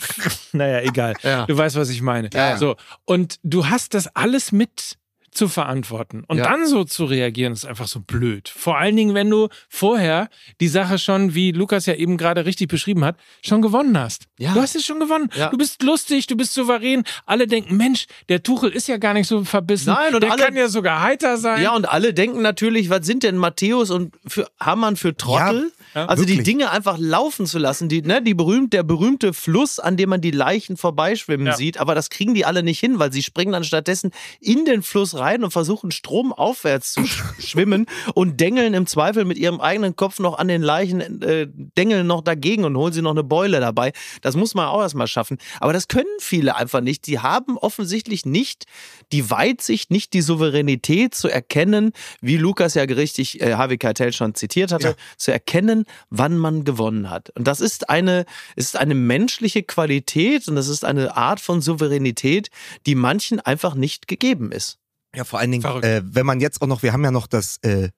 naja, 0.52 0.80
egal. 0.80 1.14
Ja. 1.22 1.46
Du 1.46 1.56
weißt, 1.56 1.76
was 1.76 1.90
ich 1.90 2.02
meine. 2.02 2.30
Ja. 2.32 2.56
So. 2.56 2.76
Und 3.04 3.38
du 3.42 3.68
hast 3.68 3.94
das 3.94 4.14
alles 4.14 4.52
mit 4.52 4.96
zu 5.36 5.48
verantworten. 5.48 6.24
Und 6.26 6.38
ja. 6.38 6.44
dann 6.44 6.66
so 6.66 6.84
zu 6.84 7.04
reagieren, 7.04 7.52
ist 7.52 7.66
einfach 7.66 7.86
so 7.86 8.00
blöd. 8.00 8.48
Vor 8.48 8.78
allen 8.78 8.96
Dingen, 8.96 9.14
wenn 9.14 9.28
du 9.28 9.48
vorher 9.68 10.28
die 10.60 10.68
Sache 10.68 10.98
schon, 10.98 11.34
wie 11.34 11.52
Lukas 11.52 11.86
ja 11.86 11.94
eben 11.94 12.16
gerade 12.16 12.46
richtig 12.46 12.68
beschrieben 12.68 13.04
hat, 13.04 13.16
schon 13.44 13.60
gewonnen 13.60 13.98
hast. 13.98 14.24
Ja. 14.38 14.54
Du 14.54 14.62
hast 14.62 14.74
es 14.74 14.84
schon 14.84 14.98
gewonnen. 14.98 15.30
Ja. 15.36 15.50
Du 15.50 15.58
bist 15.58 15.82
lustig, 15.82 16.26
du 16.26 16.36
bist 16.36 16.54
souverän. 16.54 17.04
Alle 17.26 17.46
denken, 17.46 17.76
Mensch, 17.76 18.06
der 18.28 18.42
Tuchel 18.42 18.70
ist 18.70 18.88
ja 18.88 18.96
gar 18.96 19.12
nicht 19.12 19.28
so 19.28 19.44
verbissen. 19.44 19.92
Nein, 19.92 20.14
und 20.14 20.22
der 20.22 20.32
alle, 20.32 20.42
kann 20.42 20.56
ja 20.56 20.68
sogar 20.68 21.02
heiter 21.02 21.36
sein. 21.36 21.62
Ja, 21.62 21.74
und 21.74 21.88
alle 21.88 22.14
denken 22.14 22.40
natürlich, 22.40 22.88
was 22.88 23.04
sind 23.04 23.22
denn 23.22 23.36
Matthäus 23.36 23.90
und 23.90 24.14
für 24.26 24.48
Hammann 24.58 24.96
für 24.96 25.16
Trottel? 25.16 25.70
Ja, 25.96 26.04
also 26.04 26.24
wirklich. 26.24 26.38
die 26.38 26.42
Dinge 26.44 26.70
einfach 26.70 26.98
laufen 26.98 27.46
zu 27.46 27.58
lassen, 27.58 27.88
die, 27.88 28.02
ne, 28.02 28.20
die 28.22 28.34
berühmt, 28.34 28.74
der 28.74 28.82
berühmte 28.82 29.32
Fluss, 29.32 29.78
an 29.78 29.96
dem 29.96 30.10
man 30.10 30.20
die 30.20 30.30
Leichen 30.30 30.76
vorbeischwimmen 30.76 31.54
sieht, 31.54 31.78
aber 31.78 31.94
das 31.94 32.10
kriegen 32.10 32.34
die 32.34 32.44
alle 32.44 32.62
nicht 32.62 32.78
hin, 32.78 32.98
weil 32.98 33.14
sie 33.14 33.22
springen 33.22 33.52
dann 33.52 33.64
stattdessen 33.64 34.10
in 34.38 34.66
den 34.66 34.82
Fluss 34.82 35.14
rein 35.14 35.42
und 35.42 35.52
versuchen 35.52 35.90
stromaufwärts 35.90 36.92
zu 36.92 37.06
schwimmen 37.38 37.86
und 38.12 38.38
dengeln 38.40 38.74
im 38.74 38.86
Zweifel 38.86 39.24
mit 39.24 39.38
ihrem 39.38 39.58
eigenen 39.58 39.96
Kopf 39.96 40.18
noch 40.18 40.38
an 40.38 40.48
den 40.48 40.60
Leichen, 40.60 41.22
äh, 41.22 41.48
dengeln 41.48 42.06
noch 42.06 42.20
dagegen 42.20 42.64
und 42.64 42.76
holen 42.76 42.92
sie 42.92 43.00
noch 43.00 43.12
eine 43.12 43.24
Beule 43.24 43.60
dabei. 43.60 43.92
Das 44.20 44.36
muss 44.36 44.54
man 44.54 44.66
auch 44.66 44.82
erstmal 44.82 45.06
schaffen. 45.06 45.38
Aber 45.60 45.72
das 45.72 45.88
können 45.88 46.04
viele 46.20 46.56
einfach 46.56 46.82
nicht. 46.82 47.06
Die 47.06 47.20
haben 47.20 47.56
offensichtlich 47.56 48.26
nicht 48.26 48.66
die 49.12 49.30
Weitsicht, 49.30 49.90
nicht 49.90 50.12
die 50.12 50.20
Souveränität 50.20 51.14
zu 51.14 51.28
erkennen, 51.28 51.92
wie 52.20 52.36
Lukas 52.36 52.74
ja 52.74 52.82
richtig 52.82 53.40
äh, 53.40 53.54
Harvey 53.54 53.78
Keitel 53.78 54.12
schon 54.12 54.34
zitiert 54.34 54.72
hatte, 54.72 54.88
ja. 54.88 54.94
zu 55.16 55.32
erkennen, 55.32 55.85
wann 56.10 56.38
man 56.38 56.64
gewonnen 56.64 57.10
hat. 57.10 57.30
Und 57.30 57.46
das 57.46 57.60
ist 57.60 57.90
eine, 57.90 58.24
ist 58.54 58.76
eine 58.76 58.94
menschliche 58.94 59.62
Qualität 59.62 60.48
und 60.48 60.56
das 60.56 60.68
ist 60.68 60.84
eine 60.84 61.16
Art 61.16 61.40
von 61.40 61.60
Souveränität, 61.60 62.50
die 62.86 62.94
manchen 62.94 63.40
einfach 63.40 63.74
nicht 63.74 64.08
gegeben 64.08 64.52
ist. 64.52 64.78
Ja, 65.14 65.24
vor 65.24 65.38
allen 65.38 65.50
Dingen, 65.50 65.64
äh, 65.82 66.02
wenn 66.04 66.26
man 66.26 66.40
jetzt 66.40 66.60
auch 66.60 66.66
noch, 66.66 66.82
wir 66.82 66.92
haben 66.92 67.04
ja 67.04 67.10
noch 67.10 67.26
das 67.26 67.58
äh, 67.62 67.90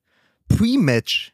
Pre-Match 0.47 1.33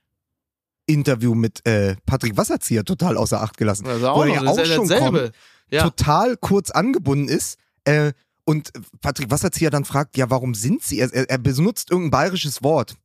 Interview 0.88 1.34
mit 1.36 1.66
äh, 1.66 1.96
Patrick 2.06 2.38
Wasserzieher 2.38 2.84
total 2.84 3.18
außer 3.18 3.42
Acht 3.42 3.58
gelassen. 3.58 3.88
Also 3.88 4.10
auch 4.10 4.18
wo 4.18 4.24
er 4.24 4.44
ja 4.44 4.44
auch 4.44 4.66
schon 4.66 4.88
kommt, 4.88 5.32
ja. 5.72 5.84
total 5.84 6.38
kurz 6.38 6.72
angebunden 6.72 7.28
ist. 7.28 7.58
Äh, 7.86 8.14
und 8.46 8.72
Patrick 9.02 9.32
Wasserzieher 9.32 9.72
dann 9.72 9.86
fragt, 9.86 10.18
ja, 10.18 10.30
warum 10.30 10.54
sind 10.54 10.84
sie? 10.84 11.00
Er, 11.00 11.12
er, 11.12 11.30
er 11.30 11.38
benutzt 11.40 11.90
irgendein 11.90 12.12
bayerisches 12.12 12.62
Wort. 12.62 12.96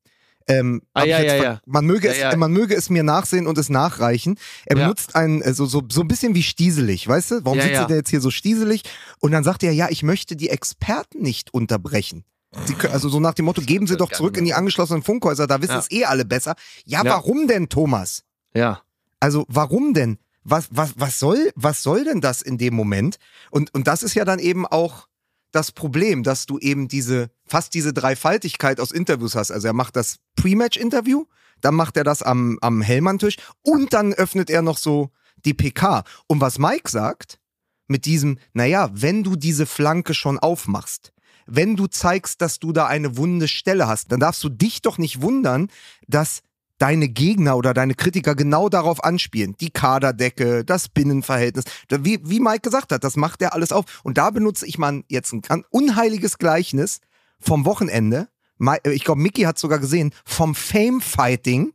Ähm, 0.50 0.82
ah, 0.94 1.04
ja, 1.04 1.20
ja, 1.20 1.34
ja. 1.36 1.60
Man 1.66 1.86
möge, 1.86 2.08
ja, 2.08 2.14
ja. 2.14 2.30
Es, 2.30 2.36
man 2.36 2.52
möge 2.52 2.74
es 2.74 2.90
mir 2.90 3.02
nachsehen 3.02 3.46
und 3.46 3.58
es 3.58 3.68
nachreichen. 3.68 4.38
Er 4.66 4.76
benutzt 4.76 5.16
einen, 5.16 5.42
äh, 5.42 5.54
so, 5.54 5.66
so, 5.66 5.82
so 5.90 6.00
ein 6.00 6.08
bisschen 6.08 6.34
wie 6.34 6.42
stieselig, 6.42 7.06
weißt 7.06 7.30
du? 7.30 7.44
Warum 7.44 7.58
ja, 7.58 7.64
sitzt 7.64 7.90
er 7.90 7.96
jetzt 7.96 8.10
hier 8.10 8.20
so 8.20 8.30
stieselig? 8.30 8.82
Und 9.20 9.32
dann 9.32 9.44
sagt 9.44 9.62
er, 9.62 9.72
ja, 9.72 9.88
ich 9.90 10.02
möchte 10.02 10.36
die 10.36 10.50
Experten 10.50 11.22
nicht 11.22 11.54
unterbrechen. 11.54 12.24
Sie, 12.66 12.74
also 12.88 13.08
so 13.08 13.20
nach 13.20 13.34
dem 13.34 13.44
Motto, 13.44 13.62
geben 13.62 13.86
Sie 13.86 13.96
doch 13.96 14.10
zurück 14.10 14.36
in 14.36 14.44
die 14.44 14.54
angeschlossenen 14.54 15.02
Funkhäuser, 15.02 15.46
da 15.46 15.62
wissen 15.62 15.78
es 15.78 15.90
eh 15.90 16.04
alle 16.04 16.24
besser. 16.24 16.56
Ja, 16.84 17.04
ja, 17.04 17.10
warum 17.10 17.46
denn, 17.46 17.68
Thomas? 17.68 18.24
Ja. 18.54 18.82
Also 19.20 19.44
warum 19.48 19.94
denn? 19.94 20.18
Was, 20.42 20.68
was, 20.70 20.94
was, 20.96 21.18
soll, 21.18 21.52
was 21.54 21.82
soll 21.82 22.04
denn 22.04 22.20
das 22.20 22.42
in 22.42 22.58
dem 22.58 22.74
Moment? 22.74 23.18
Und, 23.50 23.72
und 23.74 23.86
das 23.86 24.02
ist 24.02 24.14
ja 24.14 24.24
dann 24.24 24.38
eben 24.38 24.66
auch 24.66 25.06
das 25.52 25.72
Problem, 25.72 26.22
dass 26.22 26.46
du 26.46 26.58
eben 26.58 26.88
diese, 26.88 27.30
fast 27.46 27.74
diese 27.74 27.92
Dreifaltigkeit 27.92 28.80
aus 28.80 28.92
Interviews 28.92 29.34
hast. 29.34 29.50
Also 29.50 29.66
er 29.66 29.72
macht 29.72 29.96
das 29.96 30.16
Pre-Match-Interview, 30.36 31.24
dann 31.60 31.74
macht 31.74 31.96
er 31.96 32.04
das 32.04 32.22
am, 32.22 32.58
am 32.60 32.82
Hellmann-Tisch 32.82 33.36
und 33.62 33.92
dann 33.92 34.12
öffnet 34.12 34.50
er 34.50 34.62
noch 34.62 34.78
so 34.78 35.10
die 35.44 35.54
PK. 35.54 36.04
Und 36.26 36.40
was 36.40 36.58
Mike 36.58 36.90
sagt, 36.90 37.38
mit 37.88 38.04
diesem, 38.04 38.38
naja, 38.52 38.90
wenn 38.92 39.24
du 39.24 39.36
diese 39.36 39.66
Flanke 39.66 40.14
schon 40.14 40.38
aufmachst, 40.38 41.12
wenn 41.46 41.74
du 41.76 41.88
zeigst, 41.88 42.40
dass 42.40 42.60
du 42.60 42.72
da 42.72 42.86
eine 42.86 43.16
wunde 43.16 43.48
Stelle 43.48 43.88
hast, 43.88 44.12
dann 44.12 44.20
darfst 44.20 44.42
du 44.44 44.48
dich 44.48 44.82
doch 44.82 44.98
nicht 44.98 45.20
wundern, 45.20 45.68
dass 46.06 46.42
deine 46.80 47.08
Gegner 47.08 47.56
oder 47.56 47.74
deine 47.74 47.94
Kritiker 47.94 48.34
genau 48.34 48.68
darauf 48.68 49.04
anspielen. 49.04 49.54
Die 49.60 49.70
Kaderdecke, 49.70 50.64
das 50.64 50.88
Binnenverhältnis. 50.88 51.64
Wie, 51.90 52.18
wie 52.24 52.40
Mike 52.40 52.60
gesagt 52.60 52.90
hat, 52.90 53.04
das 53.04 53.16
macht 53.16 53.42
er 53.42 53.54
alles 53.54 53.70
auf. 53.70 53.84
Und 54.02 54.18
da 54.18 54.30
benutze 54.30 54.66
ich 54.66 54.78
mal 54.78 55.02
jetzt 55.08 55.32
ein 55.32 55.64
unheiliges 55.70 56.38
Gleichnis 56.38 57.00
vom 57.38 57.64
Wochenende. 57.66 58.28
Ich 58.84 59.04
glaube, 59.04 59.20
Mickey 59.20 59.42
hat 59.42 59.58
sogar 59.58 59.78
gesehen, 59.78 60.12
vom 60.24 60.54
Fame-Fighting 60.54 61.72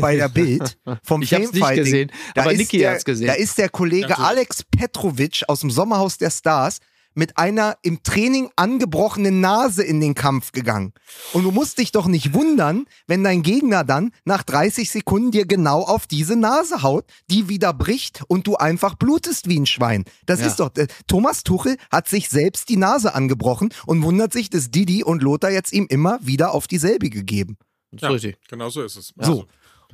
bei 0.00 0.16
der 0.16 0.28
Bild 0.28 0.76
vom 1.04 1.22
ich 1.22 1.32
hab's 1.32 1.52
nicht 1.52 1.74
gesehen, 1.74 2.10
da 2.34 2.42
aber 2.42 2.52
Niki 2.52 2.80
hat's 2.80 3.04
gesehen. 3.04 3.28
Da 3.28 3.34
ist 3.34 3.58
der 3.58 3.68
Kollege. 3.68 4.18
Alex 4.18 4.64
Petrovic 4.64 5.44
aus 5.46 5.60
dem 5.60 5.70
Sommerhaus 5.70 6.18
der 6.18 6.30
Stars 6.30 6.80
mit 7.18 7.36
einer 7.36 7.76
im 7.82 8.02
Training 8.04 8.48
angebrochenen 8.54 9.40
Nase 9.40 9.82
in 9.82 10.00
den 10.00 10.14
Kampf 10.14 10.52
gegangen. 10.52 10.92
Und 11.32 11.42
du 11.42 11.50
musst 11.50 11.78
dich 11.78 11.90
doch 11.90 12.06
nicht 12.06 12.32
wundern, 12.32 12.86
wenn 13.08 13.24
dein 13.24 13.42
Gegner 13.42 13.82
dann 13.82 14.12
nach 14.24 14.44
30 14.44 14.88
Sekunden 14.88 15.32
dir 15.32 15.44
genau 15.44 15.82
auf 15.82 16.06
diese 16.06 16.36
Nase 16.36 16.82
haut, 16.82 17.06
die 17.28 17.48
wieder 17.48 17.72
bricht 17.74 18.22
und 18.28 18.46
du 18.46 18.54
einfach 18.54 18.94
blutest 18.94 19.48
wie 19.48 19.58
ein 19.58 19.66
Schwein. 19.66 20.04
Das 20.26 20.40
ja. 20.40 20.46
ist 20.46 20.60
doch, 20.60 20.70
äh, 20.76 20.86
Thomas 21.08 21.42
Tuchel 21.42 21.76
hat 21.90 22.08
sich 22.08 22.28
selbst 22.28 22.68
die 22.68 22.76
Nase 22.76 23.14
angebrochen 23.14 23.70
und 23.86 24.02
wundert 24.04 24.32
sich, 24.32 24.48
dass 24.48 24.70
Didi 24.70 25.02
und 25.02 25.20
Lothar 25.20 25.50
jetzt 25.50 25.72
ihm 25.72 25.86
immer 25.88 26.20
wieder 26.22 26.52
auf 26.52 26.68
dieselbe 26.68 27.10
geben. 27.10 27.58
Ja, 27.90 28.14
genau 28.48 28.70
so 28.70 28.82
ist 28.82 28.96
es. 28.96 29.12
So. 29.18 29.46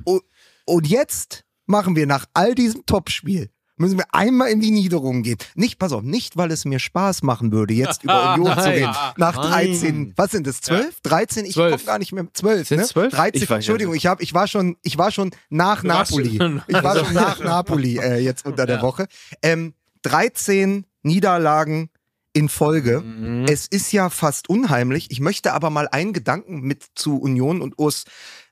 Und, 0.03 0.21
und 0.65 0.85
jetzt 0.85 1.43
machen 1.65 1.95
wir 1.95 2.05
nach 2.05 2.27
all 2.33 2.53
diesem 2.53 2.85
Topspiel 2.85 3.49
müssen 3.77 3.97
wir 3.97 4.05
einmal 4.13 4.49
in 4.49 4.59
die 4.59 4.71
Niederung 4.71 5.23
gehen. 5.23 5.37
Nicht, 5.55 5.79
pass 5.79 5.91
auf, 5.91 6.01
nicht, 6.01 6.37
weil 6.37 6.51
es 6.51 6.65
mir 6.65 6.79
Spaß 6.79 7.23
machen 7.23 7.51
würde, 7.51 7.73
jetzt 7.73 8.03
über 8.03 8.33
Union 8.35 8.57
zu 8.57 8.69
reden. 8.69 8.95
Nach 9.17 9.35
13, 9.35 10.13
was 10.15 10.31
sind 10.31 10.47
das, 10.47 10.61
12? 10.61 10.85
Ja. 10.85 10.91
13? 11.03 11.45
Ich 11.45 11.55
komme 11.55 11.77
gar 11.77 11.99
nicht 11.99 12.11
mehr, 12.11 12.27
12, 12.33 12.71
ne? 12.71 12.83
12? 12.83 13.13
13, 13.13 13.43
ich 13.43 13.49
Entschuldigung, 13.49 13.95
ich, 13.95 14.07
hab, 14.07 14.21
ich, 14.21 14.33
war 14.33 14.47
schon, 14.47 14.77
ich 14.81 14.97
war 14.97 15.11
schon 15.11 15.31
nach 15.49 15.81
du 15.81 15.87
Napoli. 15.87 16.37
Schon, 16.37 16.61
ich 16.67 16.83
war 16.83 16.97
schon 16.97 17.13
nach 17.13 17.39
Napoli 17.43 17.97
äh, 17.97 18.17
jetzt 18.19 18.45
unter 18.45 18.65
der 18.65 18.81
Woche. 18.81 19.07
Ähm, 19.41 19.73
13 20.03 20.85
Niederlagen 21.03 21.89
in 22.33 22.49
Folge. 22.49 23.01
Mhm. 23.01 23.45
Es 23.47 23.65
ist 23.65 23.91
ja 23.91 24.09
fast 24.09 24.49
unheimlich. 24.49 25.09
Ich 25.09 25.19
möchte 25.21 25.53
aber 25.53 25.69
mal 25.69 25.87
einen 25.87 26.13
Gedanken 26.13 26.61
mit 26.61 26.83
zu 26.95 27.17
Union 27.17 27.61
und 27.61 27.79
Urs 27.79 28.03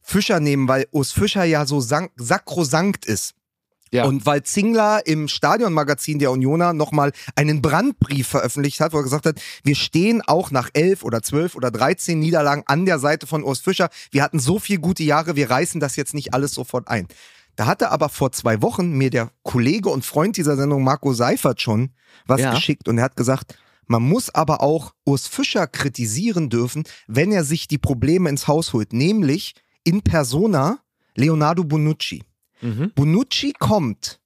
Fischer 0.01 0.39
nehmen, 0.39 0.67
weil 0.67 0.87
Urs 0.91 1.11
Fischer 1.11 1.43
ja 1.43 1.65
so 1.65 1.79
sakrosankt 1.81 3.05
ist. 3.05 3.35
Ja. 3.93 4.05
Und 4.05 4.25
weil 4.25 4.41
Zingler 4.41 5.05
im 5.05 5.27
Stadionmagazin 5.27 6.17
der 6.17 6.31
Unioner 6.31 6.73
nochmal 6.73 7.11
einen 7.35 7.61
Brandbrief 7.61 8.27
veröffentlicht 8.27 8.79
hat, 8.79 8.91
wo 8.91 8.97
er 8.97 9.03
gesagt 9.03 9.27
hat, 9.27 9.39
wir 9.63 9.75
stehen 9.75 10.23
auch 10.23 10.49
nach 10.49 10.71
elf 10.73 11.03
oder 11.03 11.21
zwölf 11.21 11.53
oder 11.55 11.69
dreizehn 11.69 12.19
Niederlagen 12.19 12.63
an 12.65 12.87
der 12.87 12.97
Seite 12.97 13.27
von 13.27 13.43
Urs 13.43 13.59
Fischer. 13.59 13.89
Wir 14.09 14.23
hatten 14.23 14.39
so 14.39 14.57
viele 14.57 14.79
gute 14.79 15.03
Jahre, 15.03 15.35
wir 15.35 15.51
reißen 15.51 15.79
das 15.79 15.95
jetzt 15.95 16.15
nicht 16.15 16.33
alles 16.33 16.53
sofort 16.53 16.87
ein. 16.87 17.07
Da 17.55 17.67
hatte 17.67 17.91
aber 17.91 18.09
vor 18.09 18.31
zwei 18.31 18.63
Wochen 18.63 18.93
mir 18.93 19.11
der 19.11 19.29
Kollege 19.43 19.89
und 19.89 20.03
Freund 20.03 20.37
dieser 20.37 20.57
Sendung 20.57 20.83
Marco 20.83 21.13
Seifert 21.13 21.61
schon 21.61 21.91
was 22.25 22.41
ja. 22.41 22.51
geschickt 22.51 22.87
und 22.87 22.97
er 22.97 23.03
hat 23.03 23.15
gesagt, 23.15 23.59
man 23.85 24.01
muss 24.01 24.33
aber 24.33 24.61
auch 24.61 24.95
Urs 25.05 25.27
Fischer 25.27 25.67
kritisieren 25.67 26.49
dürfen, 26.49 26.83
wenn 27.05 27.31
er 27.31 27.43
sich 27.43 27.67
die 27.67 27.77
Probleme 27.77 28.27
ins 28.29 28.47
Haus 28.47 28.73
holt, 28.73 28.91
nämlich 28.91 29.53
in 29.83 30.01
persona 30.01 30.79
Leonardo 31.15 31.63
Bonucci. 31.63 32.23
Mhm. 32.63 32.91
Bonucci 32.95 33.53
kommt 33.57 34.19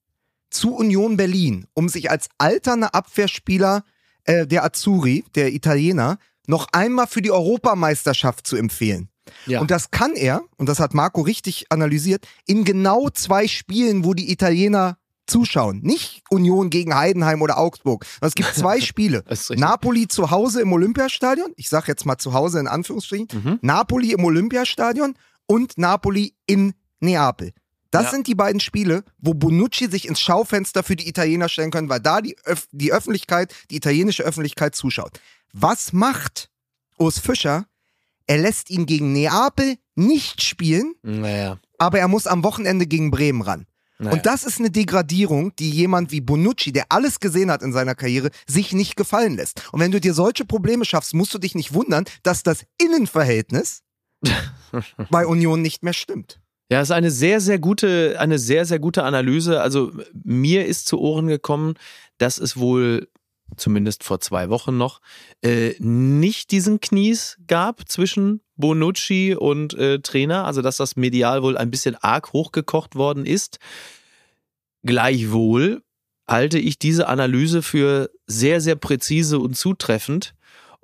zu 0.49 0.75
Union 0.75 1.17
Berlin, 1.17 1.67
um 1.73 1.89
sich 1.89 2.09
als 2.09 2.29
alterner 2.37 2.95
Abwehrspieler 2.95 3.83
äh, 4.23 4.47
der 4.47 4.63
Azzurri, 4.63 5.25
der 5.35 5.53
Italiener, 5.53 6.17
noch 6.47 6.67
einmal 6.71 7.07
für 7.07 7.21
die 7.21 7.31
Europameisterschaft 7.31 8.47
zu 8.47 8.55
empfehlen. 8.55 9.09
Ja. 9.45 9.59
Und 9.59 9.71
das 9.71 9.91
kann 9.91 10.13
er, 10.13 10.43
und 10.57 10.69
das 10.69 10.79
hat 10.79 10.93
Marco 10.93 11.21
richtig 11.21 11.65
analysiert, 11.69 12.25
in 12.45 12.63
genau 12.63 13.09
zwei 13.09 13.47
Spielen, 13.47 14.05
wo 14.05 14.13
die 14.13 14.31
Italiener 14.31 14.97
zuschauen. 15.27 15.81
Nicht 15.83 16.23
Union 16.29 16.69
gegen 16.69 16.95
Heidenheim 16.95 17.41
oder 17.41 17.57
Augsburg. 17.57 18.05
Es 18.21 18.33
gibt 18.33 18.55
zwei 18.55 18.79
Spiele. 18.81 19.23
Napoli 19.49 20.07
zu 20.07 20.31
Hause 20.31 20.61
im 20.61 20.71
Olympiastadion. 20.71 21.51
Ich 21.57 21.67
sage 21.67 21.87
jetzt 21.87 22.05
mal 22.05 22.17
zu 22.17 22.33
Hause 22.33 22.59
in 22.59 22.67
Anführungsstrichen. 22.67 23.27
Mhm. 23.33 23.59
Napoli 23.61 24.13
im 24.13 24.23
Olympiastadion 24.23 25.15
und 25.45 25.77
Napoli 25.77 26.33
in 26.45 26.73
Neapel. 27.01 27.51
Das 27.91 28.05
ja. 28.05 28.11
sind 28.11 28.27
die 28.27 28.35
beiden 28.35 28.59
Spiele, 28.59 29.03
wo 29.17 29.33
Bonucci 29.33 29.87
sich 29.89 30.07
ins 30.07 30.19
Schaufenster 30.19 30.83
für 30.83 30.95
die 30.95 31.07
Italiener 31.07 31.49
stellen 31.49 31.71
können, 31.71 31.89
weil 31.89 31.99
da 31.99 32.21
die, 32.21 32.35
Öf 32.45 32.67
die 32.71 32.91
Öffentlichkeit, 32.91 33.53
die 33.71 33.77
italienische 33.77 34.23
Öffentlichkeit 34.23 34.75
zuschaut. 34.75 35.19
Was 35.53 35.93
macht 35.93 36.49
Urs 36.97 37.19
Fischer? 37.19 37.65
Er 38.25 38.37
lässt 38.37 38.69
ihn 38.69 38.85
gegen 38.85 39.13
Neapel 39.13 39.77
nicht 39.95 40.41
spielen, 40.43 40.95
naja. 41.01 41.59
aber 41.77 41.99
er 41.99 42.07
muss 42.07 42.27
am 42.27 42.43
Wochenende 42.43 42.85
gegen 42.85 43.09
Bremen 43.09 43.41
ran. 43.41 43.65
Naja. 43.99 44.13
Und 44.13 44.25
das 44.25 44.43
ist 44.43 44.59
eine 44.59 44.69
Degradierung, 44.69 45.55
die 45.55 45.71
jemand 45.71 46.11
wie 46.11 46.21
Bonucci, 46.21 46.71
der 46.71 46.85
alles 46.89 47.19
gesehen 47.19 47.49
hat 47.49 47.63
in 47.63 47.73
seiner 47.73 47.95
Karriere, 47.95 48.29
sich 48.45 48.73
nicht 48.73 48.95
gefallen 48.95 49.35
lässt. 49.35 49.63
Und 49.71 49.79
wenn 49.79 49.91
du 49.91 49.99
dir 49.99 50.13
solche 50.13 50.45
Probleme 50.45 50.85
schaffst, 50.85 51.15
musst 51.15 51.33
du 51.33 51.39
dich 51.39 51.55
nicht 51.55 51.73
wundern, 51.73 52.05
dass 52.21 52.43
das 52.43 52.65
Innenverhältnis 52.77 53.81
bei 55.09 55.25
Union 55.25 55.61
nicht 55.61 55.83
mehr 55.83 55.93
stimmt. 55.93 56.39
Ja, 56.69 56.81
es 56.81 56.89
ist 56.89 56.95
eine 56.95 57.11
sehr, 57.11 57.39
sehr 57.39 57.59
gute, 57.59 58.17
eine 58.19 58.39
sehr, 58.39 58.65
sehr 58.65 58.79
gute 58.79 59.03
Analyse. 59.03 59.61
Also 59.61 59.91
mir 60.23 60.65
ist 60.65 60.87
zu 60.87 60.99
Ohren 60.99 61.27
gekommen, 61.27 61.75
dass 62.17 62.37
es 62.37 62.57
wohl 62.57 63.07
zumindest 63.55 64.03
vor 64.03 64.19
zwei 64.19 64.49
Wochen 64.49 64.77
noch, 64.77 64.99
äh, 65.41 65.75
nicht 65.79 66.51
diesen 66.51 66.81
Knies 66.81 67.37
gab 67.47 67.87
zwischen 67.89 68.41
Bonucci 68.57 69.35
und 69.35 69.73
äh, 69.75 69.99
Trainer, 69.99 70.45
also 70.45 70.61
dass 70.61 70.77
das 70.77 70.97
medial 70.97 71.43
wohl 71.43 71.57
ein 71.57 71.71
bisschen 71.71 71.95
arg 71.95 72.33
hochgekocht 72.33 72.95
worden 72.95 73.25
ist. 73.25 73.59
Gleichwohl 74.83 75.81
halte 76.27 76.59
ich 76.59 76.77
diese 76.77 77.07
Analyse 77.07 77.61
für 77.61 78.09
sehr, 78.25 78.59
sehr 78.59 78.75
präzise 78.75 79.39
und 79.39 79.55
zutreffend 79.55 80.33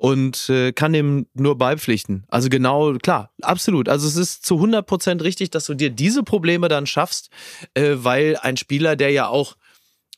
und 0.04 0.50
äh, 0.50 0.74
kann 0.74 0.92
dem 0.92 1.28
nur 1.34 1.58
beipflichten. 1.58 2.26
Also 2.28 2.50
genau, 2.50 2.94
klar, 2.96 3.32
absolut. 3.42 3.88
Also 3.88 4.06
es 4.06 4.18
ist 4.18 4.46
zu 4.46 4.56
100 4.56 4.86
Prozent 4.86 5.24
richtig, 5.24 5.50
dass 5.50 5.66
du 5.66 5.76
dir 5.76 5.92
diese 5.92 6.24
Probleme 6.24 6.68
dann 6.68 6.86
schaffst, 6.86 7.30
äh, 7.74 7.94
weil 7.96 8.36
ein 8.42 8.58
Spieler, 8.58 8.98
der 8.98 9.12
ja 9.12 9.30
auch 9.30 9.56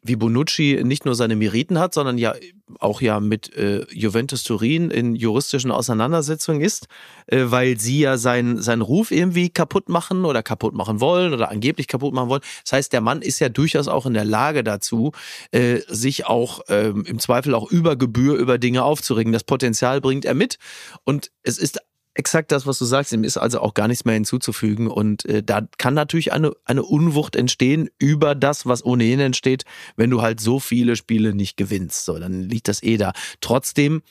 wie 0.07 0.15
Bonucci 0.15 0.81
nicht 0.83 1.05
nur 1.05 1.15
seine 1.15 1.35
Meriten 1.35 1.79
hat, 1.79 1.93
sondern 1.93 2.17
ja 2.17 2.33
auch 2.79 3.01
ja 3.01 3.19
mit 3.19 3.55
äh, 3.55 3.85
Juventus 3.91 4.43
Turin 4.43 4.91
in 4.91 5.15
juristischen 5.15 5.71
Auseinandersetzungen 5.71 6.61
ist, 6.61 6.87
äh, 7.27 7.43
weil 7.45 7.79
sie 7.79 7.99
ja 7.99 8.17
seinen 8.17 8.61
sein 8.61 8.81
Ruf 8.81 9.11
irgendwie 9.11 9.49
kaputt 9.49 9.89
machen 9.89 10.25
oder 10.25 10.43
kaputt 10.43 10.73
machen 10.73 10.99
wollen 10.99 11.33
oder 11.33 11.49
angeblich 11.49 11.87
kaputt 11.87 12.13
machen 12.13 12.29
wollen. 12.29 12.41
Das 12.63 12.73
heißt, 12.73 12.93
der 12.93 13.01
Mann 13.01 13.21
ist 13.21 13.39
ja 13.39 13.49
durchaus 13.49 13.87
auch 13.87 14.05
in 14.05 14.13
der 14.13 14.25
Lage 14.25 14.63
dazu, 14.63 15.11
äh, 15.51 15.79
sich 15.87 16.25
auch 16.25 16.61
ähm, 16.69 17.03
im 17.05 17.19
Zweifel 17.19 17.55
auch 17.55 17.71
über 17.71 17.95
Gebühr 17.95 18.35
über 18.35 18.57
Dinge 18.57 18.83
aufzuregen. 18.83 19.33
Das 19.33 19.43
Potenzial 19.43 20.01
bringt 20.01 20.25
er 20.25 20.33
mit 20.33 20.57
und 21.03 21.31
es 21.43 21.57
ist 21.57 21.79
exakt 22.15 22.51
das, 22.51 22.65
was 22.65 22.79
du 22.79 22.85
sagst. 22.85 23.11
Ihm 23.13 23.23
ist 23.23 23.37
also 23.37 23.59
auch 23.59 23.73
gar 23.73 23.87
nichts 23.87 24.05
mehr 24.05 24.15
hinzuzufügen. 24.15 24.87
Und 24.87 25.25
äh, 25.25 25.43
da 25.43 25.67
kann 25.77 25.93
natürlich 25.93 26.33
eine, 26.33 26.53
eine 26.63 26.83
Unwucht 26.83 27.35
entstehen 27.35 27.89
über 27.99 28.33
das, 28.33 28.65
was 28.65 28.83
ohnehin 28.83 29.19
entsteht, 29.19 29.65
wenn 29.95 30.09
du 30.09 30.21
halt 30.21 30.39
so 30.39 30.59
viele 30.59 30.95
Spiele 30.95 31.35
nicht 31.35 31.57
gewinnst. 31.57 32.05
So, 32.05 32.17
dann 32.17 32.43
liegt 32.43 32.67
das 32.67 32.81
eh 32.81 32.97
da. 32.97 33.13
Trotzdem 33.41 34.01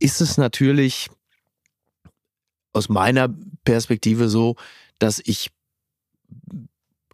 ist 0.00 0.20
es 0.20 0.38
natürlich 0.38 1.08
aus 2.72 2.88
meiner 2.88 3.28
Perspektive 3.64 4.28
so, 4.28 4.56
dass 4.98 5.20
ich 5.24 5.50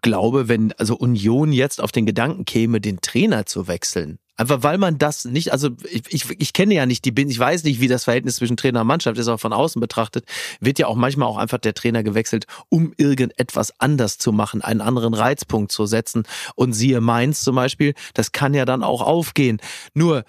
glaube, 0.03 0.49
wenn 0.49 0.73
also 0.73 0.97
Union 0.97 1.53
jetzt 1.53 1.81
auf 1.81 1.91
den 1.91 2.07
Gedanken 2.07 2.45
käme, 2.45 2.81
den 2.81 3.01
Trainer 3.01 3.47
zu 3.47 3.67
wechseln, 3.67 4.19
Einfach 4.37 4.65
weil 4.65 4.79
man 4.79 4.99
das 4.99 5.25
nicht, 5.25 5.53
also 5.53 5.71
ich, 5.89 6.03
ich, 6.09 6.41
ich 6.41 6.53
kenne 6.53 6.75
ja 6.75 6.87
nicht 6.87 7.05
die 7.05 7.15
ich 7.23 7.39
weiß 7.39 7.63
nicht, 7.63 7.81
wie 7.81 7.87
das 7.87 8.05
Verhältnis 8.05 8.37
zwischen 8.37 8.57
Trainer 8.57 8.81
und 8.81 8.89
Mannschaft 8.89 9.17
ist, 9.17 9.29
aber 9.29 9.39
von 9.39 9.53
außen 9.53 9.81
betrachtet, 9.81 10.25
wird 10.61 10.81
ja 10.81 10.89
auch 10.89 10.97
manchmal 10.97 11.29
auch 11.29 11.37
einfach 11.37 11.59
der 11.59 11.75
Trainer 11.75 12.03
gewechselt, 12.03 12.47
um 12.69 12.93
irgendetwas 12.97 13.79
anders 13.79 14.19
zu 14.19 14.33
machen, 14.33 14.61
einen 14.61 14.81
anderen 14.81 15.15
Reizpunkt 15.15 15.71
zu 15.71 15.87
setzen. 15.87 16.25
Und 16.57 16.73
siehe 16.73 17.01
Mainz 17.01 17.43
zum 17.43 17.55
Beispiel, 17.55 17.95
das 18.15 18.33
kann 18.33 18.55
ja 18.55 18.65
dann 18.65 18.83
auch 18.83 19.03
aufgehen. 19.03 19.61
Nur, 19.95 20.25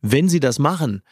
wenn 0.00 0.30
sie 0.30 0.40
das 0.40 0.58
machen, 0.58 1.02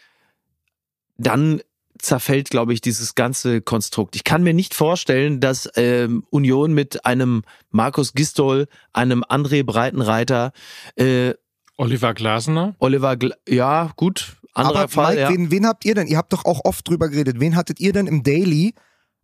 dann 1.19 1.61
zerfällt, 1.99 2.49
glaube 2.49 2.73
ich, 2.73 2.81
dieses 2.81 3.15
ganze 3.15 3.61
Konstrukt. 3.61 4.17
Ich 4.17 4.25
kann 4.25 4.43
mir 4.43 4.55
nicht 4.55 4.75
vorstellen, 4.75 5.41
dass 5.41 5.71
ähm, 5.77 6.25
Union 6.31 6.73
mit 6.73 7.05
einem 7.05 7.43
Markus 7.71 8.15
Gistol, 8.15 8.67
einem 8.95 9.23
André 9.25 9.63
Breitenreiter 9.63 10.53
äh, 10.97 11.35
Oliver 11.81 12.13
Glasner? 12.13 12.75
Oliver, 12.79 13.17
Gla 13.17 13.35
ja, 13.49 13.91
gut. 13.97 14.37
Anderer 14.53 14.81
Aber 14.81 14.89
Fall. 14.89 15.15
Mike, 15.15 15.21
ja. 15.21 15.31
wen, 15.31 15.51
wen 15.51 15.67
habt 15.67 15.85
ihr 15.87 15.95
denn? 15.95 16.09
Ihr 16.09 16.19
habt 16.19 16.33
doch 16.33 16.45
auch 16.45 16.61
oft 16.65 16.87
drüber 16.87 17.09
geredet. 17.09 17.41
Wen 17.41 17.57
hattet 17.57 17.81
ihr 17.81 17.93
denn 17.93 18.07
im 18.07 18.23
Daily 18.23 18.75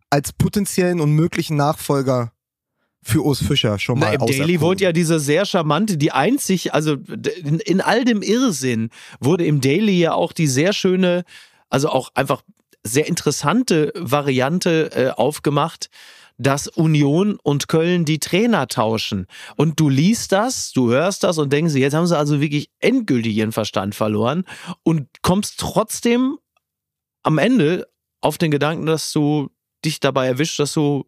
als 0.09 0.33
potenziellen 0.33 0.99
und 0.99 1.11
möglichen 1.11 1.55
Nachfolger 1.55 2.31
für 3.03 3.23
Urs 3.23 3.43
Fischer 3.43 3.77
schon 3.77 3.99
mal 3.99 4.17
Na, 4.17 4.25
Im 4.25 4.25
Daily 4.25 4.59
wurde 4.59 4.85
ja 4.85 4.91
diese 4.91 5.19
sehr 5.19 5.45
charmante, 5.45 5.97
die 5.97 6.11
einzig, 6.11 6.73
also 6.73 6.93
in, 7.43 7.59
in 7.59 7.79
all 7.79 8.03
dem 8.03 8.21
Irrsinn 8.21 8.89
wurde 9.19 9.45
im 9.45 9.61
Daily 9.61 9.99
ja 9.99 10.13
auch 10.13 10.33
die 10.33 10.47
sehr 10.47 10.73
schöne, 10.73 11.23
also 11.69 11.89
auch 11.89 12.09
einfach 12.15 12.41
sehr 12.83 13.07
interessante 13.07 13.93
Variante 13.95 14.91
äh, 14.93 15.09
aufgemacht, 15.11 15.89
dass 16.37 16.67
Union 16.67 17.37
und 17.41 17.67
Köln 17.67 18.05
die 18.05 18.19
Trainer 18.19 18.67
tauschen. 18.67 19.27
Und 19.55 19.79
du 19.79 19.89
liest 19.89 20.31
das, 20.31 20.71
du 20.71 20.89
hörst 20.89 21.23
das 21.23 21.37
und 21.37 21.51
denkst, 21.51 21.73
jetzt 21.75 21.93
haben 21.93 22.07
sie 22.07 22.17
also 22.17 22.41
wirklich 22.41 22.69
endgültig 22.79 23.35
ihren 23.35 23.51
Verstand 23.51 23.95
verloren 23.95 24.45
und 24.83 25.07
kommst 25.21 25.59
trotzdem 25.59 26.37
am 27.23 27.37
Ende 27.37 27.87
auf 28.21 28.37
den 28.37 28.51
Gedanken, 28.51 28.85
dass 28.85 29.11
du 29.11 29.49
dich 29.83 29.99
dabei 29.99 30.27
erwischt, 30.27 30.59
dass 30.59 30.73
du 30.73 31.05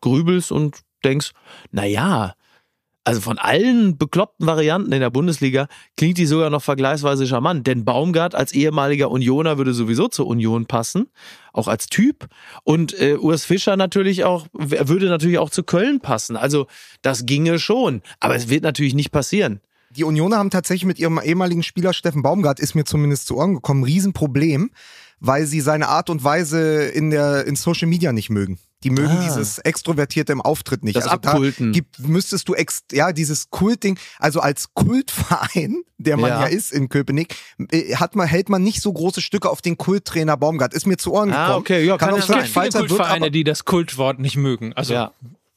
grübelst 0.00 0.50
und 0.50 0.80
denkst, 1.04 1.32
na 1.70 1.84
ja, 1.84 2.34
also 3.04 3.20
von 3.20 3.38
allen 3.38 3.98
bekloppten 3.98 4.46
Varianten 4.46 4.90
in 4.90 5.00
der 5.00 5.10
Bundesliga 5.10 5.68
klingt 5.96 6.16
die 6.16 6.24
sogar 6.24 6.48
noch 6.48 6.62
vergleichsweise 6.62 7.26
charmant. 7.26 7.66
Denn 7.66 7.84
Baumgart 7.84 8.34
als 8.34 8.52
ehemaliger 8.52 9.10
Unioner 9.10 9.58
würde 9.58 9.74
sowieso 9.74 10.08
zur 10.08 10.26
Union 10.26 10.64
passen, 10.64 11.10
auch 11.52 11.68
als 11.68 11.86
Typ. 11.86 12.28
Und 12.64 12.98
äh, 12.98 13.16
Urs 13.16 13.44
Fischer 13.44 13.76
natürlich 13.76 14.24
auch, 14.24 14.46
würde 14.52 15.06
natürlich 15.06 15.38
auch 15.38 15.50
zu 15.50 15.64
Köln 15.64 16.00
passen. 16.00 16.36
Also 16.36 16.66
das 17.02 17.26
ginge 17.26 17.58
schon. 17.58 18.00
Aber 18.20 18.36
es 18.36 18.48
wird 18.48 18.62
natürlich 18.62 18.94
nicht 18.94 19.12
passieren. 19.12 19.60
Die 19.90 20.04
Unioner 20.04 20.38
haben 20.38 20.50
tatsächlich 20.50 20.86
mit 20.86 20.98
ihrem 20.98 21.20
ehemaligen 21.22 21.62
Spieler 21.62 21.92
Steffen 21.92 22.22
Baumgart, 22.22 22.58
ist 22.58 22.74
mir 22.74 22.84
zumindest 22.84 23.26
zu 23.26 23.36
Ohren 23.36 23.54
gekommen, 23.54 23.82
ein 23.82 23.84
Riesenproblem, 23.84 24.70
weil 25.20 25.46
sie 25.46 25.60
seine 25.60 25.88
Art 25.88 26.10
und 26.10 26.24
Weise 26.24 26.84
in 26.86 27.10
der 27.10 27.46
in 27.46 27.54
Social 27.54 27.86
Media 27.86 28.12
nicht 28.12 28.30
mögen. 28.30 28.58
Die 28.84 28.90
mögen 28.90 29.16
ah. 29.16 29.24
dieses 29.24 29.58
Extrovertierte 29.58 30.32
im 30.32 30.40
Auftritt 30.40 30.84
nicht. 30.84 30.96
Das 30.96 31.04
also 31.04 31.16
Abkulten. 31.16 31.72
Da 31.72 31.72
gibt, 31.72 31.98
müsstest 32.00 32.48
du 32.48 32.54
ex, 32.54 32.84
ja 32.92 33.12
dieses 33.12 33.50
Kultding, 33.50 33.98
also 34.18 34.40
als 34.40 34.74
Kultverein, 34.74 35.82
der 35.96 36.18
man 36.18 36.30
ja, 36.30 36.40
ja 36.42 36.46
ist 36.46 36.72
in 36.72 36.88
Köpenick, 36.90 37.34
äh, 37.70 37.96
hat 37.96 38.14
man 38.14 38.28
hält 38.28 38.48
man 38.48 38.62
nicht 38.62 38.82
so 38.82 38.92
große 38.92 39.22
Stücke 39.22 39.50
auf 39.50 39.62
den 39.62 39.78
Kulttrainer 39.78 40.36
Baumgart. 40.36 40.74
Ist 40.74 40.86
mir 40.86 40.98
zu 40.98 41.12
Ohren 41.12 41.32
ah, 41.32 41.46
gekommen. 41.46 41.60
Okay, 41.60 41.84
ja, 41.84 41.96
kann, 41.96 42.10
kann 42.10 42.20
auch 42.20 42.46
sein. 42.46 42.70
Kultvereine, 42.70 43.30
die 43.30 43.42
das 43.42 43.64
Kultwort 43.64 44.18
nicht 44.18 44.36
mögen. 44.36 44.72
Also 44.74 44.94
ja. 44.94 45.12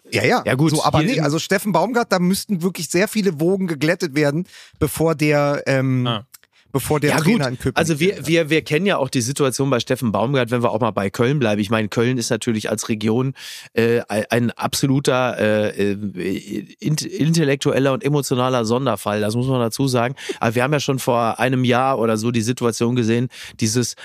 Ja, 0.09 0.23
ja. 0.23 0.41
Ja, 0.45 0.55
gut. 0.55 0.71
So, 0.71 0.85
aber 0.85 1.03
nee, 1.03 1.19
also 1.19 1.37
Steffen 1.37 1.73
Baumgart, 1.73 2.13
da 2.13 2.19
müssten 2.19 2.61
wirklich 2.61 2.87
sehr 2.87 3.09
viele 3.09 3.41
Wogen 3.41 3.67
geglättet 3.67 4.15
werden, 4.15 4.47
bevor 4.79 5.15
der, 5.15 5.63
ähm, 5.65 6.07
ah 6.07 6.26
bevor 6.71 6.99
der 6.99 7.11
ja, 7.11 7.17
Trainer 7.17 7.45
gut. 7.45 7.53
in 7.53 7.57
Köpenick 7.57 7.77
Also 7.77 7.99
wir, 7.99 8.27
wir, 8.27 8.49
wir 8.49 8.61
kennen 8.61 8.85
ja 8.85 8.97
auch 8.97 9.09
die 9.09 9.21
Situation 9.21 9.69
bei 9.69 9.79
Steffen 9.79 10.11
Baumgart, 10.11 10.51
wenn 10.51 10.63
wir 10.63 10.71
auch 10.71 10.79
mal 10.79 10.91
bei 10.91 11.09
Köln 11.09 11.39
bleiben. 11.39 11.61
Ich 11.61 11.69
meine, 11.69 11.87
Köln 11.87 12.17
ist 12.17 12.29
natürlich 12.29 12.69
als 12.69 12.89
Region 12.89 13.33
äh, 13.73 14.01
ein 14.07 14.51
absoluter 14.51 15.37
äh, 15.39 15.91
äh 15.91 16.67
intellektueller 16.79 17.93
und 17.93 18.03
emotionaler 18.03 18.65
Sonderfall. 18.65 19.21
Das 19.21 19.35
muss 19.35 19.47
man 19.47 19.59
dazu 19.59 19.87
sagen. 19.87 20.15
Aber 20.39 20.55
wir 20.55 20.63
haben 20.63 20.73
ja 20.73 20.79
schon 20.79 20.99
vor 20.99 21.39
einem 21.39 21.63
Jahr 21.63 21.99
oder 21.99 22.17
so 22.17 22.31
die 22.31 22.41
Situation 22.41 22.95
gesehen, 22.95 23.29
dieses 23.59 23.95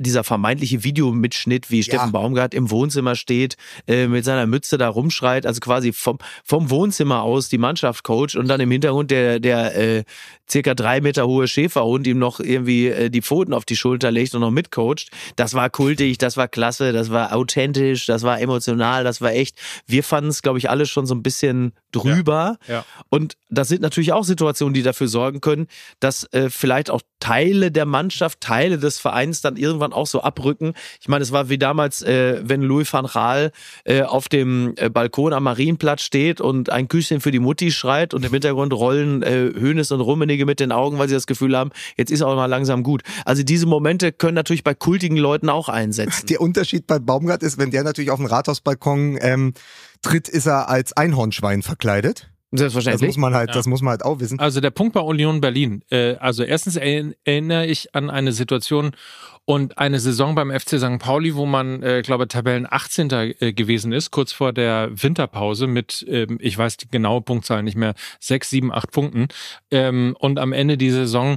dieser 0.00 0.24
vermeintliche 0.24 0.84
Videomitschnitt, 0.84 1.70
wie 1.70 1.82
Steffen 1.82 2.12
Baumgart 2.12 2.54
im 2.54 2.70
Wohnzimmer 2.70 3.14
steht, 3.14 3.56
äh, 3.86 4.06
mit 4.06 4.24
seiner 4.24 4.46
Mütze 4.46 4.78
da 4.78 4.88
rumschreit, 4.88 5.46
also 5.46 5.60
quasi 5.60 5.92
vom, 5.92 6.18
vom 6.44 6.70
Wohnzimmer 6.70 7.22
aus 7.22 7.48
die 7.48 7.58
Mannschaft 7.58 8.04
coach 8.04 8.36
und 8.36 8.48
dann 8.48 8.60
im 8.60 8.70
Hintergrund 8.70 9.10
der, 9.10 9.40
der 9.40 9.76
äh, 9.76 10.04
circa 10.50 10.74
drei 10.74 11.00
Meter 11.00 11.26
hohe 11.26 11.46
Schäferhund 11.46 12.06
ihm 12.10 12.18
noch 12.18 12.40
irgendwie 12.40 12.88
äh, 12.88 13.10
die 13.10 13.22
Pfoten 13.22 13.54
auf 13.54 13.64
die 13.64 13.76
Schulter 13.76 14.10
legt 14.10 14.34
und 14.34 14.40
noch 14.40 14.50
mitcoacht. 14.50 15.10
Das 15.36 15.54
war 15.54 15.70
kultig, 15.70 16.18
das 16.18 16.36
war 16.36 16.48
klasse, 16.48 16.92
das 16.92 17.10
war 17.10 17.34
authentisch, 17.34 18.06
das 18.06 18.22
war 18.22 18.40
emotional, 18.40 19.04
das 19.04 19.20
war 19.20 19.32
echt. 19.32 19.58
Wir 19.86 20.02
fanden 20.02 20.30
es, 20.30 20.42
glaube 20.42 20.58
ich, 20.58 20.70
alle 20.70 20.86
schon 20.86 21.06
so 21.06 21.14
ein 21.14 21.22
bisschen 21.22 21.72
drüber. 21.92 22.58
Ja, 22.66 22.74
ja. 22.74 22.84
Und 23.08 23.36
das 23.48 23.68
sind 23.68 23.82
natürlich 23.82 24.12
auch 24.12 24.24
Situationen, 24.24 24.74
die 24.74 24.82
dafür 24.82 25.08
sorgen 25.08 25.40
können, 25.40 25.68
dass 26.00 26.24
äh, 26.32 26.50
vielleicht 26.50 26.90
auch 26.90 27.00
Teile 27.20 27.72
der 27.72 27.86
Mannschaft, 27.86 28.40
Teile 28.40 28.78
des 28.78 28.98
Vereins 28.98 29.40
dann 29.40 29.56
irgendwann 29.56 29.92
auch 29.92 30.06
so 30.06 30.22
abrücken. 30.22 30.74
Ich 31.00 31.08
meine, 31.08 31.22
es 31.22 31.32
war 31.32 31.48
wie 31.48 31.58
damals, 31.58 32.02
äh, 32.02 32.40
wenn 32.44 32.62
Louis 32.62 32.92
van 32.92 33.06
Gaal 33.06 33.52
äh, 33.84 34.02
auf 34.02 34.28
dem 34.28 34.74
äh, 34.76 34.88
Balkon 34.88 35.32
am 35.32 35.44
Marienplatz 35.44 36.02
steht 36.02 36.40
und 36.40 36.70
ein 36.70 36.88
Küsschen 36.88 37.20
für 37.20 37.30
die 37.30 37.38
Mutti 37.38 37.72
schreit 37.72 38.14
und 38.14 38.24
im 38.24 38.30
Hintergrund 38.30 38.72
rollen 38.72 39.22
äh, 39.22 39.52
Hönes 39.54 39.90
und 39.90 40.00
Rummenigge 40.00 40.46
mit 40.46 40.60
den 40.60 40.72
Augen, 40.72 40.98
weil 40.98 41.08
sie 41.08 41.14
das 41.14 41.26
Gefühl 41.26 41.56
haben, 41.56 41.70
jetzt 41.98 42.10
ist 42.10 42.22
auch 42.22 42.34
mal 42.34 42.46
langsam 42.46 42.82
gut. 42.82 43.02
Also 43.24 43.42
diese 43.42 43.66
Momente 43.66 44.12
können 44.12 44.34
natürlich 44.34 44.64
bei 44.64 44.74
kultigen 44.74 45.16
Leuten 45.16 45.48
auch 45.48 45.68
einsetzen. 45.68 46.26
Der 46.28 46.40
Unterschied 46.40 46.86
bei 46.86 46.98
Baumgart 46.98 47.42
ist, 47.42 47.58
wenn 47.58 47.70
der 47.70 47.84
natürlich 47.84 48.10
auf 48.10 48.18
dem 48.18 48.26
Rathausbalkon 48.26 49.18
ähm, 49.20 49.54
tritt, 50.02 50.28
ist 50.28 50.46
er 50.46 50.68
als 50.68 50.92
Einhornschwein 50.94 51.62
verkleidet. 51.62 52.30
Selbstverständlich. 52.50 53.10
Das 53.10 53.16
muss 53.16 53.20
man 53.20 53.34
halt, 53.34 53.50
ja. 53.50 53.54
das 53.54 53.66
muss 53.66 53.82
man 53.82 53.90
halt 53.90 54.04
auch 54.04 54.20
wissen. 54.20 54.38
Also 54.38 54.60
der 54.60 54.70
Punkt 54.70 54.94
bei 54.94 55.00
Union 55.00 55.40
Berlin. 55.42 55.82
Äh, 55.90 56.14
also 56.16 56.44
erstens 56.44 56.76
erinnere 56.76 57.66
ich 57.66 57.94
an 57.94 58.08
eine 58.08 58.32
Situation 58.32 58.92
und 59.44 59.76
eine 59.76 60.00
Saison 60.00 60.34
beim 60.34 60.50
FC 60.50 60.78
St. 60.78 60.98
Pauli, 60.98 61.34
wo 61.34 61.44
man, 61.44 61.82
äh, 61.82 62.02
glaube 62.02 62.26
Tabellen 62.26 62.66
18. 62.68 63.10
Äh, 63.10 63.52
gewesen 63.52 63.92
ist, 63.92 64.10
kurz 64.10 64.32
vor 64.32 64.54
der 64.54 64.90
Winterpause 64.92 65.66
mit, 65.66 66.06
ähm, 66.08 66.38
ich 66.40 66.56
weiß 66.56 66.78
die 66.78 66.88
genaue 66.88 67.20
Punktzahl 67.20 67.62
nicht 67.62 67.76
mehr, 67.76 67.94
sechs, 68.18 68.48
sieben, 68.48 68.72
acht 68.72 68.92
Punkten. 68.92 69.28
Ähm, 69.70 70.16
und 70.18 70.38
am 70.38 70.52
Ende 70.52 70.78
die 70.78 70.90
Saison 70.90 71.36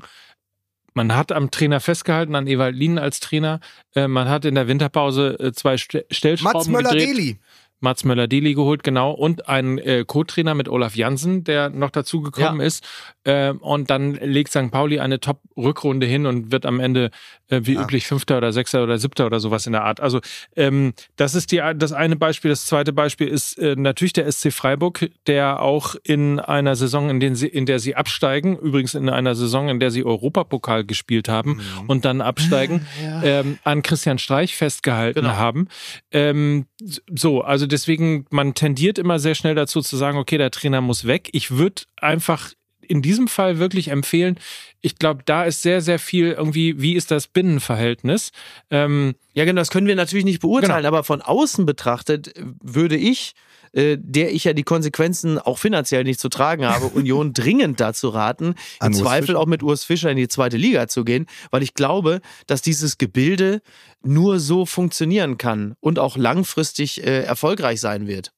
man 0.93 1.15
hat 1.15 1.31
am 1.31 1.51
Trainer 1.51 1.80
festgehalten, 1.80 2.35
an 2.35 2.47
Ewald 2.47 2.76
Lien 2.76 2.97
als 2.97 3.19
Trainer. 3.19 3.59
Äh, 3.95 4.07
man 4.07 4.30
hat 4.30 4.45
in 4.45 4.55
der 4.55 4.68
Winterpause 4.68 5.38
äh, 5.39 5.51
zwei 5.51 5.77
Stellschrauben 5.77 6.53
Mats 6.53 6.68
Möller-Deli. 6.68 7.39
Mats 7.81 8.03
Möller-Deli 8.03 8.53
geholt, 8.53 8.83
genau, 8.83 9.11
und 9.11 9.49
einen 9.49 9.77
äh, 9.77 10.05
Co-Trainer 10.05 10.53
mit 10.53 10.69
Olaf 10.69 10.95
Jansen, 10.95 11.43
der 11.43 11.69
noch 11.69 11.89
dazu 11.89 12.21
gekommen 12.21 12.59
ja. 12.59 12.65
ist. 12.65 12.87
Äh, 13.23 13.51
und 13.51 13.89
dann 13.89 14.13
legt 14.13 14.51
St. 14.51 14.71
Pauli 14.71 14.99
eine 14.99 15.19
Top-Rückrunde 15.19 16.05
hin 16.05 16.25
und 16.25 16.51
wird 16.51 16.65
am 16.65 16.79
Ende 16.79 17.11
äh, 17.49 17.61
wie 17.63 17.73
ja. 17.73 17.83
üblich 17.83 18.07
Fünfter 18.07 18.37
oder 18.37 18.51
Sechster 18.51 18.83
oder 18.83 18.97
Siebter 18.97 19.25
oder 19.25 19.39
sowas 19.39 19.65
in 19.65 19.73
der 19.73 19.83
Art. 19.83 19.99
Also 19.99 20.21
ähm, 20.55 20.93
das 21.17 21.35
ist 21.35 21.51
die, 21.51 21.61
das 21.75 21.91
eine 21.91 22.15
Beispiel. 22.15 22.49
Das 22.49 22.65
zweite 22.65 22.93
Beispiel 22.93 23.27
ist 23.27 23.59
äh, 23.59 23.75
natürlich 23.77 24.13
der 24.13 24.31
SC 24.31 24.51
Freiburg, 24.51 25.09
der 25.27 25.61
auch 25.61 25.95
in 26.03 26.39
einer 26.39 26.75
Saison, 26.75 27.09
in, 27.09 27.19
den 27.19 27.35
sie, 27.35 27.47
in 27.47 27.65
der 27.65 27.79
sie 27.79 27.95
absteigen, 27.95 28.57
übrigens 28.57 28.95
in 28.95 29.09
einer 29.09 29.35
Saison, 29.35 29.69
in 29.69 29.79
der 29.79 29.91
sie 29.91 30.03
Europapokal 30.03 30.83
gespielt 30.83 31.29
haben 31.29 31.57
mhm. 31.57 31.89
und 31.89 32.05
dann 32.05 32.21
absteigen, 32.21 32.87
ja. 33.03 33.23
ähm, 33.23 33.59
an 33.63 33.83
Christian 33.83 34.17
Streich 34.17 34.55
festgehalten 34.55 35.21
genau. 35.21 35.35
haben. 35.35 35.67
Ähm, 36.11 36.65
so, 37.13 37.41
also 37.41 37.67
deswegen, 37.67 38.25
man 38.29 38.53
tendiert 38.53 38.97
immer 38.97 39.19
sehr 39.19 39.35
schnell 39.35 39.55
dazu 39.55 39.81
zu 39.81 39.97
sagen, 39.97 40.17
okay, 40.17 40.37
der 40.37 40.51
Trainer 40.51 40.81
muss 40.81 41.05
weg. 41.05 41.29
Ich 41.33 41.51
würde 41.51 41.83
einfach 41.97 42.53
in 42.91 43.01
diesem 43.01 43.27
Fall 43.27 43.59
wirklich 43.59 43.87
empfehlen, 43.87 44.37
ich 44.81 44.97
glaube, 44.97 45.21
da 45.25 45.45
ist 45.45 45.61
sehr, 45.61 45.81
sehr 45.81 45.99
viel 45.99 46.31
irgendwie, 46.31 46.81
wie 46.81 46.95
ist 46.95 47.11
das 47.11 47.27
Binnenverhältnis? 47.27 48.31
Ähm, 48.69 49.15
ja, 49.33 49.45
genau, 49.45 49.61
das 49.61 49.69
können 49.69 49.87
wir 49.87 49.95
natürlich 49.95 50.25
nicht 50.25 50.41
beurteilen, 50.41 50.79
genau. 50.79 50.87
aber 50.89 51.03
von 51.03 51.21
außen 51.21 51.65
betrachtet 51.65 52.33
würde 52.61 52.97
ich 52.97 53.33
äh, 53.73 53.98
der 53.99 54.34
ich 54.34 54.43
ja 54.43 54.53
die 54.53 54.64
Konsequenzen 54.64 55.39
auch 55.39 55.57
finanziell 55.57 56.03
nicht 56.03 56.19
zu 56.19 56.30
tragen 56.30 56.65
habe, 56.65 56.85
Union 56.93 57.34
dringend 57.34 57.80
dazu 57.80 58.10
raten, 58.10 58.56
im 58.81 58.93
Zweifel 58.93 59.27
Fischer. 59.27 59.39
auch 59.39 59.45
mit 59.45 59.64
Urs 59.64 59.84
Fischer 59.84 60.11
in 60.11 60.18
die 60.18 60.27
zweite 60.27 60.57
Liga 60.57 60.88
zu 60.88 61.03
gehen, 61.03 61.26
weil 61.52 61.64
ich 61.64 61.73
glaube, 61.73 62.22
dass 62.48 62.61
dieses 62.61 62.98
Gebilde 62.98 63.61
nur 64.03 64.39
so 64.39 64.65
funktionieren 64.65 65.38
kann 65.38 65.76
und 65.80 65.99
auch 65.99 66.18
langfristig 66.18 67.03
äh, 67.03 67.23
erfolgreich 67.23 67.80
sein 67.80 68.07
wird. 68.07 68.31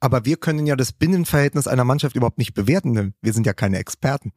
Aber 0.00 0.24
wir 0.24 0.36
können 0.36 0.66
ja 0.66 0.76
das 0.76 0.92
Binnenverhältnis 0.92 1.66
einer 1.66 1.84
Mannschaft 1.84 2.14
überhaupt 2.14 2.38
nicht 2.38 2.52
bewerten. 2.52 3.14
Wir 3.22 3.32
sind 3.32 3.46
ja 3.46 3.54
keine 3.54 3.78
Experten. 3.78 4.32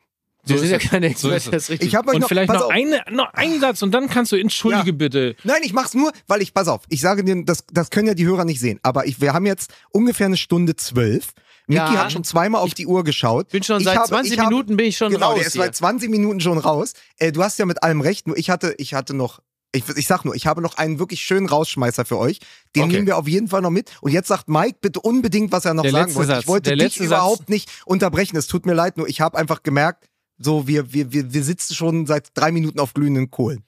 So 0.48 0.54
wir 0.56 0.62
sind 0.62 0.72
ja 0.72 0.78
keine 0.80 1.08
Experten, 1.08 1.40
so 1.40 1.52
das 1.52 1.64
ist 1.64 1.70
richtig. 1.70 1.90
Ich 1.90 1.96
hab 1.96 2.08
euch 2.08 2.16
und 2.16 2.22
noch, 2.22 2.28
vielleicht 2.28 2.52
noch, 2.52 2.70
eine, 2.70 3.04
noch 3.12 3.34
einen 3.34 3.60
Satz 3.60 3.82
und 3.82 3.92
dann 3.92 4.10
kannst 4.10 4.32
du 4.32 4.36
entschuldige 4.36 4.88
ja. 4.88 4.92
bitte. 4.92 5.36
Nein, 5.44 5.62
ich 5.64 5.74
mach's 5.74 5.94
nur, 5.94 6.12
weil 6.28 6.42
ich, 6.42 6.54
pass 6.54 6.68
auf, 6.68 6.84
ich 6.90 7.02
sage 7.02 7.24
dir, 7.24 7.44
das, 7.46 7.66
das 7.72 7.90
können 7.90 8.08
ja 8.08 8.14
die 8.14 8.26
Hörer 8.26 8.46
nicht 8.46 8.60
sehen, 8.60 8.80
aber 8.84 9.06
ich, 9.06 9.22
wir 9.22 9.34
haben 9.34 9.46
jetzt 9.46 9.74
ungefähr 9.92 10.28
eine 10.28 10.38
Stunde 10.38 10.76
zwölf. 10.76 11.34
Niki 11.70 11.82
ja, 11.82 12.06
hat 12.06 12.14
schon 12.14 12.24
zweimal 12.24 12.62
auf 12.62 12.74
die 12.74 12.88
Uhr 12.88 13.04
geschaut. 13.04 13.50
Bin 13.50 13.62
schon 13.62 13.84
seit 13.84 13.98
habe, 13.98 14.08
20 14.08 14.40
habe, 14.40 14.50
Minuten 14.50 14.78
bin 14.78 14.86
ich 14.86 14.96
schon 14.96 15.12
genau, 15.12 15.28
raus. 15.28 15.34
Genau, 15.34 15.40
der 15.40 15.48
ist 15.48 15.54
seit 15.54 15.76
20 15.76 16.10
Minuten 16.10 16.40
schon 16.40 16.58
raus. 16.58 16.94
Äh, 17.18 17.34
du 17.34 17.44
hast 17.44 17.60
ja 17.60 17.66
mit 17.66 17.84
allem 17.84 18.00
recht, 18.00 18.26
nur 18.26 18.38
ich 18.38 18.50
hatte, 18.50 18.74
ich 18.78 18.94
hatte 18.94 19.14
noch 19.14 19.42
ich, 19.74 19.84
ich 19.96 20.08
sag 20.08 20.24
nur, 20.24 20.36
ich 20.36 20.48
habe 20.48 20.62
noch 20.62 20.78
einen 20.78 21.00
wirklich 21.00 21.22
schönen 21.22 21.48
Rausschmeißer 21.48 22.06
für 22.06 22.18
euch. 22.18 22.40
Den 22.76 22.84
okay. 22.84 22.94
nehmen 22.94 23.08
wir 23.08 23.18
auf 23.18 23.28
jeden 23.28 23.48
Fall 23.48 23.62
noch 23.62 23.70
mit. 23.70 23.92
Und 24.02 24.12
jetzt 24.12 24.28
sagt 24.28 24.48
Mike 24.48 24.78
bitte 24.82 25.00
unbedingt, 25.02 25.52
was 25.52 25.66
er 25.66 25.74
noch 25.74 25.84
der 25.84 25.92
sagen 25.92 26.16
wollte. 26.16 26.28
Satz, 26.28 26.42
ich 26.42 26.48
wollte 26.48 26.76
dich 26.76 27.00
überhaupt 27.00 27.40
Satz. 27.40 27.50
nicht 27.50 27.70
unterbrechen. 27.86 28.38
Es 28.38 28.48
tut 28.48 28.66
mir 28.66 28.74
leid, 28.74 28.98
nur 28.98 29.08
ich 29.08 29.22
habe 29.22 29.38
einfach 29.38 29.64
gemerkt, 29.64 30.08
so, 30.38 30.68
wir, 30.68 30.94
wir, 30.94 31.12
wir, 31.12 31.34
wir 31.34 31.44
sitzen 31.44 31.74
schon 31.74 32.06
seit 32.06 32.30
drei 32.36 32.52
Minuten 32.52 32.80
auf 32.80 32.94
glühenden 32.94 33.32
Kohlen. 33.32 33.64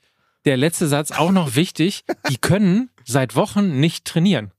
Der 0.45 0.57
letzte 0.57 0.87
Satz 0.87 1.11
auch 1.11 1.31
noch 1.31 1.55
wichtig. 1.55 2.03
Die 2.29 2.37
können 2.37 2.89
seit 3.05 3.35
Wochen 3.35 3.79
nicht 3.79 4.05
trainieren. 4.05 4.51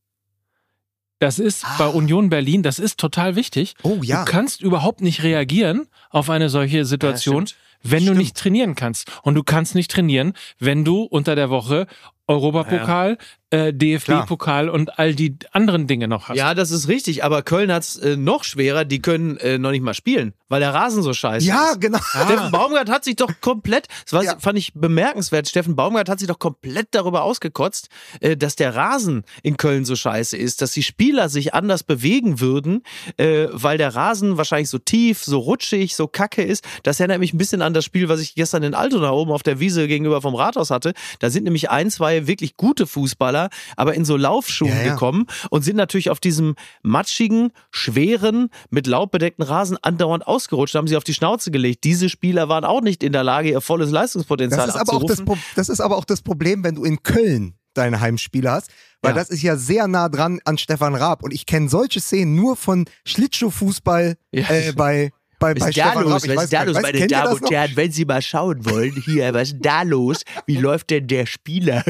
Das 1.21 1.39
ist 1.39 1.65
ah. 1.65 1.77
bei 1.79 1.87
Union 1.89 2.31
Berlin, 2.31 2.63
das 2.63 2.79
ist 2.79 2.99
total 2.99 3.37
wichtig. 3.37 3.75
Oh 3.83 3.99
ja. 4.03 4.25
Du 4.25 4.31
kannst 4.31 4.63
überhaupt 4.63 5.03
nicht 5.03 5.23
reagieren 5.23 5.87
auf 6.09 6.31
eine 6.31 6.49
solche 6.49 6.87
Situation, 6.87 7.45
ja, 7.45 7.53
wenn 7.83 8.03
stimmt. 8.03 8.17
du 8.17 8.21
nicht 8.21 8.37
trainieren 8.37 8.75
kannst. 8.75 9.11
Und 9.23 9.35
du 9.35 9.43
kannst 9.43 9.75
nicht 9.75 9.91
trainieren, 9.91 10.33
wenn 10.59 10.85
du 10.85 11.03
unter 11.03 11.35
der 11.35 11.51
Woche 11.51 11.87
Europapokal, 12.31 13.19
ja. 13.53 13.59
äh, 13.59 13.75
DFB-Pokal 13.75 14.69
und 14.69 15.01
all 15.01 15.17
die 15.17 15.37
anderen 15.51 15.89
Dinge 15.89 16.07
noch 16.07 16.29
hast. 16.29 16.37
Ja, 16.37 16.55
das 16.55 16.71
ist 16.71 16.87
richtig, 16.87 17.25
aber 17.25 17.43
Köln 17.43 17.73
hat's 17.73 17.97
äh, 17.97 18.17
noch 18.17 18.45
schwerer, 18.45 18.85
die 18.85 19.03
können 19.03 19.37
äh, 19.39 19.59
noch 19.59 19.73
nicht 19.73 19.83
mal 19.83 19.95
spielen, 19.95 20.33
weil 20.49 20.61
der 20.61 20.73
Rasen 20.73 21.03
so 21.03 21.13
scheiße 21.13 21.45
ja, 21.45 21.55
ist. 21.55 21.61
Ja, 21.73 21.75
genau. 21.81 21.99
Steffen 22.25 22.53
Baumgart 22.53 22.89
hat 22.89 23.03
sich 23.03 23.17
doch 23.17 23.33
komplett, 23.41 23.89
das 24.05 24.13
war, 24.13 24.23
ja. 24.23 24.39
fand 24.39 24.59
ich 24.59 24.75
bemerkenswert, 24.75 25.49
Steffen 25.49 25.75
Baumgart 25.75 26.09
hat 26.09 26.21
sich 26.21 26.29
doch 26.29 26.39
komplett 26.39 26.89
darüber 26.93 27.25
ausgekotzt, 27.25 27.89
äh, 28.21 28.37
dass 28.37 28.55
der 28.55 28.77
Rasen 28.77 29.25
in 29.43 29.57
Köln 29.57 29.85
so 29.85 29.97
scheiße 29.97 30.37
ist, 30.37 30.63
dass 30.63 30.71
die 30.71 30.85
Spieler 30.85 31.29
sich 31.29 31.53
anders 31.53 31.83
bewegen 31.83 32.39
würden, 32.39 32.85
äh, 33.17 33.49
weil 33.51 33.77
der 33.77 33.97
Rasen 33.97 34.37
wahrscheinlich 34.37 34.71
so 34.71 34.79
tief, 34.79 35.25
so 35.25 35.41
rutschig, 35.41 35.97
so 35.97 36.07
kacke 36.07 36.45
ist. 36.45 36.65
Das 36.85 37.01
erinnert 37.01 37.19
mich 37.19 37.35
ein 37.35 37.39
bisschen 37.39 37.61
an 37.61 37.75
das 37.75 37.85
Spiel, 37.85 38.09
was 38.09 38.21
ich 38.21 38.37
gestern 38.37 38.63
in 38.63 38.75
Altona 38.75 39.11
oben 39.11 39.33
auf 39.33 39.43
der 39.43 39.59
Wiese 39.59 39.89
gegenüber 39.89 40.23
vom 40.23 40.37
Rathaus 40.37 40.71
hatte. 40.71 40.93
Da 41.19 41.29
sind 41.31 41.43
nämlich 41.43 41.71
ein, 41.71 41.91
zwei 41.91 42.20
wirklich 42.27 42.57
gute 42.57 42.87
Fußballer, 42.87 43.51
aber 43.77 43.95
in 43.95 44.05
so 44.05 44.17
Laufschuhen 44.17 44.71
ja, 44.71 44.83
ja. 44.83 44.93
gekommen 44.93 45.27
und 45.51 45.63
sind 45.63 45.77
natürlich 45.77 46.11
auf 46.11 46.21
diesem 46.21 46.55
matschigen, 46.83 47.53
schweren, 47.71 48.51
mit 48.71 48.87
Laub 48.87 49.13
bedeckten 49.13 49.43
Rasen 49.43 49.77
andauernd 49.83 50.27
ausgerutscht, 50.27 50.75
haben 50.75 50.89
sie 50.89 50.97
auf 50.97 51.05
die 51.05 51.15
Schnauze 51.15 51.51
gelegt. 51.51 51.85
Diese 51.85 52.09
Spieler 52.09 52.49
waren 52.49 52.65
auch 52.65 52.81
nicht 52.81 53.03
in 53.03 53.13
der 53.13 53.25
Lage, 53.25 53.51
ihr 53.51 53.61
volles 53.61 53.91
Leistungspotenzial 53.91 54.67
das 54.67 54.75
ist 54.75 54.81
abzurufen. 54.81 55.21
Aber 55.23 55.33
auch 55.33 55.37
das, 55.37 55.55
das 55.57 55.69
ist 55.69 55.81
aber 55.81 55.97
auch 55.97 56.05
das 56.05 56.23
Problem, 56.23 56.65
wenn 56.65 56.75
du 56.75 56.85
in 56.85 57.03
Köln 57.03 57.55
deine 57.75 58.01
Heimspiele 58.01 58.51
hast, 58.51 58.71
weil 59.03 59.13
ja. 59.13 59.17
das 59.17 59.31
ist 59.31 59.43
ja 59.43 59.57
sehr 59.57 59.89
nah 59.89 60.09
dran 60.09 60.41
an 60.45 60.59
Stefan 60.59 60.95
Raab 60.95 61.23
und 61.23 61.33
ich 61.33 61.47
kenne 61.47 61.69
solche 61.69 62.01
Szenen 62.01 62.35
nur 62.35 62.57
von 62.57 62.85
Schlittschuhfußball 63.05 64.17
ja. 64.33 64.51
äh, 64.51 64.73
bei 64.73 65.13
bei, 65.41 65.57
was 65.57 65.69
ist 65.71 65.79
da 65.79 65.95
los? 65.95 66.29
Was 66.29 66.45
ist 66.45 66.53
da 66.53 66.63
los, 66.63 66.81
meine 66.81 67.07
Damen 67.09 67.33
und 67.33 67.51
Herren? 67.51 67.73
Wenn 67.75 67.91
Sie 67.91 68.05
mal 68.05 68.23
schauen 68.23 68.65
wollen, 68.65 68.93
hier, 69.05 69.35
was 69.35 69.49
ist 69.49 69.57
da 69.61 69.83
los? 69.83 70.23
Wie 70.47 70.57
läuft 70.57 70.91
denn 70.91 71.09
der 71.09 71.27
Spieler? 71.27 71.83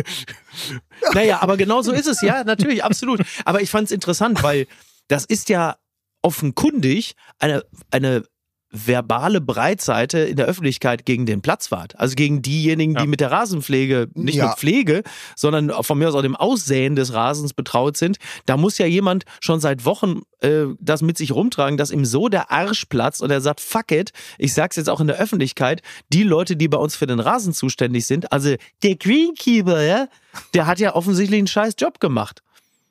naja, 1.12 1.43
aber 1.43 1.59
genau 1.59 1.82
so 1.82 1.93
ist 1.93 2.06
es, 2.06 2.22
ja, 2.22 2.44
natürlich, 2.44 2.82
absolut. 2.82 3.20
Aber 3.44 3.60
ich 3.60 3.68
fand 3.68 3.86
es 3.86 3.93
interessant, 3.93 4.43
weil 4.43 4.66
das 5.09 5.27
ist 5.27 5.51
ja 5.51 5.77
offenkundig 6.22 7.14
eine, 7.39 7.64
eine 7.90 8.24
verbale 8.72 9.40
Breitseite 9.40 10.20
in 10.20 10.36
der 10.36 10.47
Öffentlichkeit 10.47 11.05
gegen 11.05 11.26
den 11.26 11.42
Platzwart. 11.42 11.98
Also 11.98 12.14
gegen 12.14 12.40
diejenigen, 12.40 12.94
ja. 12.94 13.02
die 13.02 13.09
mit 13.09 13.20
der 13.20 13.32
Rasenpflege, 13.32 14.09
nicht 14.14 14.36
ja. 14.36 14.48
mit 14.48 14.59
Pflege, 14.59 15.02
sondern 15.34 15.70
von 15.82 15.98
mir 15.98 16.09
aus 16.09 16.14
auch 16.14 16.22
dem 16.22 16.36
Aussäen 16.36 16.94
des 16.94 17.12
Rasens 17.12 17.52
betraut 17.52 17.97
sind. 17.97 18.18
Da 18.47 18.56
muss 18.56 18.78
ja 18.78 18.86
jemand 18.86 19.24
schon 19.40 19.60
seit 19.60 19.84
Wochen 19.84 20.20
äh, 20.40 20.66
das 20.78 21.02
mit 21.02 21.18
sich 21.18 21.32
rumtragen, 21.32 21.76
dass 21.76 21.90
ihm 21.90 22.05
so 22.05 22.28
der 22.28 22.51
Arsch 22.51 22.84
platzt 22.86 23.22
und 23.22 23.30
er 23.30 23.40
sagt, 23.40 23.60
fuck 23.60 23.90
it, 23.92 24.12
ich 24.38 24.55
sag's 24.55 24.76
jetzt 24.76 24.88
auch 24.88 25.01
in 25.01 25.09
der 25.09 25.18
Öffentlichkeit, 25.18 25.82
die 26.12 26.22
Leute, 26.22 26.56
die 26.56 26.68
bei 26.68 26.78
uns 26.78 26.94
für 26.94 27.06
den 27.06 27.20
Rasen 27.20 27.52
zuständig 27.52 28.06
sind, 28.06 28.32
also 28.32 28.55
der 28.82 28.97
Greenkeeper, 28.97 29.82
ja, 29.82 30.09
der 30.55 30.66
hat 30.66 30.78
ja 30.78 30.94
offensichtlich 30.94 31.38
einen 31.38 31.47
scheiß 31.48 31.74
Job 31.78 32.01
gemacht. 32.01 32.42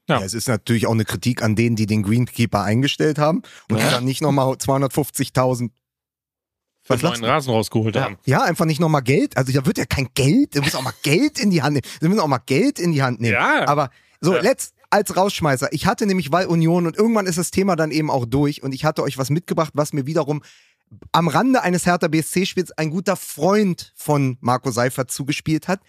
Ja. 0.10 0.20
ja. 0.20 0.26
es 0.26 0.34
ist 0.34 0.48
natürlich 0.48 0.88
auch 0.88 0.92
eine 0.92 1.06
Kritik 1.06 1.42
an 1.42 1.56
denen, 1.56 1.76
die 1.76 1.86
den 1.86 2.04
Greenkeeper 2.04 2.64
eingestellt 2.64 3.18
haben 3.18 3.44
und 3.70 3.78
ja. 3.78 3.86
die 3.86 3.92
dann 3.92 4.06
nicht 4.06 4.22
nochmal 4.22 4.54
250.000 4.54 5.70
was 6.88 7.04
neuen 7.04 7.24
Rasen 7.24 7.54
rausgeholt 7.54 7.96
ja. 7.96 8.04
haben. 8.04 8.18
Ja, 8.26 8.42
einfach 8.42 8.66
nicht 8.66 8.80
nochmal 8.80 9.04
Geld. 9.04 9.38
Also 9.38 9.54
da 9.54 9.66
wird 9.66 9.78
ja 9.78 9.86
kein 9.86 10.10
Geld. 10.16 10.56
Du 10.56 10.62
musst 10.62 10.76
auch 10.76 10.82
mal 10.82 10.94
Geld 11.04 11.40
in 11.40 11.52
die 11.52 11.62
Hand 11.62 11.76
nehmen. 11.76 11.86
Sie 12.02 12.08
müssen 12.08 12.20
auch 12.20 12.28
mal 12.28 12.40
Geld 12.40 12.80
in 12.80 12.92
die 12.92 13.04
Hand 13.04 13.22
nehmen. 13.22 13.34
Ja. 13.34 13.68
Aber 13.68 13.92
so, 14.22 14.34
ja. 14.34 14.42
letzt, 14.42 14.74
als 14.90 15.16
Rausschmeißer. 15.16 15.72
Ich 15.72 15.86
hatte 15.86 16.06
nämlich 16.06 16.32
Wahl 16.32 16.48
Union 16.48 16.88
und 16.88 16.98
irgendwann 16.98 17.28
ist 17.28 17.38
das 17.38 17.52
Thema 17.52 17.76
dann 17.76 17.92
eben 17.92 18.10
auch 18.10 18.26
durch 18.26 18.64
und 18.64 18.74
ich 18.74 18.86
hatte 18.86 19.04
euch 19.04 19.18
was 19.18 19.30
mitgebracht, 19.30 19.72
was 19.76 19.94
mir 19.94 20.08
wiederum 20.08 20.42
am 21.12 21.28
Rande 21.28 21.62
eines 21.62 21.86
Hertha 21.86 22.08
BSC-Spiels 22.08 22.72
ein 22.72 22.90
guter 22.90 23.16
Freund 23.16 23.94
von 23.96 24.38
Marco 24.42 24.72
Seifert 24.72 25.12
zugespielt 25.12 25.68
hat. 25.68 25.82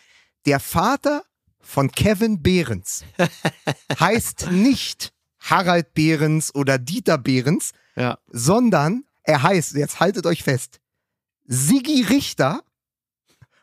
Der 0.45 0.61
Vater 0.61 1.23
von 1.61 1.91
Kevin 1.91 2.43
Behrens 2.43 3.05
heißt 4.01 4.51
nicht 4.51 5.13
Harald 5.41 5.95
Behrens 5.95 6.55
oder 6.55 6.79
Dieter 6.79 7.19
Behrens, 7.19 7.73
ja. 7.97 8.19
sondern 8.29 9.05
er 9.23 9.43
heißt, 9.43 9.75
jetzt 9.75 10.01
haltet 10.01 10.27
euch 10.27 10.43
fest, 10.43 10.81
Sigi 11.47 12.03
Richter. 12.03 12.63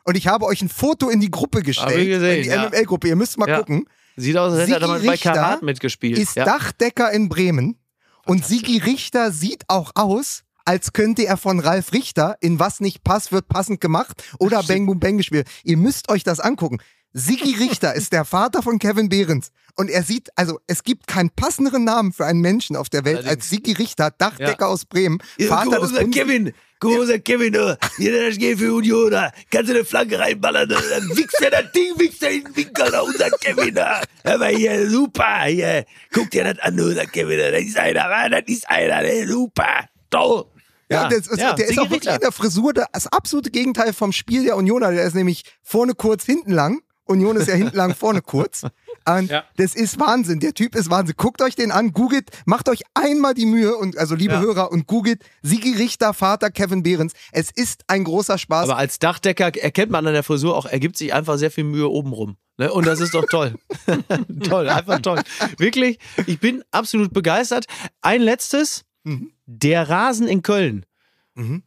Und 0.03 0.15
ich 0.15 0.27
habe 0.27 0.45
euch 0.45 0.61
ein 0.61 0.69
Foto 0.69 1.09
in 1.09 1.19
die 1.19 1.29
Gruppe 1.29 1.61
gestellt, 1.61 2.07
gesehen, 2.07 2.37
in 2.37 2.43
die 2.43 2.49
ja. 2.49 2.69
MML-Gruppe. 2.69 3.09
Ihr 3.09 3.17
müsst 3.17 3.37
mal 3.37 3.49
ja. 3.49 3.59
gucken. 3.59 3.89
Sieht 4.15 4.37
aus, 4.37 4.53
als 4.53 4.69
hätte 4.69 4.85
er 4.85 4.99
bei 4.99 5.17
Karat 5.17 5.61
mitgespielt. 5.61 6.17
Ist 6.17 6.37
Dachdecker 6.37 7.11
in 7.11 7.27
Bremen. 7.27 7.77
Und 8.25 8.45
Sigi 8.45 8.77
Richter 8.77 9.31
sieht 9.31 9.63
auch 9.67 9.91
aus, 9.95 10.43
als 10.65 10.91
könnte 10.91 11.25
er 11.25 11.37
von 11.37 11.59
Ralf 11.59 11.93
Richter 11.93 12.37
in 12.41 12.59
Was 12.59 12.81
nicht 12.81 13.03
passt, 13.03 13.31
wird 13.31 13.47
passend 13.47 13.79
gemacht 13.79 14.23
oder 14.39 14.63
Bang 14.63 14.85
Boom 14.85 14.99
Bang 14.99 15.17
gespielt. 15.17 15.47
Ihr 15.63 15.77
müsst 15.77 16.09
euch 16.09 16.23
das 16.23 16.41
angucken. 16.41 16.79
Sigi 17.13 17.55
Richter 17.55 17.95
ist 17.95 18.13
der 18.13 18.25
Vater 18.25 18.61
von 18.61 18.79
Kevin 18.79 19.09
Behrens. 19.09 19.51
Und 19.75 19.89
er 19.89 20.03
sieht, 20.03 20.29
also 20.35 20.59
es 20.67 20.83
gibt 20.83 21.07
keinen 21.07 21.29
passenderen 21.29 21.83
Namen 21.83 22.11
für 22.11 22.25
einen 22.25 22.41
Menschen 22.41 22.75
auf 22.75 22.89
der 22.89 23.05
Welt 23.05 23.17
Allerdings. 23.17 23.43
als 23.43 23.49
Sigi 23.49 23.73
Richter, 23.73 24.11
Dachdecker 24.11 24.65
ja. 24.65 24.67
aus 24.67 24.85
Bremen. 24.85 25.19
Ja, 25.37 25.47
Vater 25.47 25.79
des 25.79 25.93
Bundes 25.93 26.15
Kevin, 26.15 26.53
großer 26.79 27.13
ja. 27.13 27.19
Kevin, 27.19 27.55
oh, 27.57 27.75
jeder 27.97 28.27
das 28.27 28.37
geht 28.37 28.57
für 28.57 28.73
Union, 28.73 29.13
oh. 29.13 29.27
kannst 29.51 29.69
du 29.69 29.75
eine 29.75 29.85
Flanke 29.85 30.19
reinballern, 30.19 30.71
oh. 30.71 30.75
dann 30.89 31.17
wichst 31.17 31.41
er 31.41 31.51
das 31.51 31.71
Ding, 31.71 31.93
wichst 31.97 32.23
er 32.23 32.31
in 32.31 32.43
den 32.43 32.55
Winkel, 32.55 32.93
unser 33.05 33.29
Kevin. 33.39 33.75
Hör 34.23 34.37
mal 34.37 34.55
hier, 34.55 34.89
super, 34.89 35.43
hier, 35.45 35.85
guck 36.11 36.31
dir 36.31 36.43
das 36.43 36.59
an, 36.59 36.79
unser 36.79 37.05
Kevin, 37.05 37.37
das 37.37 37.61
ist 37.61 37.77
einer, 37.77 38.29
das 38.29 38.43
ist 38.47 38.69
einer, 38.69 39.01
der 39.01 39.27
super, 39.27 39.87
toll. 40.09 40.45
Ja, 40.89 41.03
ja, 41.03 41.09
das, 41.09 41.37
ja, 41.37 41.53
der 41.53 41.67
ist 41.67 41.77
auch 41.79 41.89
wirklich 41.89 42.13
in 42.13 42.21
der 42.21 42.31
Frisur 42.31 42.73
das 42.73 43.07
absolute 43.07 43.51
Gegenteil 43.51 43.91
vom 43.91 44.13
Spiel 44.13 44.45
der 44.45 44.55
Unioner. 44.55 44.91
Der 44.91 45.03
ist 45.03 45.15
nämlich 45.15 45.43
vorne 45.61 45.93
kurz, 45.95 46.23
hinten 46.23 46.53
lang. 46.53 46.79
Union 47.07 47.35
ist 47.37 47.47
ja 47.47 47.55
hinten 47.55 47.75
lang, 47.75 47.95
vorne 47.95 48.21
kurz. 48.21 48.63
Und 49.07 49.29
ja. 49.29 49.43
das 49.55 49.73
ist 49.73 49.99
Wahnsinn. 49.99 50.39
Der 50.39 50.53
Typ 50.53 50.75
ist 50.75 50.89
Wahnsinn. 50.89 51.15
Guckt 51.17 51.41
euch 51.41 51.55
den 51.55 51.71
an, 51.71 51.93
googelt, 51.93 52.29
macht 52.45 52.67
euch 52.67 52.81
einmal 52.93 53.33
die 53.33 53.45
Mühe 53.45 53.75
und 53.75 53.97
also 53.97 54.15
liebe 54.15 54.33
ja. 54.33 54.41
Hörer 54.41 54.71
und 54.71 54.87
googelt 54.87 55.23
Sigi 55.41 55.73
Richter, 55.73 56.13
Vater 56.13 56.51
Kevin 56.51 56.83
Behrens. 56.83 57.13
Es 57.31 57.49
ist 57.51 57.83
ein 57.87 58.03
großer 58.03 58.37
Spaß. 58.37 58.69
Aber 58.69 58.77
als 58.77 58.99
Dachdecker 58.99 59.55
erkennt 59.55 59.91
man 59.91 60.05
an 60.05 60.13
der 60.13 60.23
Frisur 60.23 60.55
auch, 60.57 60.65
er 60.65 60.79
gibt 60.79 60.97
sich 60.97 61.13
einfach 61.13 61.37
sehr 61.37 61.51
viel 61.51 61.63
Mühe 61.63 61.89
obenrum. 61.89 62.37
Ne? 62.57 62.71
Und 62.71 62.85
das 62.85 62.99
ist 62.99 63.13
doch 63.13 63.25
toll. 63.29 63.55
toll, 64.43 64.67
einfach 64.67 64.99
toll. 64.99 65.21
Wirklich, 65.57 65.99
ich 66.25 66.39
bin 66.39 66.63
absolut 66.71 67.13
begeistert. 67.13 67.65
Ein 68.01 68.21
letztes, 68.21 68.83
mhm. 69.03 69.31
der 69.45 69.89
Rasen 69.89 70.27
in 70.27 70.41
Köln. 70.41 70.85
Mhm. 71.35 71.63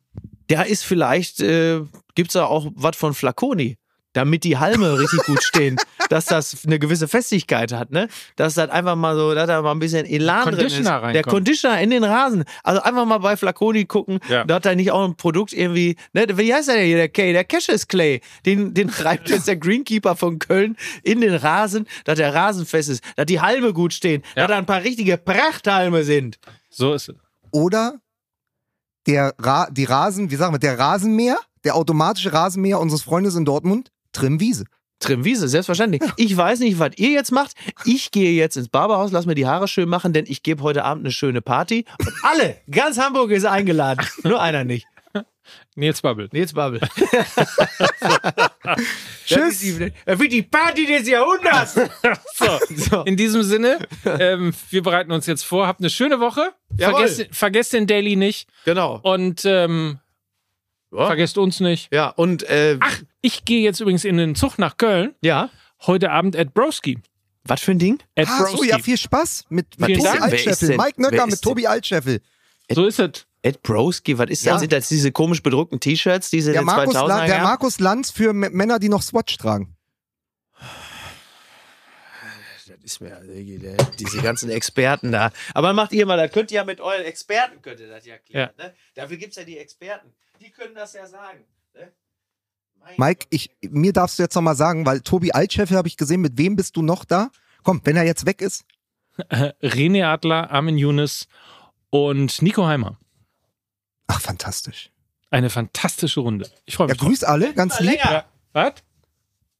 Der 0.51 0.67
ist 0.67 0.85
vielleicht, 0.85 1.41
äh, 1.41 1.81
gibt 2.15 2.31
es 2.31 2.33
da 2.35 2.45
auch 2.45 2.71
was 2.75 2.97
von 2.97 3.15
Flaconi 3.15 3.79
damit 4.13 4.45
die 4.45 4.59
Halme 4.59 4.99
richtig 4.99 5.23
gut 5.25 5.43
stehen, 5.43 5.77
dass 6.09 6.27
das 6.27 6.65
eine 6.67 6.79
gewisse 6.79 7.09
Festigkeit 7.09 7.73
hat, 7.73 7.91
ne? 7.93 8.09
Dass 8.37 8.55
das 8.55 8.71
einfach 8.71 8.97
mal 8.97 9.17
so, 9.17 9.35
dass 9.35 9.47
da 9.47 9.63
mal 9.63 9.73
ein 9.73 9.79
bisschen 9.79 10.07
Elan 10.07 10.53
drin 10.53 10.67
ist. 10.67 10.87
Reinkommt. 10.87 11.15
Der 11.15 11.23
Conditioner 11.23 11.81
in 11.81 11.91
den 11.91 12.05
Rasen. 12.05 12.45
Also 12.65 12.83
einfach 12.83 13.05
mal 13.07 13.19
bei 13.19 13.37
Flaconi 13.37 13.85
gucken, 13.85 14.19
ja. 14.29 14.45
da 14.45 14.57
hat 14.57 14.67
er 14.67 14.75
nicht 14.75 14.91
auch 14.91 15.05
ein 15.05 15.17
Produkt 15.17 15.53
irgendwie, 15.53 15.97
ne? 16.13 16.27
Wie 16.33 16.53
heißt 16.53 16.69
der 16.69 16.81
hier, 16.81 16.97
der 16.97 17.09
Kay? 17.09 17.33
Der 17.33 17.45
Cassius 17.45 17.87
Clay. 17.87 18.21
Den, 18.47 18.75
den 18.75 18.89
reibt 18.89 19.29
jetzt 19.31 19.47
der 19.49 19.57
Greenkeeper 19.57 20.17
von 20.17 20.39
Köln 20.39 20.77
in 21.03 21.21
den 21.21 21.35
Rasen, 21.35 21.87
dass 22.05 22.17
der 22.17 22.35
Rasen 22.35 22.67
fest 22.67 22.89
ist, 22.89 23.05
dass 23.17 23.27
die 23.27 23.41
Halme 23.41 23.73
gut 23.73 23.93
stehen, 23.93 24.23
ja. 24.35 24.43
dass 24.43 24.49
da 24.49 24.59
ein 24.59 24.67
paar 24.67 24.83
richtige 24.83 25.17
Prachthalme 25.17 26.05
sind. 26.05 26.39
So 26.71 26.95
ist 26.95 27.09
es. 27.09 27.17
Oder 27.53 28.01
der 29.07 29.35
Ra 29.39 29.69
die 29.71 29.85
Rasen, 29.85 30.31
wie 30.31 30.37
sagen 30.37 30.55
wir, 30.55 30.59
der 30.59 30.79
Rasenmäher, 30.79 31.39
der 31.65 31.75
automatische 31.75 32.33
Rasenmäher 32.33 32.81
unseres 32.81 33.03
Freundes 33.03 33.35
in 33.35 33.45
Dortmund, 33.45 33.91
Trimwiese. 34.13 34.65
Trimwiese, 35.01 35.49
selbstverständlich. 35.49 36.03
Ja. 36.03 36.13
Ich 36.17 36.37
weiß 36.37 36.61
nicht, 36.61 36.79
was 36.79 36.91
ihr 36.97 37.11
jetzt 37.11 37.33
macht. 37.33 37.53
Ich 37.85 38.11
gehe 38.11 38.33
jetzt 38.33 38.57
ins 38.57 38.69
Barberhaus, 38.69 39.13
lass 39.13 39.25
mir 39.25 39.35
die 39.35 39.47
Haare 39.47 39.67
schön 39.67 39.89
machen, 39.89 40.13
denn 40.13 40.27
ich 40.29 40.43
gebe 40.43 40.63
heute 40.63 40.85
Abend 40.85 41.05
eine 41.05 41.13
schöne 41.13 41.41
Party. 41.41 41.87
Und 41.99 42.13
alle, 42.23 42.59
ganz 42.71 42.99
Hamburg 42.99 43.31
ist 43.31 43.47
eingeladen. 43.47 44.07
Nur 44.23 44.41
einer 44.41 44.65
nicht. 44.65 44.87
Nils 45.75 46.03
Bubble. 46.03 46.29
Nils 46.33 46.53
Bubble. 46.53 46.81
Tschüss. 49.27 49.79
Wird 49.79 50.33
die 50.33 50.43
Party 50.43 50.87
des 50.87 51.09
Jahrhunderts. 51.09 51.75
so, 52.35 52.59
so. 52.77 53.03
In 53.05 53.17
diesem 53.17 53.43
Sinne, 53.43 53.79
ähm, 54.05 54.53
wir 54.69 54.83
bereiten 54.83 55.11
uns 55.13 55.27
jetzt 55.27 55.45
vor. 55.45 55.67
Habt 55.67 55.81
eine 55.81 55.91
schöne 55.91 56.21
Woche. 56.21 56.53
Vergesst, 56.77 57.27
vergesst 57.33 57.73
den 57.73 57.87
Daily 57.87 58.17
nicht. 58.17 58.49
Genau. 58.65 59.01
Und 59.03 59.45
ähm, 59.45 59.99
ja. 60.93 61.07
Vergesst 61.07 61.39
uns 61.39 61.61
nicht. 61.61 61.93
Ja, 61.93 62.09
und 62.09 62.43
äh, 62.45 62.77
Ach, 62.81 63.01
ich 63.21 63.45
gehe 63.45 63.63
jetzt 63.63 63.81
übrigens 63.81 64.05
in 64.05 64.17
den 64.17 64.35
Zug 64.35 64.59
nach 64.59 64.77
Köln. 64.77 65.15
Ja. 65.23 65.51
Heute 65.87 66.11
Abend 66.11 66.37
at 66.37 66.55
Broski. 66.55 66.99
Was 67.45 67.63
für 67.63 67.73
ein 67.73 67.79
Ding? 67.79 67.99
Ed 68.15 68.29
ah, 68.29 68.39
Broski. 68.39 68.57
so, 68.57 68.65
ja, 68.65 68.79
viel 68.79 68.99
Spaß 68.99 69.47
mit, 69.49 69.79
mit 69.81 69.97
Tobi 69.97 70.09
Altscheffel. 70.09 70.77
Mike 70.77 71.01
Nöcker 71.01 71.27
mit 71.27 71.43
Tobi 71.43 71.67
Altscheffel. 71.67 72.21
So 72.71 72.87
ist 72.87 72.99
es. 72.99 73.27
Ed 73.43 73.63
Broski, 73.63 74.19
was 74.19 74.29
ist 74.29 74.45
ja. 74.45 74.53
das? 74.53 74.61
Sind 74.61 74.73
das 74.73 74.89
diese 74.89 75.13
komisch 75.13 75.43
bedruckten 75.43 75.81
T-Shirts, 75.81 76.29
diese 76.29 76.53
der 76.53 76.63
Markus, 76.63 76.95
La 76.95 77.27
der 77.27 77.43
Markus 77.43 77.81
Lanz 77.81 78.11
für 78.11 78.35
Männer, 78.35 78.79
die 78.79 78.91
noch 78.91 79.03
Swatch 79.03 79.39
tragen. 79.39 79.75
Das 82.67 82.77
ist 82.85 83.01
mir 83.01 83.19
diese 83.99 84.21
ganzen 84.21 84.51
Experten 84.51 85.13
da. 85.13 85.33
Aber 85.55 85.73
macht 85.73 85.93
ihr 85.93 86.05
mal, 86.05 86.19
da 86.19 86.29
könnt 86.29 86.51
ihr 86.51 86.57
ja 86.57 86.65
mit 86.65 86.81
euren 86.81 87.05
Experten 87.05 87.63
könnt 87.63 87.81
ihr 87.81 87.89
das 87.89 88.05
ja 88.05 88.19
klären. 88.19 88.51
Ja. 88.59 88.65
Ne? 88.67 88.75
Dafür 88.95 89.17
gibt 89.17 89.31
es 89.31 89.37
ja 89.37 89.45
die 89.45 89.59
Experten. 89.59 90.13
Die 90.41 90.51
können 90.51 90.75
das 90.75 90.93
ja 90.93 91.07
sagen. 91.07 91.45
Mike, 92.97 93.27
ich, 93.31 93.51
mir 93.63 93.93
darfst 93.93 94.19
du 94.19 94.23
jetzt 94.23 94.35
noch 94.35 94.43
mal 94.43 94.55
sagen, 94.55 94.87
weil 94.87 95.01
Tobi 95.01 95.33
Altscheffel 95.33 95.77
habe 95.77 95.89
ich 95.89 95.97
gesehen, 95.97 96.21
mit 96.21 96.39
wem 96.39 96.57
bist 96.57 96.77
du 96.77 96.83
noch 96.83 97.05
da? 97.05 97.31
Komm, 97.63 97.81
wenn 97.85 97.97
er 97.97 98.05
jetzt 98.05 98.27
weg 98.27 98.41
ist. 98.41 98.65
René 99.63 100.05
Adler, 100.05 100.51
Armin 100.51 100.79
Younes 100.79 101.29
und 101.91 102.43
Nico 102.43 102.67
Heimer. 102.67 102.99
Ach, 104.07 104.21
fantastisch. 104.21 104.91
Eine 105.31 105.51
fantastische 105.51 106.21
Runde. 106.21 106.51
Ich 106.65 106.75
freue 106.75 106.89
mich. 106.89 107.01
Ja, 107.01 107.07
grüß 107.07 107.25
alle, 107.25 107.55
ganz 107.55 107.79
lieb. 107.81 107.99
Ja. 108.05 108.25
Was? 108.53 108.75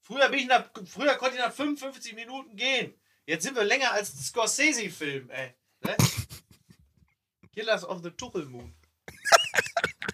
Früher, 0.01 0.29
bin 0.29 0.41
ich 0.41 0.49
nach, 0.49 0.71
früher 0.85 1.15
konnte 1.15 1.37
ich 1.37 1.41
nach 1.41 1.53
55 1.53 2.15
Minuten 2.15 2.57
gehen. 2.57 2.95
Jetzt 3.27 3.45
sind 3.45 3.55
wir 3.55 3.63
länger 3.63 3.93
als 3.93 4.13
Scorsese-Film, 4.27 5.31
ey. 5.31 5.55
Ne? 5.85 5.97
Killers 7.55 7.85
of 7.85 8.03
the 8.03 8.11
Tuchel 8.11 8.47
Moon. 8.47 8.75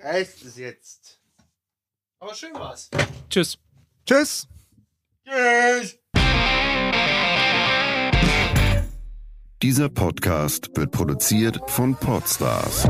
Wie 0.00 0.06
heißt 0.06 0.44
es 0.46 0.56
jetzt? 0.56 1.20
Aber 2.20 2.34
schön 2.34 2.54
war's. 2.54 2.88
Tschüss. 3.28 3.58
Tschüss. 4.06 4.48
Tschüss. 5.26 5.98
Dieser 9.62 9.90
Podcast 9.90 10.70
wird 10.74 10.90
produziert 10.92 11.60
von 11.66 11.94
Podstars 11.96 12.84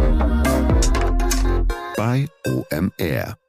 bei 1.97 2.28
OMR. 2.47 3.40